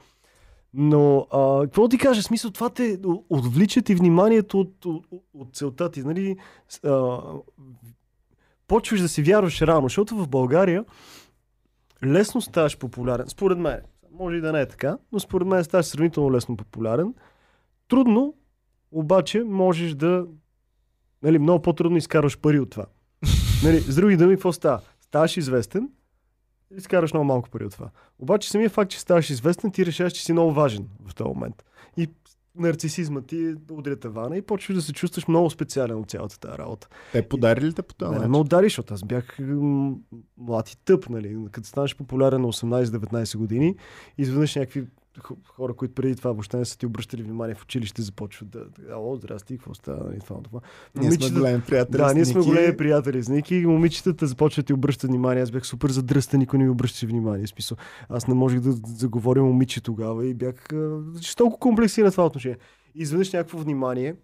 Но, 0.78 1.26
а, 1.32 1.62
какво 1.62 1.88
ти 1.88 1.98
кажа, 1.98 2.22
смисъл, 2.22 2.50
това 2.50 2.70
те 2.70 2.98
отвлича 3.30 3.82
ти 3.82 3.94
вниманието 3.94 4.60
от, 4.60 4.84
от, 4.84 5.06
от 5.34 5.56
целта 5.56 5.90
ти, 5.90 6.02
нали? 6.02 6.36
А, 6.84 7.18
почваш 8.66 9.00
да 9.00 9.08
си 9.08 9.22
вярваш 9.22 9.62
рано, 9.62 9.82
защото 9.82 10.16
в 10.16 10.28
България 10.28 10.84
лесно 12.04 12.40
ставаш 12.40 12.78
популярен, 12.78 13.26
според 13.28 13.58
мен. 13.58 13.80
Може 14.12 14.36
и 14.36 14.40
да 14.40 14.52
не 14.52 14.60
е 14.60 14.68
така, 14.68 14.98
но 15.12 15.20
според 15.20 15.48
мен 15.48 15.64
ставаш 15.64 15.86
сравнително 15.86 16.32
лесно 16.32 16.56
популярен. 16.56 17.14
Трудно, 17.88 18.34
обаче, 18.92 19.44
можеш 19.44 19.94
да... 19.94 20.26
Нали, 21.22 21.38
много 21.38 21.62
по-трудно 21.62 21.96
изкарваш 21.96 22.38
пари 22.38 22.60
от 22.60 22.70
това. 22.70 22.86
Нали, 23.64 23.80
с 23.80 23.96
други 23.96 24.16
думи, 24.16 24.34
какво 24.34 24.52
става? 24.52 24.80
Ставаш 25.00 25.36
известен, 25.36 25.88
изкараш 26.76 27.12
много 27.12 27.24
малко 27.24 27.50
пари 27.50 27.64
от 27.64 27.72
това. 27.72 27.90
Обаче 28.18 28.50
самия 28.50 28.70
факт, 28.70 28.90
че 28.90 29.00
ставаш 29.00 29.30
известен, 29.30 29.72
ти 29.72 29.86
решаваш, 29.86 30.12
че 30.12 30.24
си 30.24 30.32
много 30.32 30.52
важен 30.52 30.88
в 31.08 31.14
този 31.14 31.28
момент. 31.28 31.64
И 31.96 32.08
нарцисизма 32.58 33.20
ти 33.20 33.54
удря 33.70 33.96
тавана 33.96 34.36
и 34.36 34.42
почваш 34.42 34.76
да 34.76 34.82
се 34.82 34.92
чувстваш 34.92 35.28
много 35.28 35.50
специален 35.50 35.96
от 35.98 36.10
цялата 36.10 36.40
тази 36.40 36.58
работа. 36.58 36.88
Те 37.12 37.28
подарили 37.28 37.66
ли 37.66 37.72
те 37.72 37.82
по 37.82 37.94
това? 37.94 38.10
Не, 38.10 38.18
не 38.18 38.28
ме 38.28 38.38
удари, 38.38 38.66
защото 38.66 38.94
аз 38.94 39.04
бях 39.04 39.38
млад 40.38 40.70
и 40.70 40.76
тъп, 40.84 41.08
нали? 41.08 41.36
Като 41.52 41.68
станеш 41.68 41.96
популярен 41.96 42.40
на 42.40 42.48
18-19 42.48 43.36
години, 43.36 43.76
изведнъж 44.18 44.54
някакви 44.54 44.86
хора, 45.48 45.74
които 45.74 45.94
преди 45.94 46.16
това 46.16 46.32
въобще 46.32 46.56
не 46.56 46.64
са 46.64 46.78
ти 46.78 46.86
обръщали 46.86 47.22
внимание 47.22 47.54
в 47.54 47.62
училище, 47.62 48.02
започват 48.02 48.50
да. 48.50 48.66
Ало, 48.90 49.16
здрасти, 49.16 49.58
какво 49.58 49.74
става? 49.74 50.14
И 50.16 50.18
това, 50.18 50.42
това. 50.42 50.60
Ние 50.94 51.12
сме 51.12 51.30
големи 51.30 51.62
приятели. 51.62 51.96
Да, 51.96 52.14
ние 52.14 52.24
сме 52.24 52.40
големи 52.40 52.76
приятели 52.76 53.22
с 53.22 53.28
Ники. 53.28 53.56
И 53.56 53.66
момичетата 53.66 54.26
започват 54.26 54.64
да 54.64 54.66
ти 54.66 54.72
обръщат 54.72 55.10
внимание. 55.10 55.42
Аз 55.42 55.50
бях 55.50 55.66
супер 55.66 55.90
задръстен, 55.90 56.40
никой 56.40 56.58
не 56.58 56.64
ми 56.64 56.70
обръщаше 56.70 57.06
внимание. 57.06 57.46
Смисъл, 57.46 57.76
аз 58.08 58.26
не 58.28 58.34
можех 58.34 58.60
да 58.60 58.72
заговоря 58.72 59.42
момиче 59.42 59.80
тогава 59.80 60.26
и 60.26 60.34
бях 60.34 60.54
толкова 61.36 61.58
комплекси 61.58 62.02
на 62.02 62.10
това 62.10 62.26
отношение. 62.26 62.58
И 62.94 63.02
изведнъж 63.02 63.32
някакво 63.32 63.58
внимание 63.58 64.14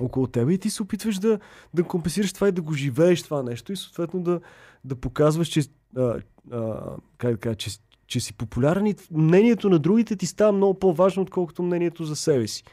около 0.00 0.26
теб 0.26 0.50
и 0.50 0.58
ти 0.58 0.70
се 0.70 0.82
опитваш 0.82 1.18
да, 1.18 1.38
да 1.74 1.84
компенсираш 1.84 2.32
това 2.32 2.48
и 2.48 2.52
да 2.52 2.62
го 2.62 2.72
живееш 2.72 3.22
това 3.22 3.42
нещо 3.42 3.72
и 3.72 3.76
съответно 3.76 4.22
да, 4.22 4.40
да 4.84 4.96
показваш, 4.96 5.48
че, 5.48 5.62
а, 5.96 6.20
а, 6.50 6.96
как 7.18 7.32
да 7.32 7.36
кажа, 7.36 7.56
че, 7.56 7.70
че 8.06 8.20
си 8.20 8.32
популярен 8.32 8.86
и 8.86 8.94
мнението 9.10 9.70
на 9.70 9.78
другите 9.78 10.16
ти 10.16 10.26
става 10.26 10.52
много 10.52 10.78
по-важно, 10.78 11.22
отколкото 11.22 11.62
мнението 11.62 12.04
за 12.04 12.16
себе 12.16 12.46
си. 12.46 12.64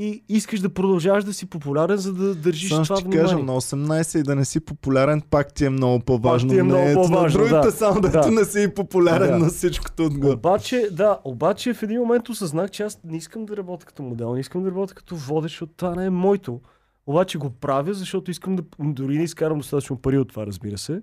И 0.00 0.24
искаш 0.28 0.60
да 0.60 0.68
продължаваш 0.68 1.24
да 1.24 1.32
си 1.32 1.46
популярен, 1.46 1.96
за 1.96 2.12
да 2.12 2.34
държиш 2.34 2.68
Само 2.68 2.84
това 2.84 2.96
ще 2.96 3.04
внимание. 3.04 3.22
кажа, 3.22 3.38
на 3.38 3.52
18 3.52 4.20
и 4.20 4.22
да 4.22 4.34
не 4.34 4.44
си 4.44 4.60
популярен, 4.60 5.22
пак 5.30 5.54
ти 5.54 5.64
е 5.64 5.70
много 5.70 6.00
по-важно. 6.00 6.48
Пак 6.48 6.56
ти 6.56 6.60
е 6.60 6.62
много 6.62 6.94
по-важно, 6.94 7.40
на 7.40 7.48
другите, 7.48 7.66
да. 7.66 7.72
само 7.72 8.00
да, 8.00 8.08
да. 8.08 8.30
не 8.30 8.44
си 8.44 8.74
популярен 8.74 9.30
да. 9.30 9.38
на 9.38 9.48
всичкото 9.48 10.04
отгоре. 10.04 10.32
Обаче, 10.32 10.88
да, 10.92 11.18
обаче 11.24 11.74
в 11.74 11.82
един 11.82 12.00
момент 12.00 12.28
осъзнах, 12.28 12.70
че 12.70 12.82
аз 12.82 12.98
не 13.04 13.16
искам 13.16 13.46
да 13.46 13.56
работя 13.56 13.86
като 13.86 14.02
модел, 14.02 14.34
не 14.34 14.40
искам 14.40 14.62
да 14.62 14.70
работя 14.70 14.94
като 14.94 15.16
водещ, 15.16 15.52
защото 15.52 15.72
това 15.76 15.94
не 15.94 16.04
е 16.04 16.10
моето. 16.10 16.60
Обаче 17.06 17.38
го 17.38 17.50
правя, 17.50 17.94
защото 17.94 18.30
искам 18.30 18.56
да 18.56 18.62
дори 18.78 19.18
не 19.18 19.24
изкарам 19.24 19.58
достатъчно 19.58 19.96
пари 19.96 20.18
от 20.18 20.28
това, 20.28 20.46
разбира 20.46 20.78
се 20.78 21.02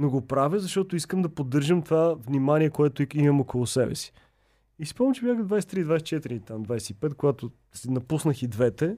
но 0.00 0.10
го 0.10 0.26
правя, 0.26 0.58
защото 0.58 0.96
искам 0.96 1.22
да 1.22 1.28
поддържам 1.28 1.82
това 1.82 2.14
внимание, 2.14 2.70
което 2.70 3.06
имам 3.14 3.40
около 3.40 3.66
себе 3.66 3.94
си. 3.94 4.12
И 4.78 4.86
спомням, 4.86 5.14
че 5.14 5.22
бях 5.22 5.38
23-24, 5.38 6.46
там 6.46 6.64
25, 6.64 7.14
когато 7.14 7.50
напуснах 7.88 8.42
и 8.42 8.46
двете 8.46 8.96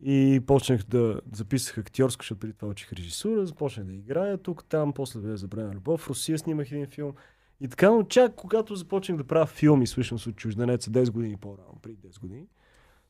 и 0.00 0.40
почнах 0.46 0.84
да 0.84 1.20
записах 1.32 1.78
актьорско, 1.78 2.22
защото 2.22 2.38
преди 2.38 2.52
това 2.52 2.68
учих 2.68 2.92
режисура, 2.92 3.46
започнах 3.46 3.86
да 3.86 3.94
играя 3.94 4.38
тук, 4.38 4.64
там, 4.64 4.92
после 4.92 5.20
бе 5.20 5.36
забравена 5.36 5.74
любов. 5.74 6.00
В 6.00 6.08
Русия 6.08 6.38
снимах 6.38 6.72
един 6.72 6.86
филм 6.86 7.12
И 7.60 7.68
така, 7.68 7.90
но 7.90 8.02
чак 8.02 8.34
когато 8.34 8.74
започнах 8.74 9.18
да 9.18 9.24
правя 9.24 9.46
филми, 9.46 9.86
всъщност 9.86 10.26
от 10.26 10.36
чужденеца 10.36 10.90
10 10.90 11.10
години 11.10 11.36
по-рано, 11.36 11.78
преди 11.82 11.96
10 11.96 12.20
години, 12.20 12.46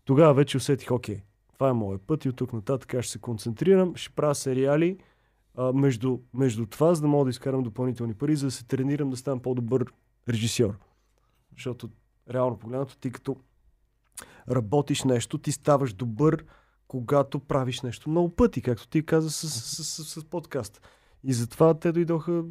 тогава 0.04 0.34
вече 0.34 0.56
усетих, 0.56 0.90
окей, 0.90 1.22
това 1.52 1.68
е 1.68 1.72
моят 1.72 2.02
път 2.02 2.24
и 2.24 2.28
от 2.28 2.36
тук 2.36 2.52
нататък 2.52 3.02
ще 3.02 3.12
се 3.12 3.18
концентрирам, 3.18 3.96
ще 3.96 4.14
правя 4.14 4.34
сериали 4.34 4.98
а, 5.54 5.72
между, 5.72 6.18
между 6.34 6.66
това, 6.66 6.94
за 6.94 7.00
да 7.00 7.08
мога 7.08 7.24
да 7.24 7.30
изкарам 7.30 7.62
допълнителни 7.62 8.14
пари, 8.14 8.36
за 8.36 8.46
да 8.46 8.50
се 8.50 8.64
тренирам 8.66 9.10
да 9.10 9.16
ставам 9.16 9.40
по-добър 9.40 9.84
режисьор. 10.28 10.78
Защото, 11.52 11.88
реално 12.30 12.58
погледнато, 12.58 12.98
ти 12.98 13.10
като 13.10 13.36
работиш 14.50 15.04
нещо, 15.04 15.38
ти 15.38 15.52
ставаш 15.52 15.92
добър, 15.92 16.44
когато 16.88 17.40
правиш 17.40 17.82
нещо 17.82 18.10
много 18.10 18.28
пъти, 18.28 18.62
както 18.62 18.88
ти 18.88 19.06
каза 19.06 19.30
с, 19.30 19.50
с, 19.50 19.84
с, 19.84 20.04
с, 20.04 20.20
с 20.20 20.24
подкаст. 20.24 20.80
И 21.24 21.32
затова 21.32 21.74
те 21.74 21.92
дойдоха 21.92 22.44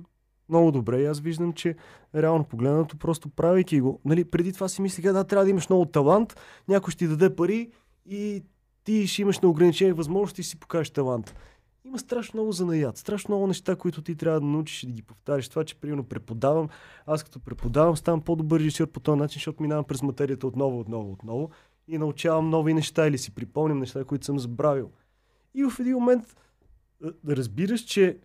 много 0.49 0.71
добре. 0.71 1.01
И 1.01 1.05
аз 1.05 1.19
виждам, 1.19 1.53
че 1.53 1.75
реално 2.15 2.43
погледнато, 2.43 2.97
просто 2.97 3.29
правейки 3.29 3.81
го. 3.81 4.01
Нали, 4.05 4.25
преди 4.25 4.53
това 4.53 4.67
си 4.67 4.81
мислех, 4.81 5.13
да, 5.13 5.23
трябва 5.23 5.43
да 5.43 5.49
имаш 5.49 5.69
много 5.69 5.85
талант, 5.85 6.35
някой 6.67 6.91
ще 6.91 6.97
ти 6.97 7.07
даде 7.07 7.35
пари 7.35 7.71
и 8.05 8.43
ти 8.83 9.07
ще 9.07 9.21
имаш 9.21 9.39
неограничени 9.39 9.91
възможности 9.91 10.41
и 10.41 10.43
си 10.43 10.59
покажеш 10.59 10.89
талант. 10.89 11.35
Има 11.85 11.99
страшно 11.99 12.37
много 12.37 12.51
занаят, 12.51 12.97
страшно 12.97 13.35
много 13.35 13.47
неща, 13.47 13.75
които 13.75 14.01
ти 14.01 14.15
трябва 14.15 14.39
да 14.39 14.45
научиш 14.45 14.83
и 14.83 14.87
да 14.87 14.91
ги 14.91 15.01
повтариш. 15.01 15.49
Това, 15.49 15.63
че 15.63 15.75
примерно 15.75 16.03
преподавам, 16.03 16.69
аз 17.05 17.23
като 17.23 17.39
преподавам, 17.39 17.97
ставам 17.97 18.21
по-добър 18.21 18.59
режисьор 18.59 18.87
по 18.87 18.99
този 18.99 19.19
начин, 19.19 19.35
защото 19.35 19.63
минавам 19.63 19.85
през 19.85 20.01
материята 20.01 20.47
отново, 20.47 20.79
отново, 20.79 21.11
отново 21.11 21.49
и 21.87 21.97
научавам 21.97 22.49
нови 22.49 22.73
неща 22.73 23.07
или 23.07 23.17
си 23.17 23.35
припомням 23.35 23.79
неща, 23.79 24.03
които 24.03 24.25
съм 24.25 24.39
забравил. 24.39 24.91
И 25.53 25.63
в 25.63 25.79
един 25.79 25.93
момент 25.93 26.35
разбираш, 27.27 27.81
че 27.81 28.19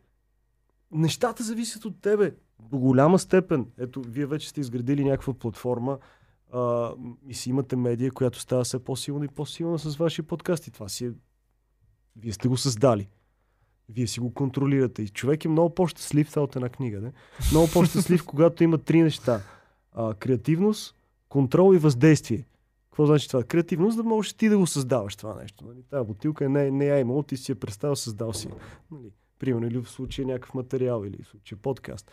нещата 0.90 1.42
зависят 1.42 1.84
от 1.84 2.00
тебе 2.00 2.34
до 2.60 2.78
голяма 2.78 3.18
степен. 3.18 3.66
Ето, 3.78 4.02
вие 4.02 4.26
вече 4.26 4.48
сте 4.48 4.60
изградили 4.60 5.04
някаква 5.04 5.34
платформа 5.34 5.98
а, 6.52 6.92
и 7.28 7.34
си 7.34 7.50
имате 7.50 7.76
медия, 7.76 8.10
която 8.10 8.40
става 8.40 8.64
все 8.64 8.84
по-силна 8.84 9.24
и 9.24 9.28
по-силна 9.28 9.78
с 9.78 9.96
вашия 9.96 10.24
подкаст. 10.26 10.66
И 10.66 10.70
това 10.70 10.88
си 10.88 11.06
е... 11.06 11.12
Вие 12.16 12.32
сте 12.32 12.48
го 12.48 12.56
създали. 12.56 13.08
Вие 13.88 14.06
си 14.06 14.20
го 14.20 14.34
контролирате. 14.34 15.02
И 15.02 15.08
човек 15.08 15.44
е 15.44 15.48
много 15.48 15.74
по-щастлив, 15.74 16.30
това 16.30 16.42
от 16.42 16.56
една 16.56 16.68
книга. 16.68 17.00
Не? 17.00 17.12
Много 17.50 17.68
по-щастлив, 17.72 18.24
когато 18.26 18.64
има 18.64 18.78
три 18.78 19.02
неща. 19.02 19.40
А, 19.92 20.14
креативност, 20.14 20.94
контрол 21.28 21.74
и 21.74 21.78
въздействие. 21.78 22.44
Какво 22.90 23.06
значи 23.06 23.28
това? 23.28 23.44
Креативност, 23.44 23.96
да 23.96 24.02
можеш 24.02 24.32
ти 24.32 24.48
да 24.48 24.58
го 24.58 24.66
създаваш 24.66 25.16
това 25.16 25.34
нещо. 25.34 25.64
Нали? 25.66 25.82
Тая 25.90 26.04
бутилка 26.04 26.48
не, 26.48 26.70
не 26.70 26.96
е 26.96 27.00
имало, 27.00 27.22
ти 27.22 27.36
си 27.36 27.52
я 27.52 27.56
представил, 27.56 27.96
създал 27.96 28.32
си. 28.32 28.48
Нали? 28.90 29.10
Примерно, 29.38 29.66
или 29.66 29.78
в 29.78 29.90
случая 29.90 30.26
някакъв 30.26 30.54
материал, 30.54 31.04
или 31.06 31.22
в 31.22 31.28
случая 31.28 31.58
подкаст. 31.58 32.10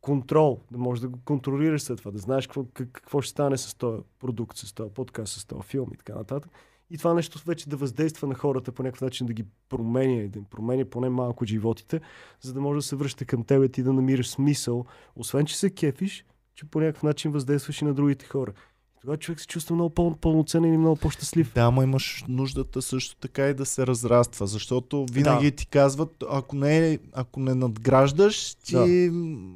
Контрол, 0.00 0.60
да 0.70 0.78
можеш 0.78 1.02
да 1.02 1.08
го 1.08 1.18
контролираш 1.24 1.82
след 1.82 1.98
това, 1.98 2.10
да 2.10 2.18
знаеш 2.18 2.46
какво, 2.46 2.64
какво 2.92 3.20
ще 3.20 3.30
стане 3.30 3.58
с 3.58 3.74
този 3.74 4.02
продукт, 4.18 4.56
с 4.56 4.72
този 4.72 4.92
подкаст, 4.92 5.32
с 5.32 5.44
този 5.44 5.62
филм 5.62 5.88
и 5.94 5.96
така 5.96 6.14
нататък. 6.14 6.50
И 6.90 6.98
това 6.98 7.14
нещо 7.14 7.42
вече 7.46 7.68
да 7.68 7.76
въздейства 7.76 8.28
на 8.28 8.34
хората 8.34 8.72
по 8.72 8.82
някакъв 8.82 9.00
начин, 9.00 9.26
да 9.26 9.32
ги 9.32 9.44
променя, 9.68 10.28
да 10.28 10.38
им 10.38 10.44
променя 10.44 10.84
поне 10.84 11.08
малко 11.08 11.44
животите, 11.44 12.00
за 12.40 12.52
да 12.52 12.60
може 12.60 12.78
да 12.78 12.82
се 12.82 12.96
връща 12.96 13.24
към 13.24 13.44
тебе 13.44 13.68
и 13.76 13.82
да 13.82 13.92
намираш 13.92 14.28
смисъл, 14.28 14.84
освен 15.16 15.46
че 15.46 15.58
се 15.58 15.70
кефиш, 15.70 16.24
че 16.54 16.70
по 16.70 16.80
някакъв 16.80 17.02
начин 17.02 17.30
въздействаш 17.30 17.82
и 17.82 17.84
на 17.84 17.94
другите 17.94 18.26
хора. 18.26 18.52
Тогава 19.00 19.16
човек 19.16 19.40
се 19.40 19.46
чувства 19.46 19.74
много 19.74 19.90
по-пълноценен 19.90 20.74
и 20.74 20.78
много 20.78 20.96
по-щастлив. 20.96 21.52
Да, 21.54 21.70
но 21.70 21.82
имаш 21.82 22.24
нуждата 22.28 22.82
също 22.82 23.16
така 23.16 23.46
и 23.48 23.54
да 23.54 23.66
се 23.66 23.86
разраства, 23.86 24.46
защото 24.46 25.06
винаги 25.12 25.50
да. 25.50 25.56
ти 25.56 25.66
казват, 25.66 26.24
ако 26.30 26.56
не, 26.56 26.98
ако 27.12 27.40
не 27.40 27.54
надграждаш, 27.54 28.54
ти 28.54 28.74
да. 28.74 29.10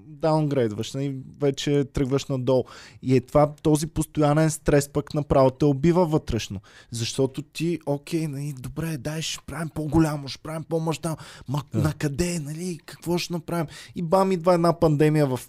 даунгрейдваш, 0.06 0.92
нали? 0.92 1.16
вече 1.40 1.84
тръгваш 1.84 2.24
надолу. 2.24 2.64
И 3.02 3.16
е 3.16 3.20
това, 3.20 3.52
този 3.62 3.86
постоянен 3.86 4.50
стрес 4.50 4.88
пък 4.88 5.14
направо 5.14 5.50
те 5.50 5.64
убива 5.64 6.06
вътрешно. 6.06 6.60
Защото 6.90 7.42
ти, 7.42 7.78
окей, 7.86 8.26
нали, 8.28 8.54
добре, 8.60 8.96
дай, 8.96 9.22
ще 9.22 9.44
правим 9.46 9.68
по-голямо, 9.68 10.28
ще 10.28 10.42
правим 10.42 10.64
по-мащабно. 10.64 11.16
Ма 11.48 11.62
да. 11.72 11.82
на 11.82 11.92
къде, 11.92 12.40
нали, 12.40 12.78
какво 12.86 13.18
ще 13.18 13.32
направим? 13.32 13.66
И 13.94 14.02
бам, 14.02 14.32
идва 14.32 14.54
една 14.54 14.80
пандемия 14.80 15.26
в 15.26 15.40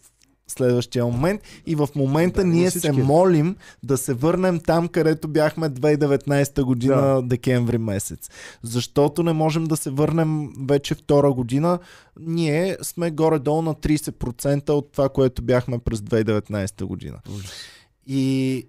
следващия 0.47 1.05
момент 1.05 1.41
и 1.65 1.75
в 1.75 1.89
момента 1.95 2.41
да, 2.41 2.47
ние 2.47 2.71
се 2.71 2.91
молим 2.91 3.55
да 3.83 3.97
се 3.97 4.13
върнем 4.13 4.59
там, 4.59 4.87
където 4.87 5.27
бяхме 5.27 5.69
2019 5.69 6.63
година, 6.63 7.01
да. 7.01 7.21
декември 7.21 7.77
месец. 7.77 8.29
Защото 8.63 9.23
не 9.23 9.33
можем 9.33 9.63
да 9.63 9.77
се 9.77 9.89
върнем 9.89 10.49
вече 10.67 10.95
втора 10.95 11.33
година. 11.33 11.79
Ние 12.19 12.77
сме 12.81 13.11
горе-долу 13.11 13.61
на 13.61 13.75
30% 13.75 14.69
от 14.69 14.91
това, 14.91 15.09
което 15.09 15.41
бяхме 15.41 15.79
през 15.79 15.99
2019 15.99 16.83
година. 16.83 17.17
И, 18.07 18.67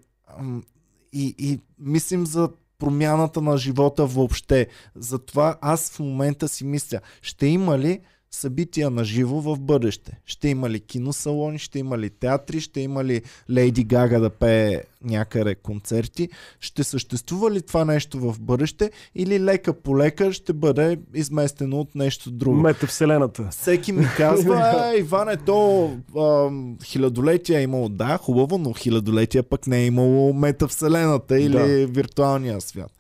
и, 1.13 1.35
и 1.39 1.61
мислим 1.79 2.27
за 2.27 2.49
промяната 2.79 3.41
на 3.41 3.59
живота 3.59 4.07
въобще. 4.07 4.67
Затова 4.95 5.59
аз 5.61 5.91
в 5.91 5.99
момента 5.99 6.49
си 6.49 6.65
мисля, 6.65 7.01
ще 7.23 7.47
има 7.47 7.79
ли 7.79 8.01
събития 8.31 8.91
на 8.91 9.05
живо 9.05 9.41
в 9.41 9.61
бъдеще. 9.61 10.21
Ще 10.25 10.49
има 10.49 10.71
ли 10.71 10.81
киносалони, 10.81 11.59
ще 11.59 11.79
има 11.79 11.99
ли 11.99 12.11
театри, 12.11 12.61
ще 12.61 12.81
има 12.81 13.05
ли 13.05 13.23
Лейди 13.51 13.85
Гага 13.85 14.21
да 14.21 14.31
пее 14.31 14.83
някъде 15.05 15.55
концерти. 15.55 16.29
Ще 16.61 16.85
съществува 16.85 17.51
ли 17.51 17.63
това 17.63 17.85
нещо 17.85 18.19
в 18.19 18.41
бъдеще 18.41 18.91
или 19.15 19.41
лека 19.41 19.73
по 19.73 19.99
лека 19.99 20.33
ще 20.33 20.53
бъде 20.53 20.99
изместено 21.15 21.81
от 21.81 21.95
нещо 21.95 22.31
друго? 22.31 22.57
Метавселената. 22.57 23.49
Всеки 23.51 23.93
ми 23.93 24.07
казва, 24.17 24.93
е, 24.95 24.99
Иване, 24.99 25.37
то 25.37 25.91
а, 26.17 26.51
хилядолетия 26.85 27.59
е 27.59 27.63
имало. 27.63 27.89
Да, 27.89 28.19
хубаво, 28.19 28.59
но 28.59 28.73
хилядолетия 28.73 29.43
пък 29.43 29.67
не 29.67 29.79
е 29.79 29.87
имало 29.87 30.33
метавселената 30.33 31.41
или 31.41 31.53
да. 31.53 31.87
виртуалния 31.87 32.61
свят. 32.61 32.93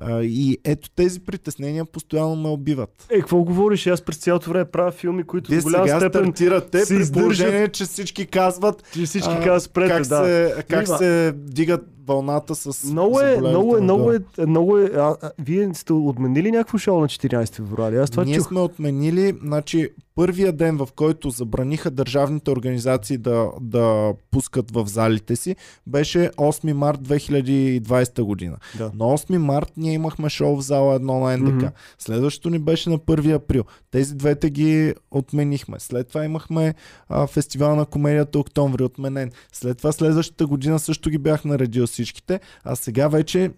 А, 0.00 0.22
и 0.22 0.58
ето 0.64 0.90
тези 0.90 1.20
притеснения 1.20 1.84
постоянно 1.84 2.36
ме 2.36 2.48
убиват. 2.48 3.06
Е, 3.10 3.20
какво 3.20 3.42
говориш? 3.42 3.86
Аз 3.86 4.02
през 4.02 4.16
цялото 4.16 4.50
време 4.50 4.64
правя 4.64 4.90
филми, 4.90 5.24
които 5.24 5.50
Вие 5.50 5.60
в 5.60 5.62
голяма 5.62 5.86
сега 5.86 6.00
степен 6.00 6.24
стартирате 6.24 6.82
при 6.88 7.12
положение, 7.12 7.68
че 7.68 7.84
всички 7.84 8.26
казват, 8.26 8.90
че 8.92 9.04
всички 9.04 9.34
казват 9.44 9.62
спрете, 9.62 9.88
как, 9.88 10.06
да. 10.06 10.24
се, 10.24 10.64
как 10.68 10.88
се 10.88 11.32
дигат 11.36 11.82
вълната 12.10 12.54
с 12.54 12.84
Много 12.84 13.20
е, 13.20 13.36
много 13.40 13.76
е, 13.76 13.80
много 13.80 14.12
е, 14.12 14.46
много 14.46 14.78
е. 14.78 14.84
А, 14.84 15.16
а, 15.22 15.30
вие 15.38 15.74
сте 15.74 15.92
отменили 15.92 16.50
някакво 16.50 16.78
шоу 16.78 17.00
на 17.00 17.06
14 17.06 17.54
февруари? 17.54 17.96
Аз 17.96 18.10
това 18.10 18.24
Ние 18.24 18.36
чух. 18.36 18.48
сме 18.48 18.60
отменили, 18.60 19.34
значи 19.42 19.88
първия 20.20 20.52
ден, 20.52 20.76
в 20.76 20.88
който 20.96 21.30
забраниха 21.30 21.90
държавните 21.90 22.50
организации 22.50 23.18
да, 23.18 23.50
да 23.60 24.12
пускат 24.30 24.70
в 24.70 24.86
залите 24.86 25.36
си, 25.36 25.56
беше 25.86 26.30
8 26.36 26.72
март 26.72 27.00
2020 27.00 28.22
година. 28.22 28.56
Да. 28.78 28.84
На 28.84 29.04
8 29.04 29.36
март 29.36 29.72
ние 29.76 29.92
имахме 29.92 30.28
шоу 30.28 30.56
в 30.56 30.60
зала 30.60 31.00
1 31.00 31.02
на 31.02 31.36
НДК. 31.36 31.54
Мгм. 31.54 31.66
Следващото 31.98 32.50
ни 32.50 32.58
беше 32.58 32.90
на 32.90 32.98
1 32.98 33.34
април. 33.34 33.64
Тези 33.90 34.14
двете 34.14 34.50
ги 34.50 34.94
отменихме. 35.10 35.80
След 35.80 36.08
това 36.08 36.24
имахме 36.24 36.74
а, 37.08 37.26
фестивал 37.26 37.76
на 37.76 37.86
комедията 37.86 38.38
октомври 38.38 38.82
отменен. 38.82 39.30
След 39.52 39.78
това 39.78 39.92
следващата 39.92 40.46
година 40.46 40.78
също 40.78 41.10
ги 41.10 41.18
бях 41.18 41.44
наредил 41.44 41.86
всичките. 42.02 42.40
А 42.64 42.76
сега 42.76 43.08
вече 43.08 43.50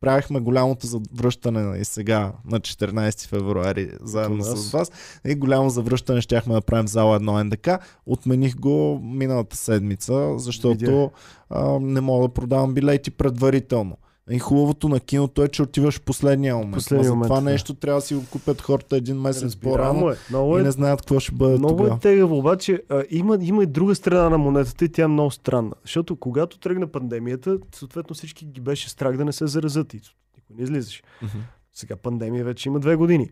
правихме 0.00 0.40
голямото 0.40 0.86
завръщане 0.86 1.78
и 1.78 1.84
сега 1.84 2.32
на 2.44 2.60
14 2.60 3.28
февруари 3.28 3.90
заедно 4.02 4.44
с 4.44 4.70
вас. 4.70 4.92
И 5.24 5.34
голямо 5.34 5.70
завръщане 5.70 6.20
щяхме 6.20 6.54
да 6.54 6.60
правим 6.60 6.88
зала 6.88 7.20
1 7.20 7.42
НДК. 7.42 7.84
Отмених 8.06 8.56
го 8.56 9.00
миналата 9.02 9.56
седмица, 9.56 10.38
защото 10.38 11.10
а, 11.50 11.80
не 11.80 12.00
мога 12.00 12.28
да 12.28 12.34
продавам 12.34 12.74
билети 12.74 13.10
предварително. 13.10 13.96
И 14.30 14.38
хубавото 14.38 14.88
на 14.88 15.00
киното 15.00 15.42
е, 15.42 15.48
че 15.48 15.62
отиваш 15.62 15.98
в 15.98 16.00
последния 16.00 16.56
момент. 16.56 16.74
Последния 16.74 17.10
момент, 17.10 17.28
това 17.28 17.40
да. 17.40 17.50
нещо 17.50 17.74
трябва 17.74 18.00
да 18.00 18.06
си 18.06 18.14
го 18.14 18.24
купят 18.30 18.60
хората 18.60 18.96
един 18.96 19.20
месец 19.20 19.56
по-рано 19.56 20.10
е. 20.10 20.16
Много 20.30 20.58
и 20.58 20.60
е, 20.60 20.64
не 20.64 20.70
знаят 20.70 21.00
какво 21.00 21.20
ще 21.20 21.32
бъде 21.32 21.58
много 21.58 21.76
тогава. 21.76 21.96
е 21.96 21.98
тегаво, 21.98 22.38
обаче 22.38 22.82
а, 22.88 23.04
има, 23.10 23.38
има 23.40 23.62
и 23.62 23.66
друга 23.66 23.94
страна 23.94 24.28
на 24.30 24.38
монетата 24.38 24.84
и 24.84 24.88
тя 24.88 25.02
е 25.02 25.06
много 25.06 25.30
странна. 25.30 25.72
Защото 25.82 26.16
когато 26.16 26.58
тръгна 26.58 26.86
пандемията, 26.86 27.58
съответно 27.74 28.14
всички 28.14 28.44
ги 28.44 28.60
беше 28.60 28.90
страх 28.90 29.16
да 29.16 29.24
не 29.24 29.32
се 29.32 29.46
заразят 29.46 29.94
и 29.94 30.00
никой 30.36 30.56
не 30.56 30.62
излизаше. 30.62 31.02
Мгм. 31.22 31.38
Сега 31.72 31.96
пандемия 31.96 32.44
вече 32.44 32.68
има 32.68 32.80
две 32.80 32.96
години. 32.96 33.30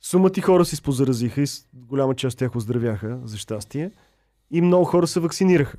Сума 0.00 0.30
ти 0.30 0.40
хора 0.40 0.64
се 0.64 0.76
спозаразиха 0.76 1.42
и 1.42 1.46
голяма 1.74 2.14
част 2.14 2.34
от 2.34 2.38
тях 2.38 2.56
оздравяха, 2.56 3.20
за 3.24 3.38
щастие. 3.38 3.90
И 4.50 4.60
много 4.60 4.84
хора 4.84 5.06
се 5.06 5.20
вакцинираха. 5.20 5.78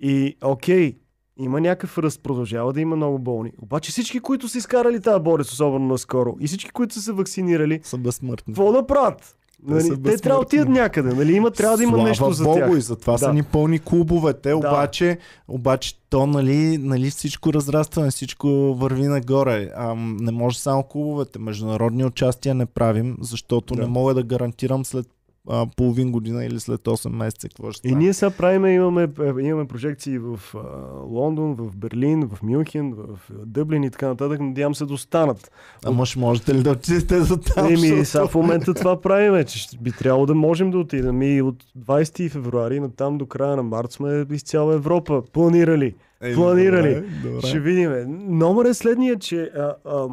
И 0.00 0.36
окей, 0.42 0.98
има 1.38 1.60
някакъв 1.60 1.98
ръст, 1.98 2.22
продължава 2.22 2.72
да 2.72 2.80
има 2.80 2.96
много 2.96 3.18
болни. 3.18 3.52
Обаче 3.58 3.90
всички, 3.90 4.20
които 4.20 4.48
са 4.48 4.58
изкарали 4.58 5.00
тази 5.00 5.22
болест, 5.22 5.50
особено 5.50 5.86
наскоро, 5.86 6.36
и 6.40 6.46
всички, 6.46 6.70
които 6.70 6.94
са 6.94 7.00
се 7.02 7.12
вакцинирали, 7.12 7.80
Са 7.82 7.98
безсмъртни. 7.98 8.54
какво 8.54 8.72
да 8.72 8.86
правят? 8.86 9.34
Те 9.68 9.74
Нали, 9.74 10.02
те 10.02 10.16
трябва 10.16 10.40
да 10.40 10.46
отидат 10.46 10.68
някъде, 10.68 11.14
нали? 11.14 11.32
Има, 11.32 11.50
трябва 11.50 11.76
да 11.76 11.82
има 11.82 11.92
Слава 11.92 12.08
нещо 12.08 12.32
за 12.32 12.44
Богу, 12.44 12.56
тях. 12.56 12.70
и 12.76 12.80
затова 12.80 13.12
Да. 13.12 13.18
са 13.18 13.32
ни 13.32 13.42
пълни 13.42 13.78
клубовете, 13.78 14.48
Да. 14.48 14.56
обаче, 14.56 15.18
обаче 15.48 15.94
то 16.10 16.26
нали, 16.26 16.78
нали 16.78 17.10
всичко 17.10 17.52
разрастване, 17.52 18.10
всичко 18.10 18.48
върви 18.74 19.06
нагоре. 19.06 19.70
А, 19.76 19.94
не 19.96 20.32
може 20.32 20.58
само 20.58 20.82
клубовете, 20.82 21.38
международни 21.38 22.04
участия 22.04 22.54
не 22.54 22.66
правим, 22.66 23.16
защото 23.20 23.74
Да. 23.74 23.82
не 23.82 23.88
мога 23.88 24.14
да 24.14 24.22
гарантирам 24.22 24.84
след 24.84 25.06
а, 25.48 25.66
половин 25.68 26.12
година 26.12 26.44
или 26.44 26.60
след 26.60 26.80
8 26.80 27.08
месеца 27.08 27.48
какво 27.48 27.72
ще 27.72 27.88
И 27.88 27.90
стане. 27.90 28.04
ние 28.04 28.12
сега 28.12 28.30
правим, 28.30 28.66
имаме, 28.66 29.02
е, 29.20 29.40
имаме 29.40 29.64
прожекции 29.66 30.18
в 30.18 30.40
а, 30.54 30.58
Лондон, 31.02 31.54
в 31.54 31.76
Берлин, 31.76 32.22
в 32.24 32.42
Мюнхен, 32.42 32.94
в 32.94 33.06
Дъблин 33.36 33.84
и 33.84 33.90
така 33.90 34.08
нататък. 34.08 34.40
Надявам 34.40 34.74
се 34.74 34.84
да 34.84 34.94
останат. 34.94 35.50
Ама 35.84 36.06
ще 36.06 36.18
можете 36.18 36.54
ли 36.54 36.62
да 36.62 36.70
отидете 36.70 37.20
до 37.20 37.36
там? 37.36 37.66
Еми, 37.66 38.04
сега 38.04 38.26
в 38.26 38.34
момента 38.34 38.74
това 38.74 39.00
правиме, 39.00 39.44
че 39.44 39.58
ще- 39.58 39.76
би 39.78 39.92
трябвало 39.92 40.26
да 40.26 40.34
можем 40.36 40.70
да 40.70 40.78
отидем. 40.78 41.22
И 41.24 41.42
от 41.42 41.56
20 41.76 42.28
февруари 42.28 42.80
на 42.80 42.90
там 42.90 43.18
до 43.18 43.26
края 43.26 43.56
на 43.56 43.62
март 43.62 43.92
сме 43.92 44.26
из 44.30 44.42
цяла 44.42 44.74
Европа. 44.74 45.22
Планирали. 45.32 45.94
Еми, 46.20 46.34
планирали. 46.34 46.94
добре, 46.94 47.08
добре. 47.24 47.46
Ще 47.48 47.60
видим. 47.60 47.92
Номер 48.28 48.64
е 48.64 48.74
следния, 48.74 49.18
че 49.18 49.42
а, 49.46 49.74
а, 49.86 50.06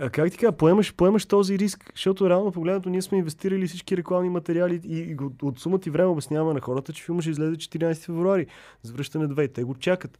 а, 0.00 0.10
как 0.10 0.30
ти 0.30 0.38
кажа, 0.38 0.52
поемаш, 0.52 0.94
поемаш 0.94 1.26
този 1.26 1.58
риск, 1.58 1.90
защото 1.94 2.30
реално 2.30 2.52
погледнато 2.52 2.88
ние 2.88 3.02
сме 3.02 3.18
инвестирали 3.18 3.66
всички 3.66 3.96
рекламни 3.96 4.30
материали 4.30 4.80
и, 4.84 4.98
и 4.98 5.14
го- 5.14 5.32
от 5.42 5.58
сумата 5.58 5.80
и 5.86 5.90
време 5.90 6.08
обясняваме 6.08 6.54
на 6.54 6.60
хората, 6.60 6.92
че 6.92 7.04
филмът 7.04 7.22
ще 7.22 7.30
излезе 7.30 7.56
14 7.56 8.04
февруари. 8.04 8.46
Завръщане 8.82 9.28
2. 9.28 9.54
Те 9.54 9.64
го 9.64 9.74
чакат. 9.74 10.18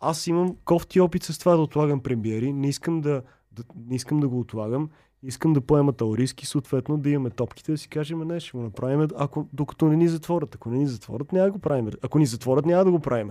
Аз 0.00 0.26
имам 0.26 0.56
кофти 0.64 1.00
опит 1.00 1.22
с 1.22 1.38
това 1.38 1.56
да 1.56 1.62
отлагам 1.62 2.00
премиери. 2.00 2.52
Не 2.52 2.68
искам 2.68 3.00
да, 3.00 3.22
да, 3.52 3.62
не 3.88 3.94
искам 3.96 4.20
да 4.20 4.28
го 4.28 4.40
отлагам. 4.40 4.90
Искам 5.22 5.52
да 5.52 5.60
поема 5.60 5.92
този 5.92 6.18
риск 6.18 6.42
и 6.42 6.46
съответно 6.46 6.98
да 6.98 7.10
имаме 7.10 7.30
топките 7.30 7.72
да 7.72 7.78
си 7.78 7.88
кажем, 7.88 8.18
не, 8.18 8.40
ще 8.40 8.50
го 8.56 8.62
направим, 8.62 9.08
ако, 9.16 9.48
докато 9.52 9.88
не 9.88 9.96
ни 9.96 10.08
затворят. 10.08 10.54
Ако 10.54 10.70
не 10.70 10.78
ни 10.78 10.86
затворят, 10.86 11.32
няма 11.32 11.46
да 11.46 11.52
го 11.52 11.58
правим. 11.58 11.90
Ако 12.02 12.18
ни 12.18 12.26
затворят, 12.26 12.66
няма 12.66 12.84
да 12.84 12.90
го 12.90 13.00
правим. 13.00 13.30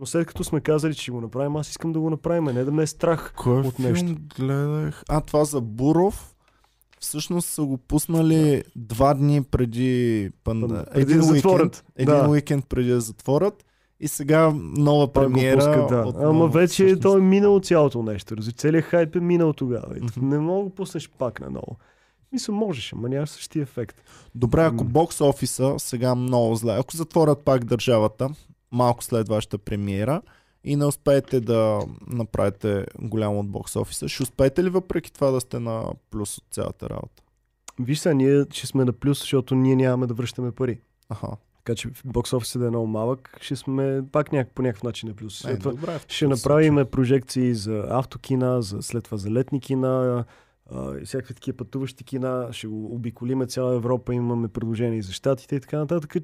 Но 0.00 0.06
след 0.06 0.26
като 0.26 0.44
сме 0.44 0.60
казали, 0.60 0.94
че 0.94 1.10
го 1.12 1.20
направим, 1.20 1.56
аз 1.56 1.70
искам 1.70 1.92
да 1.92 2.00
го 2.00 2.10
направим, 2.10 2.48
а 2.48 2.52
не 2.52 2.64
да 2.64 2.72
ме 2.72 2.82
е 2.82 2.86
страх. 2.86 3.32
Кой 3.36 3.60
от 3.60 3.76
филм 3.76 3.88
нещо. 3.90 4.14
гледах? 4.36 5.02
А, 5.08 5.20
това 5.20 5.44
за 5.44 5.60
Буров. 5.60 6.34
Всъщност 7.00 7.48
са 7.48 7.62
го 7.62 7.78
пуснали 7.78 8.62
два 8.76 9.14
дни 9.14 9.42
преди, 9.42 10.30
панда... 10.44 10.86
Преди 10.94 11.14
да 11.14 11.22
затворят. 11.22 11.84
един 11.96 12.14
Да. 12.14 12.28
уикенд 12.28 12.66
преди 12.68 12.90
да 12.90 13.00
затворят. 13.00 13.64
И 14.00 14.08
сега 14.08 14.52
нова 14.56 15.12
премиера. 15.12 15.56
пускат, 15.56 15.88
да. 15.88 16.08
отново, 16.08 16.28
Ама 16.28 16.46
вече 16.48 16.72
всъщност. 16.74 17.02
то 17.02 17.18
е 17.18 17.20
минало 17.20 17.60
цялото 17.60 18.02
нещо. 18.02 18.36
Целият 18.52 18.84
хайп 18.84 19.16
е 19.16 19.20
минал 19.20 19.52
тогава. 19.52 19.94
Мгм. 20.02 20.28
Не 20.28 20.38
мога 20.38 20.58
да 20.58 20.64
го 20.64 20.74
пуснеш 20.74 21.10
пак 21.18 21.40
наново. 21.40 21.76
Мисля, 22.32 22.52
можеш, 22.52 22.92
ама 22.92 23.08
няма 23.08 23.26
същия 23.26 23.62
ефект. 23.62 24.02
Добре, 24.34 24.64
ако 24.64 24.84
бокс 24.84 25.20
офиса 25.20 25.74
сега 25.78 26.14
много 26.14 26.54
зле, 26.54 26.72
ако 26.78 26.96
затворят 26.96 27.38
пак 27.44 27.64
държавата, 27.64 28.28
малко 28.72 29.04
след 29.04 29.28
вашата 29.28 29.58
премиера 29.58 30.22
и 30.64 30.76
не 30.76 30.84
успеете 30.84 31.40
да 31.40 31.80
направите 32.06 32.86
голямо 33.00 33.40
от 33.40 33.48
бокс 33.48 33.76
офиса, 33.76 34.08
ще 34.08 34.22
успеете 34.22 34.64
ли 34.64 34.68
въпреки 34.68 35.12
това 35.12 35.30
да 35.30 35.40
сте 35.40 35.58
на 35.58 35.84
плюс 36.10 36.38
от 36.38 36.44
цялата 36.50 36.90
работа? 36.90 37.22
Виж 37.80 37.98
сега, 37.98 38.14
ние 38.14 38.44
ще 38.50 38.66
сме 38.66 38.84
на 38.84 38.92
плюс, 38.92 39.20
защото 39.20 39.54
ние 39.54 39.76
нямаме 39.76 40.06
да 40.06 40.14
връщаме 40.14 40.52
пари. 40.52 40.80
Аха. 41.08 41.28
Така 41.64 41.76
че 41.76 41.88
бокс 42.04 42.32
офисът 42.32 42.62
да 42.62 42.66
е 42.66 42.70
много 42.70 42.86
малък, 42.86 43.38
ще 43.40 43.56
сме 43.56 44.02
пак 44.12 44.32
няк, 44.32 44.50
по 44.54 44.62
някакъв 44.62 44.82
начин 44.82 45.08
на 45.08 45.14
плюс. 45.14 45.44
Е, 45.44 45.56
добре, 45.56 46.00
ще 46.08 46.26
направим 46.26 46.86
прожекции 46.90 47.54
за 47.54 47.84
автокина, 47.88 48.62
за, 48.62 48.82
след 48.82 49.04
това 49.04 49.16
за 49.16 49.30
летни 49.30 49.60
кина, 49.60 50.24
а, 50.74 50.98
и 51.02 51.04
всякакви 51.04 51.34
такива 51.34 51.56
пътуващи 51.56 52.04
кина. 52.04 52.48
Ще 52.50 52.66
го 52.66 52.94
обиколиме 52.94 53.46
цяла 53.46 53.74
Европа, 53.74 54.14
имаме 54.14 54.48
предложения 54.48 54.98
и 54.98 55.02
за 55.02 55.12
щатите 55.12 55.56
и 55.56 55.60
така 55.60 55.78
нататък. 55.78 56.14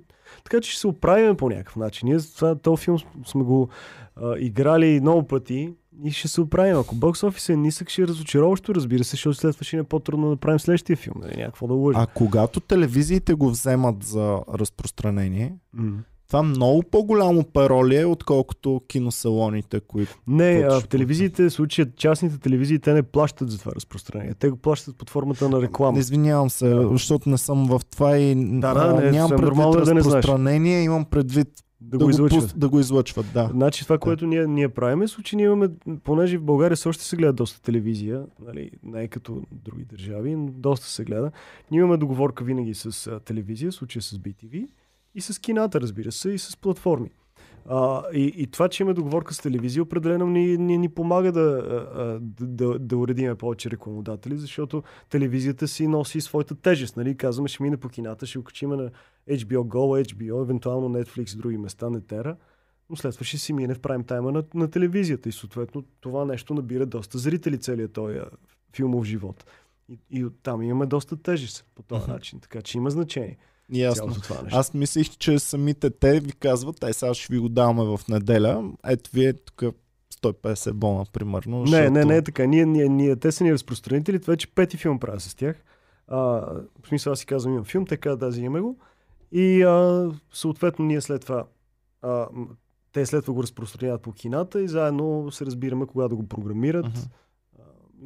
Така 0.45 0.61
че 0.61 0.71
ще 0.71 0.81
се 0.81 0.87
оправим 0.87 1.37
по 1.37 1.49
някакъв 1.49 1.77
начин. 1.77 2.09
Ние 2.09 2.19
това, 2.37 2.55
този 2.55 2.83
филм 2.83 2.99
сме 3.27 3.43
го 3.43 3.69
а, 4.17 4.35
играли 4.39 5.01
много 5.01 5.27
пъти 5.27 5.75
и 6.05 6.11
ще 6.11 6.29
се 6.29 6.41
оправим. 6.41 6.79
Ако 6.79 6.95
бокс 6.95 7.23
офис 7.23 7.49
е 7.49 7.57
нисък, 7.57 7.89
ще 7.89 8.03
е 8.03 8.07
разочароващо, 8.07 8.75
разбира 8.75 9.05
се, 9.05 9.11
защото 9.11 9.37
след 9.37 9.55
това 9.55 9.65
ще 9.65 9.77
е 9.77 9.83
по-трудно 9.85 10.27
да 10.27 10.31
направим 10.31 10.61
следващия 10.61 10.97
филм. 10.97 11.17
Нали, 11.21 11.37
някакво 11.37 11.67
да 11.67 11.75
лъжим. 11.75 12.01
А 12.01 12.07
когато 12.07 12.61
телевизиите 12.61 13.35
го 13.35 13.51
вземат 13.51 14.03
за 14.03 14.41
разпространение, 14.55 15.55
М. 15.73 16.03
това 16.35 16.43
много 16.43 16.83
по-голямо 16.83 17.45
перо 17.45 17.89
ли 17.89 17.97
е, 17.97 18.05
отколкото 18.05 18.83
киносалоните, 18.89 19.81
които... 19.81 20.19
Не, 20.27 20.67
а, 20.71 20.81
в 20.81 20.89
телевизиите, 20.89 21.43
в 21.45 21.53
случая 21.53 21.89
частните 21.97 22.39
телевизии, 22.39 22.79
те 22.79 22.93
не 22.93 23.03
плащат 23.03 23.51
за 23.51 23.59
това 23.59 23.73
разпространение. 23.77 24.35
Те 24.35 24.51
го 24.51 24.57
плащат 24.57 24.97
под 24.97 25.11
формата 25.11 25.49
на 25.49 25.63
реклама. 25.63 25.99
Извинявам 25.99 26.51
се, 26.51 26.69
Да. 26.69 26.89
защото 26.89 27.29
не 27.29 27.39
съм 27.39 27.67
в 27.67 27.81
това 27.91 28.19
и 28.19 28.35
Да, 28.61 28.75
да, 28.75 29.01
не, 29.01 29.11
нямам 29.11 29.31
предвид 29.31 29.49
нормално 29.49 29.79
е 29.79 29.85
да 29.85 29.95
не 29.95 30.01
разпространение, 30.01 30.83
имам 30.83 31.05
предвид 31.05 31.49
Да, 31.81 31.99
да, 31.99 32.05
го 32.05 32.11
излъчват. 32.11 32.55
да 32.57 32.69
го 32.69 32.81
излъчват. 32.81 33.27
Да. 33.35 33.49
Значи 33.53 33.85
това, 33.85 33.99
което 33.99 34.27
ние, 34.27 34.47
ние 34.47 34.69
правим 34.69 35.03
е, 35.03 35.09
случай 35.09 35.37
ние 35.37 35.47
имаме, 35.47 35.69
понеже 36.05 36.39
в 36.39 36.43
България 36.43 36.77
все 36.77 36.89
още 36.89 37.05
се 37.05 37.17
гледа 37.17 37.33
доста 37.33 37.63
телевизия, 37.63 38.23
нали, 38.47 38.71
не 38.83 39.03
е 39.03 39.09
като 39.09 39.43
други 39.53 39.85
държави, 39.85 40.35
но 40.37 40.47
доста 40.47 40.87
се 40.87 41.05
гледа. 41.05 41.31
Ние 41.71 41.81
имаме 41.81 41.97
договорка 41.97 42.45
винаги 42.45 42.75
с 42.75 43.07
а, 43.07 43.21
телевизия, 43.21 43.71
в 43.71 43.75
случая 43.75 44.03
с 44.03 44.19
BTV 44.19 44.67
и 45.15 45.21
с 45.21 45.39
кината, 45.39 45.81
разбира 45.81 46.13
се, 46.13 46.31
и 46.31 46.39
с 46.39 46.57
платформи. 46.57 47.11
А, 47.67 48.03
и, 48.13 48.33
и 48.37 48.47
това, 48.47 48.69
че 48.69 48.83
имаме 48.83 48.95
договорка 48.95 49.35
с 49.35 49.39
телевизия, 49.39 49.83
определено 49.83 50.27
ни, 50.27 50.59
ни, 50.59 50.79
ни 50.79 50.89
помага 50.89 51.33
да, 51.33 51.63
да, 52.21 52.47
да, 52.47 52.79
да 52.79 52.97
уредиме 52.97 53.35
повече 53.35 53.71
рекламодатели, 53.71 54.37
защото 54.37 54.83
телевизията 55.11 55.69
си 55.69 55.89
носи 55.89 56.21
своята 56.21 56.55
тежест. 56.55 56.97
Нали? 56.97 57.17
Казваме, 57.17 57.49
ще 57.49 57.63
мине 57.63 57.77
по 57.77 57.89
кината, 57.89 58.27
ще 58.27 58.39
го 58.39 58.45
качим 58.45 58.71
на 58.71 58.91
HBO 59.31 59.59
Go, 59.59 60.15
HBO, 60.15 60.43
евентуално 60.43 60.89
Netflix, 60.89 61.37
други 61.37 61.59
места, 61.59 61.91
не 61.91 62.01
тера 62.01 62.37
но 62.91 62.97
след 62.97 63.15
това 63.15 63.25
ще 63.25 63.39
си 63.39 63.53
мине 63.53 63.75
в 63.75 63.81
прайм 63.81 64.05
тайма 64.05 64.33
на, 64.33 64.45
на 64.55 64.71
телевизията 64.71 65.29
и 65.29 65.33
съответно 65.33 65.85
това 66.01 66.25
нещо 66.25 66.55
набира 66.55 66.87
доста 66.87 67.19
зрители 67.19 67.59
целият 67.59 67.93
този 67.93 68.19
филмов 68.77 69.05
живот. 69.05 69.45
И, 69.89 69.99
и 70.11 70.25
оттам 70.25 70.63
имаме 70.63 70.87
доста 70.87 71.17
тежест 71.17 71.67
по 71.75 71.83
този 71.83 72.11
начин, 72.11 72.41
така 72.41 72.63
че 72.63 72.79
има 72.79 72.91
значение. 72.91 73.37
Ясно. 73.73 74.15
Това 74.15 74.43
нещо. 74.43 74.59
Аз 74.59 74.75
мислих, 74.75 75.11
че 75.11 75.39
самите 75.39 75.91
те 75.91 76.21
ви 76.21 76.33
казват, 76.33 76.85
е 76.85 76.93
сега 76.93 77.15
ще 77.15 77.33
ви 77.33 77.39
го 77.39 77.49
даваме 77.49 77.85
в 77.85 78.01
неделя. 78.09 78.73
Ето 78.87 79.11
вие 79.13 79.33
тук 79.33 79.63
150 80.23 80.73
бона, 80.73 81.05
примерно. 81.13 81.61
Не, 81.61 81.67
защото- 81.67 81.91
не, 81.91 82.05
не 82.05 82.17
е 82.17 82.23
така. 82.23 82.47
Ние, 82.47 82.67
ние, 82.67 82.89
ние, 82.89 83.17
те 83.17 83.33
са 83.33 83.45
ни 83.45 83.53
разпространители, 83.53 84.19
вече 84.19 84.55
пети 84.55 84.77
филм 84.77 84.99
правя 84.99 85.21
с 85.21 85.35
тях. 85.35 85.57
А, 86.09 86.19
в 86.19 86.89
смисъл 86.89 87.13
аз 87.13 87.19
си 87.19 87.27
казвам 87.27 87.53
имам 87.53 87.65
филм, 87.65 87.85
казват 87.87 88.21
да, 88.21 88.29
взимаме 88.29 88.61
го. 88.61 88.79
И 89.33 89.63
а, 89.63 90.11
съответно 90.33 90.85
ние 90.85 91.01
след 91.01 91.21
това 91.21 91.45
а, 92.03 92.27
те 92.93 93.07
след 93.07 93.25
това 93.25 93.35
го 93.35 93.43
разпространяват 93.43 94.03
по 94.03 94.13
кината 94.13 94.63
и 94.63 94.69
заедно 94.69 95.29
се 95.33 95.47
разбираме 95.47 95.87
кога 95.87 96.09
да 96.09 96.17
го 96.17 96.29
програмират. 96.29 96.87
Мгм. 96.87 96.99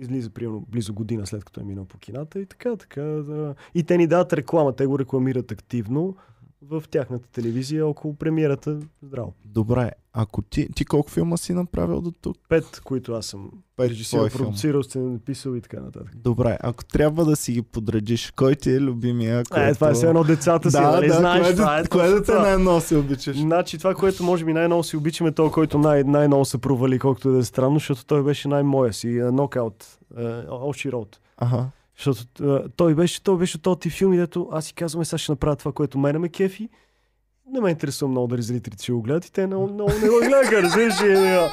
Излиза 0.01 0.31
примерно 0.31 0.65
близо 0.69 0.95
година 0.95 1.27
след 1.27 1.45
като 1.45 1.61
е 1.61 1.65
минал 1.65 1.85
по 1.85 1.99
кината 1.99 2.41
и 2.41 2.47
така, 2.47 2.77
така. 2.77 3.03
Да. 3.03 3.55
И 3.75 3.83
те 3.85 3.97
ни 3.97 4.07
дават 4.07 4.33
реклама, 4.33 4.73
те 4.73 4.87
го 4.87 4.99
рекламират 4.99 5.53
активно 5.53 6.17
в 6.63 6.83
тяхната 6.91 7.29
телевизия 7.29 7.87
около 7.87 8.15
премиерата. 8.15 8.79
Здраво. 9.03 9.35
Добре, 9.45 9.91
ако 10.13 10.43
ти, 10.43 10.69
ти 10.75 10.85
колко 10.85 11.11
филма 11.11 11.37
си 11.37 11.53
направил 11.53 12.01
до 12.01 12.11
тук? 12.13 12.37
Пет, 12.49 12.81
които 12.81 13.13
аз 13.13 13.27
съм 13.27 13.51
Пет 13.77 13.91
режисирал, 13.91 14.29
продуцирал, 14.29 14.83
сцена 14.83 15.11
написал 15.11 15.55
и 15.55 15.61
така 15.61 15.81
нататък. 15.81 16.17
Добре, 16.17 16.59
ако 16.61 16.85
трябва 16.85 17.25
да 17.25 17.37
си 17.37 17.53
ги 17.53 17.63
подредиш, 17.63 18.31
кой 18.31 18.55
ти 18.55 18.71
е 18.71 18.81
любимия? 18.81 19.41
Е, 19.41 19.45
който- 19.45 19.75
това 19.75 19.91
е 19.91 19.95
все 19.95 20.09
едно 20.09 20.25
децата 20.25 20.71
си, 20.71 20.77
Да, 20.77 20.91
нали? 20.91 21.07
да, 21.09 21.15
Знаеш, 21.15 21.43
кое, 21.43 21.55
това 21.55 21.79
е 21.79 21.85
кое 21.85 22.01
точно 22.03 22.15
да 22.15 22.23
те 22.23 22.33
това. 22.33 22.43
най-много 22.43 22.81
си 22.81 22.97
обичаш? 22.97 23.37
Значи 23.39 23.79
това, 23.79 23.95
което 23.95 24.25
може 24.25 24.45
би 24.45 24.53
най-много 24.53 24.83
си 24.83 24.97
обичаме, 24.97 25.33
то, 25.33 25.51
който 25.51 25.79
най- 25.79 26.05
най-много 26.05 26.45
се 26.45 26.59
провали, 26.59 26.99
колкото 26.99 27.31
да 27.33 27.39
е 27.39 27.43
странно, 27.43 27.75
защото 27.75 28.05
той 28.05 28.23
беше 28.23 28.49
най-моя 28.49 28.93
си, 28.93 29.09
е, 29.09 29.25
нокаут, 29.25 29.99
Оши 30.51 30.93
Роуд. 30.93 31.21
Ага. 31.37 31.67
Защото 31.99 32.23
е, 32.55 32.69
той 32.77 32.95
беше, 32.95 33.23
той 33.23 33.39
беше 33.39 33.63
този 33.63 33.79
тип 33.79 33.93
филм, 33.93 34.13
дето 34.13 34.49
аз 34.53 34.65
си 34.65 34.75
казвам, 34.75 35.03
«Е, 35.03 35.05
сега 35.05 35.19
ще 35.19 35.33
направя 35.33 35.57
това, 35.57 35.73
което 35.73 35.99
мене 35.99 36.19
ме 36.19 36.29
кефи. 36.29 36.69
Не 37.53 37.61
ме 37.61 37.71
интересува 37.71 38.11
много 38.11 38.27
дали 38.27 38.43
зрителите 38.43 38.83
ще 38.83 38.93
го 38.93 39.03
гледат 39.03 39.27
и 39.27 39.33
те 39.33 39.47
много, 39.47 39.69
много 39.69 39.91
не 40.03 40.09
го 40.09 40.19
гледаха, 40.19 40.63
разбираш 40.63 41.03
ли? 41.03 41.13
Е, 41.13 41.49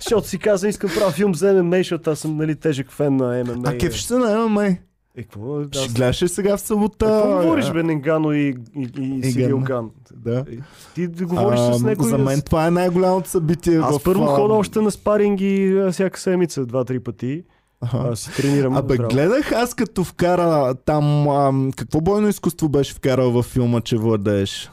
Защото 0.00 0.28
си 0.28 0.38
казвам, 0.38 0.70
искам 0.70 0.90
правя 0.90 1.10
филм 1.10 1.34
за 1.34 1.52
ММА, 1.54 1.76
защото 1.76 2.10
аз 2.10 2.18
съм 2.18 2.36
нали, 2.36 2.56
тежък 2.56 2.90
фен 2.90 3.16
на 3.16 3.44
ММА. 3.44 3.62
А 3.66 3.78
кефиш 3.78 4.02
се 4.02 4.14
на 4.14 4.48
ММА? 4.48 4.66
Е, 4.66 4.78
какво? 5.16 5.64
Ще 5.64 5.78
Аз- 5.78 5.92
гледаш 5.94 6.22
ли 6.22 6.28
сега 6.28 6.56
в 6.56 6.60
събота? 6.60 7.06
Какво 7.06 7.36
говориш, 7.36 7.70
бе, 7.70 7.82
Ненгано 7.82 8.32
и, 8.32 8.54
и, 8.76 8.88
и, 8.98 9.20
И 9.28 9.48
Ган. 9.60 9.90
Да. 10.14 10.44
Е, 10.50 10.56
Ти 10.94 11.06
да 11.06 11.26
говориш 11.26 11.60
А, 11.60 11.72
с 11.74 11.82
някой. 11.82 12.08
за 12.08 12.18
мен 12.18 12.42
това 12.42 12.66
е 12.66 12.70
най-голямото 12.70 13.28
събитие 13.28 13.78
Аз 13.78 13.98
в... 13.98 14.04
първо 14.04 14.24
а, 14.24 14.26
хода 14.26 14.54
още 14.54 14.80
на 14.80 14.90
спаринги 14.90 15.78
а, 15.78 15.92
всяка 15.92 16.20
седмица, 16.20 16.66
два-три 16.66 17.00
пъти. 17.00 17.44
Аха. 17.80 18.08
А, 18.12 18.16
си 18.16 18.30
тренирам. 18.36 18.76
Абе, 18.76 18.94
здраво. 18.94 19.10
гледах 19.10 19.52
аз 19.52 19.74
като 19.74 20.04
вкара 20.04 20.74
там... 20.74 21.28
Ам, 21.28 21.70
какво 21.76 22.00
бойно 22.00 22.28
изкуство 22.28 22.68
беше 22.68 22.94
вкарал 22.94 23.30
във 23.30 23.46
филма, 23.46 23.80
че 23.80 23.96
владееш? 23.96 24.70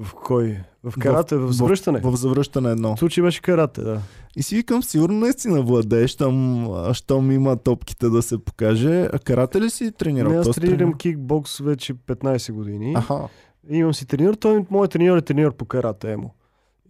В 0.00 0.14
кой? 0.14 0.58
В 0.84 0.94
карате, 0.98 1.36
в, 1.36 1.52
завръщане. 1.52 2.00
В, 2.00 2.12
в 2.12 2.16
завръщане 2.16 2.70
едно. 2.70 2.96
В 2.96 2.98
случай 2.98 3.24
беше 3.24 3.42
карате, 3.42 3.80
да. 3.80 4.00
И 4.36 4.42
си 4.42 4.56
викам, 4.56 4.82
сигурно 4.82 5.18
наистина 5.18 5.62
владееш, 5.62 6.14
там, 6.14 6.68
щом 6.92 7.30
има 7.30 7.56
топките 7.56 8.08
да 8.08 8.22
се 8.22 8.38
покаже. 8.38 9.08
А 9.12 9.18
карате 9.18 9.60
ли 9.60 9.70
си 9.70 9.92
тренирал? 9.92 10.32
Не, 10.32 10.38
аз 10.38 10.50
тренирам 10.50 10.78
тренира? 10.78 10.96
кикбокс 10.96 11.58
вече 11.58 11.94
15 11.94 12.52
години. 12.52 12.94
Аха. 12.96 13.28
Имам 13.70 13.94
си 13.94 14.06
треньор, 14.06 14.34
той 14.34 14.64
моят 14.70 14.90
треньор 14.90 15.16
е 15.16 15.22
треньор 15.22 15.52
по 15.52 15.64
карате, 15.64 16.12
емо. 16.12 16.34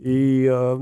И 0.04 0.48
а, 0.48 0.78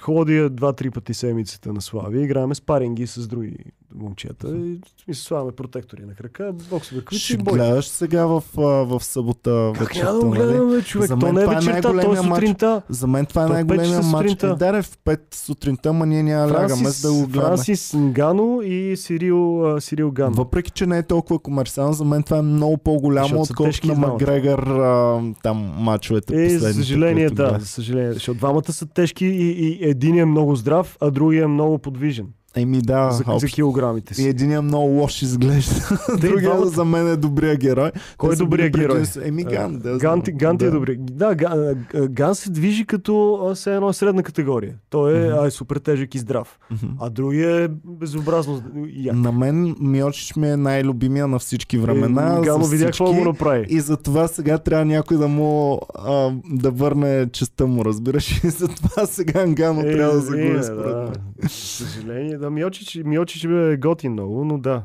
ходя 0.00 0.50
два-три 0.50 0.90
пъти 0.90 1.14
седмицата 1.14 1.72
на 1.72 1.80
Славия, 1.80 2.22
играем 2.22 2.54
спаринги 2.54 3.06
с 3.06 3.28
други 3.28 3.56
момчета. 3.94 4.48
И 4.48 4.78
ми 5.08 5.14
се 5.14 5.22
слагаме 5.22 5.52
протектори 5.52 6.02
на 6.02 6.14
крака, 6.14 6.52
боксове 6.70 7.00
Ще 7.00 7.04
ключи, 7.04 7.36
бой. 7.36 7.54
гледаш 7.54 7.86
сега 7.86 8.26
в, 8.26 8.42
в 8.54 9.00
събота 9.00 9.72
Как 9.74 9.88
вечерта, 9.88 10.06
няма 10.06 10.18
да 10.18 10.26
го 10.26 10.34
нали? 10.34 10.46
гледам, 10.46 10.70
бе, 10.70 10.82
човек? 10.82 11.08
За 11.08 11.16
То 11.16 11.26
мен 11.26 11.34
не 11.34 11.40
е 11.40 11.44
е 11.44 11.46
вечерта, 11.46 12.00
то 12.00 12.12
е 12.12 12.16
сутринта. 12.16 12.82
За 12.88 13.06
мен 13.06 13.26
това 13.26 13.42
е 13.42 13.46
То 13.46 13.48
пет 13.48 13.54
най-големия 13.54 14.02
матч. 14.02 14.30
сутринта. 14.30 14.46
Е, 14.46 14.72
да, 14.72 14.82
в 14.82 14.98
5 14.98 15.34
сутринта, 15.34 15.92
ма 15.92 16.06
ние 16.06 16.22
няма 16.22 16.46
да 16.46 16.54
лягаме 16.54 16.88
да 17.02 17.12
го 17.12 17.26
гледаме. 17.26 17.46
Франсис 17.46 17.94
Нгано 17.94 18.60
и 18.62 18.96
Сирил, 18.96 19.42
а, 19.66 19.80
Сирил 19.80 20.10
Ган. 20.10 20.32
Въпреки, 20.32 20.70
че 20.70 20.86
не 20.86 20.98
е 20.98 21.02
толкова 21.02 21.38
комерциално, 21.38 21.92
за 21.92 22.04
мен 22.04 22.22
това 22.22 22.38
е 22.38 22.42
много 22.42 22.76
по-голямо, 22.78 23.40
отколкото 23.40 23.86
на. 23.86 23.94
Макгрегор 23.94 24.58
а, 24.58 25.20
там 25.42 25.56
мачовете 25.78 26.44
Е, 26.44 26.48
за 26.48 26.72
съжаление, 26.74 27.30
да, 27.30 27.56
за 27.60 27.66
съжаление. 27.66 28.12
Защото 28.12 28.38
двамата 28.38 28.72
са 28.72 28.86
тежки 28.86 29.26
и, 29.26 29.50
и 29.50 29.78
един 29.82 30.18
е 30.18 30.24
много 30.24 30.56
здрав, 30.56 30.96
а 31.00 31.10
другия 31.10 31.44
е 31.44 31.46
много 31.46 31.78
подвижен. 31.78 32.26
Еми 32.54 32.78
да, 32.78 33.10
за, 33.10 33.16
за 33.18 33.24
общо. 33.28 33.46
килограмите 33.46 34.12
И 34.12 34.16
си. 34.16 34.28
единия 34.28 34.62
много 34.62 34.86
лош 34.90 35.22
изглежда. 35.22 35.74
И 36.08 36.20
Другия 36.20 36.50
двамата- 36.50 36.66
за 36.66 36.84
мен 36.84 37.08
е 37.08 37.16
добрия 37.16 37.56
герой. 37.56 37.90
Кой 38.18 38.28
е 38.28 38.32
Те 38.32 38.38
добрия 38.38 38.70
герой? 38.70 39.02
Еми 39.22 39.44
Ган. 39.44 39.78
Да, 39.78 39.98
Ганти, 39.98 40.30
знам. 40.30 40.38
Ганти 40.38 40.64
е 40.64 40.68
Да. 40.68 40.72
добре. 40.72 40.96
Да, 40.96 41.34
Ган, 41.34 41.74
Ган 42.00 42.34
се 42.34 42.50
движи 42.50 42.86
като 42.86 43.12
а, 43.42 43.54
все 43.54 43.74
едно 43.74 43.88
е 43.88 43.92
средна 43.92 44.22
категория. 44.22 44.74
Той 44.90 45.14
е, 45.16 45.28
а, 45.28 45.46
е 45.46 45.50
супер 45.50 45.76
тежък 45.76 46.14
и 46.14 46.18
здрав. 46.18 46.58
Мгм. 46.72 46.86
А 47.00 47.10
другия 47.10 47.64
е 47.64 47.68
безобразно 47.86 48.62
як. 48.86 49.16
На 49.16 49.32
мен 49.32 49.76
Миочич 49.80 50.36
ми 50.36 50.48
е 50.48 50.56
най-любимия 50.56 51.28
на 51.28 51.38
всички 51.38 51.78
времена. 51.78 52.38
Е, 52.38 52.40
Гано 52.42 52.64
за 52.64 52.70
видях 52.70 52.86
какво 52.88 53.12
го 53.12 53.24
направи. 53.24 53.66
И 53.68 53.80
за 53.80 53.96
това 53.96 54.28
сега 54.28 54.58
трябва 54.58 54.84
някой 54.84 55.16
да 55.16 55.28
му 55.28 55.80
а, 55.96 56.30
да 56.46 56.70
върне 56.70 57.26
честа 57.28 57.66
му, 57.66 57.84
разбираш? 57.84 58.30
И 58.44 58.50
за 58.50 58.68
това 58.68 59.06
сега 59.06 59.46
Нгано 59.46 59.80
Е, 59.80 59.92
трябва 59.92 60.12
да 60.12 60.18
е, 60.18 60.22
загуби 60.22 60.62
според 60.62 60.84
да. 60.86 61.02
мен. 61.02 61.12
За 61.42 61.48
съжаление, 61.48 62.38
да, 62.42 62.50
Миочич, 62.50 63.00
Миочич 63.04 63.44
е 63.44 63.76
готин 63.80 64.12
много, 64.12 64.44
но 64.44 64.58
да. 64.58 64.84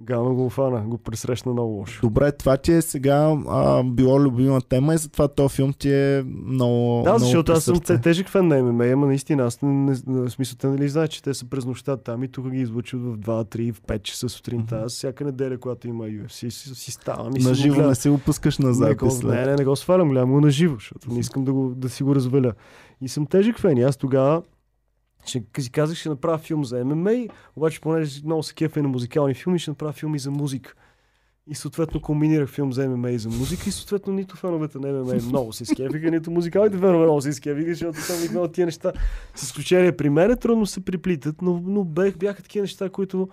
Гано 0.00 0.34
го 0.34 0.50
фана, 0.50 0.80
го 0.80 0.98
пресрещна 0.98 1.52
много 1.52 1.72
лошо. 1.72 2.00
Добре, 2.02 2.32
това 2.32 2.56
ти 2.56 2.72
е 2.72 2.82
сега 2.82 3.36
а, 3.48 3.82
било 3.84 4.20
любима 4.20 4.60
тема 4.60 4.94
и 4.94 4.98
затова 4.98 5.28
този 5.28 5.54
филм 5.54 5.72
ти 5.72 5.92
е 5.92 6.24
много 6.46 7.02
Да, 7.04 7.10
много 7.10 7.24
защото 7.24 7.52
аз 7.52 7.64
съм 7.64 7.80
тежък 7.80 8.28
фен 8.28 8.48
на 8.48 8.62
ММА, 8.62 8.86
ама 8.86 9.06
наистина 9.06 9.42
аз 9.46 9.62
не, 9.62 9.96
не, 10.06 10.20
в 10.20 10.30
смисъл, 10.30 10.56
те 10.58 10.66
нали 10.66 10.88
знаят, 10.88 11.10
че 11.10 11.22
те 11.22 11.34
са 11.34 11.50
през 11.50 11.64
нощта 11.64 11.96
там 11.96 12.22
и 12.22 12.28
тук 12.28 12.50
ги 12.50 12.60
излучват 12.60 13.02
в 13.02 13.18
2, 13.18 13.56
3, 13.56 13.72
в 13.72 13.82
5 13.82 14.02
часа 14.02 14.28
сутринта. 14.28 14.82
Аз 14.84 14.92
всяка 14.92 15.24
неделя, 15.24 15.58
когато 15.58 15.88
има 15.88 16.04
UFC, 16.04 16.48
си, 16.48 16.74
си 16.74 16.90
ставам 16.90 17.36
и 17.36 17.42
На 17.42 17.54
живо 17.54 17.88
не 17.88 17.94
си 17.94 18.08
го 18.08 18.18
пускаш 18.18 18.58
на 18.58 18.68
не, 18.68 18.74
запис. 18.74 19.22
не, 19.22 19.46
не, 19.46 19.54
не 19.54 19.64
го 19.64 19.76
свалям, 19.76 20.08
гледам 20.08 20.30
го 20.30 20.40
на 20.40 20.50
живо, 20.50 20.74
защото 20.74 21.10
не 21.12 21.20
искам 21.20 21.44
да, 21.44 21.52
го, 21.52 21.74
да 21.76 21.88
си 21.88 22.02
го 22.02 22.14
разваля. 22.14 22.52
И 23.00 23.08
съм 23.08 23.26
тежък 23.26 23.58
фен. 23.58 23.76
И 23.76 23.82
аз 23.82 23.96
тогава 23.96 24.42
ще 25.28 25.42
си 25.58 25.70
казах, 25.70 25.96
ще 25.96 26.08
направя 26.08 26.38
филм 26.38 26.64
за 26.64 26.84
ММА, 26.84 27.26
обаче 27.56 27.80
понеже 27.80 28.20
много 28.24 28.42
се 28.42 28.54
кефа 28.54 28.80
и 28.80 28.82
на 28.82 28.88
музикални 28.88 29.34
филми, 29.34 29.58
ще 29.58 29.70
направя 29.70 29.92
филм 29.92 30.14
и 30.14 30.18
за 30.18 30.30
музика. 30.30 30.74
И 31.50 31.54
съответно 31.54 32.00
комбинирах 32.00 32.48
филм 32.48 32.72
за 32.72 32.88
ММА 32.88 33.10
и 33.10 33.18
за 33.18 33.28
музика 33.28 33.62
и 33.66 33.72
съответно 33.72 34.12
нито 34.12 34.36
феновете 34.36 34.78
на 34.78 34.92
ММА 34.92 35.14
много 35.14 35.52
се 35.52 35.64
скефиха, 35.64 36.10
нито 36.10 36.30
музикалните 36.30 36.78
фенове 36.78 37.04
много 37.04 37.20
се 37.20 37.32
скефиха, 37.32 37.70
защото 37.70 38.00
съм 38.00 38.24
игнал 38.24 38.48
тия 38.48 38.66
неща. 38.66 38.92
С 39.34 39.42
изключение 39.42 39.96
при 39.96 40.10
мен 40.10 40.36
трудно 40.36 40.66
се 40.66 40.84
приплитат, 40.84 41.42
но, 41.42 41.62
но 41.66 41.84
бях, 41.84 42.16
бяха 42.16 42.42
такива 42.42 42.62
неща, 42.62 42.90
които 42.90 43.28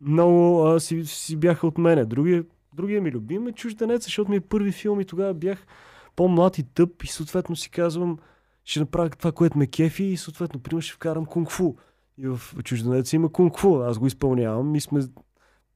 много 0.00 0.66
а, 0.66 0.80
си, 0.80 1.06
си 1.06 1.36
бяха 1.36 1.66
от 1.66 1.78
мене. 1.78 2.04
Другия, 2.04 2.44
другия 2.74 3.02
ми 3.02 3.12
любим 3.12 3.46
е 3.46 3.52
Чужденец, 3.52 4.04
защото 4.04 4.30
ми 4.30 4.36
е 4.36 4.40
първи 4.40 4.72
филм 4.72 5.00
и 5.00 5.04
тогава 5.04 5.34
бях 5.34 5.66
по-млад 6.16 6.58
и 6.58 6.62
тъп 6.62 7.02
и 7.02 7.06
съответно 7.06 7.56
си 7.56 7.70
казвам, 7.70 8.18
ще 8.66 8.80
направя 8.80 9.10
това, 9.10 9.32
което 9.32 9.58
ме 9.58 9.66
кефи 9.66 10.04
и 10.04 10.16
съответно, 10.16 10.60
примерно, 10.60 10.82
ще 10.82 10.92
вкарам 10.94 11.26
кунг-фу. 11.26 11.74
И 12.18 12.28
в 12.28 12.40
Чужденец 12.64 13.12
има 13.12 13.28
кунг-фу. 13.28 13.90
Аз 13.90 13.98
го 13.98 14.06
изпълнявам 14.06 14.74
и 14.74 14.80
сме 14.80 15.00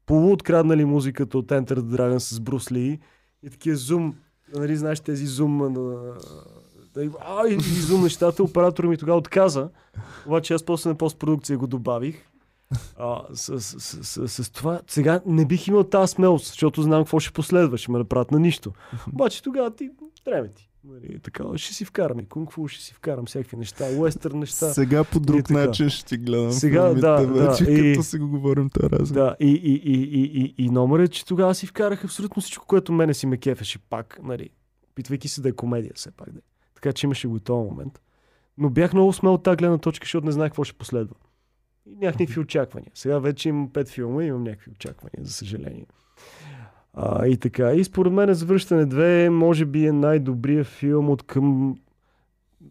полуоткраднали 0.06 0.84
музиката 0.84 1.38
от 1.38 1.46
Enter 1.46 1.74
the 1.74 1.80
Dragon 1.80 2.18
с 2.18 2.40
Брус 2.40 2.72
Ли 2.72 3.00
и 3.42 3.50
такива 3.50 3.76
зум, 3.76 4.14
нали 4.54 4.76
знаеш 4.76 5.00
тези 5.00 5.26
зум, 5.26 5.56
на- 5.56 6.14
а, 7.20 7.48
и, 7.48 7.54
и 7.54 7.58
зум 7.60 8.02
нещата, 8.02 8.42
оператора 8.42 8.88
ми 8.88 8.96
тогава 8.96 9.18
отказа, 9.18 9.70
обаче 10.26 10.54
аз 10.54 10.62
после 10.62 10.90
на 10.90 10.96
постпродукция 10.96 11.58
го 11.58 11.66
добавих. 11.66 12.26
А, 12.98 13.22
с, 13.34 13.60
с, 13.60 13.80
с, 13.80 14.28
с, 14.28 14.44
с, 14.44 14.50
това 14.50 14.80
сега 14.86 15.20
не 15.26 15.44
бих 15.46 15.66
имал 15.66 15.84
тази 15.84 16.10
смелост, 16.12 16.46
защото 16.46 16.82
знам 16.82 17.04
какво 17.04 17.20
ще 17.20 17.32
последва, 17.32 17.78
ще 17.78 17.90
ме 17.92 17.98
направят 17.98 18.30
на 18.30 18.40
нищо. 18.40 18.72
Обаче 19.12 19.42
тогава 19.42 19.74
ти, 19.74 19.90
трябва 20.24 20.48
ти. 20.48 20.69
Нали, 20.84 21.18
така, 21.18 21.44
ще 21.56 21.74
си 21.74 21.84
вкарам 21.84 22.20
и 22.20 22.26
кунг-фу, 22.26 22.68
ще 22.68 22.82
си 22.84 22.94
вкарам 22.94 23.26
всякакви 23.26 23.56
неща, 23.56 23.84
уестърн 23.98 24.38
неща. 24.38 24.72
Сега 24.72 25.04
по 25.04 25.20
друг 25.20 25.46
така. 25.46 25.66
начин 25.66 25.90
ще 25.90 26.04
ти 26.04 26.16
гледам 26.16 26.52
Сега, 26.52 26.82
филмите 26.86 27.06
да, 27.06 27.26
да, 27.26 27.48
вече, 27.48 27.64
и- 27.64 27.94
като 27.94 28.02
си 28.02 28.18
го 28.18 28.28
говорим 28.28 28.70
тази 28.70 28.90
разговор. 28.90 29.20
Да, 29.20 29.36
и, 29.40 29.50
и, 29.50 29.74
и, 29.74 30.02
и, 30.02 30.44
и, 30.44 30.64
и 30.64 30.70
номер 30.70 30.98
е, 31.00 31.08
че 31.08 31.26
тогава 31.26 31.54
си 31.54 31.66
вкарах 31.66 32.04
абсолютно 32.04 32.42
всичко, 32.42 32.66
което 32.66 32.92
мене 32.92 33.14
си 33.14 33.26
ме 33.26 33.36
кефеше 33.36 33.78
пак, 33.78 34.20
нали, 34.22 34.50
опитвайки 34.90 35.28
се 35.28 35.40
да 35.40 35.48
е 35.48 35.52
комедия 35.52 35.92
все 35.94 36.10
пак. 36.10 36.32
Да. 36.32 36.38
е. 36.38 36.42
Така 36.74 36.92
че 36.92 37.06
имаше 37.06 37.28
го 37.28 37.36
и 37.36 37.40
този 37.40 37.70
момент. 37.70 38.00
Но 38.58 38.70
бях 38.70 38.92
много 38.92 39.12
смел 39.12 39.34
от 39.34 39.42
тази 39.42 39.56
гледна 39.56 39.78
точка, 39.78 40.04
защото 40.04 40.26
не 40.26 40.32
знаех 40.32 40.50
какво 40.50 40.64
ще 40.64 40.78
последва. 40.78 41.16
И 41.86 41.96
нямах 41.96 42.18
никакви 42.18 42.40
очаквания. 42.46 42.90
Сега 42.94 43.18
вече 43.18 43.48
имам 43.48 43.72
пет 43.72 43.88
филма 43.88 44.24
и 44.24 44.26
имам 44.26 44.42
някакви 44.42 44.70
очаквания, 44.70 45.24
за 45.24 45.32
съжаление. 45.32 45.86
А, 46.94 47.26
и 47.26 47.36
така. 47.36 47.72
И 47.72 47.84
според 47.84 48.12
мен 48.12 48.34
Завръщане 48.34 48.86
2 48.86 49.28
може 49.28 49.64
би 49.64 49.86
е 49.86 49.92
най-добрият 49.92 50.66
филм 50.66 51.10
от 51.10 51.22
към 51.22 51.76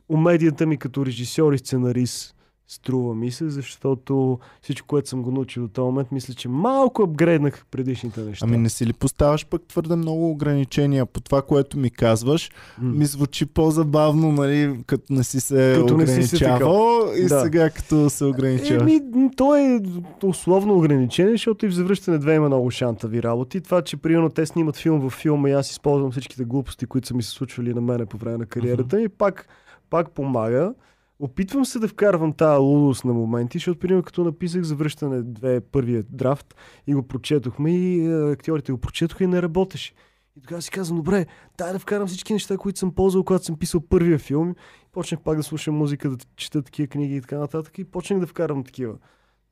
умедията 0.10 0.66
ми 0.66 0.78
като 0.78 1.06
режисьор 1.06 1.54
и 1.54 1.58
сценарист. 1.58 2.36
Струва 2.72 3.16
ми 3.16 3.32
се, 3.32 3.50
защото 3.50 4.40
всичко, 4.62 4.88
което 4.88 5.10
съм 5.10 5.24
го 5.24 5.32
научил 5.32 5.64
до 5.64 5.70
този 5.70 5.86
момент, 5.86 6.12
мисля, 6.12 6.34
че 6.34 6.50
малко 6.50 7.04
апгрейднах 7.04 7.66
предишните 7.72 8.22
неща. 8.22 8.46
Ами 8.46 8.58
не 8.58 8.70
си 8.70 8.86
ли 8.86 8.94
поставяш 8.94 9.46
пък 9.46 9.62
твърде 9.68 9.96
много 9.96 10.32
ограничения 10.32 11.06
по 11.06 11.22
това, 11.22 11.42
което 11.42 11.78
ми 11.78 11.90
казваш? 11.90 12.50
М. 12.82 12.94
Ми 12.94 13.06
звучи 13.06 13.46
по-забавно, 13.46 14.32
нали, 14.32 14.80
като 14.86 15.14
не 15.14 15.24
си 15.24 15.40
се 15.40 15.76
Като 15.80 15.98
не 15.98 16.08
си 16.08 16.24
се 16.24 16.36
ограничавал 16.36 17.14
и 17.18 17.28
Да. 17.28 17.42
сега 17.42 17.70
като 17.70 18.10
се 18.10 18.26
ограничаваш. 18.26 18.82
Еми, 18.82 19.02
то 19.38 19.56
е 19.56 19.82
условно 20.24 20.78
ограничение, 20.78 21.32
защото 21.32 21.66
и 21.66 21.70
в 21.70 21.74
завръщане 21.74 22.20
2 22.20 22.36
има 22.36 22.48
много 22.48 22.72
шантави 22.72 23.24
работи. 23.24 23.62
Това, 23.62 23.82
че 23.82 23.98
примерно 23.98 24.30
те 24.30 24.46
снимат 24.46 24.78
филм 24.78 25.00
във 25.00 25.14
филма 25.14 25.50
и 25.50 25.54
аз 25.54 25.72
използвам 25.72 26.12
всичките 26.12 26.44
глупости, 26.44 26.86
които 26.86 27.08
са 27.08 27.14
ми 27.14 27.24
се 27.24 27.30
случвали 27.32 27.74
на 27.74 27.82
мене 27.82 28.06
по 28.06 28.18
време 28.18 28.38
на 28.38 28.46
кариерата 28.46 28.96
ми, 28.98 29.10
пак, 29.10 29.48
пак 29.90 30.12
помага. 30.12 30.74
Опитвам 31.20 31.66
се 31.66 31.80
да 31.80 31.88
вкарвам 31.88 32.34
тази 32.34 32.60
лудост 32.60 33.06
на 33.06 33.14
моменти, 33.14 33.58
защото, 33.58 33.80
примерно, 33.80 34.04
като 34.04 34.24
написах 34.24 34.62
завръщане 34.62 35.24
2 35.24 35.60
първия 35.60 36.04
драфт 36.10 36.56
и 36.88 36.94
го 36.94 37.08
прочетохме 37.08 37.72
и 37.72 38.06
е, 38.06 38.32
актьорите 38.32 38.72
го 38.72 38.78
прочетоха 38.78 39.24
и 39.24 39.28
не 39.28 39.42
работеше. 39.42 39.94
И 40.38 40.42
тогава 40.42 40.62
си 40.62 40.72
казвам, 40.72 40.98
добре, 40.98 41.26
дай 41.58 41.74
да 41.74 41.80
вкарам 41.80 42.08
всички 42.08 42.34
неща, 42.34 42.58
които 42.58 42.80
съм 42.80 42.96
ползвал, 42.96 43.24
когато 43.24 43.46
съм 43.46 43.58
писал 43.58 43.82
първия 43.82 44.20
филм. 44.20 44.56
Почнах 44.92 45.22
пак 45.22 45.38
да 45.38 45.44
слушам 45.44 45.76
музика, 45.76 46.10
да 46.10 46.18
чета 46.36 46.62
такива 46.62 46.88
книги 46.88 47.16
и 47.16 47.22
така 47.22 47.38
нататък. 47.38 47.80
И 47.80 47.84
почнах 47.84 48.20
да 48.20 48.28
вкарам 48.28 48.64
такива 48.64 48.96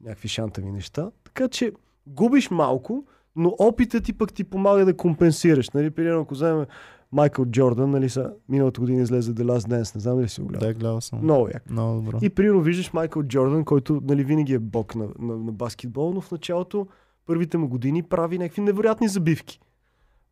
някакви 0.01 0.27
шантави 0.27 0.71
неща. 0.71 1.11
Така 1.23 1.47
че 1.47 1.71
губиш 2.07 2.49
малко, 2.49 3.05
но 3.35 3.55
опитът 3.59 4.03
ти 4.03 4.13
пък 4.13 4.33
ти 4.33 4.43
помага 4.43 4.85
да 4.85 4.97
компенсираш. 4.97 5.69
Нали, 5.69 5.89
примерно, 5.89 6.21
ако 6.21 6.33
вземем 6.33 6.65
Майкъл 7.11 7.45
Джордан, 7.45 7.91
нали, 7.91 8.09
са, 8.09 8.33
миналата 8.49 8.79
година 8.79 9.01
излезе 9.01 9.33
The 9.33 9.43
Last 9.43 9.69
Dance, 9.69 9.95
не 9.95 10.01
знам 10.01 10.15
дали 10.15 10.29
си 10.29 10.41
го 10.41 10.47
гледал. 10.47 10.67
Да, 10.67 10.73
гледал 10.73 11.01
съм. 11.01 11.19
Много 11.23 11.47
як. 11.47 11.69
Много 11.69 12.01
добро. 12.01 12.19
И 12.21 12.29
примерно 12.29 12.61
виждаш 12.61 12.93
Майкъл 12.93 13.23
Джордан, 13.23 13.65
който 13.65 14.01
нали, 14.03 14.23
винаги 14.23 14.53
е 14.53 14.59
бог 14.59 14.95
на, 14.95 15.07
на, 15.19 15.37
на 15.37 15.51
баскетбол, 15.51 16.13
но 16.13 16.21
в 16.21 16.31
началото, 16.31 16.87
първите 17.25 17.57
му 17.57 17.67
години 17.67 18.03
прави 18.03 18.37
някакви 18.37 18.61
невероятни 18.61 19.07
забивки. 19.07 19.59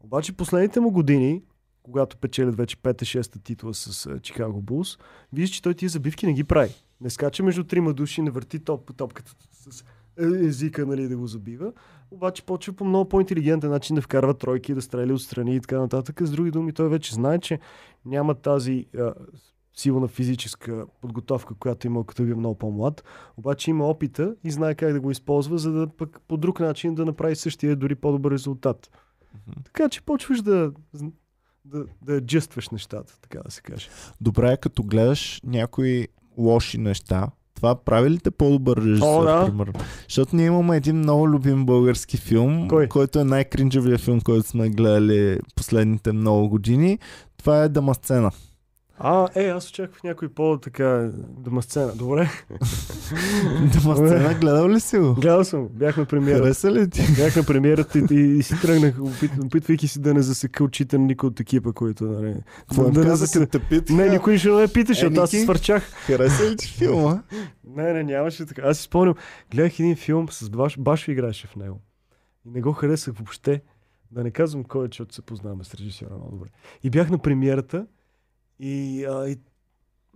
Обаче 0.04 0.34
последните 0.34 0.80
му 0.80 0.92
години, 0.92 1.42
когато 1.84 2.18
печелят 2.18 2.56
вече 2.56 2.78
5-6 2.78 3.44
титла 3.44 3.74
с 3.74 4.20
Чикаго 4.20 4.62
Булс, 4.62 4.98
виждаш, 5.34 5.56
че 5.56 5.62
той 5.62 5.74
тия 5.74 5.90
забивки 5.90 6.26
не 6.26 6.34
ги 6.34 6.44
прави. 6.44 6.74
Не 7.02 7.10
скача 7.10 7.44
между 7.44 7.64
трима 7.64 7.94
души, 7.94 8.22
не 8.22 8.32
върти 8.32 8.60
топ 8.60 8.98
топката 8.98 9.36
с 9.52 9.84
езика, 10.18 10.86
нали, 10.86 11.08
да 11.08 11.18
го 11.18 11.28
забива. 11.28 11.74
Обаче 12.12 12.44
почва 12.44 12.74
по 12.74 12.86
много 12.86 13.10
по-интелигентен 13.10 13.70
начин 13.70 13.96
да 13.96 14.02
вкарва 14.02 14.34
тройки, 14.34 14.74
да 14.74 14.82
стреля 14.82 15.14
отстрани 15.14 15.56
и 15.56 15.62
така 15.62 15.80
нататък. 15.80 16.22
С 16.22 16.32
други 16.32 16.52
думи, 16.52 16.74
той 16.74 16.90
вече 16.90 17.14
знае, 17.14 17.40
че 17.40 17.60
няма 18.06 18.36
тази 18.36 18.86
а, 18.98 19.14
силна 19.76 20.08
физическа 20.08 20.86
подготовка, 21.02 21.56
която 21.56 21.88
има 21.88 22.06
като 22.06 22.24
е 22.24 22.26
много 22.26 22.56
по-млад. 22.56 23.04
Обаче 23.38 23.70
има 23.70 23.88
опита 23.88 24.36
и 24.44 24.52
знае 24.52 24.76
как 24.76 24.94
да 24.94 25.02
го 25.02 25.12
използва, 25.12 25.58
за 25.58 25.72
да 25.72 25.88
пък 25.88 26.22
по 26.28 26.38
друг 26.38 26.60
начин 26.60 26.96
да 26.96 27.06
направи 27.06 27.36
същия, 27.36 27.76
дори 27.76 27.96
по-добър 27.96 28.32
резултат. 28.32 28.92
Така 29.64 29.90
че 29.90 30.02
почваш 30.02 30.42
да, 30.42 30.72
да, 31.66 31.86
да 32.02 32.14
аджестваш 32.14 32.70
нещата, 32.70 33.20
така 33.22 33.40
да 33.46 33.52
се 33.52 33.62
каже. 33.62 33.90
Добре, 34.22 34.58
като 34.58 34.84
гледаш 34.84 35.42
някои 35.44 36.08
лоши 36.38 36.78
неща, 36.78 37.32
това 37.66 37.76
прави 37.76 38.10
ли 38.10 38.20
те 38.20 38.32
по-добър 38.32 38.78
режисьор, 38.78 39.22
О, 39.22 39.24
да. 39.24 39.46
примерно? 39.46 39.74
Защото 40.10 40.36
ние 40.36 40.46
имаме 40.46 40.78
един 40.78 40.96
много 40.96 41.30
любим 41.30 41.66
български 41.66 42.18
филм, 42.18 42.68
Кой? 42.68 42.88
който 42.88 43.20
е 43.20 43.24
най-кринджавия 43.24 43.98
филм, 43.98 44.22
който 44.22 44.48
сме 44.50 44.70
гледали 44.70 45.40
последните 45.56 46.12
много 46.12 46.50
години. 46.50 47.00
Това 47.38 47.64
е 47.64 47.70
Дамасцена. 47.70 48.32
А, 48.98 49.28
е, 49.36 49.48
аз 49.50 49.70
очаквах 49.70 50.04
някой 50.04 50.30
по-така 50.30 51.10
дома 51.38 51.62
сцена. 51.62 51.96
Добре. 51.96 52.30
Дома 53.74 53.96
сцена, 53.96 54.34
гледал 54.34 54.70
ли 54.70 54.80
си 54.80 54.98
го? 54.98 55.14
Гледал 55.14 55.44
съм. 55.44 55.68
Бях 55.72 55.98
на 55.98 56.06
премиера. 56.06 56.38
Хареса 56.38 56.72
ли 56.72 56.90
ти? 56.90 57.02
Бях 57.16 57.36
на 57.36 57.44
премиерата 57.44 58.00
и, 58.00 58.06
и, 58.12 58.38
и 58.38 58.44
си 58.44 58.62
тръгнах, 58.62 59.02
опит, 59.02 59.32
опитвайки 59.46 59.88
си 59.88 60.02
да 60.02 60.14
не 60.14 60.22
засека 60.22 60.64
очите 60.64 60.98
на 60.98 61.06
никой 61.06 61.28
от 61.28 61.40
екипа, 61.40 61.72
който... 61.72 62.04
Нали, 62.04 62.36
да, 62.76 62.92
да 62.92 63.06
не 63.06 63.16
засека... 63.16 63.46
те 63.48 63.60
питаха? 63.60 63.94
Не, 63.94 64.10
никой 64.10 64.38
ще 64.38 64.50
не 64.50 64.56
ме 64.56 64.68
пита, 64.68 64.94
защото 64.94 65.22
аз 65.22 65.30
се 65.30 65.44
свърчах. 65.44 65.84
Хареса 65.94 66.52
ли 66.52 66.56
ти 66.56 66.68
филма? 66.68 67.22
Не, 67.76 67.94
не, 67.94 68.04
нямаше 68.04 68.46
така. 68.46 68.62
Аз 68.62 68.78
си 68.78 68.84
спомням, 68.84 69.16
гледах 69.52 69.80
един 69.80 69.96
филм 69.96 70.28
с 70.32 70.50
Баш, 70.50 70.80
Башо 70.80 71.12
играеше 71.12 71.48
в 71.48 71.56
него. 71.56 71.82
И 72.46 72.50
не 72.50 72.62
го 72.62 72.74
харесах 72.74 73.14
въобще. 73.16 73.62
Да 74.12 74.24
не 74.24 74.32
казвам 74.32 74.64
кой 74.64 74.86
е, 74.86 74.88
защото 74.88 75.16
се 75.16 75.22
познаваме 75.22 75.64
с 75.64 75.76
режисьора 75.76 76.16
много 76.16 76.32
добре. 76.32 76.50
И 76.84 76.90
бях 76.90 77.10
на 77.10 77.18
премиерата 77.18 77.86
и, 78.60 79.06
а, 79.06 79.30
и 79.30 79.38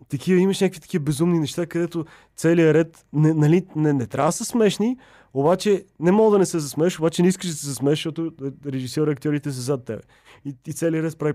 такива, 0.10 0.40
имаш 0.40 0.62
някакви 0.62 0.80
такива 0.80 1.04
безумни 1.04 1.40
неща, 1.40 1.66
където 1.66 2.06
целият 2.36 2.76
ред, 2.76 3.06
не, 3.14 3.34
нали, 3.34 3.66
не, 3.76 3.94
не 3.94 4.08
трябва 4.08 4.28
да 4.28 4.32
са 4.32 4.46
смешни, 4.46 4.98
обаче 5.34 5.86
не 6.00 6.12
мога 6.12 6.32
да 6.32 6.40
не 6.40 6.46
се 6.46 6.60
засмееш, 6.60 7.00
обаче 7.00 7.22
не 7.22 7.28
искаш 7.28 7.50
да 7.50 7.56
се 7.56 7.68
засмееш, 7.68 8.00
защото 8.00 8.32
режисьор 8.66 9.08
и 9.08 9.12
актьорите 9.12 9.52
са 9.52 9.62
зад 9.62 9.86
тебе. 9.86 10.02
И, 10.46 10.56
и 10.68 10.74
целият 10.74 11.06
ред 11.06 11.18
прави 11.18 11.34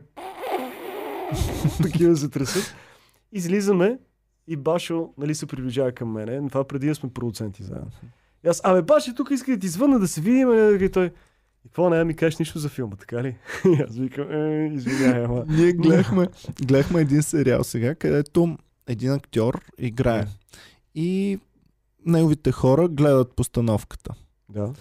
такива 1.82 2.16
се 2.16 2.28
тресат. 2.28 2.74
Излизаме 3.32 3.98
и 4.48 4.56
Башо 4.56 5.12
нали, 5.18 5.35
се 5.35 5.47
приближава 5.47 5.93
към 5.93 6.12
мене. 6.12 6.48
Това 6.48 6.64
преди 6.64 6.86
да 6.86 6.94
сме 6.94 7.12
продуценти 7.12 7.62
заедно. 7.62 7.90
И 8.44 8.48
аз, 8.48 8.60
абе, 8.64 8.82
Башо, 8.82 9.14
тук 9.14 9.31
иска 9.31 9.52
да 9.52 9.59
ти 9.59 9.68
звънна 9.68 9.98
да 9.98 10.09
се 10.09 10.20
видим. 10.20 10.78
И 10.81 10.89
той, 10.89 11.10
и 11.65 11.69
какво 11.69 11.91
не 11.91 12.05
ми 12.05 12.16
кажеш 12.16 12.39
нищо 12.39 12.59
за 12.59 12.69
филма, 12.69 12.97
така 12.97 13.23
ли? 13.23 13.36
И 13.65 13.82
аз 13.89 13.97
викам, 13.97 14.31
е, 14.31 14.70
извинявай, 14.74 15.24
ама. 15.24 15.45
Ние 15.49 15.73
гледахме, 15.73 16.27
гледахме 16.62 17.01
един 17.01 17.23
сериал 17.23 17.65
сега, 17.65 17.95
където 17.95 18.59
един 18.86 19.12
актьор 19.12 19.61
играе. 19.78 20.27
И 20.95 21.39
неговите 22.07 22.53
хора 22.53 22.89
гледат 22.89 23.36
постановката. 23.36 24.15
Да. 24.49 24.73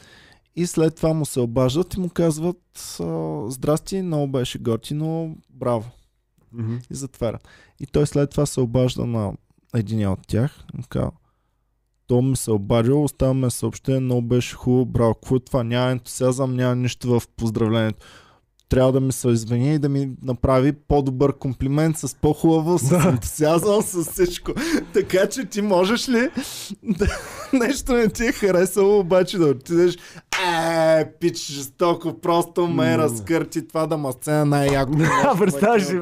И 0.55 0.67
след 0.67 0.95
това 0.95 1.13
му 1.13 1.25
се 1.25 1.39
обаждат 1.39 1.93
и 1.93 1.99
му 1.99 2.09
казват 2.09 2.59
Здрасти, 3.47 4.01
много 4.01 4.27
беше 4.27 4.59
готино, 4.59 5.37
браво. 5.49 5.91
И 6.91 6.95
затварят. 6.95 7.47
И 7.79 7.85
той 7.85 8.07
след 8.07 8.29
това 8.29 8.45
се 8.45 8.59
обажда 8.59 9.05
на 9.05 9.33
един 9.75 10.07
от 10.07 10.27
тях. 10.27 10.65
Му 10.73 10.83
казва, 10.89 11.11
то 12.07 12.21
ми 12.21 12.35
се 12.35 12.51
обадил, 12.51 13.03
оставяме 13.03 13.49
съобщение, 13.49 13.99
много 13.99 14.21
беше 14.21 14.55
хубаво, 14.55 14.85
браво, 14.85 15.13
какво 15.13 15.35
е 15.35 15.39
това? 15.39 15.63
Няма 15.63 15.91
ентусиазъм, 15.91 16.55
няма 16.55 16.75
нищо 16.75 17.19
в 17.19 17.27
поздравлението. 17.37 18.05
Трябва 18.73 18.91
да 18.91 18.99
ми 18.99 19.11
се 19.11 19.27
извини 19.29 19.75
и 19.75 19.79
да 19.79 19.89
ми 19.89 20.09
направи 20.23 20.71
по-добър 20.71 21.33
комплимент 21.33 21.97
с 21.97 22.15
по-хубаво, 22.15 22.77
с 22.77 22.89
Да. 22.89 23.09
ентусиазъм, 23.09 23.81
с 23.81 24.11
всичко. 24.11 24.51
Така 24.93 25.29
че 25.29 25.45
ти 25.45 25.61
можеш 25.61 26.09
ли 26.09 26.29
да, 26.83 27.07
нещо 27.53 27.93
не 27.93 28.09
ти 28.09 28.25
е 28.25 28.31
харесало, 28.31 28.99
обаче 28.99 29.37
да 29.37 29.45
отидеш 29.45 29.95
е, 29.95 31.05
пич, 31.19 31.37
жестоко, 31.37 32.19
просто 32.21 32.67
ме 32.67 32.91
М. 32.91 32.97
разкърти 32.97 33.67
това 33.67 33.87
да 33.87 33.97
ма 33.97 34.11
сцена 34.11 34.45
най-яко. 34.45 34.91
Да, 34.91 35.35
представяш 35.39 35.83
си. 35.83 35.99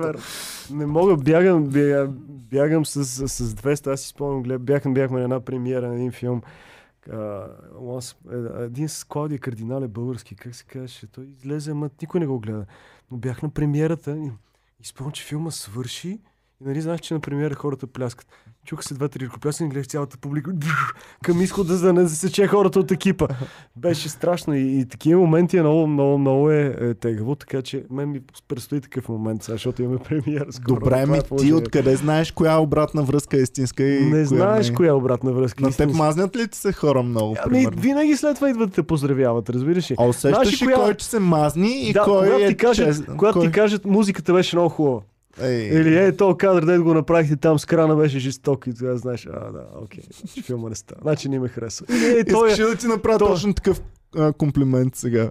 Не 0.72 0.86
мога, 0.86 1.16
бягам, 1.16 1.64
бягам, 1.64 2.18
бягам 2.52 2.86
с, 2.86 3.06
с, 3.06 3.28
с 3.28 3.54
200, 3.54 3.94
аз 3.94 4.02
си 4.02 4.08
спомням, 4.08 4.60
бяхме, 4.60 4.94
бяхме 4.94 5.18
на 5.18 5.24
една 5.24 5.40
премиера 5.40 5.88
на 5.88 5.96
един 5.96 6.12
филм. 6.12 6.42
А, 7.10 7.48
once- 7.76 8.60
е, 8.62 8.64
един 8.64 8.90
с 8.90 9.04
Клаудия 9.04 9.40
Кардинале 9.40 9.88
български, 9.88 10.36
как 10.36 10.56
се 10.56 10.64
казваше, 10.64 11.08
той 11.08 11.26
излезе, 11.26 11.72
ама 11.72 11.90
никой 12.02 12.20
не 12.20 12.28
го 12.28 12.40
гледа. 12.40 12.66
Но 13.12 13.18
бях 13.18 13.42
на 13.42 13.50
премиерата 13.50 14.18
и, 14.18 14.32
и 14.80 14.86
спомням, 14.86 15.12
че 15.12 15.24
филма 15.24 15.52
свърши 15.52 16.10
и 16.10 16.22
нали 16.62 16.82
знаеш, 16.82 17.02
че 17.02 17.14
на 17.14 17.20
премиера 17.20 17.56
хората 17.56 17.88
пляскат. 17.88 18.28
Чуха 18.66 18.84
се 18.84 18.94
два-три 18.94 19.26
ръкоплясани, 19.26 19.70
гледах 19.70 19.88
цялата 19.88 20.18
публика 20.18 20.52
към 21.24 21.42
изхода, 21.42 21.78
за 21.78 21.86
да 21.86 21.94
не 21.94 22.06
засече 22.06 22.48
хората 22.48 22.80
от 22.80 22.92
екипа. 22.92 23.28
Беше 23.76 24.10
страшно 24.10 24.56
и, 24.56 24.80
и 24.80 24.86
такива 24.86 25.22
моменти 25.22 25.58
е 25.58 25.62
много, 25.62 25.88
много, 25.88 26.18
много 26.18 26.52
е, 26.52 26.76
е 26.80 26.94
тегаво, 26.94 27.36
така 27.36 27.62
че 27.62 27.84
мен 27.92 28.10
ми 28.10 28.22
предстои 28.48 28.82
такъв 28.82 29.10
момент, 29.10 29.44
сега, 29.44 29.56
защото 29.56 29.82
имаме 29.82 30.00
премиера 30.00 30.46
скоро. 30.52 30.76
Добре, 30.76 30.86
Това 30.86 31.06
ми 31.06 31.18
е 31.18 31.22
ти 31.38 31.54
откъде 31.54 31.96
знаеш 31.96 32.32
коя 32.32 32.58
обратна 32.58 33.04
връзка 33.04 33.38
е 33.38 33.42
истинска 33.42 33.84
и 33.84 34.06
Не 34.06 34.10
коя 34.12 34.26
знаеш 34.26 34.68
не 34.68 34.74
е? 34.74 34.76
коя 34.76 34.90
е 34.90 34.94
обратна 34.94 35.32
връзка. 35.32 35.64
На 35.64 35.70
теб 35.70 35.72
истинска. 35.72 35.98
мазнят 35.98 36.36
ли 36.36 36.48
ти 36.48 36.58
се 36.58 36.74
хора 36.74 37.04
много, 37.04 37.36
Ами, 37.46 37.68
винаги 37.78 38.16
след 38.18 38.36
това 38.36 38.50
идват 38.50 38.70
да 38.70 38.76
те 38.76 38.84
поздравяват, 38.84 39.50
разбираш 39.50 39.92
ли? 39.92 39.96
А 40.00 40.06
усещаш 40.06 40.62
ли 40.62 40.66
коя- 40.66 40.76
кой 40.76 40.94
че 40.96 41.06
се 41.06 41.20
мазни 41.20 41.90
и 41.90 41.94
да, 41.94 42.04
кой 42.04 42.14
когато 42.26 42.44
е 42.44 42.48
ти 42.48 42.58
кажат, 42.58 42.88
чест... 42.88 43.06
когато 43.18 43.40
кой... 43.40 43.48
ти 43.48 43.52
кажат, 43.54 43.86
музиката 43.86 44.34
беше 44.34 44.56
много 44.56 44.70
хубава. 44.70 45.00
Ей, 45.44 45.80
Или 45.80 45.98
е, 45.98 46.16
то 46.16 46.38
кадър, 46.38 46.66
дед 46.66 46.82
го 46.82 46.94
направихте 46.94 47.36
там 47.36 47.60
с 47.60 47.66
крана, 47.66 47.96
беше 47.96 48.20
жесток 48.20 48.68
и 48.68 48.74
тогава 48.74 48.98
знаеш, 48.98 49.28
а, 49.34 49.52
да, 49.52 49.66
окей, 49.84 50.04
значи 50.20 50.42
филма 50.42 50.70
не 50.70 50.76
става. 50.76 51.02
Значи 51.02 51.30
не 51.30 51.40
ме 51.40 51.48
хареса. 51.48 51.86
Или 51.90 52.20
е, 52.20 52.24
той 52.24 52.50
е... 52.50 52.52
Искаш 52.52 52.66
ли 52.66 52.70
да 52.72 52.78
ти 52.78 52.88
направя 52.88 53.20
той- 53.20 53.28
точно 53.28 53.54
такъв 53.54 53.82
а, 54.18 54.34
комплимент 54.34 54.96
сега? 54.96 55.30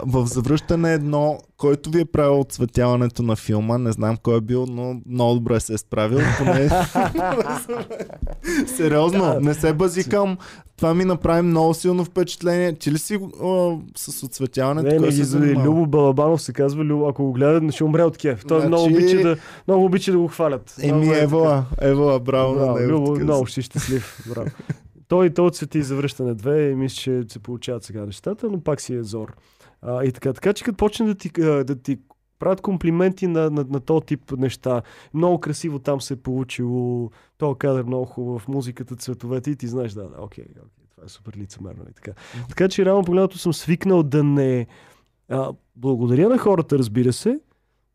В 0.00 0.26
завръщане 0.26 0.94
едно, 0.94 1.38
който 1.56 1.90
ви 1.90 2.00
е 2.00 2.04
правил 2.04 2.40
отсветяването 2.40 3.22
на 3.22 3.36
филма, 3.36 3.78
не 3.78 3.92
знам 3.92 4.16
кой 4.16 4.36
е 4.36 4.40
бил, 4.40 4.66
но 4.66 5.00
много 5.06 5.34
добре 5.34 5.60
се 5.60 5.74
е 5.74 5.78
справил. 5.78 6.20
Поне... 6.38 6.68
Сериозно, 8.76 9.40
не 9.40 9.54
се 9.54 9.72
базикам. 9.72 10.38
Това 10.76 10.94
ми 10.94 11.04
направи 11.04 11.42
много 11.42 11.74
силно 11.74 12.04
впечатление. 12.04 12.72
Ти 12.72 12.92
ли 12.92 12.98
си 12.98 13.18
а, 13.42 13.76
с 13.96 14.22
отсветяването? 14.22 14.88
Не, 14.88 14.98
не 14.98 15.10
зови. 15.10 15.24
занимава? 15.24 15.66
Любо 15.66 15.86
Балабанов 15.86 16.42
се 16.42 16.52
казва 16.52 16.84
Любо. 16.84 17.08
Ако 17.08 17.24
го 17.24 17.32
гледат, 17.32 17.72
ще 17.72 17.84
умре 17.84 18.02
от 18.02 18.16
кеф. 18.18 18.44
Той 18.48 18.60
Значи- 18.60 18.68
много 18.68 18.84
обича 18.84 19.22
да, 19.22 19.36
много 19.68 19.84
обича 19.84 20.12
да 20.12 20.18
го 20.18 20.28
хвалят. 20.28 20.74
Еми, 20.82 21.08
е 21.08 21.18
Евала, 21.22 21.64
Евала, 21.80 22.20
браво, 22.20 22.54
Браво, 22.54 22.66
на 22.72 22.80
него. 22.80 22.92
Любо, 22.92 23.20
много 23.20 23.46
ще 23.46 23.62
щастлив. 23.62 24.24
Браво. 24.28 24.46
той 25.12 25.30
той 25.30 25.46
отсвети 25.46 25.82
завръщане 25.82 26.34
две 26.34 26.70
и 26.70 26.74
мисля, 26.74 26.96
че 26.96 27.24
се 27.28 27.38
получават 27.38 27.84
сега 27.84 28.06
нещата, 28.06 28.50
но 28.50 28.60
пак 28.60 28.80
си 28.80 28.94
е 28.94 29.02
зор. 29.02 29.36
А, 29.82 30.04
и 30.04 30.12
така, 30.12 30.32
така 30.32 30.52
че 30.52 30.64
като 30.64 30.76
почне 30.76 31.06
да 31.06 31.14
ти, 31.14 31.30
да 31.40 31.82
ти 31.82 31.98
правят 32.38 32.60
комплименти 32.60 33.26
на, 33.26 33.50
на, 33.50 33.66
на 33.68 33.80
този 33.80 34.06
тип 34.06 34.32
неща. 34.38 34.82
Много 35.14 35.40
красиво 35.40 35.78
там 35.78 36.00
се 36.00 36.14
е 36.14 36.16
получило. 36.16 37.10
То 37.38 37.54
кадър 37.54 37.84
много 37.84 38.04
хубав, 38.04 38.48
музиката, 38.48 38.96
цветовете 38.96 39.50
и 39.50 39.56
ти 39.56 39.66
знаеш, 39.66 39.92
да, 39.92 40.02
да, 40.02 40.22
окей, 40.22 40.44
окей, 40.44 40.84
това 40.90 41.04
е 41.04 41.08
супер 41.08 41.32
лицемерно 41.36 41.84
и 41.90 41.94
така. 41.94 42.12
Така 42.48 42.68
че 42.68 42.84
реално 42.84 43.04
погледнато 43.04 43.38
съм 43.38 43.52
свикнал 43.52 44.02
да 44.02 44.24
не... 44.24 44.66
А, 45.28 45.52
благодаря 45.76 46.28
на 46.28 46.38
хората, 46.38 46.78
разбира 46.78 47.12
се, 47.12 47.40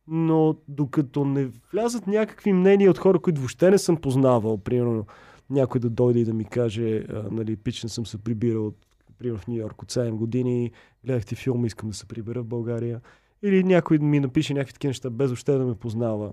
но 0.08 0.56
докато 0.68 1.26
не 1.26 1.50
влязат 1.72 2.08
някакви 2.08 2.54
мнения 2.54 2.92
от 2.92 2.98
хора, 2.98 3.20
които 3.20 3.42
въобще 3.42 3.72
не 3.72 3.78
съм 3.78 3.98
познавал, 3.98 4.58
примерно 4.58 5.06
някой 5.50 5.82
да 5.82 5.90
дойде 5.90 6.20
и 6.20 6.26
да 6.26 6.34
ми 6.34 6.46
каже, 6.46 7.06
а, 7.10 7.24
нали, 7.32 7.56
пич 7.56 7.84
не 7.84 7.90
съм 7.90 8.06
се 8.06 8.18
прибирал 8.18 8.74
примерно 9.20 9.40
в 9.40 9.48
Нью 9.48 9.58
Йорк 9.58 9.82
от 9.82 9.92
7 9.92 10.12
години, 10.12 10.72
гледах 11.06 11.26
ти 11.26 11.36
филм, 11.36 11.66
искам 11.66 11.90
да 11.90 11.96
се 11.96 12.06
прибера 12.06 12.42
в 12.42 12.48
България. 12.48 13.02
Или 13.44 13.64
някой 13.64 13.98
ми 13.98 14.20
напише 14.20 14.54
някакви 14.54 14.74
такива 14.74 14.90
неща, 14.90 15.10
без 15.10 15.30
въобще 15.30 15.52
да 15.52 15.66
ме 15.66 15.76
познава. 15.76 16.32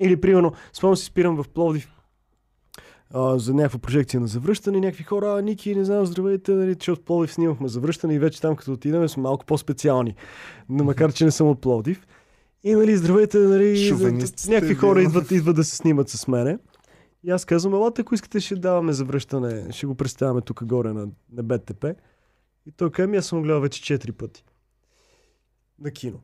Или, 0.00 0.20
примерно, 0.20 0.52
спомням 0.72 0.96
си 0.96 1.04
спирам 1.04 1.42
в 1.42 1.48
Пловдив 1.48 1.94
а, 3.10 3.38
за 3.38 3.54
някаква 3.54 3.78
прожекция 3.78 4.20
на 4.20 4.26
завръщане, 4.26 4.80
някакви 4.80 5.04
хора, 5.04 5.38
а, 5.38 5.42
Ники, 5.42 5.74
не 5.74 5.84
знам, 5.84 6.06
здравейте, 6.06 6.52
нали, 6.52 6.74
че 6.74 6.92
от 6.92 7.04
Пловдив 7.04 7.32
снимахме 7.32 7.68
завръщане 7.68 8.14
и 8.14 8.18
вече 8.18 8.40
там 8.40 8.56
като 8.56 8.72
отидем 8.72 9.08
сме 9.08 9.22
малко 9.22 9.46
по-специални, 9.46 10.14
но 10.68 10.84
макар 10.84 11.12
че 11.12 11.24
не 11.24 11.30
съм 11.30 11.48
от 11.48 11.60
Пловдив. 11.60 12.06
И 12.64 12.74
нали, 12.74 12.96
здравейте, 12.96 13.38
нали, 13.38 13.92
някакви 14.48 14.74
хора 14.74 15.02
идват, 15.02 15.30
идват 15.30 15.56
да 15.56 15.64
се 15.64 15.76
снимат 15.76 16.08
с 16.08 16.28
мене. 16.28 16.58
И 17.26 17.30
аз 17.30 17.44
казвам, 17.44 17.74
елате, 17.74 18.00
ако 18.00 18.14
искате, 18.14 18.40
ще 18.40 18.56
даваме 18.56 18.92
завръщане, 18.92 19.72
ще 19.72 19.86
го 19.86 19.94
представяме 19.94 20.40
тук 20.40 20.64
горе 20.64 20.92
на, 20.92 21.08
на 21.32 21.42
БТП. 21.42 21.94
И 22.66 22.72
той 22.72 22.90
казва, 22.90 23.10
ми 23.10 23.16
аз 23.16 23.26
съм 23.26 23.42
гледал 23.42 23.60
вече 23.60 23.82
четири 23.82 24.12
пъти. 24.12 24.44
На 25.78 25.90
кино. 25.90 26.20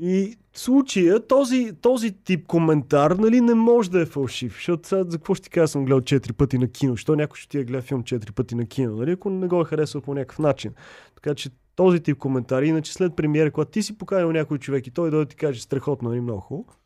И 0.00 0.36
в 0.52 0.60
случая 0.60 1.26
този, 1.26 1.72
този 1.80 2.12
тип 2.12 2.46
коментар 2.46 3.10
нали, 3.10 3.40
не 3.40 3.54
може 3.54 3.90
да 3.90 4.00
е 4.00 4.06
фалшив, 4.06 4.54
защото 4.54 4.88
сега 4.88 5.04
за 5.04 5.18
какво 5.18 5.34
ще 5.34 5.44
ти 5.44 5.50
кажа, 5.50 5.68
съм 5.68 5.84
гледал 5.84 6.00
четири 6.00 6.32
пъти 6.32 6.58
на 6.58 6.68
кино, 6.68 6.96
що 6.96 7.16
някой 7.16 7.36
ще 7.36 7.48
ти 7.48 7.58
е 7.58 7.64
гледа 7.64 7.82
филм 7.82 8.02
четири 8.02 8.32
пъти 8.32 8.54
на 8.54 8.66
кино, 8.66 8.96
нали, 8.96 9.10
ако 9.10 9.30
не 9.30 9.46
го 9.48 9.60
е 9.60 9.64
харесал 9.64 10.00
по 10.00 10.14
някакъв 10.14 10.38
начин. 10.38 10.72
Така 11.14 11.34
че 11.34 11.50
този 11.76 12.00
тип 12.00 12.18
коментари, 12.18 12.68
иначе 12.68 12.92
след 12.92 13.16
премиера, 13.16 13.50
когато 13.50 13.70
ти 13.70 13.82
си 13.82 13.98
поканил 13.98 14.32
някой 14.32 14.58
човек 14.58 14.86
и 14.86 14.90
той 14.90 15.10
дойде 15.10 15.24
да 15.24 15.28
ти 15.28 15.36
каже 15.36 15.60
страхотно, 15.60 16.08
нали, 16.08 16.20
много 16.20 16.40
хубаво. 16.40 16.79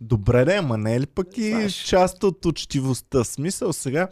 Добре, 0.00 0.44
да, 0.44 0.54
ама 0.54 0.78
не 0.78 0.94
е 0.94 1.00
ли 1.00 1.06
пък 1.06 1.38
и 1.38 1.50
Знаеш. 1.50 1.74
част 1.74 2.24
от 2.24 2.46
учтивостта? 2.46 3.24
Смисъл 3.24 3.72
сега, 3.72 4.08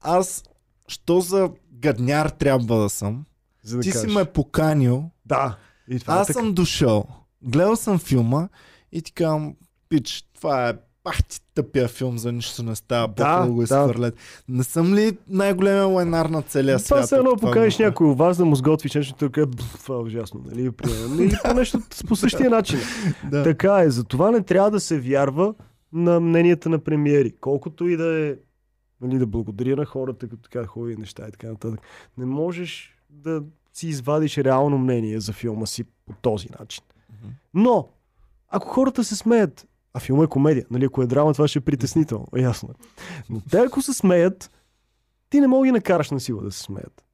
аз, 0.00 0.44
що 0.88 1.20
за 1.20 1.50
гадняр 1.72 2.28
трябва 2.28 2.76
да 2.76 2.88
съм? 2.88 3.24
За 3.62 3.76
да 3.76 3.82
Ти 3.82 3.88
си 3.88 3.94
кажеш. 3.94 4.12
ме 4.12 4.24
поканил, 4.24 5.10
Да. 5.26 5.56
И 5.88 6.00
това 6.00 6.14
аз 6.14 6.28
е 6.28 6.32
така. 6.32 6.40
съм 6.40 6.54
дошъл, 6.54 7.04
гледал 7.42 7.76
съм 7.76 7.98
филма 7.98 8.48
и 8.92 9.02
ти 9.02 9.12
казвам, 9.12 9.56
пич, 9.88 10.24
това 10.34 10.68
е 10.68 10.74
пах 11.04 11.24
ти 11.24 11.40
тъпия 11.54 11.88
филм 11.88 12.18
за 12.18 12.32
нищо 12.32 12.62
не 12.62 12.74
става, 12.74 13.08
Да, 13.08 13.14
по-хубаво 13.14 13.54
го 13.54 13.58
да. 13.58 13.64
изхвърлят. 13.64 14.14
Не 14.48 14.64
съм 14.64 14.94
ли 14.94 15.18
най-големия 15.28 15.84
лайнар 15.84 16.26
на 16.26 16.42
целия 16.42 16.78
свят? 16.78 16.98
Това 16.98 17.06
се 17.06 17.16
едно 17.16 17.36
това 17.36 17.48
покажеш 17.48 17.76
го 17.76 17.82
някой 17.82 18.14
вас 18.14 18.36
да 18.36 18.44
му 18.44 18.56
сготвиш 18.56 18.94
нещо, 18.94 19.14
тук 19.14 19.36
е, 19.36 19.46
«Бф, 19.46 19.82
това 19.82 19.94
е 19.94 19.98
ужасно, 19.98 20.40
нали? 20.46 20.60
Или 20.60 20.70
по 21.44 21.54
нещо 21.54 21.78
по 22.08 22.16
същия 22.16 22.50
начин. 22.50 22.78
Да. 23.30 23.42
Така 23.42 23.78
е, 23.78 23.90
затова 23.90 24.30
не 24.30 24.42
трябва 24.42 24.70
да 24.70 24.80
се 24.80 25.00
вярва 25.00 25.54
на 25.92 26.20
мненията 26.20 26.68
на 26.68 26.78
премиери. 26.78 27.32
Колкото 27.40 27.88
и 27.88 27.96
да 27.96 28.20
е 28.20 28.34
нали, 29.00 29.18
да 29.18 29.26
благодаря 29.26 29.76
на 29.76 29.84
хората, 29.84 30.28
като 30.28 30.42
така 30.42 30.66
хубави 30.66 30.96
неща 30.96 31.24
и 31.28 31.30
така 31.30 31.48
нататък. 31.48 31.80
Не 32.18 32.26
можеш 32.26 32.96
да 33.10 33.42
си 33.72 33.88
извадиш 33.88 34.38
реално 34.38 34.78
мнение 34.78 35.20
за 35.20 35.32
филма 35.32 35.66
си 35.66 35.84
по 35.84 36.12
този 36.22 36.48
начин. 36.60 36.84
Но, 37.54 37.88
ако 38.48 38.68
хората 38.68 39.04
се 39.04 39.16
смеят, 39.16 39.66
а 39.94 40.00
филма 40.00 40.24
е 40.24 40.26
комедия, 40.26 40.66
нали, 40.70 40.84
ако 40.84 41.02
е 41.02 41.06
драма, 41.06 41.32
това 41.32 41.48
ще 41.48 41.58
е 41.58 41.62
притеснително, 41.62 42.26
ясно 42.36 42.68
е. 42.68 42.84
Но 43.30 43.40
те 43.50 43.58
ако 43.58 43.82
се 43.82 43.92
смеят, 43.92 44.50
ти 45.30 45.40
не 45.40 45.46
мога 45.46 45.62
да 45.62 45.66
ги 45.66 45.72
накараш 45.72 46.10
на 46.10 46.20
сила 46.20 46.42
да 46.42 46.52
се 46.52 46.60
смеят. 46.60 47.04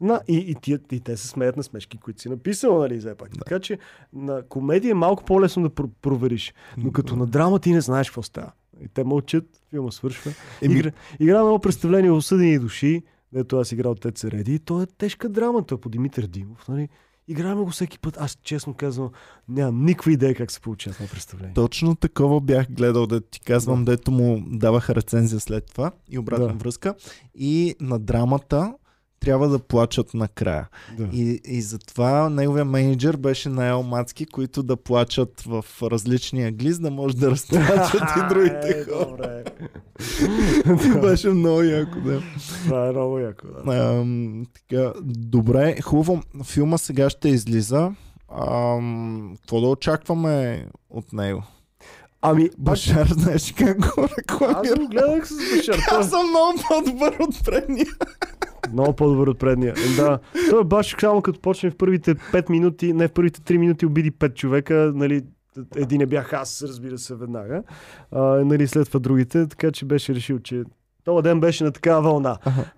На, 0.00 0.20
и, 0.28 0.36
и, 0.36 0.54
тия, 0.54 0.80
и 0.92 1.00
те 1.00 1.16
се 1.16 1.28
смеят 1.28 1.56
на 1.56 1.62
смешки, 1.62 1.98
които 1.98 2.20
си 2.20 2.28
написал, 2.28 2.78
нали, 2.78 2.98
все 3.00 3.14
пак. 3.14 3.30
Да. 3.30 3.38
Така 3.38 3.60
че 3.60 3.78
на 4.12 4.42
комедия 4.48 4.90
е 4.90 4.94
малко 4.94 5.24
по-лесно 5.24 5.62
да 5.62 5.70
про- 5.70 5.90
провериш. 6.02 6.54
Но 6.76 6.92
като 6.92 7.16
на 7.16 7.26
драма 7.26 7.58
ти 7.58 7.72
не 7.72 7.80
знаеш 7.80 8.10
какво 8.10 8.22
става. 8.22 8.52
И 8.80 8.88
те 8.88 9.04
мълчат, 9.04 9.44
филма 9.70 9.90
свършва. 9.90 10.32
Еми, 10.62 10.74
Игра, 10.74 10.90
игра 11.20 11.34
на 11.34 11.40
едно 11.40 11.58
представление 11.58 12.10
Осъдени 12.10 12.58
души, 12.58 13.02
дето 13.32 13.56
аз 13.56 13.72
играл 13.72 13.94
Тец 13.94 14.24
Реди. 14.24 14.54
И 14.54 14.58
то 14.58 14.82
е 14.82 14.86
тежка 14.86 15.28
драма, 15.28 15.66
той 15.66 15.78
е 15.78 15.80
по 15.80 15.88
Димитър 15.88 16.26
Димов. 16.26 16.68
Нали? 16.68 16.88
Играем 17.28 17.58
го 17.64 17.70
всеки 17.70 17.98
път. 17.98 18.16
Аз 18.20 18.38
честно 18.42 18.74
казвам, 18.74 19.10
нямам 19.48 19.84
никаква 19.84 20.12
идея 20.12 20.34
как 20.34 20.50
се 20.52 20.60
получава 20.60 20.94
това 20.96 21.06
представление. 21.08 21.54
Точно 21.54 21.94
такова 21.94 22.40
бях 22.40 22.66
гледал, 22.70 23.06
да 23.06 23.20
ти 23.20 23.40
казвам, 23.40 23.84
дето 23.84 24.10
му 24.10 24.42
даваха 24.46 24.94
рецензия 24.94 25.40
след 25.40 25.66
това 25.66 25.92
и 26.10 26.18
обратна 26.18 26.46
Да. 26.48 26.54
връзка. 26.54 26.94
И 27.34 27.74
на 27.80 27.98
драмата 27.98 28.74
трябва 29.20 29.48
да 29.48 29.58
плачат 29.58 30.14
накрая. 30.14 30.68
Да. 30.98 31.08
И, 31.12 31.40
и 31.44 31.62
затова 31.62 32.28
неговия 32.28 32.64
менеджер 32.64 33.16
беше 33.16 33.48
наел 33.48 33.82
мацки, 33.82 34.26
които 34.26 34.62
да 34.62 34.76
плачат 34.76 35.40
в 35.40 35.64
различни 35.82 36.44
ъгли, 36.44 36.72
за 36.72 36.80
да 36.80 36.90
може 36.90 37.16
да 37.16 37.30
разплачат 37.30 38.02
и 38.16 38.28
другите 38.28 38.68
Е, 38.70 38.84
хора. 38.84 39.44
добре. 40.66 41.00
беше 41.00 41.28
много 41.28 41.62
яко, 41.62 42.00
да. 42.00 42.22
Това 42.64 42.86
е 42.86 42.90
много 42.90 43.18
яко, 43.18 43.46
да. 43.66 43.76
Ам, 43.76 44.44
така, 44.54 44.92
добре, 45.04 45.80
хубаво. 45.80 46.22
Филма 46.44 46.78
сега 46.78 47.10
ще 47.10 47.28
излиза. 47.28 47.90
Ам, 48.48 49.34
какво 49.36 49.60
да 49.60 49.66
очакваме 49.66 50.66
от 50.90 51.12
него? 51.12 51.42
Ами, 52.22 52.50
баш, 52.58 52.88
Башар, 52.88 53.06
знаеш 53.06 53.54
как 53.58 53.80
го 53.80 54.02
аз 54.02 54.18
рекламира? 54.18 54.74
го 54.76 54.88
гледах 54.88 55.28
с 55.28 55.36
Башар. 55.56 55.78
Аз 55.90 56.10
съм 56.10 56.28
много 56.28 56.52
по-добър 56.68 57.16
от 57.20 57.44
предния. 57.44 57.86
Е 58.68 58.72
много 58.72 58.92
по-добър 58.92 59.26
от 59.26 59.38
предния. 59.38 59.74
Да. 59.96 60.18
Той 60.50 60.60
е 60.60 60.64
баш 60.64 60.96
само 61.00 61.22
като 61.22 61.40
почне 61.40 61.70
в 61.70 61.76
първите 61.76 62.14
5 62.14 62.50
минути, 62.50 62.92
не 62.92 63.08
в 63.08 63.12
първите 63.12 63.40
3 63.40 63.56
минути 63.56 63.86
обиди 63.86 64.12
5 64.12 64.34
човека, 64.34 64.92
нали, 64.94 65.22
един 65.76 65.98
не 65.98 66.06
бях 66.06 66.32
аз, 66.32 66.62
разбира 66.62 66.98
се, 66.98 67.14
веднага. 67.14 67.62
А, 68.12 68.22
нали, 68.22 68.66
след 68.66 68.88
другите, 68.94 69.46
така 69.46 69.70
че 69.70 69.84
беше 69.84 70.14
решил, 70.14 70.38
че 70.38 70.64
този 71.08 71.22
ден 71.22 71.40
беше 71.40 71.64
на 71.64 71.72
такава 71.72 72.02
вълна, 72.02 72.36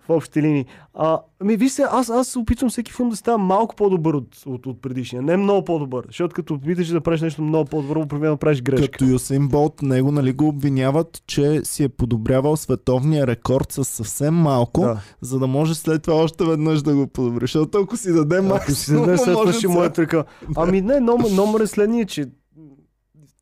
в 0.08 0.10
общи 0.10 0.42
линии. 0.42 0.64
А, 0.94 1.18
ами, 1.40 1.56
вижте, 1.56 1.82
аз, 1.90 2.10
аз 2.10 2.28
се 2.28 2.38
опитвам 2.38 2.70
всеки 2.70 2.92
филм 2.92 3.08
да 3.08 3.16
става 3.16 3.38
малко 3.38 3.76
по-добър 3.76 4.14
от, 4.14 4.36
от, 4.46 4.66
от 4.66 4.82
предишния. 4.82 5.22
Не 5.22 5.36
много 5.36 5.64
по-добър. 5.64 6.04
Защото 6.06 6.34
като 6.34 6.54
опиташ 6.54 6.88
да 6.88 7.00
правиш 7.00 7.20
нещо 7.20 7.42
много 7.42 7.64
по-добро, 7.64 8.00
определено 8.00 8.36
правиш 8.36 8.62
грешка. 8.62 8.88
Като 8.90 9.04
Юсейн 9.04 9.48
Болт, 9.48 9.82
него 9.82 10.12
нали 10.12 10.32
го 10.32 10.48
обвиняват, 10.48 11.22
че 11.26 11.60
си 11.64 11.84
е 11.84 11.88
подобрявал 11.88 12.56
световния 12.56 13.26
рекорд 13.26 13.72
с 13.72 13.84
съвсем 13.84 14.34
малко, 14.34 14.80
Да. 14.80 15.00
за 15.20 15.38
да 15.38 15.46
може 15.46 15.74
след 15.74 16.02
това 16.02 16.16
още 16.16 16.44
веднъж 16.44 16.82
да 16.82 16.94
го 16.94 17.06
подобри. 17.06 17.40
Защото 17.44 17.78
ако 17.78 17.96
си 17.96 18.12
даде 18.12 18.36
Ако 18.36 18.44
си 18.44 18.52
максимум, 18.52 19.04
даде 19.04 19.18
след 19.18 19.34
това 19.34 19.52
ще 19.52 19.66
да- 19.66 19.72
му 19.72 19.82
е 19.82 19.90
така. 19.90 20.24
Ами 20.56 20.80
не, 20.80 21.00
номер, 21.00 21.30
номер 21.30 21.60
е 21.60 21.66
следния, 21.66 22.06
че 22.06 22.26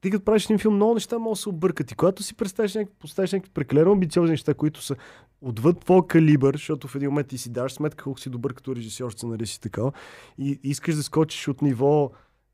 ти 0.01 0.11
като 0.11 0.25
правиш 0.25 0.45
един 0.45 0.59
филм, 0.59 0.75
много 0.75 0.95
неща 0.95 1.19
могат 1.19 1.37
да 1.37 1.43
се 1.43 1.49
объркат. 1.49 1.91
И 1.91 1.95
когато 1.95 2.23
си 2.23 2.35
представиш 2.35 2.75
някакви, 2.75 2.97
някакви 3.19 3.51
прекалено 3.55 3.93
амбициозни 3.93 4.31
неща, 4.31 4.55
които 4.55 4.83
са 4.83 4.97
отвъд 5.41 5.81
твоя 5.81 6.07
калибър, 6.07 6.55
защото 6.55 6.89
в 6.89 6.95
един 6.95 7.09
момент 7.09 7.29
ти 7.29 7.39
си 7.39 7.53
даш 7.53 7.73
сметка 7.73 8.05
колко 8.05 8.20
си 8.20 8.31
добър 8.31 8.55
като 8.55 8.77
режисьор, 8.77 9.11
сценарист 9.11 9.57
и 9.57 9.61
така, 9.61 9.83
и 10.39 10.61
искаш 10.62 10.95
да 10.95 11.03
скочиш 11.03 11.49
от 11.49 11.62
ниво, 11.62 12.11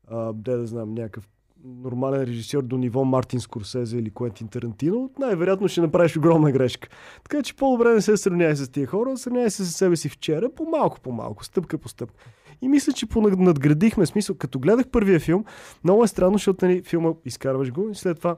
а, 0.07 0.33
де 0.33 0.55
да 0.55 0.67
знам, 0.67 0.93
някакъв 0.93 1.27
нормален 1.65 2.21
режисьор 2.21 2.63
до 2.63 2.77
ниво 2.77 3.05
Мартин 3.05 3.39
Скорсезе 3.39 3.97
или 3.97 4.09
Куентин 4.09 4.47
Тарантино, 4.47 5.11
най-вероятно 5.19 5.67
ще 5.67 5.81
направиш 5.81 6.17
огромна 6.17 6.51
грешка. 6.51 6.89
Така 7.23 7.43
че 7.43 7.55
по-добре 7.55 7.93
не 7.93 8.01
се 8.01 8.17
сравнявай 8.17 8.55
с 8.55 8.69
тия 8.71 8.87
хора, 8.87 9.17
сравнявай 9.17 9.49
се 9.49 9.65
с 9.65 9.71
себе 9.71 9.95
си 9.95 10.09
вчера, 10.09 10.49
по-малко, 10.55 11.01
по-малко, 11.01 11.45
стъпка 11.45 11.77
по 11.77 11.89
стъпка. 11.89 12.25
И 12.61 12.67
мисля, 12.67 12.93
че 12.93 13.05
понадградихме 13.05 14.05
смисъл. 14.05 14.35
Като 14.35 14.59
гледах 14.59 14.87
първия 14.87 15.19
филм, 15.19 15.45
много 15.83 16.03
е 16.03 16.07
странно, 16.07 16.33
защото 16.33 16.65
нали, 16.65 16.83
филма 16.83 17.11
изкарваш 17.25 17.71
го 17.71 17.89
и 17.89 17.95
след 17.95 18.17
това 18.17 18.35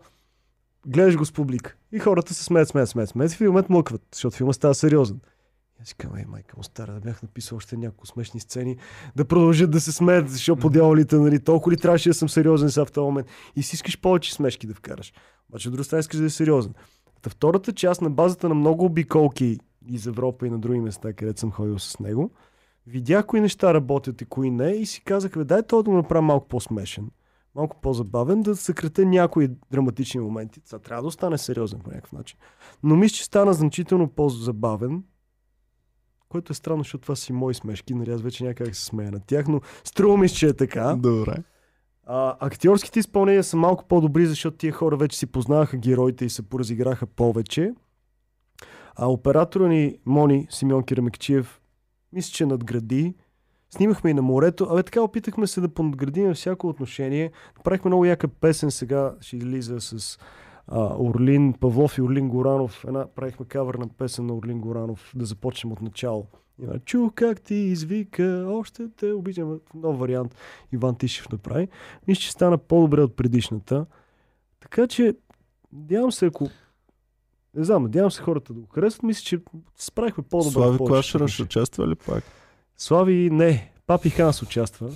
гледаш 0.88 1.18
го 1.18 1.26
с 1.26 1.32
публика. 1.32 1.76
И 1.92 2.00
хората 2.00 2.34
се 2.34 2.44
смеят, 2.44 2.70
смеят, 2.70 2.90
смеят, 2.90 3.10
смеят. 3.10 3.32
В 3.32 3.42
един 3.42 3.64
млъкват, 3.70 4.02
защото 4.14 4.36
филма 4.36 4.54
става 4.54 4.76
сериозен. 4.76 5.20
И 5.80 5.82
аз 5.82 5.94
казвам, 5.94 6.20
ей, 6.20 6.26
майка 6.26 6.58
му 6.58 6.64
стара, 6.64 6.94
да 6.94 7.00
бях 7.00 7.24
написал 7.24 7.56
още 7.56 7.78
няколко 7.78 8.08
смешни 8.08 8.40
сцени, 8.40 8.78
да 9.16 9.26
продължат 9.26 9.72
да 9.72 9.82
се 9.82 9.92
смеят, 9.92 10.30
защото 10.30 10.62
по 10.62 10.70
дяволите, 10.70 11.16
нали, 11.16 11.40
толкова 11.40 11.72
ли 11.72 11.78
трябваше 11.78 12.10
да 12.10 12.14
съм 12.14 12.30
сериозен 12.30 12.70
сега 12.70 12.86
в 12.86 12.92
този 12.92 13.06
момент. 13.06 13.28
И 13.56 13.64
си 13.64 13.76
искаш 13.76 14.02
повече 14.02 14.34
смешки 14.34 14.68
да 14.68 14.74
вкараш. 14.74 15.14
Обаче 15.50 15.68
от 15.68 15.72
друга 15.72 15.84
страна 15.84 16.00
искаш 16.00 16.20
да 16.20 16.26
е 16.26 16.30
сериозен. 16.30 16.74
Та 17.22 17.30
втората 17.30 17.74
част 17.74 18.02
на 18.02 18.10
базата 18.10 18.50
на 18.50 18.56
много 18.56 18.86
обиколки 18.86 19.60
из 19.90 20.06
Европа 20.06 20.48
и 20.48 20.50
на 20.50 20.60
други 20.60 20.80
места, 20.80 21.14
където 21.14 21.40
съм 21.40 21.52
ходил 21.52 21.80
с 21.80 22.00
него, 22.00 22.32
видях 22.88 23.26
кои 23.26 23.42
неща 23.42 23.74
работят 23.74 24.22
и 24.22 24.26
кои 24.26 24.52
не 24.52 24.72
и 24.72 24.86
си 24.86 25.04
казах, 25.04 25.32
бе, 25.32 25.44
дай 25.44 25.64
това 25.64 25.84
да 25.84 25.90
го 25.90 25.96
направя 25.98 26.22
малко 26.22 26.48
по-смешен, 26.48 27.12
малко 27.56 27.82
по-забавен, 27.82 28.42
да 28.42 28.56
съкратя 28.56 29.06
някои 29.06 29.50
драматични 29.72 30.22
моменти. 30.22 30.62
Това 30.62 30.80
трябва 30.80 31.02
да 31.02 31.08
остане 31.08 31.38
сериозен 31.38 31.80
по 31.80 31.90
някакъв 31.90 32.12
начин. 32.12 32.40
Но 32.84 32.96
мисля, 32.96 33.16
че 33.16 33.26
стана 33.26 33.54
значително 33.54 34.08
по-забавен, 34.08 35.04
което 36.30 36.52
е 36.52 36.56
странно, 36.56 36.84
защото 36.84 37.02
това 37.02 37.16
си 37.16 37.34
мои 37.34 37.54
смешки, 37.54 37.94
нали 37.94 38.12
аз 38.12 38.22
вече 38.22 38.44
някак 38.44 38.76
се 38.76 38.86
смея 38.86 39.12
на 39.12 39.20
тях, 39.20 39.48
но 39.48 39.62
струва 39.84 40.18
ми 40.18 40.30
че 40.30 40.48
е 40.48 40.54
така. 40.54 40.96
Добре. 40.96 41.36
А, 42.06 42.36
актьорските 42.40 43.00
изпълнения 43.00 43.44
са 43.44 43.58
малко 43.58 43.86
по-добри, 43.88 44.26
защото 44.26 44.58
тия 44.58 44.74
хора 44.74 44.98
вече 44.98 45.18
си 45.18 45.26
познаваха 45.26 45.78
героите 45.78 46.26
и 46.26 46.30
се 46.30 46.42
поразиграха 46.42 47.06
повече. 47.06 47.74
А 48.96 49.08
оператора 49.08 49.68
ни 49.68 49.98
Мони 50.06 50.48
Симеон 50.50 50.84
Керамекчиев 50.84 51.62
мисля, 52.14 52.32
че 52.32 52.46
надгради. 52.46 53.16
Снимахме 53.70 54.10
и 54.10 54.14
на 54.14 54.22
морето. 54.22 54.68
Абе 54.72 54.84
така 54.84 55.02
опитахме 55.02 55.48
се 55.48 55.62
да 55.62 55.70
понадградим 55.70 56.34
всяко 56.34 56.68
отношение. 56.68 57.32
Направихме 57.58 57.90
много 57.90 58.06
яка 58.06 58.28
песен 58.28 58.72
сега. 58.72 59.16
Ще 59.22 59.38
излиза 59.38 59.82
с 59.82 60.20
а, 60.68 60.96
Орлин 61.00 61.54
Павлов 61.54 61.98
и 61.98 62.02
Орлин 62.02 62.30
Горанов. 62.30 62.86
Една, 62.88 63.08
правихме 63.16 63.46
кавър 63.46 63.76
на 63.76 63.88
песен 63.88 64.26
на 64.26 64.34
Орлин 64.34 64.62
Горанов. 64.62 65.12
Да 65.16 65.26
започнем 65.26 65.74
от 65.74 65.82
начало. 65.82 66.28
Има, 66.64 66.80
Чух 66.80 67.14
как 67.14 67.42
ти 67.42 67.56
извика, 67.56 68.46
още 68.50 68.88
те 68.98 69.14
обичам. 69.14 69.60
Нов 69.74 70.00
вариант 70.00 70.36
Иван 70.72 70.96
Тишев 70.96 71.30
направи. 71.30 71.68
Мисля, 72.08 72.22
че 72.22 72.32
стана 72.32 72.58
по-добре 72.58 73.02
от 73.02 73.16
предишната. 73.16 73.86
Така 74.60 74.88
че, 74.88 75.16
надявам 75.74 76.12
се, 76.12 76.26
ако 76.26 76.50
не 77.56 77.64
знам, 77.64 77.84
надявам 77.84 78.12
се 78.12 78.22
хората 78.22 78.54
да 78.54 78.60
го 78.60 78.68
харесват. 78.68 79.04
Мисля, 79.04 79.22
че 79.24 79.40
справихме 79.78 80.24
по-добре. 80.24 80.52
Слави 80.52 80.78
Клашера 80.78 81.28
ще 81.28 81.44
участва 81.44 81.88
ли 81.88 81.96
пак? 81.96 82.24
Слави, 82.78 83.30
не. 83.32 83.72
Папи 83.88 84.10
Ханс 84.10 84.42
участва. 84.42 84.90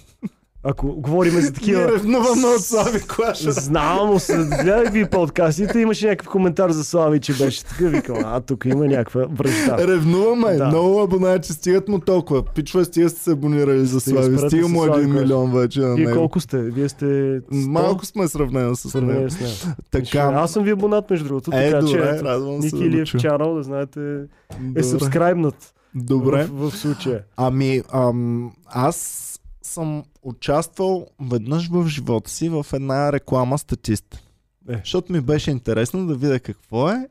Ако 0.63 0.87
говорим 0.87 1.31
за 1.31 1.53
такива... 1.53 1.91
ревнуваме 1.91 2.47
от 2.47 2.61
Слави 2.61 2.99
Клашера. 3.07 3.51
Знам, 3.51 4.17
гледах 4.63 4.93
ви 4.93 5.05
подкастите, 5.05 5.79
имаше 5.79 6.07
някакъв 6.07 6.27
коментар 6.31 6.71
за 6.71 6.83
Слави, 6.83 7.19
че 7.19 7.33
беше 7.33 7.63
така. 7.65 7.87
Викам, 7.87 8.17
а 8.25 8.41
тук 8.41 8.65
има 8.65 8.85
някаква 8.87 9.25
връжда. 9.31 9.87
Ревнуваме. 9.87 10.53
Да. 10.53 10.65
Много 10.67 11.01
абонати 11.01 11.53
стигат 11.53 11.87
му 11.87 11.99
толкова. 11.99 12.43
Пичове 12.45 12.85
стига 12.85 13.09
сте 13.09 13.21
се 13.21 13.31
абонирали 13.31 13.85
за 13.85 13.99
Слави. 13.99 14.37
Стига 14.37 14.67
му 14.67 14.85
един 14.85 15.13
милион 15.13 15.51
вече 15.51 15.79
на 15.79 15.95
Вие 15.95 16.05
него. 16.05 16.17
колко 16.17 16.39
сте? 16.39 16.61
Вие 16.61 16.89
сте... 16.89 17.05
100? 17.05 17.41
Малко 17.67 18.05
сме 18.05 18.27
сравнено 18.27 18.75
с 18.75 19.01
него. 19.01 19.27
Така. 19.91 20.19
Аз 20.19 20.51
съм 20.51 20.63
ви 20.63 20.71
абонат, 20.71 21.09
между 21.09 21.25
другото. 21.25 21.51
Е, 21.53 21.71
така 21.71 21.87
че 21.87 21.93
добре, 21.97 22.11
ето, 22.15 22.25
радвам 22.25 22.61
се 22.61 22.75
Ники 22.75 22.87
Илиев 22.87 23.07
чуя. 23.07 23.21
чанал, 23.21 23.55
да 23.55 23.63
знаете, 23.63 23.99
е 23.99 24.17
Добре. 24.59 24.83
сабскрайбнат 24.83 25.73
Добре. 25.95 26.47
в, 26.51 26.69
в 26.69 26.77
случая. 26.77 27.19
Ами, 27.37 27.81
ам, 27.93 28.51
аз 28.65 29.27
съм 29.71 30.03
участвал 30.23 31.07
веднъж 31.21 31.67
в 31.69 31.87
живота 31.87 32.31
си 32.31 32.49
в 32.49 32.65
една 32.73 33.11
реклама 33.11 33.57
статист. 33.57 34.23
Е. 34.69 34.75
Защото 34.77 35.13
ми 35.13 35.21
беше 35.21 35.51
интересно 35.51 36.07
да 36.07 36.15
видя 36.15 36.39
какво 36.39 36.89
е. 36.89 37.07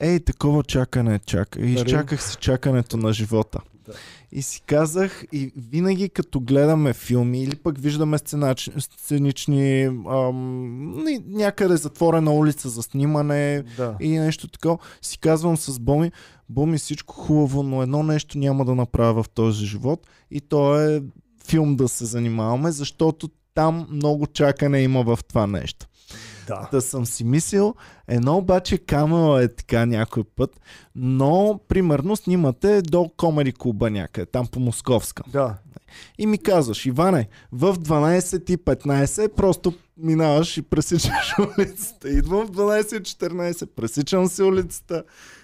Ей, 0.00 0.20
такова 0.20 0.62
чакане 0.62 1.18
чака. 1.18 1.60
И 1.60 1.62
Нали? 1.62 1.74
изчаках 1.74 2.22
си 2.22 2.36
чакането 2.40 2.96
на 2.96 3.12
живота. 3.12 3.58
Да. 3.86 3.92
И 4.32 4.42
си 4.42 4.62
казах, 4.66 5.24
и 5.32 5.52
винаги 5.56 6.08
като 6.08 6.40
гледаме 6.40 6.92
филми 6.92 7.42
или 7.42 7.56
пък 7.56 7.78
виждаме 7.78 8.18
сценач... 8.18 8.70
сценични 8.78 9.82
ам, 9.84 11.04
някъде 11.26 11.76
затворена 11.76 12.32
улица 12.32 12.68
за 12.68 12.82
снимане 12.82 13.64
Да. 13.76 13.96
и 14.00 14.18
нещо 14.18 14.48
такова, 14.48 14.78
си 15.02 15.18
казвам 15.18 15.56
с 15.56 15.78
Боми, 15.78 16.12
Боми 16.48 16.78
всичко 16.78 17.14
хубаво, 17.14 17.62
но 17.62 17.82
едно 17.82 18.02
нещо 18.02 18.38
няма 18.38 18.64
да 18.64 18.74
направя 18.74 19.22
в 19.22 19.28
този 19.28 19.66
живот 19.66 20.06
и 20.30 20.40
то 20.40 20.80
е 20.80 21.02
филм 21.46 21.76
да 21.76 21.88
се 21.88 22.04
занимаваме, 22.04 22.70
защото 22.70 23.30
там 23.54 23.86
много 23.90 24.26
чакане 24.26 24.80
има 24.80 25.02
в 25.02 25.18
това 25.28 25.46
нещо. 25.46 25.86
Да. 26.46 26.68
Да 26.70 26.80
съм 26.80 27.06
си 27.06 27.24
мислил, 27.24 27.74
едно 28.08 28.36
обаче 28.36 28.78
камера 28.78 29.42
е 29.42 29.54
така 29.54 29.86
някой 29.86 30.24
път, 30.24 30.60
но 30.94 31.60
примерно 31.68 32.16
снимате 32.16 32.82
до 32.82 33.10
Комери 33.16 33.52
клуба 33.52 33.90
някъде, 33.90 34.26
там 34.26 34.46
по 34.46 34.60
Московска. 34.60 35.22
Да. 35.28 35.54
И 36.18 36.26
ми 36.26 36.38
казваш, 36.38 36.86
Иване, 36.86 37.28
в 37.52 37.74
12.15 37.74 39.34
просто 39.34 39.74
минаваш 39.96 40.56
и 40.56 40.62
пресичаш 40.62 41.34
улицата. 41.58 42.08
Идвам 42.08 42.46
в 42.46 42.50
12.14, 42.50 43.66
пресичам 43.66 44.26
си 44.26 44.42
улицата 44.42 45.02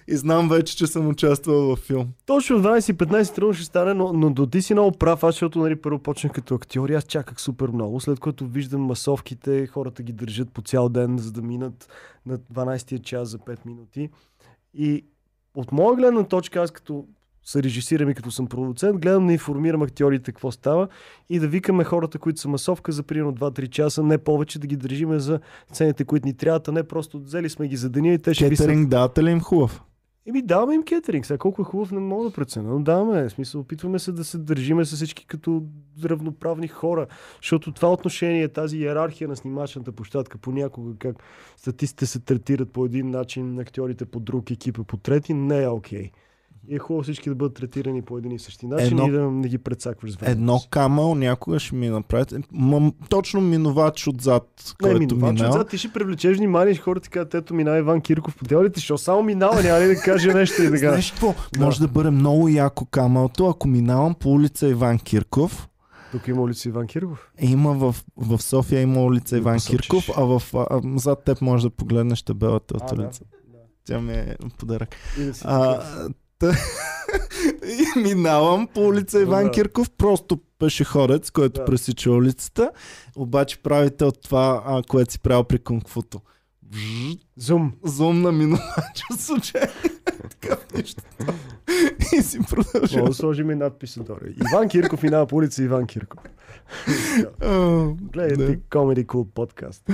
и 0.08 0.16
знам 0.16 0.48
вече, 0.48 0.76
че 0.76 0.86
съм 0.86 1.08
участвал 1.08 1.66
във 1.66 1.78
филм. 1.78 2.08
Точно 2.26 2.58
в 2.58 2.62
12-15 2.62 3.34
трудно 3.34 3.54
ще 3.54 3.64
стане, 3.64 3.94
но, 3.94 4.12
но 4.12 4.30
до 4.30 4.46
ти 4.46 4.62
си 4.62 4.74
много 4.74 4.98
прав, 4.98 5.24
аз 5.24 5.34
защото 5.34 5.58
нали, 5.58 5.76
първо 5.76 5.98
почнах 5.98 6.32
като 6.32 6.54
актьор 6.54 6.88
и 6.88 6.94
аз 6.94 7.04
чаках 7.04 7.40
супер 7.40 7.68
много, 7.68 8.00
след 8.00 8.20
което 8.20 8.46
виждам 8.46 8.80
масовките, 8.80 9.66
хората 9.66 10.02
ги 10.02 10.12
държат 10.12 10.52
по 10.52 10.62
цял 10.62 10.88
ден, 10.88 11.18
за 11.18 11.32
да 11.32 11.42
минат 11.42 11.88
на 12.26 12.38
12-тия 12.38 12.98
час 12.98 13.28
за 13.28 13.38
5 13.38 13.66
минути. 13.66 14.10
И 14.74 15.04
от 15.54 15.72
моя 15.72 15.96
гледна 15.96 16.24
точка, 16.24 16.60
аз 16.62 16.70
като 16.70 17.04
се 17.44 17.62
режисирам 17.62 18.10
и 18.10 18.14
като 18.14 18.30
съм 18.30 18.46
продуцент, 18.46 18.98
гледам 18.98 19.26
да 19.26 19.32
информирам 19.32 19.82
актьорите 19.82 20.32
какво 20.32 20.50
става 20.50 20.88
и 21.28 21.38
да 21.38 21.48
викаме 21.48 21.84
хората, 21.84 22.18
които 22.18 22.40
са 22.40 22.48
масовка 22.48 22.92
за 22.92 23.02
примерно 23.02 23.34
2-3 23.34 23.68
часа, 23.68 24.02
не 24.02 24.18
повече 24.18 24.58
да 24.58 24.66
ги 24.66 24.76
държиме 24.76 25.18
за 25.18 25.40
цените, 25.72 26.04
които 26.04 26.26
ни 26.26 26.36
трябват, 26.36 26.68
а 26.68 26.72
не 26.72 26.82
просто 26.82 27.20
взели 27.20 27.48
сме 27.48 27.68
ги 27.68 27.76
за 27.76 27.90
деня 27.90 28.08
и 28.08 28.18
те 28.18 28.34
ще 28.34 28.48
Кетеринг 28.48 28.88
дата 28.88 29.22
ли 29.22 29.30
им 29.30 29.40
хубав? 29.40 29.82
Еми, 30.26 30.42
даваме 30.42 30.74
им 30.74 30.82
кетеринг. 30.82 31.26
Сега 31.26 31.38
колко 31.38 31.62
е 31.62 31.64
хубав, 31.64 31.92
не 31.92 32.00
мога 32.00 32.24
да 32.24 32.32
преценя. 32.32 32.70
Но 32.70 32.82
даваме. 32.82 33.28
В 33.28 33.30
смисъл, 33.30 33.60
опитваме 33.60 33.98
се 33.98 34.12
да 34.12 34.24
се 34.24 34.38
държиме 34.38 34.84
с 34.84 34.96
всички 34.96 35.26
като 35.26 35.62
равноправни 36.04 36.68
хора. 36.68 37.06
Защото 37.42 37.72
това 37.72 37.92
отношение, 37.92 38.48
тази 38.48 38.78
иерархия 38.78 39.28
на 39.28 39.36
снимачната 39.36 39.92
площадка, 39.92 40.38
понякога 40.38 40.94
как 40.98 41.16
статистите 41.56 42.06
се 42.06 42.20
третират 42.20 42.72
по 42.72 42.84
един 42.84 43.10
начин, 43.10 43.58
актьорите 43.58 44.04
по 44.04 44.20
друг, 44.20 44.50
екипа 44.50 44.84
по 44.84 44.96
трети, 44.96 45.34
не 45.34 45.62
е 45.62 45.68
окей. 45.68 46.10
И 46.68 46.74
е 46.74 46.78
хубаво 46.78 47.02
всички 47.02 47.28
да 47.28 47.34
бъдат 47.34 47.54
третирани 47.54 48.02
по 48.02 48.18
един 48.18 48.32
и 48.32 48.38
същи 48.38 48.66
начин 48.66 48.86
Едно- 48.88 49.06
и 49.06 49.10
да 49.10 49.20
не 49.22 49.48
ги 49.48 49.58
прецакваш 49.58 50.12
с 50.12 50.16
времето. 50.16 50.32
Едно 50.32 50.60
камъл 50.70 51.14
някога 51.14 51.58
ще 51.58 51.74
ми 51.74 51.88
направите. 51.88 52.38
М- 52.52 52.92
точно 53.08 53.40
минувач 53.40 54.06
отзад, 54.08 54.42
Не, 54.72 54.88
който 54.90 54.98
минувач 55.00 55.32
минава. 55.32 55.48
отзад, 55.50 55.68
ти 55.68 55.78
ще 55.78 55.88
привлечеш 55.90 56.36
внимание, 56.36 56.74
хората 56.74 57.04
ти 57.04 57.10
казват, 57.10 57.34
ето 57.34 57.54
минава 57.54 57.78
Иван 57.78 58.00
Кирков 58.00 58.36
по 58.36 58.44
делите, 58.44 58.80
що 58.80 58.98
само 58.98 59.22
минава, 59.22 59.62
няма 59.62 59.80
ли 59.80 59.86
да 59.86 59.96
каже 59.96 60.28
нещо 60.28 60.62
и 60.62 60.66
така. 60.66 60.78
Знаеш 60.78 61.10
какво? 61.10 61.34
Да. 61.52 61.60
Може 61.60 61.80
да 61.80 61.88
бъде 61.88 62.10
много 62.10 62.48
яко 62.48 62.84
камълто, 62.86 63.46
ако 63.46 63.68
минавам 63.68 64.14
по 64.14 64.30
улица 64.30 64.68
Иван 64.68 64.98
Кирков. 64.98 65.68
Тук 66.12 66.28
има 66.28 66.42
улица 66.42 66.68
Иван 66.68 66.86
Кирков. 66.86 67.30
Има 67.40 67.72
в, 67.72 67.94
в 68.16 68.38
София 68.38 68.80
има 68.80 69.02
улица 69.02 69.34
Да 69.34 69.38
Иван 69.38 69.54
посочиш. 69.54 69.80
Кирков, 69.80 70.08
а 70.16 70.22
в 70.22 70.42
а, 70.54 70.80
зад 70.96 71.24
теб 71.24 71.40
можеш 71.40 71.62
да 71.62 71.70
погледнеш 71.70 72.22
табелата 72.22 72.74
от 72.76 72.82
А, 72.82 72.94
да. 72.94 73.02
улица. 73.02 73.22
Тя 73.84 74.00
ми 74.00 74.12
е 74.12 74.36
подарък. 74.58 74.88
Да 75.18 75.32
А, 75.44 75.80
и 77.96 78.00
минавам 78.00 78.66
по 78.66 78.80
улица 78.80 79.20
Иван 79.20 79.44
Да. 79.44 79.50
Кирков, 79.50 79.90
просто 79.90 80.40
пешеходец, 80.58 81.30
който 81.30 81.60
Да. 81.60 81.64
пресича 81.64 82.10
улицата, 82.10 82.70
обаче 83.16 83.62
правите 83.62 84.04
от 84.04 84.22
това, 84.22 84.62
а, 84.66 84.82
което 84.82 85.12
си 85.12 85.20
правил 85.20 85.44
при 85.44 85.58
кунг-футо. 85.58 86.20
Зум. 87.36 87.72
Зум 87.84 88.22
на 88.22 88.32
минувача 88.32 89.04
случайно. 89.18 89.72
Такъв 90.30 90.66
нещо. 90.74 91.02
И 92.12 92.22
си 92.22 92.38
продължава. 92.50 93.08
да 93.08 93.14
сложим 93.14 93.50
и 93.50 93.54
надписа 93.54 94.02
долу. 94.02 94.18
Иван 94.48 94.68
Кирков 94.68 95.02
минава 95.02 95.26
по 95.26 95.36
улица 95.36 95.62
Иван 95.62 95.86
Кирков. 95.86 96.20
Гледайте 98.12 98.36
да. 98.36 98.56
Comedy 98.56 99.06
Cool 99.06 99.24
подкаст. 99.24 99.84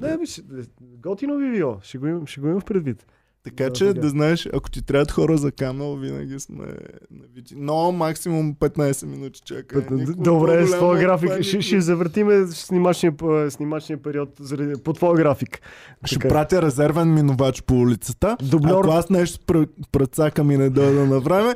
Не, 0.00 0.16
бе, 0.18 0.26
ще- 0.26 0.42
готино 0.80 1.38
би 1.38 1.50
било. 1.50 1.78
Ще 1.82 1.98
го 1.98 2.06
имам 2.06 2.26
в 2.60 2.64
предвид. 2.64 3.06
Така 3.44 3.64
Да, 3.64 3.72
че 3.72 3.86
така. 3.86 4.00
да 4.00 4.08
знаеш, 4.08 4.48
ако 4.52 4.70
ти 4.70 4.82
трябват 4.82 5.10
хора 5.10 5.38
за 5.38 5.52
камел, 5.52 5.96
винаги 5.96 6.40
сме 6.40 6.64
на 7.10 7.24
види. 7.34 7.54
Но 7.56 7.92
максимум 7.92 8.54
15 8.54 9.06
минути 9.06 9.40
чакай. 9.44 9.82
Добре, 10.16 10.66
с 10.66 10.70
твоя 10.70 11.00
график. 11.00 11.42
Ще, 11.42 11.60
ще 11.62 11.80
завъртиме 11.80 12.46
снимачния, 12.46 13.14
снимачния 13.50 14.02
период 14.02 14.28
заради, 14.40 14.82
по 14.82 14.92
твоя 14.92 15.14
график. 15.14 15.60
Ще 16.04 16.14
Така. 16.18 16.28
пратя 16.28 16.62
резервен 16.62 17.14
минувач 17.14 17.62
по 17.62 17.74
улицата. 17.74 18.36
Дубльор. 18.42 18.84
Ако 18.84 18.92
аз 18.94 19.10
нещо 19.10 19.44
пр- 19.46 19.68
прецакам 19.92 20.50
и 20.50 20.56
не 20.56 20.70
дойда 20.70 21.06
на 21.06 21.20
време, 21.20 21.54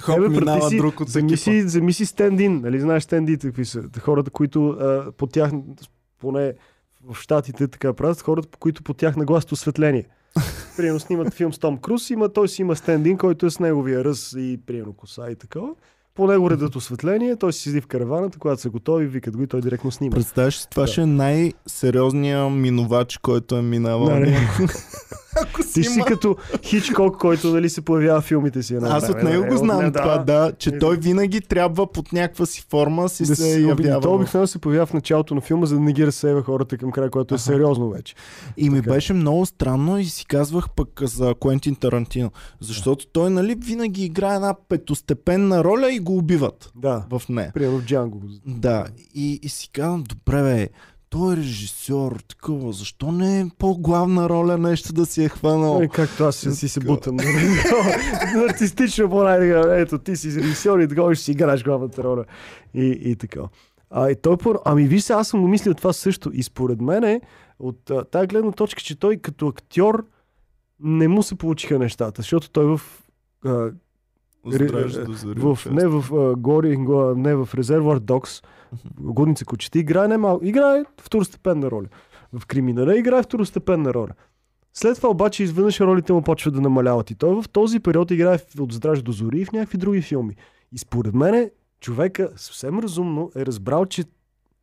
хоп, 0.00 0.16
Ебе, 0.18 0.28
минава 0.28 0.68
си, 0.68 0.76
друг 0.76 1.00
от 1.00 1.08
Вземи 1.08 1.36
си, 1.36 1.62
вземи 1.62 1.92
си 1.92 2.06
стендин. 2.06 2.60
Нали 2.60 2.80
знаеш 2.80 3.02
стендите 3.02 3.46
какви 3.46 3.64
са? 3.64 3.82
Хората, 4.00 4.30
които 4.30 4.68
а, 4.68 5.12
по 5.12 5.26
тях, 5.26 5.50
поне 6.20 6.52
в 7.10 7.14
Штатите 7.20 7.68
така 7.68 7.92
правят, 7.92 8.20
хората, 8.20 8.48
по 8.48 8.58
които 8.58 8.82
по 8.82 8.94
тях 8.94 9.16
нагласят 9.16 9.52
осветление. 9.52 10.04
Примерно 10.76 11.00
снимат 11.00 11.34
филм 11.34 11.52
с 11.52 11.58
Том 11.58 11.78
Круз, 11.78 12.10
има, 12.10 12.28
той 12.28 12.48
си 12.48 12.62
има 12.62 12.76
стендин, 12.76 13.18
който 13.18 13.46
е 13.46 13.50
с 13.50 13.60
неговия 13.60 14.04
ръз 14.04 14.34
и 14.38 14.60
примерно 14.66 14.92
коса 14.92 15.30
и 15.30 15.36
такова. 15.36 15.74
По 16.14 16.26
него 16.26 16.50
редат 16.50 16.76
осветление, 16.76 17.36
той 17.36 17.52
си 17.52 17.60
седи 17.60 17.80
в 17.80 17.86
караваната, 17.86 18.38
когато 18.38 18.60
са 18.62 18.70
готови, 18.70 19.06
викат 19.06 19.36
го 19.36 19.42
и 19.42 19.46
той 19.46 19.60
директно 19.60 19.90
снима. 19.90 20.14
Представяш 20.14 20.58
си, 20.58 20.66
това 20.70 20.82
Да. 20.82 20.86
ще 20.86 21.00
е 21.00 21.06
най-сериозният 21.06 22.52
минувач, 22.52 23.18
който 23.18 23.56
е 23.56 23.62
минавал. 23.62 24.10
Нали? 24.10 24.36
Ако 25.36 25.62
си 25.62 25.72
Ти 25.72 25.84
си 25.84 25.96
има... 25.96 26.06
като 26.06 26.36
Хичкок, 26.62 27.16
който 27.16 27.48
нали, 27.48 27.68
се 27.68 27.80
появява 27.80 28.20
в 28.20 28.24
филмите 28.24 28.62
си. 28.62 28.74
едно 28.74 28.88
Аз 28.88 29.08
от 29.08 29.22
него 29.22 29.46
го 29.46 29.56
знам 29.56 29.78
не, 29.78 29.92
това, 29.92 30.18
да, 30.18 30.52
че 30.52 30.70
И- 30.70 30.78
той 30.78 30.96
винаги 30.96 31.40
трябва 31.40 31.86
под 31.86 32.12
някаква 32.12 32.46
си 32.46 32.66
форма 32.70 33.08
си 33.08 33.22
Да 33.22 33.36
се 33.36 33.42
се 33.42 33.60
явява. 33.60 34.00
Той 34.00 34.14
обикновено 34.14 34.46
се 34.46 34.58
появява 34.58 34.86
в 34.86 34.92
началото 34.92 35.34
на 35.34 35.40
филма, 35.40 35.66
за 35.66 35.74
да 35.74 35.80
не 35.80 35.92
ги 35.92 36.06
разсейва 36.06 36.42
хората 36.42 36.78
към 36.78 36.90
края, 36.90 37.10
което 37.10 37.34
е 37.34 37.36
Аха. 37.36 37.44
сериозно 37.44 37.90
вече. 37.90 38.14
И 38.56 38.70
ми 38.70 38.78
Така. 38.78 38.90
беше 38.90 39.12
много 39.12 39.46
странно 39.46 39.98
и 39.98 40.04
си 40.04 40.26
казвах 40.26 40.70
пък 40.70 41.02
за 41.02 41.34
Куентин 41.34 41.74
Тарантино. 41.74 42.30
Защото 42.60 43.06
той, 43.06 43.30
нали, 43.30 43.54
винаги 43.56 44.04
играе 44.04 44.34
една 44.34 44.54
петостепенна 44.68 45.64
роля 45.64 45.92
и 45.92 46.00
го 46.04 46.16
убиват 46.16 46.72
Да. 46.74 47.06
в 47.10 47.22
нея. 47.28 47.50
Примерно 47.54 47.78
в 47.78 47.84
Джанго. 47.84 48.22
Да, 48.46 48.86
и, 49.14 49.40
и 49.42 49.48
си 49.48 49.70
казвам, 49.72 50.04
добре 50.04 50.42
бе, 50.42 50.68
той 51.10 51.34
е 51.34 51.36
режисьор, 51.36 52.20
такова, 52.28 52.72
защо 52.72 53.12
не 53.12 53.40
е 53.40 53.46
по-главна 53.58 54.28
роля 54.28 54.58
нещо 54.58 54.92
да 54.92 55.06
си 55.06 55.24
е 55.24 55.28
хванал? 55.28 55.80
Е, 55.82 55.88
както 55.88 56.24
аз 56.24 56.36
си, 56.36 56.52
си 56.52 56.68
се 56.68 56.80
Така. 56.80 56.92
бутам. 56.92 57.16
нали? 57.16 57.28
Артистично 58.50 59.10
по 59.10 59.28
ето 59.28 59.98
ти 59.98 60.16
си 60.16 60.28
режисьор 60.34 60.78
и 60.78 60.88
такова 60.88 61.14
ще 61.14 61.24
си 61.24 61.32
играеш 61.32 61.64
главната 61.64 62.02
роля. 62.04 62.24
И, 62.74 62.98
и 63.02 63.16
така. 63.16 63.40
А, 63.90 64.10
и 64.10 64.16
той, 64.16 64.36
ами 64.64 64.84
виж 64.84 65.02
се, 65.02 65.12
аз 65.12 65.28
съм 65.28 65.40
го 65.40 65.48
мислил 65.48 65.74
това 65.74 65.92
също. 65.92 66.30
И 66.34 66.42
според 66.42 66.80
мен 66.80 67.04
е, 67.04 67.20
от 67.58 67.90
тази 68.12 68.26
гледна 68.26 68.52
точка, 68.52 68.82
че 68.82 68.98
той 68.98 69.16
като 69.16 69.46
актьор 69.48 70.06
не 70.80 71.08
му 71.08 71.22
се 71.22 71.34
получиха 71.34 71.78
нещата, 71.78 72.22
защото 72.22 72.50
той 72.50 72.64
в 72.66 72.80
а, 73.44 73.50
Здраж 73.50 73.72
ре- 73.72 73.72
до 73.72 73.72
зори, 73.72 74.33
в, 75.36 75.58
не 75.70 75.86
в 75.86 76.04
uh, 76.10 76.36
Гори, 76.36 76.76
го- 76.76 77.14
не 77.16 77.34
в 77.34 77.48
Резервуар 77.54 77.98
Докс, 77.98 78.42
Годница 79.00 79.44
кучета, 79.44 79.78
играе 79.78 80.08
не 80.08 80.16
малко, 80.16 80.44
играе 80.44 80.84
второстепенна 81.00 81.70
роля. 81.70 81.86
В 82.32 82.46
Криминала 82.46 82.98
играе 82.98 83.22
второстепенна 83.22 83.94
роля. 83.94 84.12
След 84.72 84.96
това 84.96 85.08
обаче 85.08 85.42
изведнъж 85.42 85.80
ролите 85.80 86.12
му 86.12 86.22
почват 86.22 86.54
да 86.54 86.60
намаляват 86.60 87.10
и 87.10 87.14
той 87.14 87.42
в 87.42 87.48
този 87.48 87.80
период 87.80 88.10
играе 88.10 88.38
от 88.58 88.72
Здраж 88.72 89.02
до 89.02 89.12
Зори 89.12 89.38
и 89.40 89.44
в 89.44 89.52
някакви 89.52 89.78
други 89.78 90.02
филми. 90.02 90.36
И 90.72 90.78
според 90.78 91.14
мен 91.14 91.50
човека 91.80 92.30
съвсем 92.36 92.78
разумно 92.78 93.30
е 93.36 93.46
разбрал, 93.46 93.86
че 93.86 94.04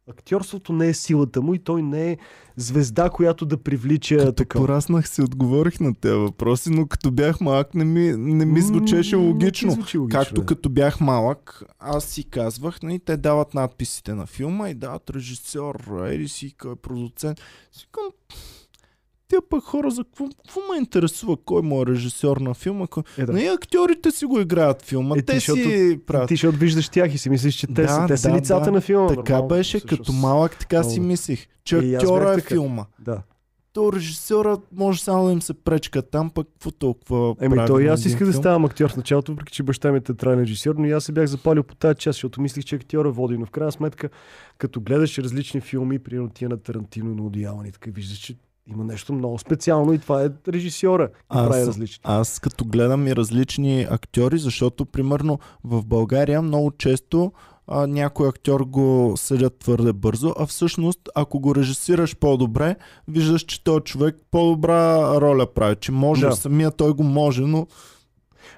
актьорството 0.09 0.73
не 0.73 0.87
е 0.87 0.93
силата 0.93 1.41
му 1.41 1.53
и 1.53 1.59
той 1.59 1.81
не 1.81 2.11
е 2.11 2.17
звезда, 2.55 3.09
която 3.09 3.45
да 3.45 3.57
привлича 3.57 4.17
Като 4.17 4.31
така. 4.31 4.59
пораснах 4.59 5.09
си 5.09 5.21
отговорих 5.21 5.79
на 5.79 5.95
тези 5.95 6.15
въпроси, 6.15 6.69
но 6.69 6.87
като 6.87 7.11
бях 7.11 7.41
малък 7.41 7.75
не 7.75 7.85
ми, 7.85 8.13
не 8.17 8.45
ми 8.45 8.61
звучеше 8.61 9.15
М, 9.15 9.21
не 9.21 9.27
логично. 9.27 9.71
звучи 9.71 9.97
логично, 9.97 10.19
Както 10.23 10.45
като 10.45 10.69
бях 10.69 10.99
малък, 11.01 11.63
аз 11.79 12.05
си 12.05 12.23
казвах, 12.23 12.81
нали, 12.81 12.99
те 12.99 13.17
дават 13.17 13.53
надписите 13.53 14.13
на 14.13 14.25
филма 14.25 14.69
и 14.69 14.73
дават 14.73 15.09
режисьор, 15.09 15.75
еди 16.05 16.27
си, 16.27 16.53
кой 16.61 16.71
е 16.71 16.75
продуцент. 16.75 17.41
Си 17.71 17.87
казвам, 17.91 18.11
тия 19.31 19.41
пък 19.49 19.63
хора, 19.63 19.91
за 19.91 20.03
какво, 20.03 20.25
какво 20.25 20.59
ме 20.59 20.79
интересува 20.79 21.37
кой 21.45 21.61
му 21.61 21.81
е 21.81 21.85
режисьор 21.85 22.37
на 22.37 22.53
филма? 22.53 22.87
Кой... 22.87 23.03
Е, 23.17 23.25
да. 23.25 23.33
Не, 23.33 23.41
актьорите 23.41 24.11
си 24.11 24.25
го 24.25 24.39
играят 24.39 24.81
филма, 24.81 25.15
Е, 25.15 25.19
ти, 25.19 25.25
те 25.25 25.39
си 25.39 25.51
защото 25.51 25.99
правят. 26.05 26.27
Ти 26.27 26.37
ще 26.37 26.47
отвиждаш 26.47 26.89
тях 26.89 27.13
и 27.13 27.17
си 27.17 27.29
мислиш, 27.29 27.55
че 27.55 27.67
те, 27.67 27.81
Да, 27.81 27.87
са, 27.87 28.05
те 28.07 28.17
са 28.17 28.29
да, 28.29 28.37
лицата 28.37 28.65
да. 28.65 28.71
на 28.71 28.81
филма. 28.81 29.07
Така 29.07 29.33
Нормално, 29.33 29.47
беше, 29.47 29.77
всъщност. 29.79 30.01
като 30.01 30.13
малък 30.13 30.57
така 30.59 30.83
си 30.83 30.99
Много. 30.99 31.11
мислих, 31.11 31.47
че 31.63 31.77
И 31.77 31.95
аз 31.95 32.03
актьора 32.03 32.31
е 32.31 32.35
така. 32.35 32.47
филма. 32.47 32.85
Да. 32.99 33.21
то 33.73 33.93
режисьора 33.93 34.57
може 34.71 35.03
само 35.03 35.25
да 35.25 35.31
им 35.31 35.41
се 35.41 35.53
пречка 35.53 36.01
там, 36.01 36.29
пък 36.29 36.47
какво 36.47 36.71
толкова 36.71 37.35
Еми, 37.41 37.57
то 37.67 37.79
и 37.79 37.87
аз 37.87 38.05
исках 38.05 38.27
да 38.27 38.33
ставам 38.33 38.65
актьор 38.65 38.89
в 38.91 38.97
началото, 38.97 39.31
въпреки 39.31 39.53
че 39.53 39.63
баща 39.63 39.91
ми 39.91 39.97
е 39.97 40.01
театрален 40.01 40.39
режисьор, 40.39 40.75
но 40.75 40.85
и 40.85 40.91
аз 40.91 41.03
се 41.03 41.11
бях 41.11 41.25
запалил 41.25 41.63
по 41.63 41.75
тази 41.75 41.95
част, 41.95 42.15
защото 42.15 42.41
мислих, 42.41 42.65
че 42.65 42.75
актьора 42.75 43.11
води. 43.11 43.37
Но 43.37 43.45
в 43.45 43.51
крайна 43.51 43.71
сметка, 43.71 44.09
като 44.57 44.81
гледаш 44.81 45.17
различни 45.17 45.61
филми, 45.61 45.99
примерно 45.99 46.29
тия 46.29 46.49
на 46.49 46.57
Тарантино, 46.57 47.15
на 47.15 47.23
Одиалан 47.25 47.65
и 47.65 47.71
така, 47.71 47.91
виждаш, 47.91 48.17
че 48.17 48.35
има 48.73 48.83
нещо 48.83 49.13
много 49.13 49.39
специално 49.39 49.93
и 49.93 49.99
това 49.99 50.23
е 50.23 50.29
режисьора. 50.47 51.09
И 51.13 51.25
Аз 51.29 51.49
прави 51.49 51.65
различно. 51.65 52.01
Аз 52.03 52.39
като 52.39 52.65
гледам 52.65 53.07
и 53.07 53.15
различни 53.15 53.87
актьори, 53.89 54.37
защото 54.37 54.85
примерно 54.85 55.39
в 55.63 55.85
България 55.85 56.41
много 56.41 56.71
често 56.71 57.31
а, 57.67 57.87
някой 57.87 58.27
актьор 58.27 58.61
го 58.61 59.13
съдят 59.17 59.59
твърде 59.59 59.93
бързо, 59.93 60.33
а 60.39 60.45
всъщност 60.45 60.99
ако 61.15 61.39
го 61.39 61.55
режисираш 61.55 62.15
по-добре, 62.15 62.75
виждаш, 63.07 63.41
че 63.41 63.63
този 63.63 63.83
човек 63.83 64.15
по-добра 64.31 65.13
роля 65.21 65.53
прави, 65.53 65.75
че 65.75 65.91
може, 65.91 66.25
да. 66.25 66.31
самия 66.31 66.71
той 66.71 66.91
го 66.91 67.03
може, 67.03 67.41
но 67.41 67.67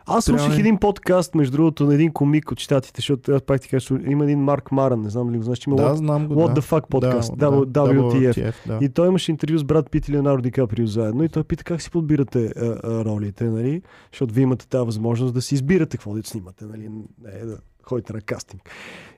Аз 0.06 0.26
Трябва 0.26 0.40
слушах 0.40 0.58
ли? 0.58 0.60
един 0.60 0.78
подкаст, 0.78 1.36
между 1.36 1.52
другото, 1.52 1.86
на 1.86 1.94
един 1.94 2.12
комик 2.12 2.52
от 2.52 2.60
щатите, 2.60 2.98
защото 2.98 3.32
аз 3.32 3.42
пак 3.42 3.62
ти 3.62 3.70
кажа, 3.70 3.96
има 4.08 4.24
един 4.24 4.40
Марк 4.40 4.72
Маран, 4.72 5.02
не 5.02 5.10
знам 5.10 5.28
дали 5.28 5.38
го 5.38 5.44
знаеш, 5.44 5.60
че 5.60 5.70
има 5.70 5.78
да, 5.78 5.84
What, 5.84 5.94
знам 5.94 6.28
го. 6.28 6.34
What 6.36 6.54
да. 6.54 6.62
the 6.62 6.66
Fuck 6.66 6.88
подкаст, 6.90 7.38
да, 7.38 7.52
W- 7.52 7.66
да, 7.66 7.80
WTF. 7.82 8.54
да. 8.68 8.80
И 8.82 8.90
той 8.90 9.08
имаше 9.08 9.32
интервю 9.32 9.58
с 9.58 9.64
брат 9.64 9.92
Пит 9.92 10.10
и 10.10 10.12
Леонардо 10.12 10.42
Ди 10.42 10.52
Каприо 10.52 10.86
заедно 10.88 11.24
и 11.24 11.30
той 11.30 11.44
пита 11.44 11.64
как 11.64 11.82
си 11.82 11.92
подбирате 11.92 12.46
а, 12.58 12.66
а, 12.84 13.06
ролите, 13.06 13.44
нали? 13.44 13.82
Защото 14.12 14.34
вие 14.34 14.44
имате 14.44 14.68
тази 14.68 14.86
възможност 14.86 15.34
да 15.34 15.42
си 15.42 15.56
избирате 15.56 15.98
какво 15.98 16.14
да 16.14 16.24
снимате, 16.24 16.66
нали? 16.66 16.90
Не 17.24 17.46
да 17.46 17.58
ходите 17.84 18.14
на 18.14 18.22
кастинг. 18.22 18.70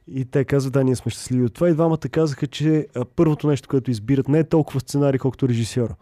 И 0.07 0.25
те 0.25 0.45
казват, 0.45 0.73
да, 0.73 0.83
ние 0.83 0.95
сме 0.95 1.11
щастливи 1.11 1.43
от 1.45 1.53
това. 1.53 1.69
И 1.69 1.73
двамата 1.73 1.97
казаха, 1.97 2.47
че 2.47 2.87
а, 2.95 3.05
първото 3.05 3.47
нещо, 3.47 3.69
което 3.69 3.91
избират, 3.91 4.27
не 4.27 4.39
е 4.39 4.43
толкова 4.43 4.79
сценарий, 4.79 5.17
колкото 5.19 5.49
режисьора. 5.49 5.95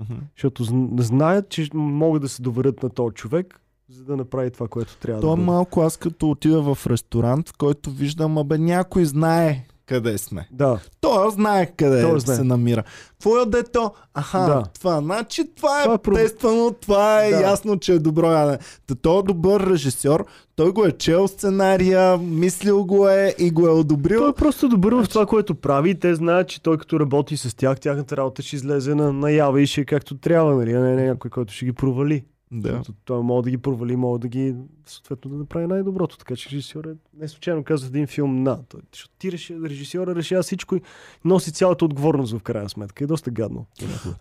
Мгм. 0.00 0.14
Защото 0.36 0.64
зн- 0.64 1.00
знаят, 1.00 1.48
че 1.48 1.68
могат 1.74 2.22
да 2.22 2.28
се 2.28 2.42
доверят 2.42 2.82
на 2.82 2.90
този 2.90 3.14
човек, 3.14 3.60
за 3.90 4.04
да 4.04 4.16
направи 4.16 4.50
това, 4.50 4.68
което 4.68 4.96
трябва 4.96 5.20
То 5.20 5.26
да 5.26 5.32
е 5.32 5.36
бъде. 5.36 5.46
малко 5.46 5.80
аз 5.80 5.96
като 5.96 6.30
отида 6.30 6.62
в 6.64 6.86
ресторант, 6.86 7.48
в 7.48 7.52
който 7.58 7.90
виждам, 7.90 8.38
абе 8.38 8.58
някой 8.58 9.04
знае 9.04 9.64
къде 9.86 10.18
сме. 10.18 10.48
Да, 10.52 10.78
Той 11.00 11.30
знае 11.30 11.66
къде 11.68 12.02
Той 12.02 12.20
знае. 12.20 12.36
се 12.36 12.44
намира. 12.44 12.82
Какво 13.10 13.38
яде 13.38 13.62
то? 13.62 13.92
Аха, 14.14 14.38
Да. 14.38 14.62
това. 14.74 14.98
Значи 14.98 15.54
това 15.56 15.80
е, 15.80 15.82
Това 15.82 15.94
е 15.94 15.98
проб- 15.98 16.14
тествано, 16.16 16.70
това 16.72 17.24
е 17.24 17.30
Да. 17.30 17.40
ясно, 17.40 17.78
че 17.78 17.92
е 17.92 17.98
добро 17.98 18.26
ядене. 18.26 18.58
Та 18.86 18.94
той 18.94 19.18
е 19.18 19.24
добър 19.24 19.66
режисьор, 19.66 20.26
той 20.56 20.72
го 20.72 20.84
е 20.84 20.92
чел 20.92 21.28
сценария, 21.28 22.18
мислил 22.18 22.84
го 22.84 23.08
е 23.08 23.34
и 23.38 23.50
го 23.50 23.66
е 23.66 23.72
одобрил. 23.72 24.18
Той 24.18 24.30
е 24.30 24.34
просто 24.34 24.68
добър 24.68 24.94
в 24.94 25.08
това, 25.08 25.26
което 25.26 25.54
прави 25.54 25.98
те 25.98 26.14
знаят, 26.14 26.48
че 26.48 26.62
той 26.62 26.78
като 26.78 27.00
работи 27.00 27.36
с 27.36 27.56
тях, 27.56 27.80
тяхната 27.80 28.16
работа 28.16 28.42
ще 28.42 28.56
излезе 28.56 28.94
на 28.94 29.12
наява 29.12 29.62
и 29.62 29.66
ще 29.66 29.80
е 29.80 29.84
както 29.84 30.16
трябва, 30.16 30.54
нали? 30.54 30.72
А 30.72 30.80
не 30.80 30.94
не 30.94 31.06
някой, 31.06 31.30
който 31.30 31.52
ще 31.52 31.64
ги 31.64 31.72
провали. 31.72 32.24
Да. 32.52 32.76
Защото 32.76 32.98
той 33.04 33.22
може 33.22 33.44
да 33.44 33.50
ги 33.50 33.58
провали, 33.58 33.96
може 33.96 34.20
да 34.20 34.28
ги 34.28 34.54
съответно 34.86 35.30
да 35.30 35.36
направи 35.36 35.66
най-доброто. 35.66 36.18
Така 36.18 36.36
че 36.36 36.50
режисьор 36.50 36.84
е 36.84 36.94
не 37.20 37.28
случайно 37.28 37.64
казва 37.64 37.86
един 37.88 38.06
филм 38.06 38.42
на. 38.42 38.58
Той, 38.68 38.80
защото 38.92 39.14
ти 39.18 39.32
реши, 39.32 39.56
режисьора 39.64 40.14
решава 40.14 40.42
всичко 40.42 40.76
и 40.76 40.80
носи 41.24 41.52
цялата 41.52 41.84
отговорност 41.84 42.38
в 42.38 42.42
крайна 42.42 42.68
сметка. 42.68 43.04
Е 43.04 43.06
доста 43.06 43.30
гадно. 43.30 43.66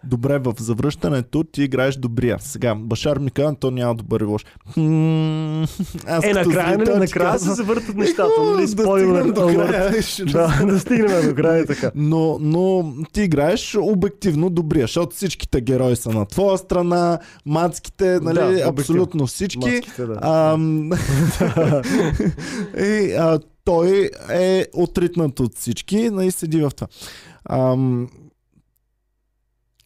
Добре, 0.04 0.40
в 0.40 0.54
завръщането 0.60 1.44
ти 1.44 1.64
играеш 1.64 1.96
добрия. 1.96 2.38
Сега, 2.40 2.76
Башар 2.76 3.18
ми 3.18 3.32
казва, 3.32 3.56
то 3.56 3.72
няма 3.72 3.96
добър 3.96 4.22
и 4.22 4.24
лош. 4.24 4.46
Аз 6.08 6.24
Е, 6.24 6.34
накрая, 6.34 6.78
нали, 6.78 7.00
накрая 7.00 7.40
се 7.40 7.54
завъртат 7.54 7.96
нещата. 7.96 8.30
«Еху, 8.38 8.44
Нали? 8.44 8.68
да 8.68 9.34
до 9.34 9.48
края. 9.48 9.94
Да, 10.32 10.66
да 10.66 10.80
стигнем 10.80 11.30
до 11.30 11.36
края 11.36 11.64
и 11.64 11.66
така. 11.66 11.92
Но, 11.96 12.38
но 12.42 12.94
ти 13.14 13.22
играеш 13.22 13.78
обективно 13.82 14.50
добрия, 14.50 14.84
защото 14.84 15.16
всичките 15.16 15.62
герои 15.62 15.96
са 15.96 16.10
на 16.10 16.26
твоя 16.26 16.58
страна, 16.58 17.20
мацките, 17.46 18.19
нали, 18.22 18.56
Да, 18.56 18.70
абсолютно 18.70 19.28
всички. 19.28 19.70
Маските, 19.70 20.06
да. 20.06 20.20
Ам, 20.22 20.90
и 22.78 23.14
а, 23.20 23.40
той 23.66 24.10
е 24.32 24.66
отритнат 24.74 25.40
от 25.40 25.56
всички, 25.56 26.10
нали, 26.10 26.32
седи 26.32 26.62
в 26.62 26.72
това. 26.76 26.88
Ам, 27.50 28.10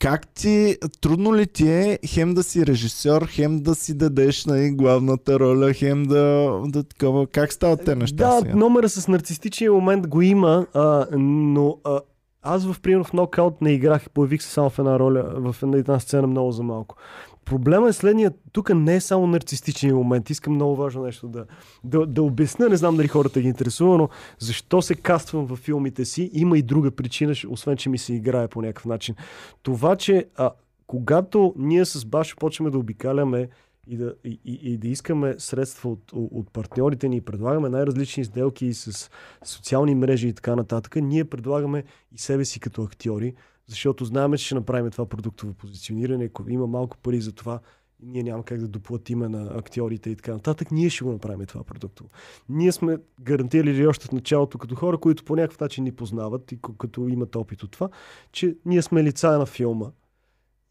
как 0.04 0.28
ти, 0.28 0.78
трудно 1.02 1.36
ли 1.36 1.48
ти 1.48 1.70
е 1.70 2.00
хем 2.08 2.34
да 2.34 2.44
си 2.44 2.66
режисьор, 2.66 3.28
хем 3.30 3.60
да 3.60 3.76
си 3.76 3.98
дадеш 3.98 4.46
нали, 4.46 4.72
главната 4.72 5.40
роля, 5.40 5.74
хем 5.74 6.04
да, 6.04 6.52
да 6.66 6.84
такова, 6.84 7.28
как 7.28 7.54
стават 7.54 7.86
те 7.86 7.96
неща 7.96 8.28
Да, 8.28 8.40
сега? 8.40 8.56
номера 8.56 8.90
с 8.90 9.08
нарцистичния 9.08 9.72
момент 9.72 10.08
го 10.08 10.22
има, 10.22 10.66
а, 10.74 11.08
но 11.18 11.78
а, 11.84 12.00
аз 12.42 12.66
в 12.66 12.82
пример 12.82 13.04
в 13.04 13.14
нокаут 13.14 13.62
не 13.62 13.72
играх, 13.72 14.10
появих 14.10 14.44
се 14.44 14.50
само 14.50 14.70
в 14.70 14.80
една 14.80 15.00
роля, 15.00 15.24
в 15.36 15.56
една, 15.64 15.78
една 15.78 16.00
сцена 16.00 16.28
много 16.28 16.52
за 16.52 16.64
малко. 16.64 16.96
Проблема 17.46 17.90
е 17.90 17.94
следния, 17.94 18.32
тук 18.52 18.76
не 18.76 18.96
е 18.96 19.02
само 19.02 19.28
нарцистичния 19.28 19.96
момент, 19.96 20.30
искам 20.30 20.54
много 20.54 20.76
важно 20.76 21.04
нещо 21.04 21.28
да, 21.28 21.46
да, 21.84 22.06
да 22.06 22.24
обясня, 22.24 22.70
не 22.70 22.76
знам 22.76 22.98
дали 22.98 23.08
хората 23.08 23.42
ги 23.42 23.48
интересува, 23.48 23.98
но 23.98 24.10
защо 24.40 24.82
се 24.82 24.96
каствам 24.96 25.46
във 25.46 25.60
филмите 25.60 26.06
си, 26.06 26.30
има 26.34 26.58
и 26.58 26.62
друга 26.62 26.92
причина, 26.92 27.34
освен 27.50 27.78
че 27.78 27.90
ми 27.90 27.98
се 27.98 28.14
играе 28.14 28.48
по 28.48 28.62
някакъв 28.62 28.86
начин. 28.86 29.16
Това, 29.64 29.96
че 29.96 30.26
а, 30.36 30.52
когато 30.88 31.54
ние 31.58 31.86
с 31.86 32.06
Башо 32.06 32.38
почваме 32.38 32.72
да 32.72 32.78
обикаляме 32.78 33.50
и 33.88 33.98
да, 33.98 34.14
и, 34.26 34.40
и, 34.46 34.78
да 34.78 34.88
искаме 34.88 35.36
средства 35.38 35.90
от, 35.90 36.12
от 36.14 36.52
партньорите 36.52 37.10
ни 37.10 37.22
предлагаме 37.22 37.70
най-различни 37.70 38.26
сделки 38.26 38.74
с 38.74 39.10
социални 39.44 39.96
мрежи 39.96 40.28
и 40.28 40.34
така 40.34 40.56
нататък, 40.56 40.96
ние 40.96 41.26
предлагаме 41.26 41.84
и 42.12 42.18
себе 42.18 42.46
си 42.46 42.60
като 42.60 42.84
актьори, 42.84 43.34
защото 43.68 44.06
знаем, 44.06 44.34
че 44.34 44.46
ще 44.46 44.56
направим 44.56 44.92
това 44.92 45.06
продуктово 45.06 45.54
позициониране, 45.54 46.26
ако 46.26 46.50
има 46.50 46.68
малко 46.68 46.98
пари 46.98 47.22
за 47.22 47.32
това, 47.32 47.60
ние 48.06 48.24
няма 48.24 48.44
как 48.44 48.60
да 48.60 48.68
доплатиме 48.68 49.30
на 49.30 49.44
актьорите 49.58 50.10
и 50.10 50.16
така 50.16 50.34
нататък, 50.34 50.72
ние 50.72 50.90
ще 50.90 51.04
го 51.04 51.12
направим 51.12 51.46
това 51.46 51.64
продуктово. 51.64 52.10
Ние 52.50 52.72
сме 52.72 52.98
гарантирали 53.22 53.88
още 53.88 54.08
в 54.08 54.12
началото 54.12 54.58
като 54.58 54.76
хора, 54.76 54.98
които 54.98 55.24
по 55.24 55.36
някакъв 55.36 55.60
начин 55.60 55.84
ни 55.84 55.92
познават 55.92 56.52
и 56.52 56.60
като 56.78 57.08
имат 57.08 57.36
опит 57.36 57.64
от 57.64 57.72
това, 57.72 57.90
че 58.32 58.56
ние 58.66 58.82
сме 58.82 59.04
лица 59.04 59.38
на 59.38 59.46
филма 59.46 59.92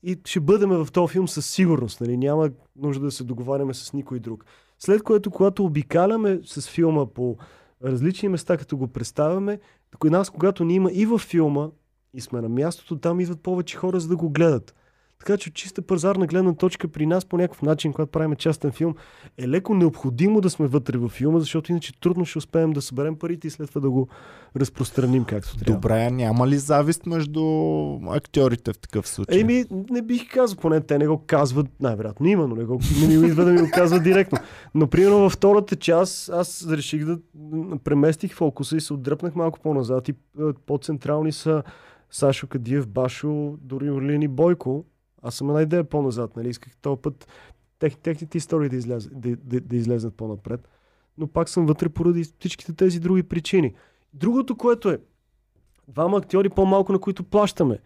и 0.02 0.20
ще 0.24 0.40
бъдем 0.40 0.70
в 0.70 0.88
този 0.92 1.12
филм 1.12 1.28
със 1.28 1.50
сигурност. 1.50 2.00
Нали? 2.00 2.16
Няма 2.16 2.50
нужда 2.76 3.04
да 3.04 3.10
се 3.10 3.24
договаряме 3.24 3.74
с 3.74 3.92
никой 3.92 4.20
друг. 4.20 4.44
След 4.78 5.02
което, 5.02 5.30
когато 5.30 5.64
обикаляме 5.64 6.40
с 6.44 6.68
филма 6.68 7.06
по 7.06 7.36
различни 7.84 8.28
места, 8.28 8.56
като 8.56 8.76
го 8.76 8.88
представяме, 8.88 9.60
нас, 10.04 10.30
когато 10.30 10.64
ни 10.64 10.74
има 10.74 10.92
и 10.92 11.06
във 11.06 11.20
филма, 11.20 11.68
и 12.14 12.20
сме 12.20 12.40
на 12.40 12.48
мястото, 12.48 12.98
там 12.98 13.20
идват 13.20 13.40
повече 13.40 13.76
хора, 13.76 14.00
за 14.00 14.08
да 14.08 14.16
го 14.16 14.30
гледат. 14.30 14.74
Така 15.18 15.36
че 15.36 15.48
от 15.48 15.54
чиста 15.54 15.82
пазарна 15.82 16.26
гледна 16.26 16.54
точка 16.54 16.88
при 16.88 17.06
нас 17.06 17.24
по 17.24 17.36
някакъв 17.36 17.62
начин, 17.62 17.92
когато 17.92 18.10
правим 18.10 18.36
частен 18.36 18.72
филм, 18.72 18.94
е 19.38 19.48
леко 19.48 19.74
необходимо 19.74 20.40
да 20.40 20.50
сме 20.50 20.66
вътре 20.66 20.98
във 20.98 21.12
филма, 21.12 21.38
защото 21.38 21.72
иначе 21.72 22.00
трудно 22.00 22.24
ще 22.24 22.38
успеем 22.38 22.72
да 22.72 22.82
съберем 22.82 23.16
парите 23.16 23.46
и 23.46 23.50
след 23.50 23.68
това 23.68 23.80
да 23.80 23.90
го 23.90 24.08
разпространим 24.56 25.24
както 25.24 25.56
трябва. 25.56 25.74
Добре, 25.74 26.10
няма 26.10 26.48
ли 26.48 26.56
завист 26.56 27.06
между 27.06 27.42
актьорите 28.08 28.72
в 28.72 28.78
такъв 28.78 29.08
случай? 29.08 29.40
Еми, 29.40 29.64
не 29.90 30.02
бих 30.02 30.32
казал, 30.32 30.58
поне 30.58 30.80
те 30.80 30.98
не 30.98 31.06
го 31.06 31.22
казват, 31.26 31.66
най-вероятно 31.80 32.26
има, 32.26 32.48
но 32.48 32.56
не, 32.56 32.64
го, 32.64 32.80
не 33.00 33.16
ми 33.16 33.26
идва 33.26 33.44
да 33.44 33.52
ми 33.52 33.60
го 33.60 33.68
казват 33.72 34.02
директно. 34.02 34.38
Но 34.74 34.86
примерно 34.86 35.18
във 35.18 35.32
втората 35.32 35.76
част 35.76 36.28
аз 36.28 36.66
реших 36.70 37.04
да 37.04 37.18
преместих 37.84 38.34
фокуса 38.34 38.76
и 38.76 38.80
се 38.80 38.94
отдръпнах 38.94 39.34
малко 39.34 39.60
по-назад 39.60 40.08
и 40.08 40.10
е, 40.10 40.42
по-централни 40.66 41.32
са 41.32 41.62
Сашо 42.12 42.46
Кадиев, 42.46 42.88
Башо, 42.88 43.56
дори 43.60 43.90
Орлин 43.90 44.22
и 44.22 44.28
Бойко. 44.28 44.84
Аз 45.22 45.34
съм 45.34 45.48
една 45.48 45.62
идея 45.62 45.84
по-назад, 45.84 46.36
нали? 46.36 46.48
Исках 46.48 46.76
този 46.76 47.00
път 47.00 47.28
тех, 47.78 47.96
техните 47.96 48.38
истории 48.38 48.68
да, 48.68 48.76
изляз, 48.76 49.08
да, 49.12 49.36
да, 49.36 49.60
да 49.60 49.76
излезнат 49.76 50.14
по-напред. 50.14 50.68
Но 51.18 51.26
пак 51.26 51.48
съм 51.48 51.66
вътре 51.66 51.88
поради 51.88 52.24
всичките 52.24 52.72
тези 52.72 53.00
други 53.00 53.22
причини. 53.22 53.74
Другото, 54.14 54.56
което 54.56 54.90
е, 54.90 54.98
двама 55.88 56.18
актьори 56.18 56.48
по-малко, 56.48 56.92
на 56.92 56.98
които 56.98 57.24
плащаме. 57.24 57.78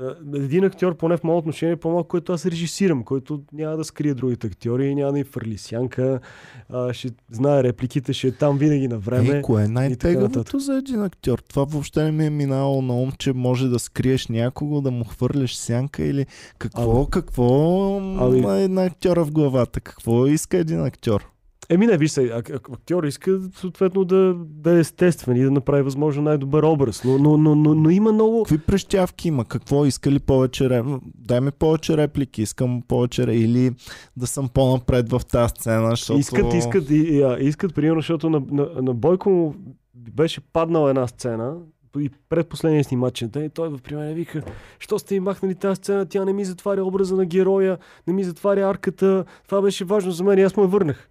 Е, 0.00 0.36
Един 0.38 0.64
актьор, 0.64 0.96
поне 0.96 1.16
в 1.16 1.24
моето 1.24 1.38
отношение, 1.38 1.76
по-малко, 1.76 2.08
който 2.08 2.32
аз 2.32 2.46
режисирам, 2.46 3.04
който 3.04 3.42
няма 3.52 3.76
да 3.76 3.84
скрие 3.84 4.14
другите 4.14 4.46
актьори, 4.46 4.94
няма 4.94 5.12
да 5.12 5.18
им 5.18 5.24
фърли 5.24 5.58
сянка, 5.58 6.20
а, 6.68 6.92
ще 6.92 7.08
знае 7.30 7.62
репликите, 7.62 8.12
ще 8.12 8.28
е 8.28 8.32
там 8.32 8.58
винаги 8.58 8.88
на 8.88 8.98
време. 8.98 9.38
Е, 9.38 9.42
кое 9.42 9.64
е 9.64 9.68
най-тегавото 9.68 10.58
за 10.58 10.74
един 10.76 11.02
актьор? 11.02 11.38
Това 11.48 11.64
въобще 11.64 12.02
не 12.04 12.10
ми 12.10 12.26
е 12.26 12.30
минало 12.30 12.82
на 12.82 12.94
ум, 12.94 13.12
че 13.18 13.32
може 13.32 13.68
да 13.68 13.78
скриеш 13.78 14.26
някого, 14.26 14.80
да 14.80 14.90
му 14.90 15.04
хвърляш 15.04 15.56
сянка 15.56 16.04
или 16.04 16.26
какво, 16.58 16.96
Ами- 16.96 17.10
какво 17.10 17.96
Ами- 17.96 18.44
ами... 18.46 18.68
на 18.68 18.84
актьора 18.84 19.24
в 19.24 19.32
главата? 19.32 19.80
Какво 19.80 20.26
иска 20.26 20.58
един 20.58 20.84
актьор? 20.84 21.35
Еми 21.68 21.86
не, 21.86 21.96
виж 21.96 22.10
се, 22.10 22.20
ак- 22.20 22.50
ак- 22.50 22.68
актьор 22.72 23.04
иска 23.04 23.40
съответно 23.54 24.04
да, 24.04 24.34
да 24.38 24.76
е 24.76 24.80
естествен 24.80 25.36
и 25.36 25.42
да 25.42 25.50
направи 25.50 25.82
възможно 25.82 26.22
най-добър 26.22 26.62
образ, 26.62 27.04
но, 27.04 27.18
но, 27.18 27.36
но, 27.36 27.54
но, 27.54 27.74
но 27.74 27.90
има 27.90 28.12
много... 28.12 28.42
Какви 28.42 28.58
прищявки 28.58 29.28
има? 29.28 29.44
Какво 29.44 29.86
иска 29.86 30.10
ли 30.10 30.18
повече 30.18 30.70
реп... 30.70 30.86
Дай 31.14 31.40
ми 31.40 31.50
повече 31.50 31.96
реплики, 31.96 32.42
искам 32.42 32.82
повече 32.88 33.22
или 33.22 33.72
да 34.16 34.26
съм 34.26 34.48
по-напред 34.48 35.10
в 35.10 35.20
тази 35.28 35.50
сцена, 35.50 35.90
защото... 35.90 36.18
Искат, 36.18 36.54
искат, 36.54 36.90
и, 36.90 37.22
а, 37.22 37.38
искат, 37.40 37.74
примерно, 37.74 38.00
защото 38.00 38.30
на, 38.30 38.42
на, 38.50 38.68
на 38.82 38.94
Бойко 38.94 39.30
му 39.30 39.54
беше 39.94 40.40
паднала 40.40 40.90
една 40.90 41.06
сцена, 41.06 41.54
и 42.00 42.10
предпоследния 42.28 42.84
снимачен 42.84 43.28
ден, 43.28 43.44
и 43.44 43.50
той 43.50 43.68
в 43.68 43.78
при 43.78 43.96
мен 43.96 44.14
вика, 44.14 44.42
що 44.78 44.98
сте 44.98 45.14
им 45.14 45.24
махнали 45.24 45.54
тази 45.54 45.76
сцена, 45.76 46.06
тя 46.06 46.24
не 46.24 46.32
ми 46.32 46.44
затваря 46.44 46.84
образа 46.84 47.16
на 47.16 47.24
героя, 47.24 47.78
не 48.06 48.12
ми 48.12 48.24
затваря 48.24 48.70
арката, 48.70 49.24
това 49.46 49.62
беше 49.62 49.84
важно 49.84 50.10
за 50.10 50.24
мен 50.24 50.38
и 50.38 50.42
аз 50.42 50.56
му 50.56 50.62
я 50.62 50.68
върнах. 50.68 51.08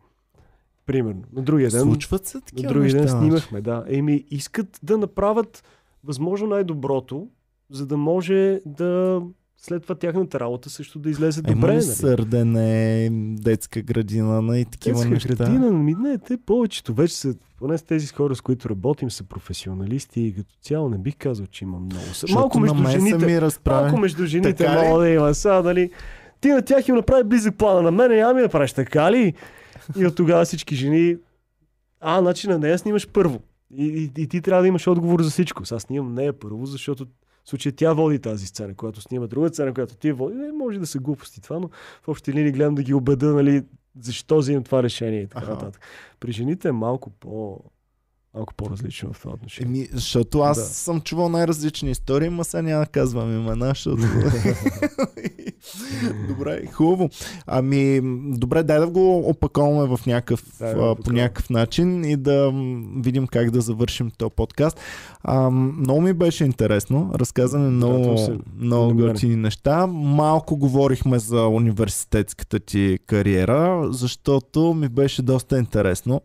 Примерно. 0.86 1.22
На 1.34 1.41
другия 1.41 1.70
ден. 1.70 1.82
Случват 1.82 2.26
се 2.26 2.38
На 2.38 2.41
такива 2.41 2.74
другия 2.74 2.91
ден 2.91 3.02
неща. 3.02 3.20
снимахме, 3.20 3.62
да. 3.62 3.84
Еми, 3.88 4.24
искат 4.32 4.80
да 4.84 4.98
направят 4.98 5.64
възможно 6.03 6.48
най-доброто, 6.48 7.28
за 7.70 7.86
да 7.86 7.98
може 7.98 8.60
да 8.66 9.22
след 9.57 9.84
това 9.84 9.95
тяхната 9.95 10.40
работа 10.40 10.70
също 10.70 10.99
да 10.99 11.10
излезе 11.10 11.41
Има 11.41 11.56
добре. 11.56 11.68
ли 11.68 11.74
нали? 11.74 11.82
сърдене, 11.84 13.10
детска 13.34 13.82
градина 13.82 14.41
на 14.41 14.60
и 14.60 14.66
такива 14.66 14.95
Детска 14.95 15.10
неща? 15.10 15.36
градина, 15.36 15.72
ми 15.72 15.94
не, 15.94 16.18
те 16.18 16.38
повечето 16.38 16.94
вече 16.94 17.16
са, 17.16 17.36
поне 17.57 17.78
с 17.78 17.84
тези 17.84 18.07
хора, 18.07 18.36
с 18.36 18.41
които 18.41 18.70
работим, 18.70 19.12
са 19.12 19.24
професионалисти 19.24 20.22
и 20.22 20.34
като 20.34 20.56
цяло 20.62 20.90
не 20.90 20.98
бих 20.98 21.16
казал, 21.18 21.45
че 21.45 21.64
има 21.64 21.80
много. 21.80 21.95
Са- 21.95 22.10
Защото 22.10 22.34
Малко 22.34 22.60
между 22.60 22.76
на 22.76 22.91
жените, 22.91 23.20
са 23.20 23.26
ми 23.26 23.41
разправи. 23.41 23.84
малко 23.84 23.99
между 23.99 24.26
жените 24.26 24.68
мога 24.70 24.99
да 24.99 25.10
има. 25.10 25.34
Сега, 25.34 25.62
нали, 25.62 25.91
ти 26.41 26.48
на 26.48 26.62
тях 26.62 26.88
им 26.88 26.95
направи 26.95 27.24
близък 27.24 27.56
плана, 27.56 27.82
на 27.82 27.91
мен 27.91 28.12
няма 28.12 28.34
ми 28.34 28.41
направиш 28.41 28.74
така 28.74 29.12
ли? 29.12 29.34
И 29.98 30.06
от 30.06 30.16
тогава 30.16 30.45
всички 30.45 30.76
жени, 30.76 31.18
а, 31.99 32.20
значи 32.22 32.48
на 32.48 32.60
нея 32.60 32.80
снимаш 32.80 33.07
първо. 33.07 33.40
И, 33.78 33.86
и, 34.18 34.22
и 34.22 34.28
ти 34.28 34.41
трябва 34.41 34.62
да 34.62 34.68
имаш 34.68 34.88
отговор 34.88 35.22
за 35.22 35.30
всичко. 35.30 35.66
Сега 35.66 35.80
снимам 35.80 36.14
нея 36.14 36.34
първо, 36.34 36.66
защото 36.66 37.06
в 37.45 37.49
случай 37.49 37.72
тя 37.72 37.94
води 37.94 38.20
тази 38.20 38.48
сцена, 38.48 38.76
която 38.76 39.02
снима 39.02 39.28
друга 39.28 39.49
сцена, 39.49 39.74
която 39.74 39.95
ти 39.95 40.12
води. 40.12 40.36
Не, 40.36 40.52
може 40.52 40.80
да 40.80 40.88
са 40.88 40.99
глупости 40.99 41.41
това, 41.41 41.60
но 41.60 41.70
в 42.03 42.07
общи 42.07 42.34
линии 42.34 42.52
гледам 42.52 42.76
да 42.76 42.84
ги 42.84 42.94
убеда, 42.94 43.34
нали, 43.34 43.64
защо 43.99 44.38
взимам 44.38 44.64
това 44.64 44.84
решение 44.84 45.22
и 45.22 45.28
така 45.28 45.49
нататък. 45.49 45.82
При 46.20 46.32
жените 46.32 46.68
е 46.68 46.72
малко 46.72 47.10
по 47.10 47.60
малко 48.36 48.53
по-различно 48.53 49.14
в 49.14 49.20
това 49.20 49.34
отношение. 49.34 49.80
Еми, 49.80 49.88
защото 49.94 50.40
аз 50.40 50.57
Да. 50.57 50.64
съм 50.66 51.02
чувал 51.02 51.30
най-различни 51.30 51.91
истории, 51.91 52.30
ма 52.30 52.44
сега 52.44 52.62
няма 52.62 52.80
да 52.80 52.86
казвам 52.86 53.32
имена, 53.32 53.68
защото... 53.68 53.98
добре, 56.28 56.66
хубаво. 56.66 57.10
Ами, 57.48 58.02
добре, 58.38 58.64
дай 58.64 58.80
да 58.80 58.88
го 58.88 59.18
опаковаме 59.20 59.88
в 59.88 59.99
някакъв, 60.06 60.44
да 60.60 60.66
а, 60.91 60.95
по 60.95 61.12
някакъв 61.12 61.49
начин 61.49 62.03
и 62.03 62.16
да 62.16 62.52
видим 62.98 63.28
как 63.28 63.52
да 63.52 63.62
завършим 63.62 64.12
този 64.18 64.32
подкаст. 64.36 64.80
А, 65.24 65.49
много 65.49 66.02
ми 66.02 66.14
беше 66.14 66.44
интересно, 66.44 67.12
разказане 67.16 67.70
много, 67.70 67.99
Радвам 67.99 68.18
се. 68.18 68.38
много 68.57 68.95
готини 68.95 69.36
неща. 69.36 69.88
Малко 69.88 70.57
говорихме 70.57 71.20
за 71.20 71.41
университетската 71.41 72.60
ти 72.60 72.99
кариера, 73.07 73.88
защото 73.91 74.74
ми 74.74 74.90
беше 74.90 75.22
доста 75.22 75.57
интересно. 75.57 76.22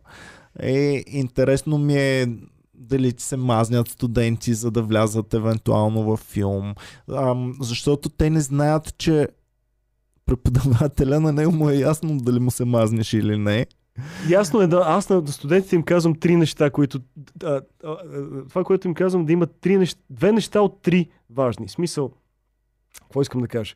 Е, 0.59 1.03
интересно 1.07 1.77
ми 1.77 1.95
е 1.97 2.27
дали 2.73 3.13
се 3.17 3.37
мазнят 3.37 3.87
студенти, 3.87 4.53
за 4.53 4.71
да 4.71 4.81
влязат 4.81 5.33
евентуално 5.33 6.03
във 6.03 6.19
филм. 6.19 6.73
Ам, 7.11 7.53
защото 7.61 8.09
те 8.09 8.29
не 8.29 8.41
знаят, 8.41 8.97
че 8.97 9.27
преподавателя 10.25 11.19
на 11.19 11.31
него 11.31 11.51
му 11.51 11.69
е 11.69 11.75
ясно 11.75 12.17
дали 12.17 12.39
му 12.39 12.51
се 12.51 12.65
мазнеш 12.65 13.13
или 13.13 13.37
не. 13.37 13.65
Ясно 14.29 14.61
е 14.61 14.67
да 14.67 14.83
аз 14.85 15.09
на 15.09 15.27
студентите 15.27 15.75
им 15.75 15.83
казвам 15.83 16.15
три 16.15 16.35
неща, 16.35 16.69
които. 16.69 16.99
А, 17.43 17.47
а, 17.47 17.61
а, 17.83 17.97
това, 18.49 18.63
което 18.63 18.87
им 18.87 18.93
казвам, 18.93 19.25
да 19.25 19.33
имат 19.33 19.55
три 19.61 19.77
неща, 19.77 19.99
две 20.09 20.31
неща 20.31 20.61
от 20.61 20.81
три 20.81 21.09
важни. 21.29 21.69
Смисъл, 21.69 22.11
какво 23.01 23.21
искам 23.21 23.41
да 23.41 23.47
кажа? 23.47 23.75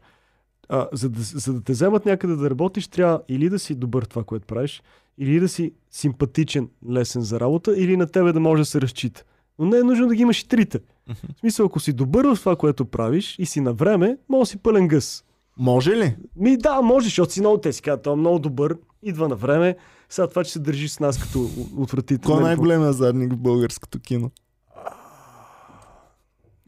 А, 0.69 0.87
за, 0.93 1.09
да, 1.09 1.21
за 1.21 1.53
да 1.53 1.61
те 1.61 1.71
вземат 1.71 2.05
някъде 2.05 2.35
да 2.35 2.49
работиш, 2.49 2.87
трябва 2.87 3.21
или 3.27 3.49
да 3.49 3.59
си 3.59 3.75
добър 3.75 4.03
това, 4.03 4.23
което 4.23 4.47
правиш, 4.47 4.83
или 5.17 5.39
да 5.39 5.49
си 5.49 5.71
симпатичен, 5.91 6.69
лесен 6.89 7.21
за 7.21 7.39
работа, 7.39 7.73
или 7.77 7.97
на 7.97 8.07
тебе 8.07 8.33
да 8.33 8.39
може 8.39 8.61
да 8.61 8.65
се 8.65 8.81
разчита. 8.81 9.23
Но 9.59 9.65
не 9.65 9.77
е 9.77 9.83
нужно 9.83 10.07
да 10.07 10.15
ги 10.15 10.21
имаш 10.21 10.41
и 10.41 10.47
трите. 10.47 10.79
В 11.07 11.39
смисъл, 11.39 11.65
ако 11.65 11.79
си 11.79 11.93
добър 11.93 12.25
в 12.25 12.39
това, 12.39 12.55
което 12.55 12.85
правиш 12.85 13.35
и 13.39 13.45
си 13.45 13.61
на 13.61 13.73
време, 13.73 14.17
може 14.29 14.49
си 14.49 14.57
пълен 14.57 14.87
гъс. 14.87 15.23
Може 15.57 15.91
ли? 15.91 16.15
Ми 16.35 16.57
да, 16.57 16.81
може, 16.81 17.03
защото 17.03 17.33
си 17.33 17.39
много 17.39 17.57
те 17.57 17.73
си 17.73 17.81
казват, 17.81 18.03
той 18.03 18.13
е 18.13 18.15
много 18.15 18.39
добър, 18.39 18.77
идва 19.03 19.29
на 19.29 19.35
време. 19.35 19.75
Сега 20.09 20.27
това, 20.27 20.43
че 20.43 20.51
се 20.51 20.59
държи 20.59 20.87
с 20.87 20.99
нас 20.99 21.23
като 21.23 21.49
отвратителен. 21.77 22.37
Кой 22.37 22.41
е 22.41 22.43
най-големия 22.43 22.93
задник 22.93 23.33
в 23.33 23.37
българското 23.37 23.99
кино? 23.99 24.31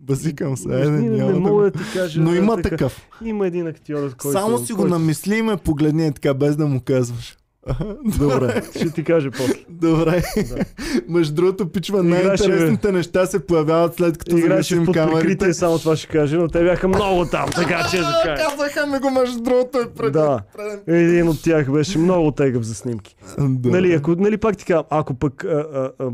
Базикам 0.08 0.58
се, 0.58 0.70
айде, 0.70 0.90
не, 0.90 1.10
няма 1.10 1.32
не 1.32 1.40
мога 1.40 1.64
да 1.64 1.72
ти 1.72 1.84
кажа. 1.94 2.22
Но 2.22 2.34
има 2.36 2.62
такъв. 2.62 3.08
Има 3.26 3.48
един 3.48 3.68
актьор, 3.68 4.16
който... 4.16 4.32
Само 4.32 4.58
си 4.58 4.74
го 4.74 4.78
който- 4.80 4.94
намисли 4.94 5.36
и 5.36 5.42
ме 5.42 5.58
погледни 5.58 6.08
е 6.08 6.12
така, 6.12 6.34
без 6.34 6.56
да 6.56 6.68
му 6.68 6.82
казваш. 6.86 7.38
Добре, 8.20 8.62
ще 8.76 8.90
ти 8.90 9.04
кажа 9.04 9.32
после. 9.32 9.54
Добре. 9.70 10.24
Да. 10.38 10.66
Между 11.10 11.36
другото, 11.36 11.72
пичва, 11.72 12.04
най-интересните 12.04 12.92
неща 12.92 13.26
се 13.26 13.40
появяват 13.40 13.96
след 13.96 14.18
като 14.18 14.38
Играше 14.38 14.86
под 14.86 14.94
камерите. 14.94 15.54
само 15.54 15.80
това 15.80 15.96
ще 15.96 16.08
кажа, 16.08 16.38
но 16.38 16.48
те 16.48 16.64
бяха 16.64 16.88
много 16.88 17.26
там, 17.26 17.50
така 17.56 17.88
че 17.92 17.98
да 17.98 18.22
кажа. 18.24 18.44
Казаха 18.50 18.88
ми 18.88 19.00
го 19.00 19.10
между 19.10 19.42
другото 19.42 19.78
е 19.80 19.90
пред... 19.98 20.14
Да. 20.14 20.40
Един 20.88 21.28
от 21.28 21.44
тях 21.44 21.72
беше 21.72 21.98
много 21.98 22.32
тегъв 22.32 22.64
за 22.64 22.76
снимки. 22.76 23.16
Да. 23.40 23.70
Нали, 23.70 23.94
ако, 23.94 24.16
нали, 24.16 24.38
пак 24.38 24.58
така, 24.58 24.84
ако 24.90 25.14
пък, 25.14 25.44
а, 25.44 25.66
а, 25.74 25.92
а, 26.00 26.10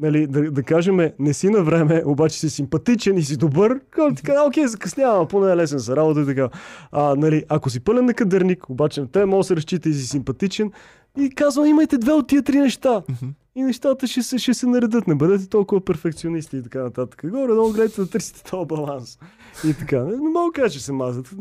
нали, 0.00 0.26
да, 0.26 0.50
да 0.50 0.62
кажем, 0.62 1.10
не 1.18 1.34
си 1.34 1.50
на 1.50 1.62
време, 1.62 2.02
обаче 2.06 2.38
си 2.38 2.50
симпатичен 2.50 3.18
и 3.18 3.22
си 3.22 3.36
добър, 3.36 3.80
казвам 3.90 4.14
така, 4.14 4.44
окей, 4.46 4.66
закъснявам, 4.66 5.28
поне 5.28 5.52
е 5.52 5.56
лесен 5.56 5.78
за 5.78 5.96
работа 5.96 6.20
и 6.20 6.26
така. 6.26 6.48
А, 6.92 7.14
нали, 7.14 7.44
ако 7.48 7.70
си 7.70 7.80
пълен 7.80 8.04
накадърник, 8.04 8.70
обаче 8.70 9.00
на 9.00 9.06
тебе 9.06 9.24
може 9.24 9.38
да 9.38 9.48
се 9.48 9.56
разчита 9.56 9.88
и 9.88 9.94
си 9.94 10.06
симпатичен, 10.06 10.72
и 11.18 11.30
казвам, 11.30 11.66
имайте 11.66 11.98
две 11.98 12.12
от 12.12 12.26
тия 12.28 12.42
три 12.42 12.58
неща. 12.58 13.02
И 13.56 13.62
нещата 13.62 14.06
ще 14.06 14.22
се, 14.22 14.38
ще 14.38 14.54
се 14.54 14.66
наредат. 14.66 15.06
Не 15.06 15.14
бъдете 15.14 15.48
толкова 15.48 15.80
перфекционисти 15.80 16.56
и 16.56 16.62
така 16.62 16.82
нататък. 16.82 17.22
Горе-долу 17.30 17.72
гледайте 17.72 18.00
да 18.00 18.10
търсите 18.10 18.44
този 18.50 18.66
баланс. 18.66 19.18
И 19.64 19.74
така. 19.74 20.04
Не, 20.04 20.16
мога 20.16 20.46
да 20.46 20.62
кажа, 20.62 20.70
че 20.74 20.84
се 20.84 20.92
мазат. 20.92 21.32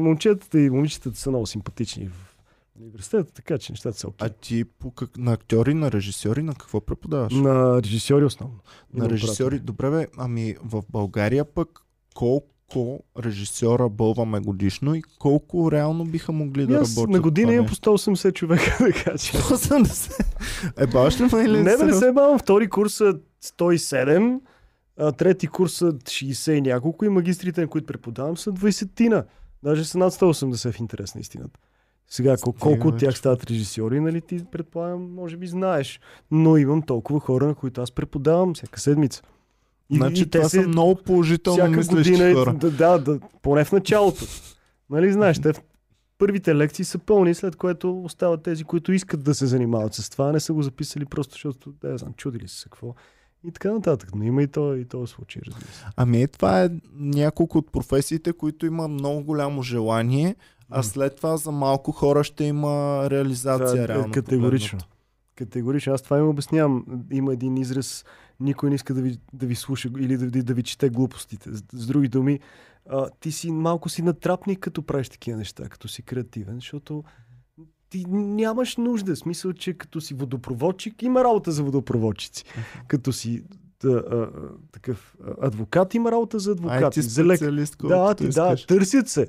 Момчетата 0.00 0.60
и 0.60 0.70
момичетата 0.70 1.18
са 1.18 1.30
много 1.30 1.46
симпатични 1.46 2.08
в 2.08 2.31
университета, 2.80 3.32
така 3.32 3.58
че 3.58 3.72
нещата 3.72 3.98
са 3.98 4.08
окей. 4.08 4.26
А 4.26 4.30
ти 4.30 4.64
по 4.64 4.90
как... 4.90 5.18
на 5.18 5.32
актьори, 5.32 5.74
на 5.74 5.92
режисьори, 5.92 6.42
на 6.42 6.54
какво 6.54 6.80
преподаваш? 6.80 7.34
На 7.34 7.82
режисьори 7.82 8.24
основно. 8.24 8.58
На 8.94 9.10
режисьори. 9.10 9.58
Добре 9.58 9.90
бе, 9.90 10.06
ами 10.18 10.56
в 10.64 10.82
България 10.90 11.44
пък 11.44 11.80
колко 12.14 13.04
режисьора 13.18 13.88
бълваме 13.88 14.40
годишно 14.40 14.94
и 14.94 15.02
колко 15.18 15.72
реално 15.72 16.04
биха 16.04 16.32
могли 16.32 16.66
да 16.66 16.74
работят? 16.74 17.08
на 17.08 17.20
година 17.20 17.54
имам 17.54 17.66
по 17.66 17.74
180 17.74 18.34
човека, 18.34 18.76
така 18.78 19.18
че. 19.18 19.32
180. 19.32 20.24
Е, 20.76 20.86
баш 20.86 21.20
ли 21.20 21.24
ме 21.32 21.44
или 21.44 21.62
Не, 21.62 21.76
бе, 21.76 21.84
не 21.84 21.92
се 21.92 22.12
бавам. 22.12 22.38
Втори 22.38 22.68
курс 22.68 22.94
са 22.94 23.18
107, 23.44 24.40
а, 24.96 25.12
трети 25.12 25.46
курс 25.46 25.72
са 25.72 25.92
60 25.92 26.52
и 26.52 26.60
няколко 26.60 27.04
и 27.04 27.08
магистрите, 27.08 27.60
на 27.60 27.66
които 27.66 27.86
преподавам, 27.86 28.36
са 28.36 28.50
20-тина. 28.52 29.24
Даже 29.62 29.84
са 29.84 29.98
над 29.98 30.12
180 30.12 30.72
в 30.72 30.80
интерес 30.80 31.14
на 31.14 31.20
истината. 31.20 31.60
Сега, 32.12 32.36
кол- 32.36 32.58
колко 32.58 32.88
от 32.88 32.98
тях 32.98 33.18
стават 33.18 33.44
режисьори, 33.44 34.00
нали 34.00 34.20
ти 34.20 34.44
предполагам, 34.52 35.14
може 35.14 35.36
би 35.36 35.46
знаеш. 35.46 36.00
Но 36.30 36.56
имам 36.56 36.82
толкова 36.82 37.20
хора, 37.20 37.46
на 37.46 37.54
които 37.54 37.80
аз 37.80 37.92
преподавам 37.92 38.54
всяка 38.54 38.80
седмица. 38.80 39.22
И, 39.90 39.96
Значи 39.96 40.22
и 40.22 40.26
те 40.26 40.38
това 40.38 40.48
са 40.48 40.68
много 40.68 40.94
положително 40.94 41.58
всяка 41.58 41.76
мислещи 41.76 42.10
година, 42.10 42.34
хора. 42.34 42.54
да, 42.54 42.70
да, 42.70 42.98
да, 42.98 43.20
поне 43.42 43.64
в 43.64 43.72
началото. 43.72 44.24
нали 44.90 45.12
знаеш, 45.12 45.38
те 45.40 45.52
в 45.52 45.62
първите 46.18 46.54
лекции 46.54 46.84
са 46.84 46.98
пълни, 46.98 47.34
след 47.34 47.56
което 47.56 48.02
остават 48.02 48.42
тези, 48.42 48.64
които 48.64 48.92
искат 48.92 49.24
да 49.24 49.34
се 49.34 49.46
занимават 49.46 49.94
с 49.94 50.10
това, 50.10 50.32
не 50.32 50.40
са 50.40 50.52
го 50.52 50.62
записали 50.62 51.04
просто, 51.04 51.32
защото, 51.32 51.72
да, 51.80 51.88
я 51.88 51.98
знам, 51.98 52.12
чудили 52.16 52.48
са 52.48 52.56
се 52.56 52.64
какво. 52.64 52.94
И 53.48 53.52
така 53.52 53.72
нататък. 53.72 54.10
Но 54.14 54.24
има 54.24 54.42
и 54.42 54.46
то, 54.46 54.74
и 54.74 54.84
този 54.84 55.12
случай, 55.12 55.42
разбира 55.46 55.64
се. 55.72 55.84
Ами 55.96 56.22
е, 56.22 56.26
това 56.26 56.64
е 56.64 56.70
няколко 56.94 57.58
от 57.58 57.72
професиите, 57.72 58.32
които 58.32 58.66
има 58.66 58.88
много 58.88 59.24
голямо 59.24 59.62
желание, 59.62 60.36
а 60.72 60.82
след 60.82 61.16
това 61.16 61.36
за 61.36 61.50
малко 61.52 61.92
хора 61.92 62.24
ще 62.24 62.44
има 62.44 63.06
реализация 63.10 63.66
Това 63.66 63.82
е 63.82 63.88
реално. 63.88 64.12
категорично. 64.12 64.78
погледнато. 64.78 64.96
Категорично. 65.34 65.92
Аз 65.92 66.02
това 66.02 66.18
им 66.18 66.28
обяснявам. 66.28 66.84
Има 67.12 67.32
един 67.32 67.56
израз, 67.56 68.04
никой 68.40 68.68
не 68.68 68.74
иска 68.74 68.94
да 68.94 69.02
ви, 69.02 69.18
да 69.32 69.46
ви 69.46 69.54
слуша 69.54 69.88
или 69.98 70.16
да, 70.16 70.26
ви- 70.26 70.42
да 70.42 70.54
ви 70.54 70.62
чете 70.62 70.90
глупостите. 70.90 71.50
С, 71.52 71.86
други 71.86 72.08
думи, 72.08 72.40
а, 72.90 73.08
ти 73.20 73.32
си 73.32 73.50
малко 73.50 73.88
си 73.88 74.02
натрапник, 74.02 74.58
като 74.58 74.82
правиш 74.82 75.08
такива 75.08 75.38
неща, 75.38 75.68
като 75.68 75.88
си 75.88 76.02
креативен, 76.02 76.54
защото 76.54 77.04
ти 77.90 78.04
нямаш 78.08 78.76
нужда. 78.76 79.16
Смисъл, 79.16 79.52
че 79.52 79.72
като 79.74 80.00
си 80.00 80.14
водопроводчик, 80.14 81.02
има 81.02 81.24
работа 81.24 81.52
за 81.52 81.62
водопроводчици. 81.62 82.44
Като 82.88 83.12
си 83.12 83.42
да, 83.82 83.92
а, 83.92 84.28
такъв 84.72 85.16
адвокат, 85.42 85.94
има 85.94 86.12
работа 86.12 86.38
за 86.38 86.50
адвокати. 86.50 87.00
IT 87.00 87.02
за 87.02 87.24
лек... 87.24 87.36
специалист, 87.36 87.76
Да, 87.82 88.14
ти, 88.14 88.28
да, 88.28 88.56
търсят 88.68 89.08
се. 89.08 89.26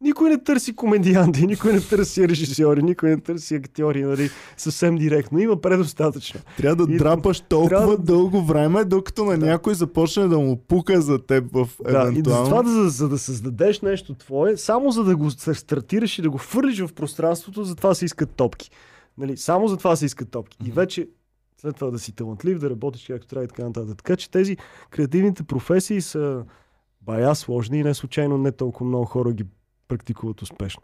Никой 0.00 0.30
не 0.30 0.38
търси 0.38 0.76
комедианти, 0.76 1.46
никой 1.46 1.72
не 1.72 1.80
търси 1.80 2.28
режисьори, 2.28 2.82
никой 2.82 3.10
не 3.10 3.20
търси 3.20 3.54
актьори, 3.54 4.02
нали, 4.02 4.28
съвсем 4.56 4.96
директно. 4.96 5.38
Има 5.38 5.60
предостатъчно. 5.60 6.40
Трябва 6.56 6.86
да 6.86 6.94
И- 6.94 6.96
драпаш 6.96 7.40
толкова 7.40 7.68
трябва- 7.70 7.98
дълго 7.98 8.42
време, 8.42 8.84
докато 8.84 9.24
на 9.24 9.38
Да. 9.38 9.46
някой 9.46 9.74
започне 9.74 10.28
да 10.28 10.38
му 10.38 10.56
пука 10.58 11.00
за 11.00 11.18
теб 11.18 11.44
в 11.52 11.68
Да, 11.82 11.88
и 11.88 11.92
за 11.92 12.02
евентуално. 12.02 12.44
това, 12.44 12.62
да, 12.62 12.88
за 12.90 13.08
да 13.08 13.18
създадеш 13.18 13.80
нещо 13.80 14.14
твое, 14.14 14.56
само 14.56 14.90
за 14.90 15.04
да 15.04 15.16
го 15.16 15.30
стартираш 15.30 16.18
и 16.18 16.22
да 16.22 16.30
го 16.30 16.38
фърлиш 16.38 16.80
в 16.80 16.92
пространството, 16.92 17.64
за 17.64 17.74
това 17.74 17.94
се 17.94 18.04
искат 18.04 18.30
топки. 18.30 18.70
Нали, 19.18 19.36
само 19.36 19.68
за 19.68 19.76
това 19.76 19.96
се 19.96 20.06
искат 20.06 20.30
топки. 20.30 20.56
И 20.66 20.70
вече 20.70 21.08
след 21.60 21.76
това 21.76 21.90
да 21.90 21.98
си 21.98 22.12
талантлив, 22.12 22.58
да 22.58 22.70
работиш 22.70 23.06
както 23.06 23.26
трябва 23.26 23.44
и 23.44 23.48
така 23.48 23.64
нататък. 23.64 23.96
Така 23.96 24.16
че 24.16 24.30
тези 24.30 24.56
креативните 24.90 25.42
професии 25.42 26.00
са 26.00 26.44
бая 27.00 27.34
сложни 27.34 27.78
и 27.78 27.84
не 27.84 27.94
случайно 27.94 28.38
не 28.38 28.52
толкова 28.52 28.86
много 28.86 29.04
хора 29.04 29.32
ги 29.32 29.44
практикуват 29.88 30.42
успешно. 30.42 30.82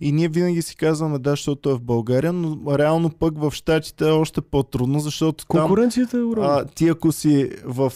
И 0.00 0.12
ние 0.12 0.28
винаги 0.28 0.62
си 0.62 0.76
казваме, 0.76 1.18
да, 1.18 1.30
защото 1.30 1.70
е 1.70 1.74
в 1.74 1.80
България, 1.80 2.32
но 2.32 2.78
реално 2.78 3.10
пък 3.10 3.38
в 3.38 3.52
Штатите 3.52 4.08
е 4.08 4.12
още 4.12 4.40
по-трудно, 4.40 5.00
защото 5.00 5.46
там, 5.46 5.60
Конкуренцията 5.60 6.16
е 6.16 6.22
уравна. 6.22 6.48
а, 6.50 6.64
ти 6.66 6.88
ако 6.88 7.12
си 7.12 7.50
в 7.64 7.92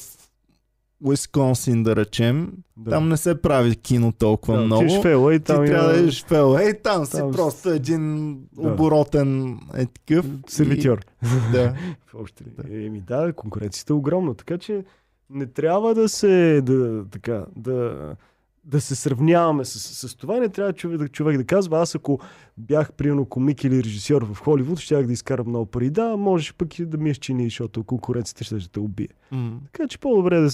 Уисконсин, 1.00 1.82
да 1.82 1.96
речем, 1.96 2.52
Да. 2.76 2.90
там 2.90 3.08
не 3.08 3.16
се 3.16 3.42
прави 3.42 3.76
кино 3.76 4.12
толкова 4.12 4.56
да, 4.56 4.64
много. 4.64 4.84
отидеш 4.84 4.96
в 4.96 5.04
LA, 5.04 5.38
Ти 5.38 5.44
там 5.44 5.66
трябва 5.66 5.88
да 5.88 5.98
идеш 5.98 6.22
LA, 6.22 6.70
и 6.70 6.82
там 6.82 7.06
си 7.06 7.12
Там 7.12 7.32
с- 7.32 7.36
просто 7.36 7.70
един 7.70 8.34
Да. 8.52 8.62
оборотен 8.62 9.58
е 9.74 9.86
такъв. 9.86 10.26
сервитьор. 10.46 10.98
И, 11.24 11.52
да. 11.52 11.74
Още 12.14 12.44
ли? 12.44 12.86
Еми 12.86 13.00
да, 13.00 13.32
конкуренцията 13.32 13.92
е 13.92 13.96
огромна, 13.96 14.34
така 14.34 14.58
че 14.58 14.84
не 15.30 15.46
трябва 15.46 15.94
да 15.94 16.08
се 16.08 16.60
да, 16.62 17.04
така, 17.04 17.46
да, 17.56 18.16
да 18.66 18.80
се 18.80 18.94
сравняваме 18.94 19.64
с, 19.64 20.08
с 20.08 20.14
това. 20.16 20.40
Не 20.40 20.48
трябва 20.48 20.72
човек, 20.72 20.98
да- 20.98 21.08
човек 21.08 21.36
да 21.36 21.44
казва, 21.44 21.80
аз 21.80 21.94
ако 21.94 22.20
бях 22.58 22.92
примерно 22.92 23.26
комик 23.26 23.64
или 23.64 23.84
режисьор 23.84 24.22
в 24.22 24.40
Холивуд, 24.40 24.78
щях 24.78 25.06
да 25.06 25.12
изкарам 25.12 25.48
много 25.48 25.66
пари. 25.66 25.90
Да, 25.90 26.16
можеш 26.16 26.54
пък 26.54 26.78
и 26.78 26.86
да 26.86 26.98
ми 26.98 27.10
изчини, 27.10 27.44
защото 27.44 27.84
конкуренцията 27.84 28.44
ще 28.44 28.68
те 28.68 28.80
убие. 28.80 29.08
М. 29.30 29.58
Така 29.72 29.88
че 29.88 29.98
по-добре 29.98 30.40
да, 30.40 30.50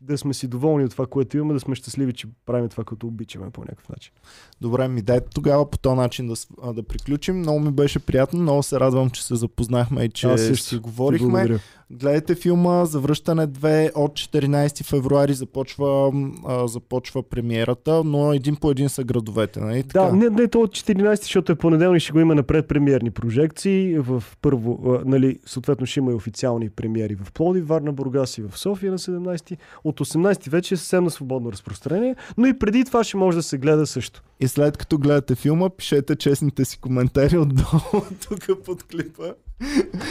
да 0.00 0.18
сме 0.18 0.34
си 0.34 0.48
доволни 0.48 0.84
от 0.84 0.90
това, 0.90 1.06
което 1.06 1.36
имаме, 1.36 1.54
да 1.54 1.60
сме 1.60 1.74
щастливи, 1.74 2.12
че 2.12 2.26
правим 2.46 2.68
това, 2.68 2.84
което 2.84 3.06
обичаме 3.06 3.50
по 3.50 3.60
някакъв 3.60 3.88
начин. 3.88 4.12
Добре, 4.60 4.88
ми 4.88 5.02
дайте 5.02 5.26
тогава 5.34 5.70
по 5.70 5.78
този 5.78 5.96
начин 5.96 6.26
да, 6.26 6.34
да 6.72 6.82
приключим. 6.82 7.38
Много 7.38 7.60
ми 7.60 7.70
беше 7.72 7.98
приятно, 7.98 8.40
много 8.40 8.62
се 8.62 8.80
радвам, 8.80 9.10
че 9.10 9.24
се 9.24 9.34
запознахме 9.34 10.04
и 10.04 10.08
че 10.10 10.38
си 10.38 10.78
говорихме. 10.78 11.28
благодаря. 11.30 11.58
Гледайте 12.00 12.34
филма 12.34 12.84
Завръщане 12.84 13.48
2 13.48 13.90
от 13.94 14.12
14 14.12 14.84
февруари 14.84 15.34
започва, 15.34 16.12
а, 16.46 16.66
започва 16.68 17.22
премиерата, 17.22 18.04
но 18.04 18.32
един 18.32 18.56
по 18.56 18.70
един 18.70 18.88
са 18.88 19.04
градовете, 19.04 19.60
нали 19.60 19.82
така? 19.82 20.04
Да, 20.04 20.12
не, 20.12 20.28
не 20.28 20.48
то 20.48 20.60
от 20.60 20.70
14, 20.70 21.22
защото 21.22 21.52
е 21.52 21.54
понеделник, 21.54 22.02
ще 22.02 22.12
го 22.12 22.20
има 22.20 22.34
напред 22.34 22.68
премиерни 22.68 23.10
прожекции. 23.10 23.98
В 23.98 24.24
първо, 24.42 24.80
а, 24.86 25.02
нали, 25.04 25.38
съответно 25.46 25.86
ще 25.86 26.00
има 26.00 26.12
и 26.12 26.14
официални 26.14 26.70
премиери 26.70 27.14
в 27.14 27.32
Плодив, 27.32 27.66
Варна, 27.66 27.92
Бургас 27.92 28.38
и 28.38 28.42
в 28.42 28.58
София 28.58 28.92
на 28.92 28.98
17. 28.98 29.56
От 29.84 30.00
18 30.00 30.50
вече 30.50 30.74
е 30.74 30.76
съвсем 30.76 31.04
на 31.04 31.10
свободно 31.10 31.52
разпространение, 31.52 32.16
но 32.36 32.46
и 32.46 32.58
преди 32.58 32.84
това 32.84 33.04
ще 33.04 33.16
може 33.16 33.36
да 33.36 33.42
се 33.42 33.58
гледа 33.58 33.86
също. 33.86 34.22
И 34.40 34.48
след 34.48 34.76
като 34.76 34.98
гледате 34.98 35.34
филма, 35.34 35.70
пишете 35.70 36.16
честните 36.16 36.64
си 36.64 36.78
коментари 36.78 37.38
отдолу 37.38 38.02
тук 38.28 38.64
под 38.64 38.82
клипа. 38.82 39.24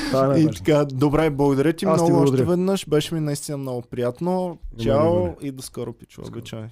Това 0.10 0.36
е 0.36 0.40
И 0.40 0.48
така, 0.52 0.86
добре, 0.86 1.30
благодаря 1.30 1.74
ти 1.74 1.86
Аз 1.86 1.98
ти 1.98 2.03
много 2.03 2.03
още 2.03 2.14
благодаря. 2.32 2.45
веднъж. 2.45 2.88
Беше 2.88 3.14
ми 3.15 3.20
наистина 3.22 3.57
много 3.57 3.82
приятно. 3.82 4.57
Чао 4.84 5.28
и 5.41 5.52
до 5.52 5.61
скоро, 5.61 5.94
пичо. 5.94 6.22
Обичай. 6.28 6.64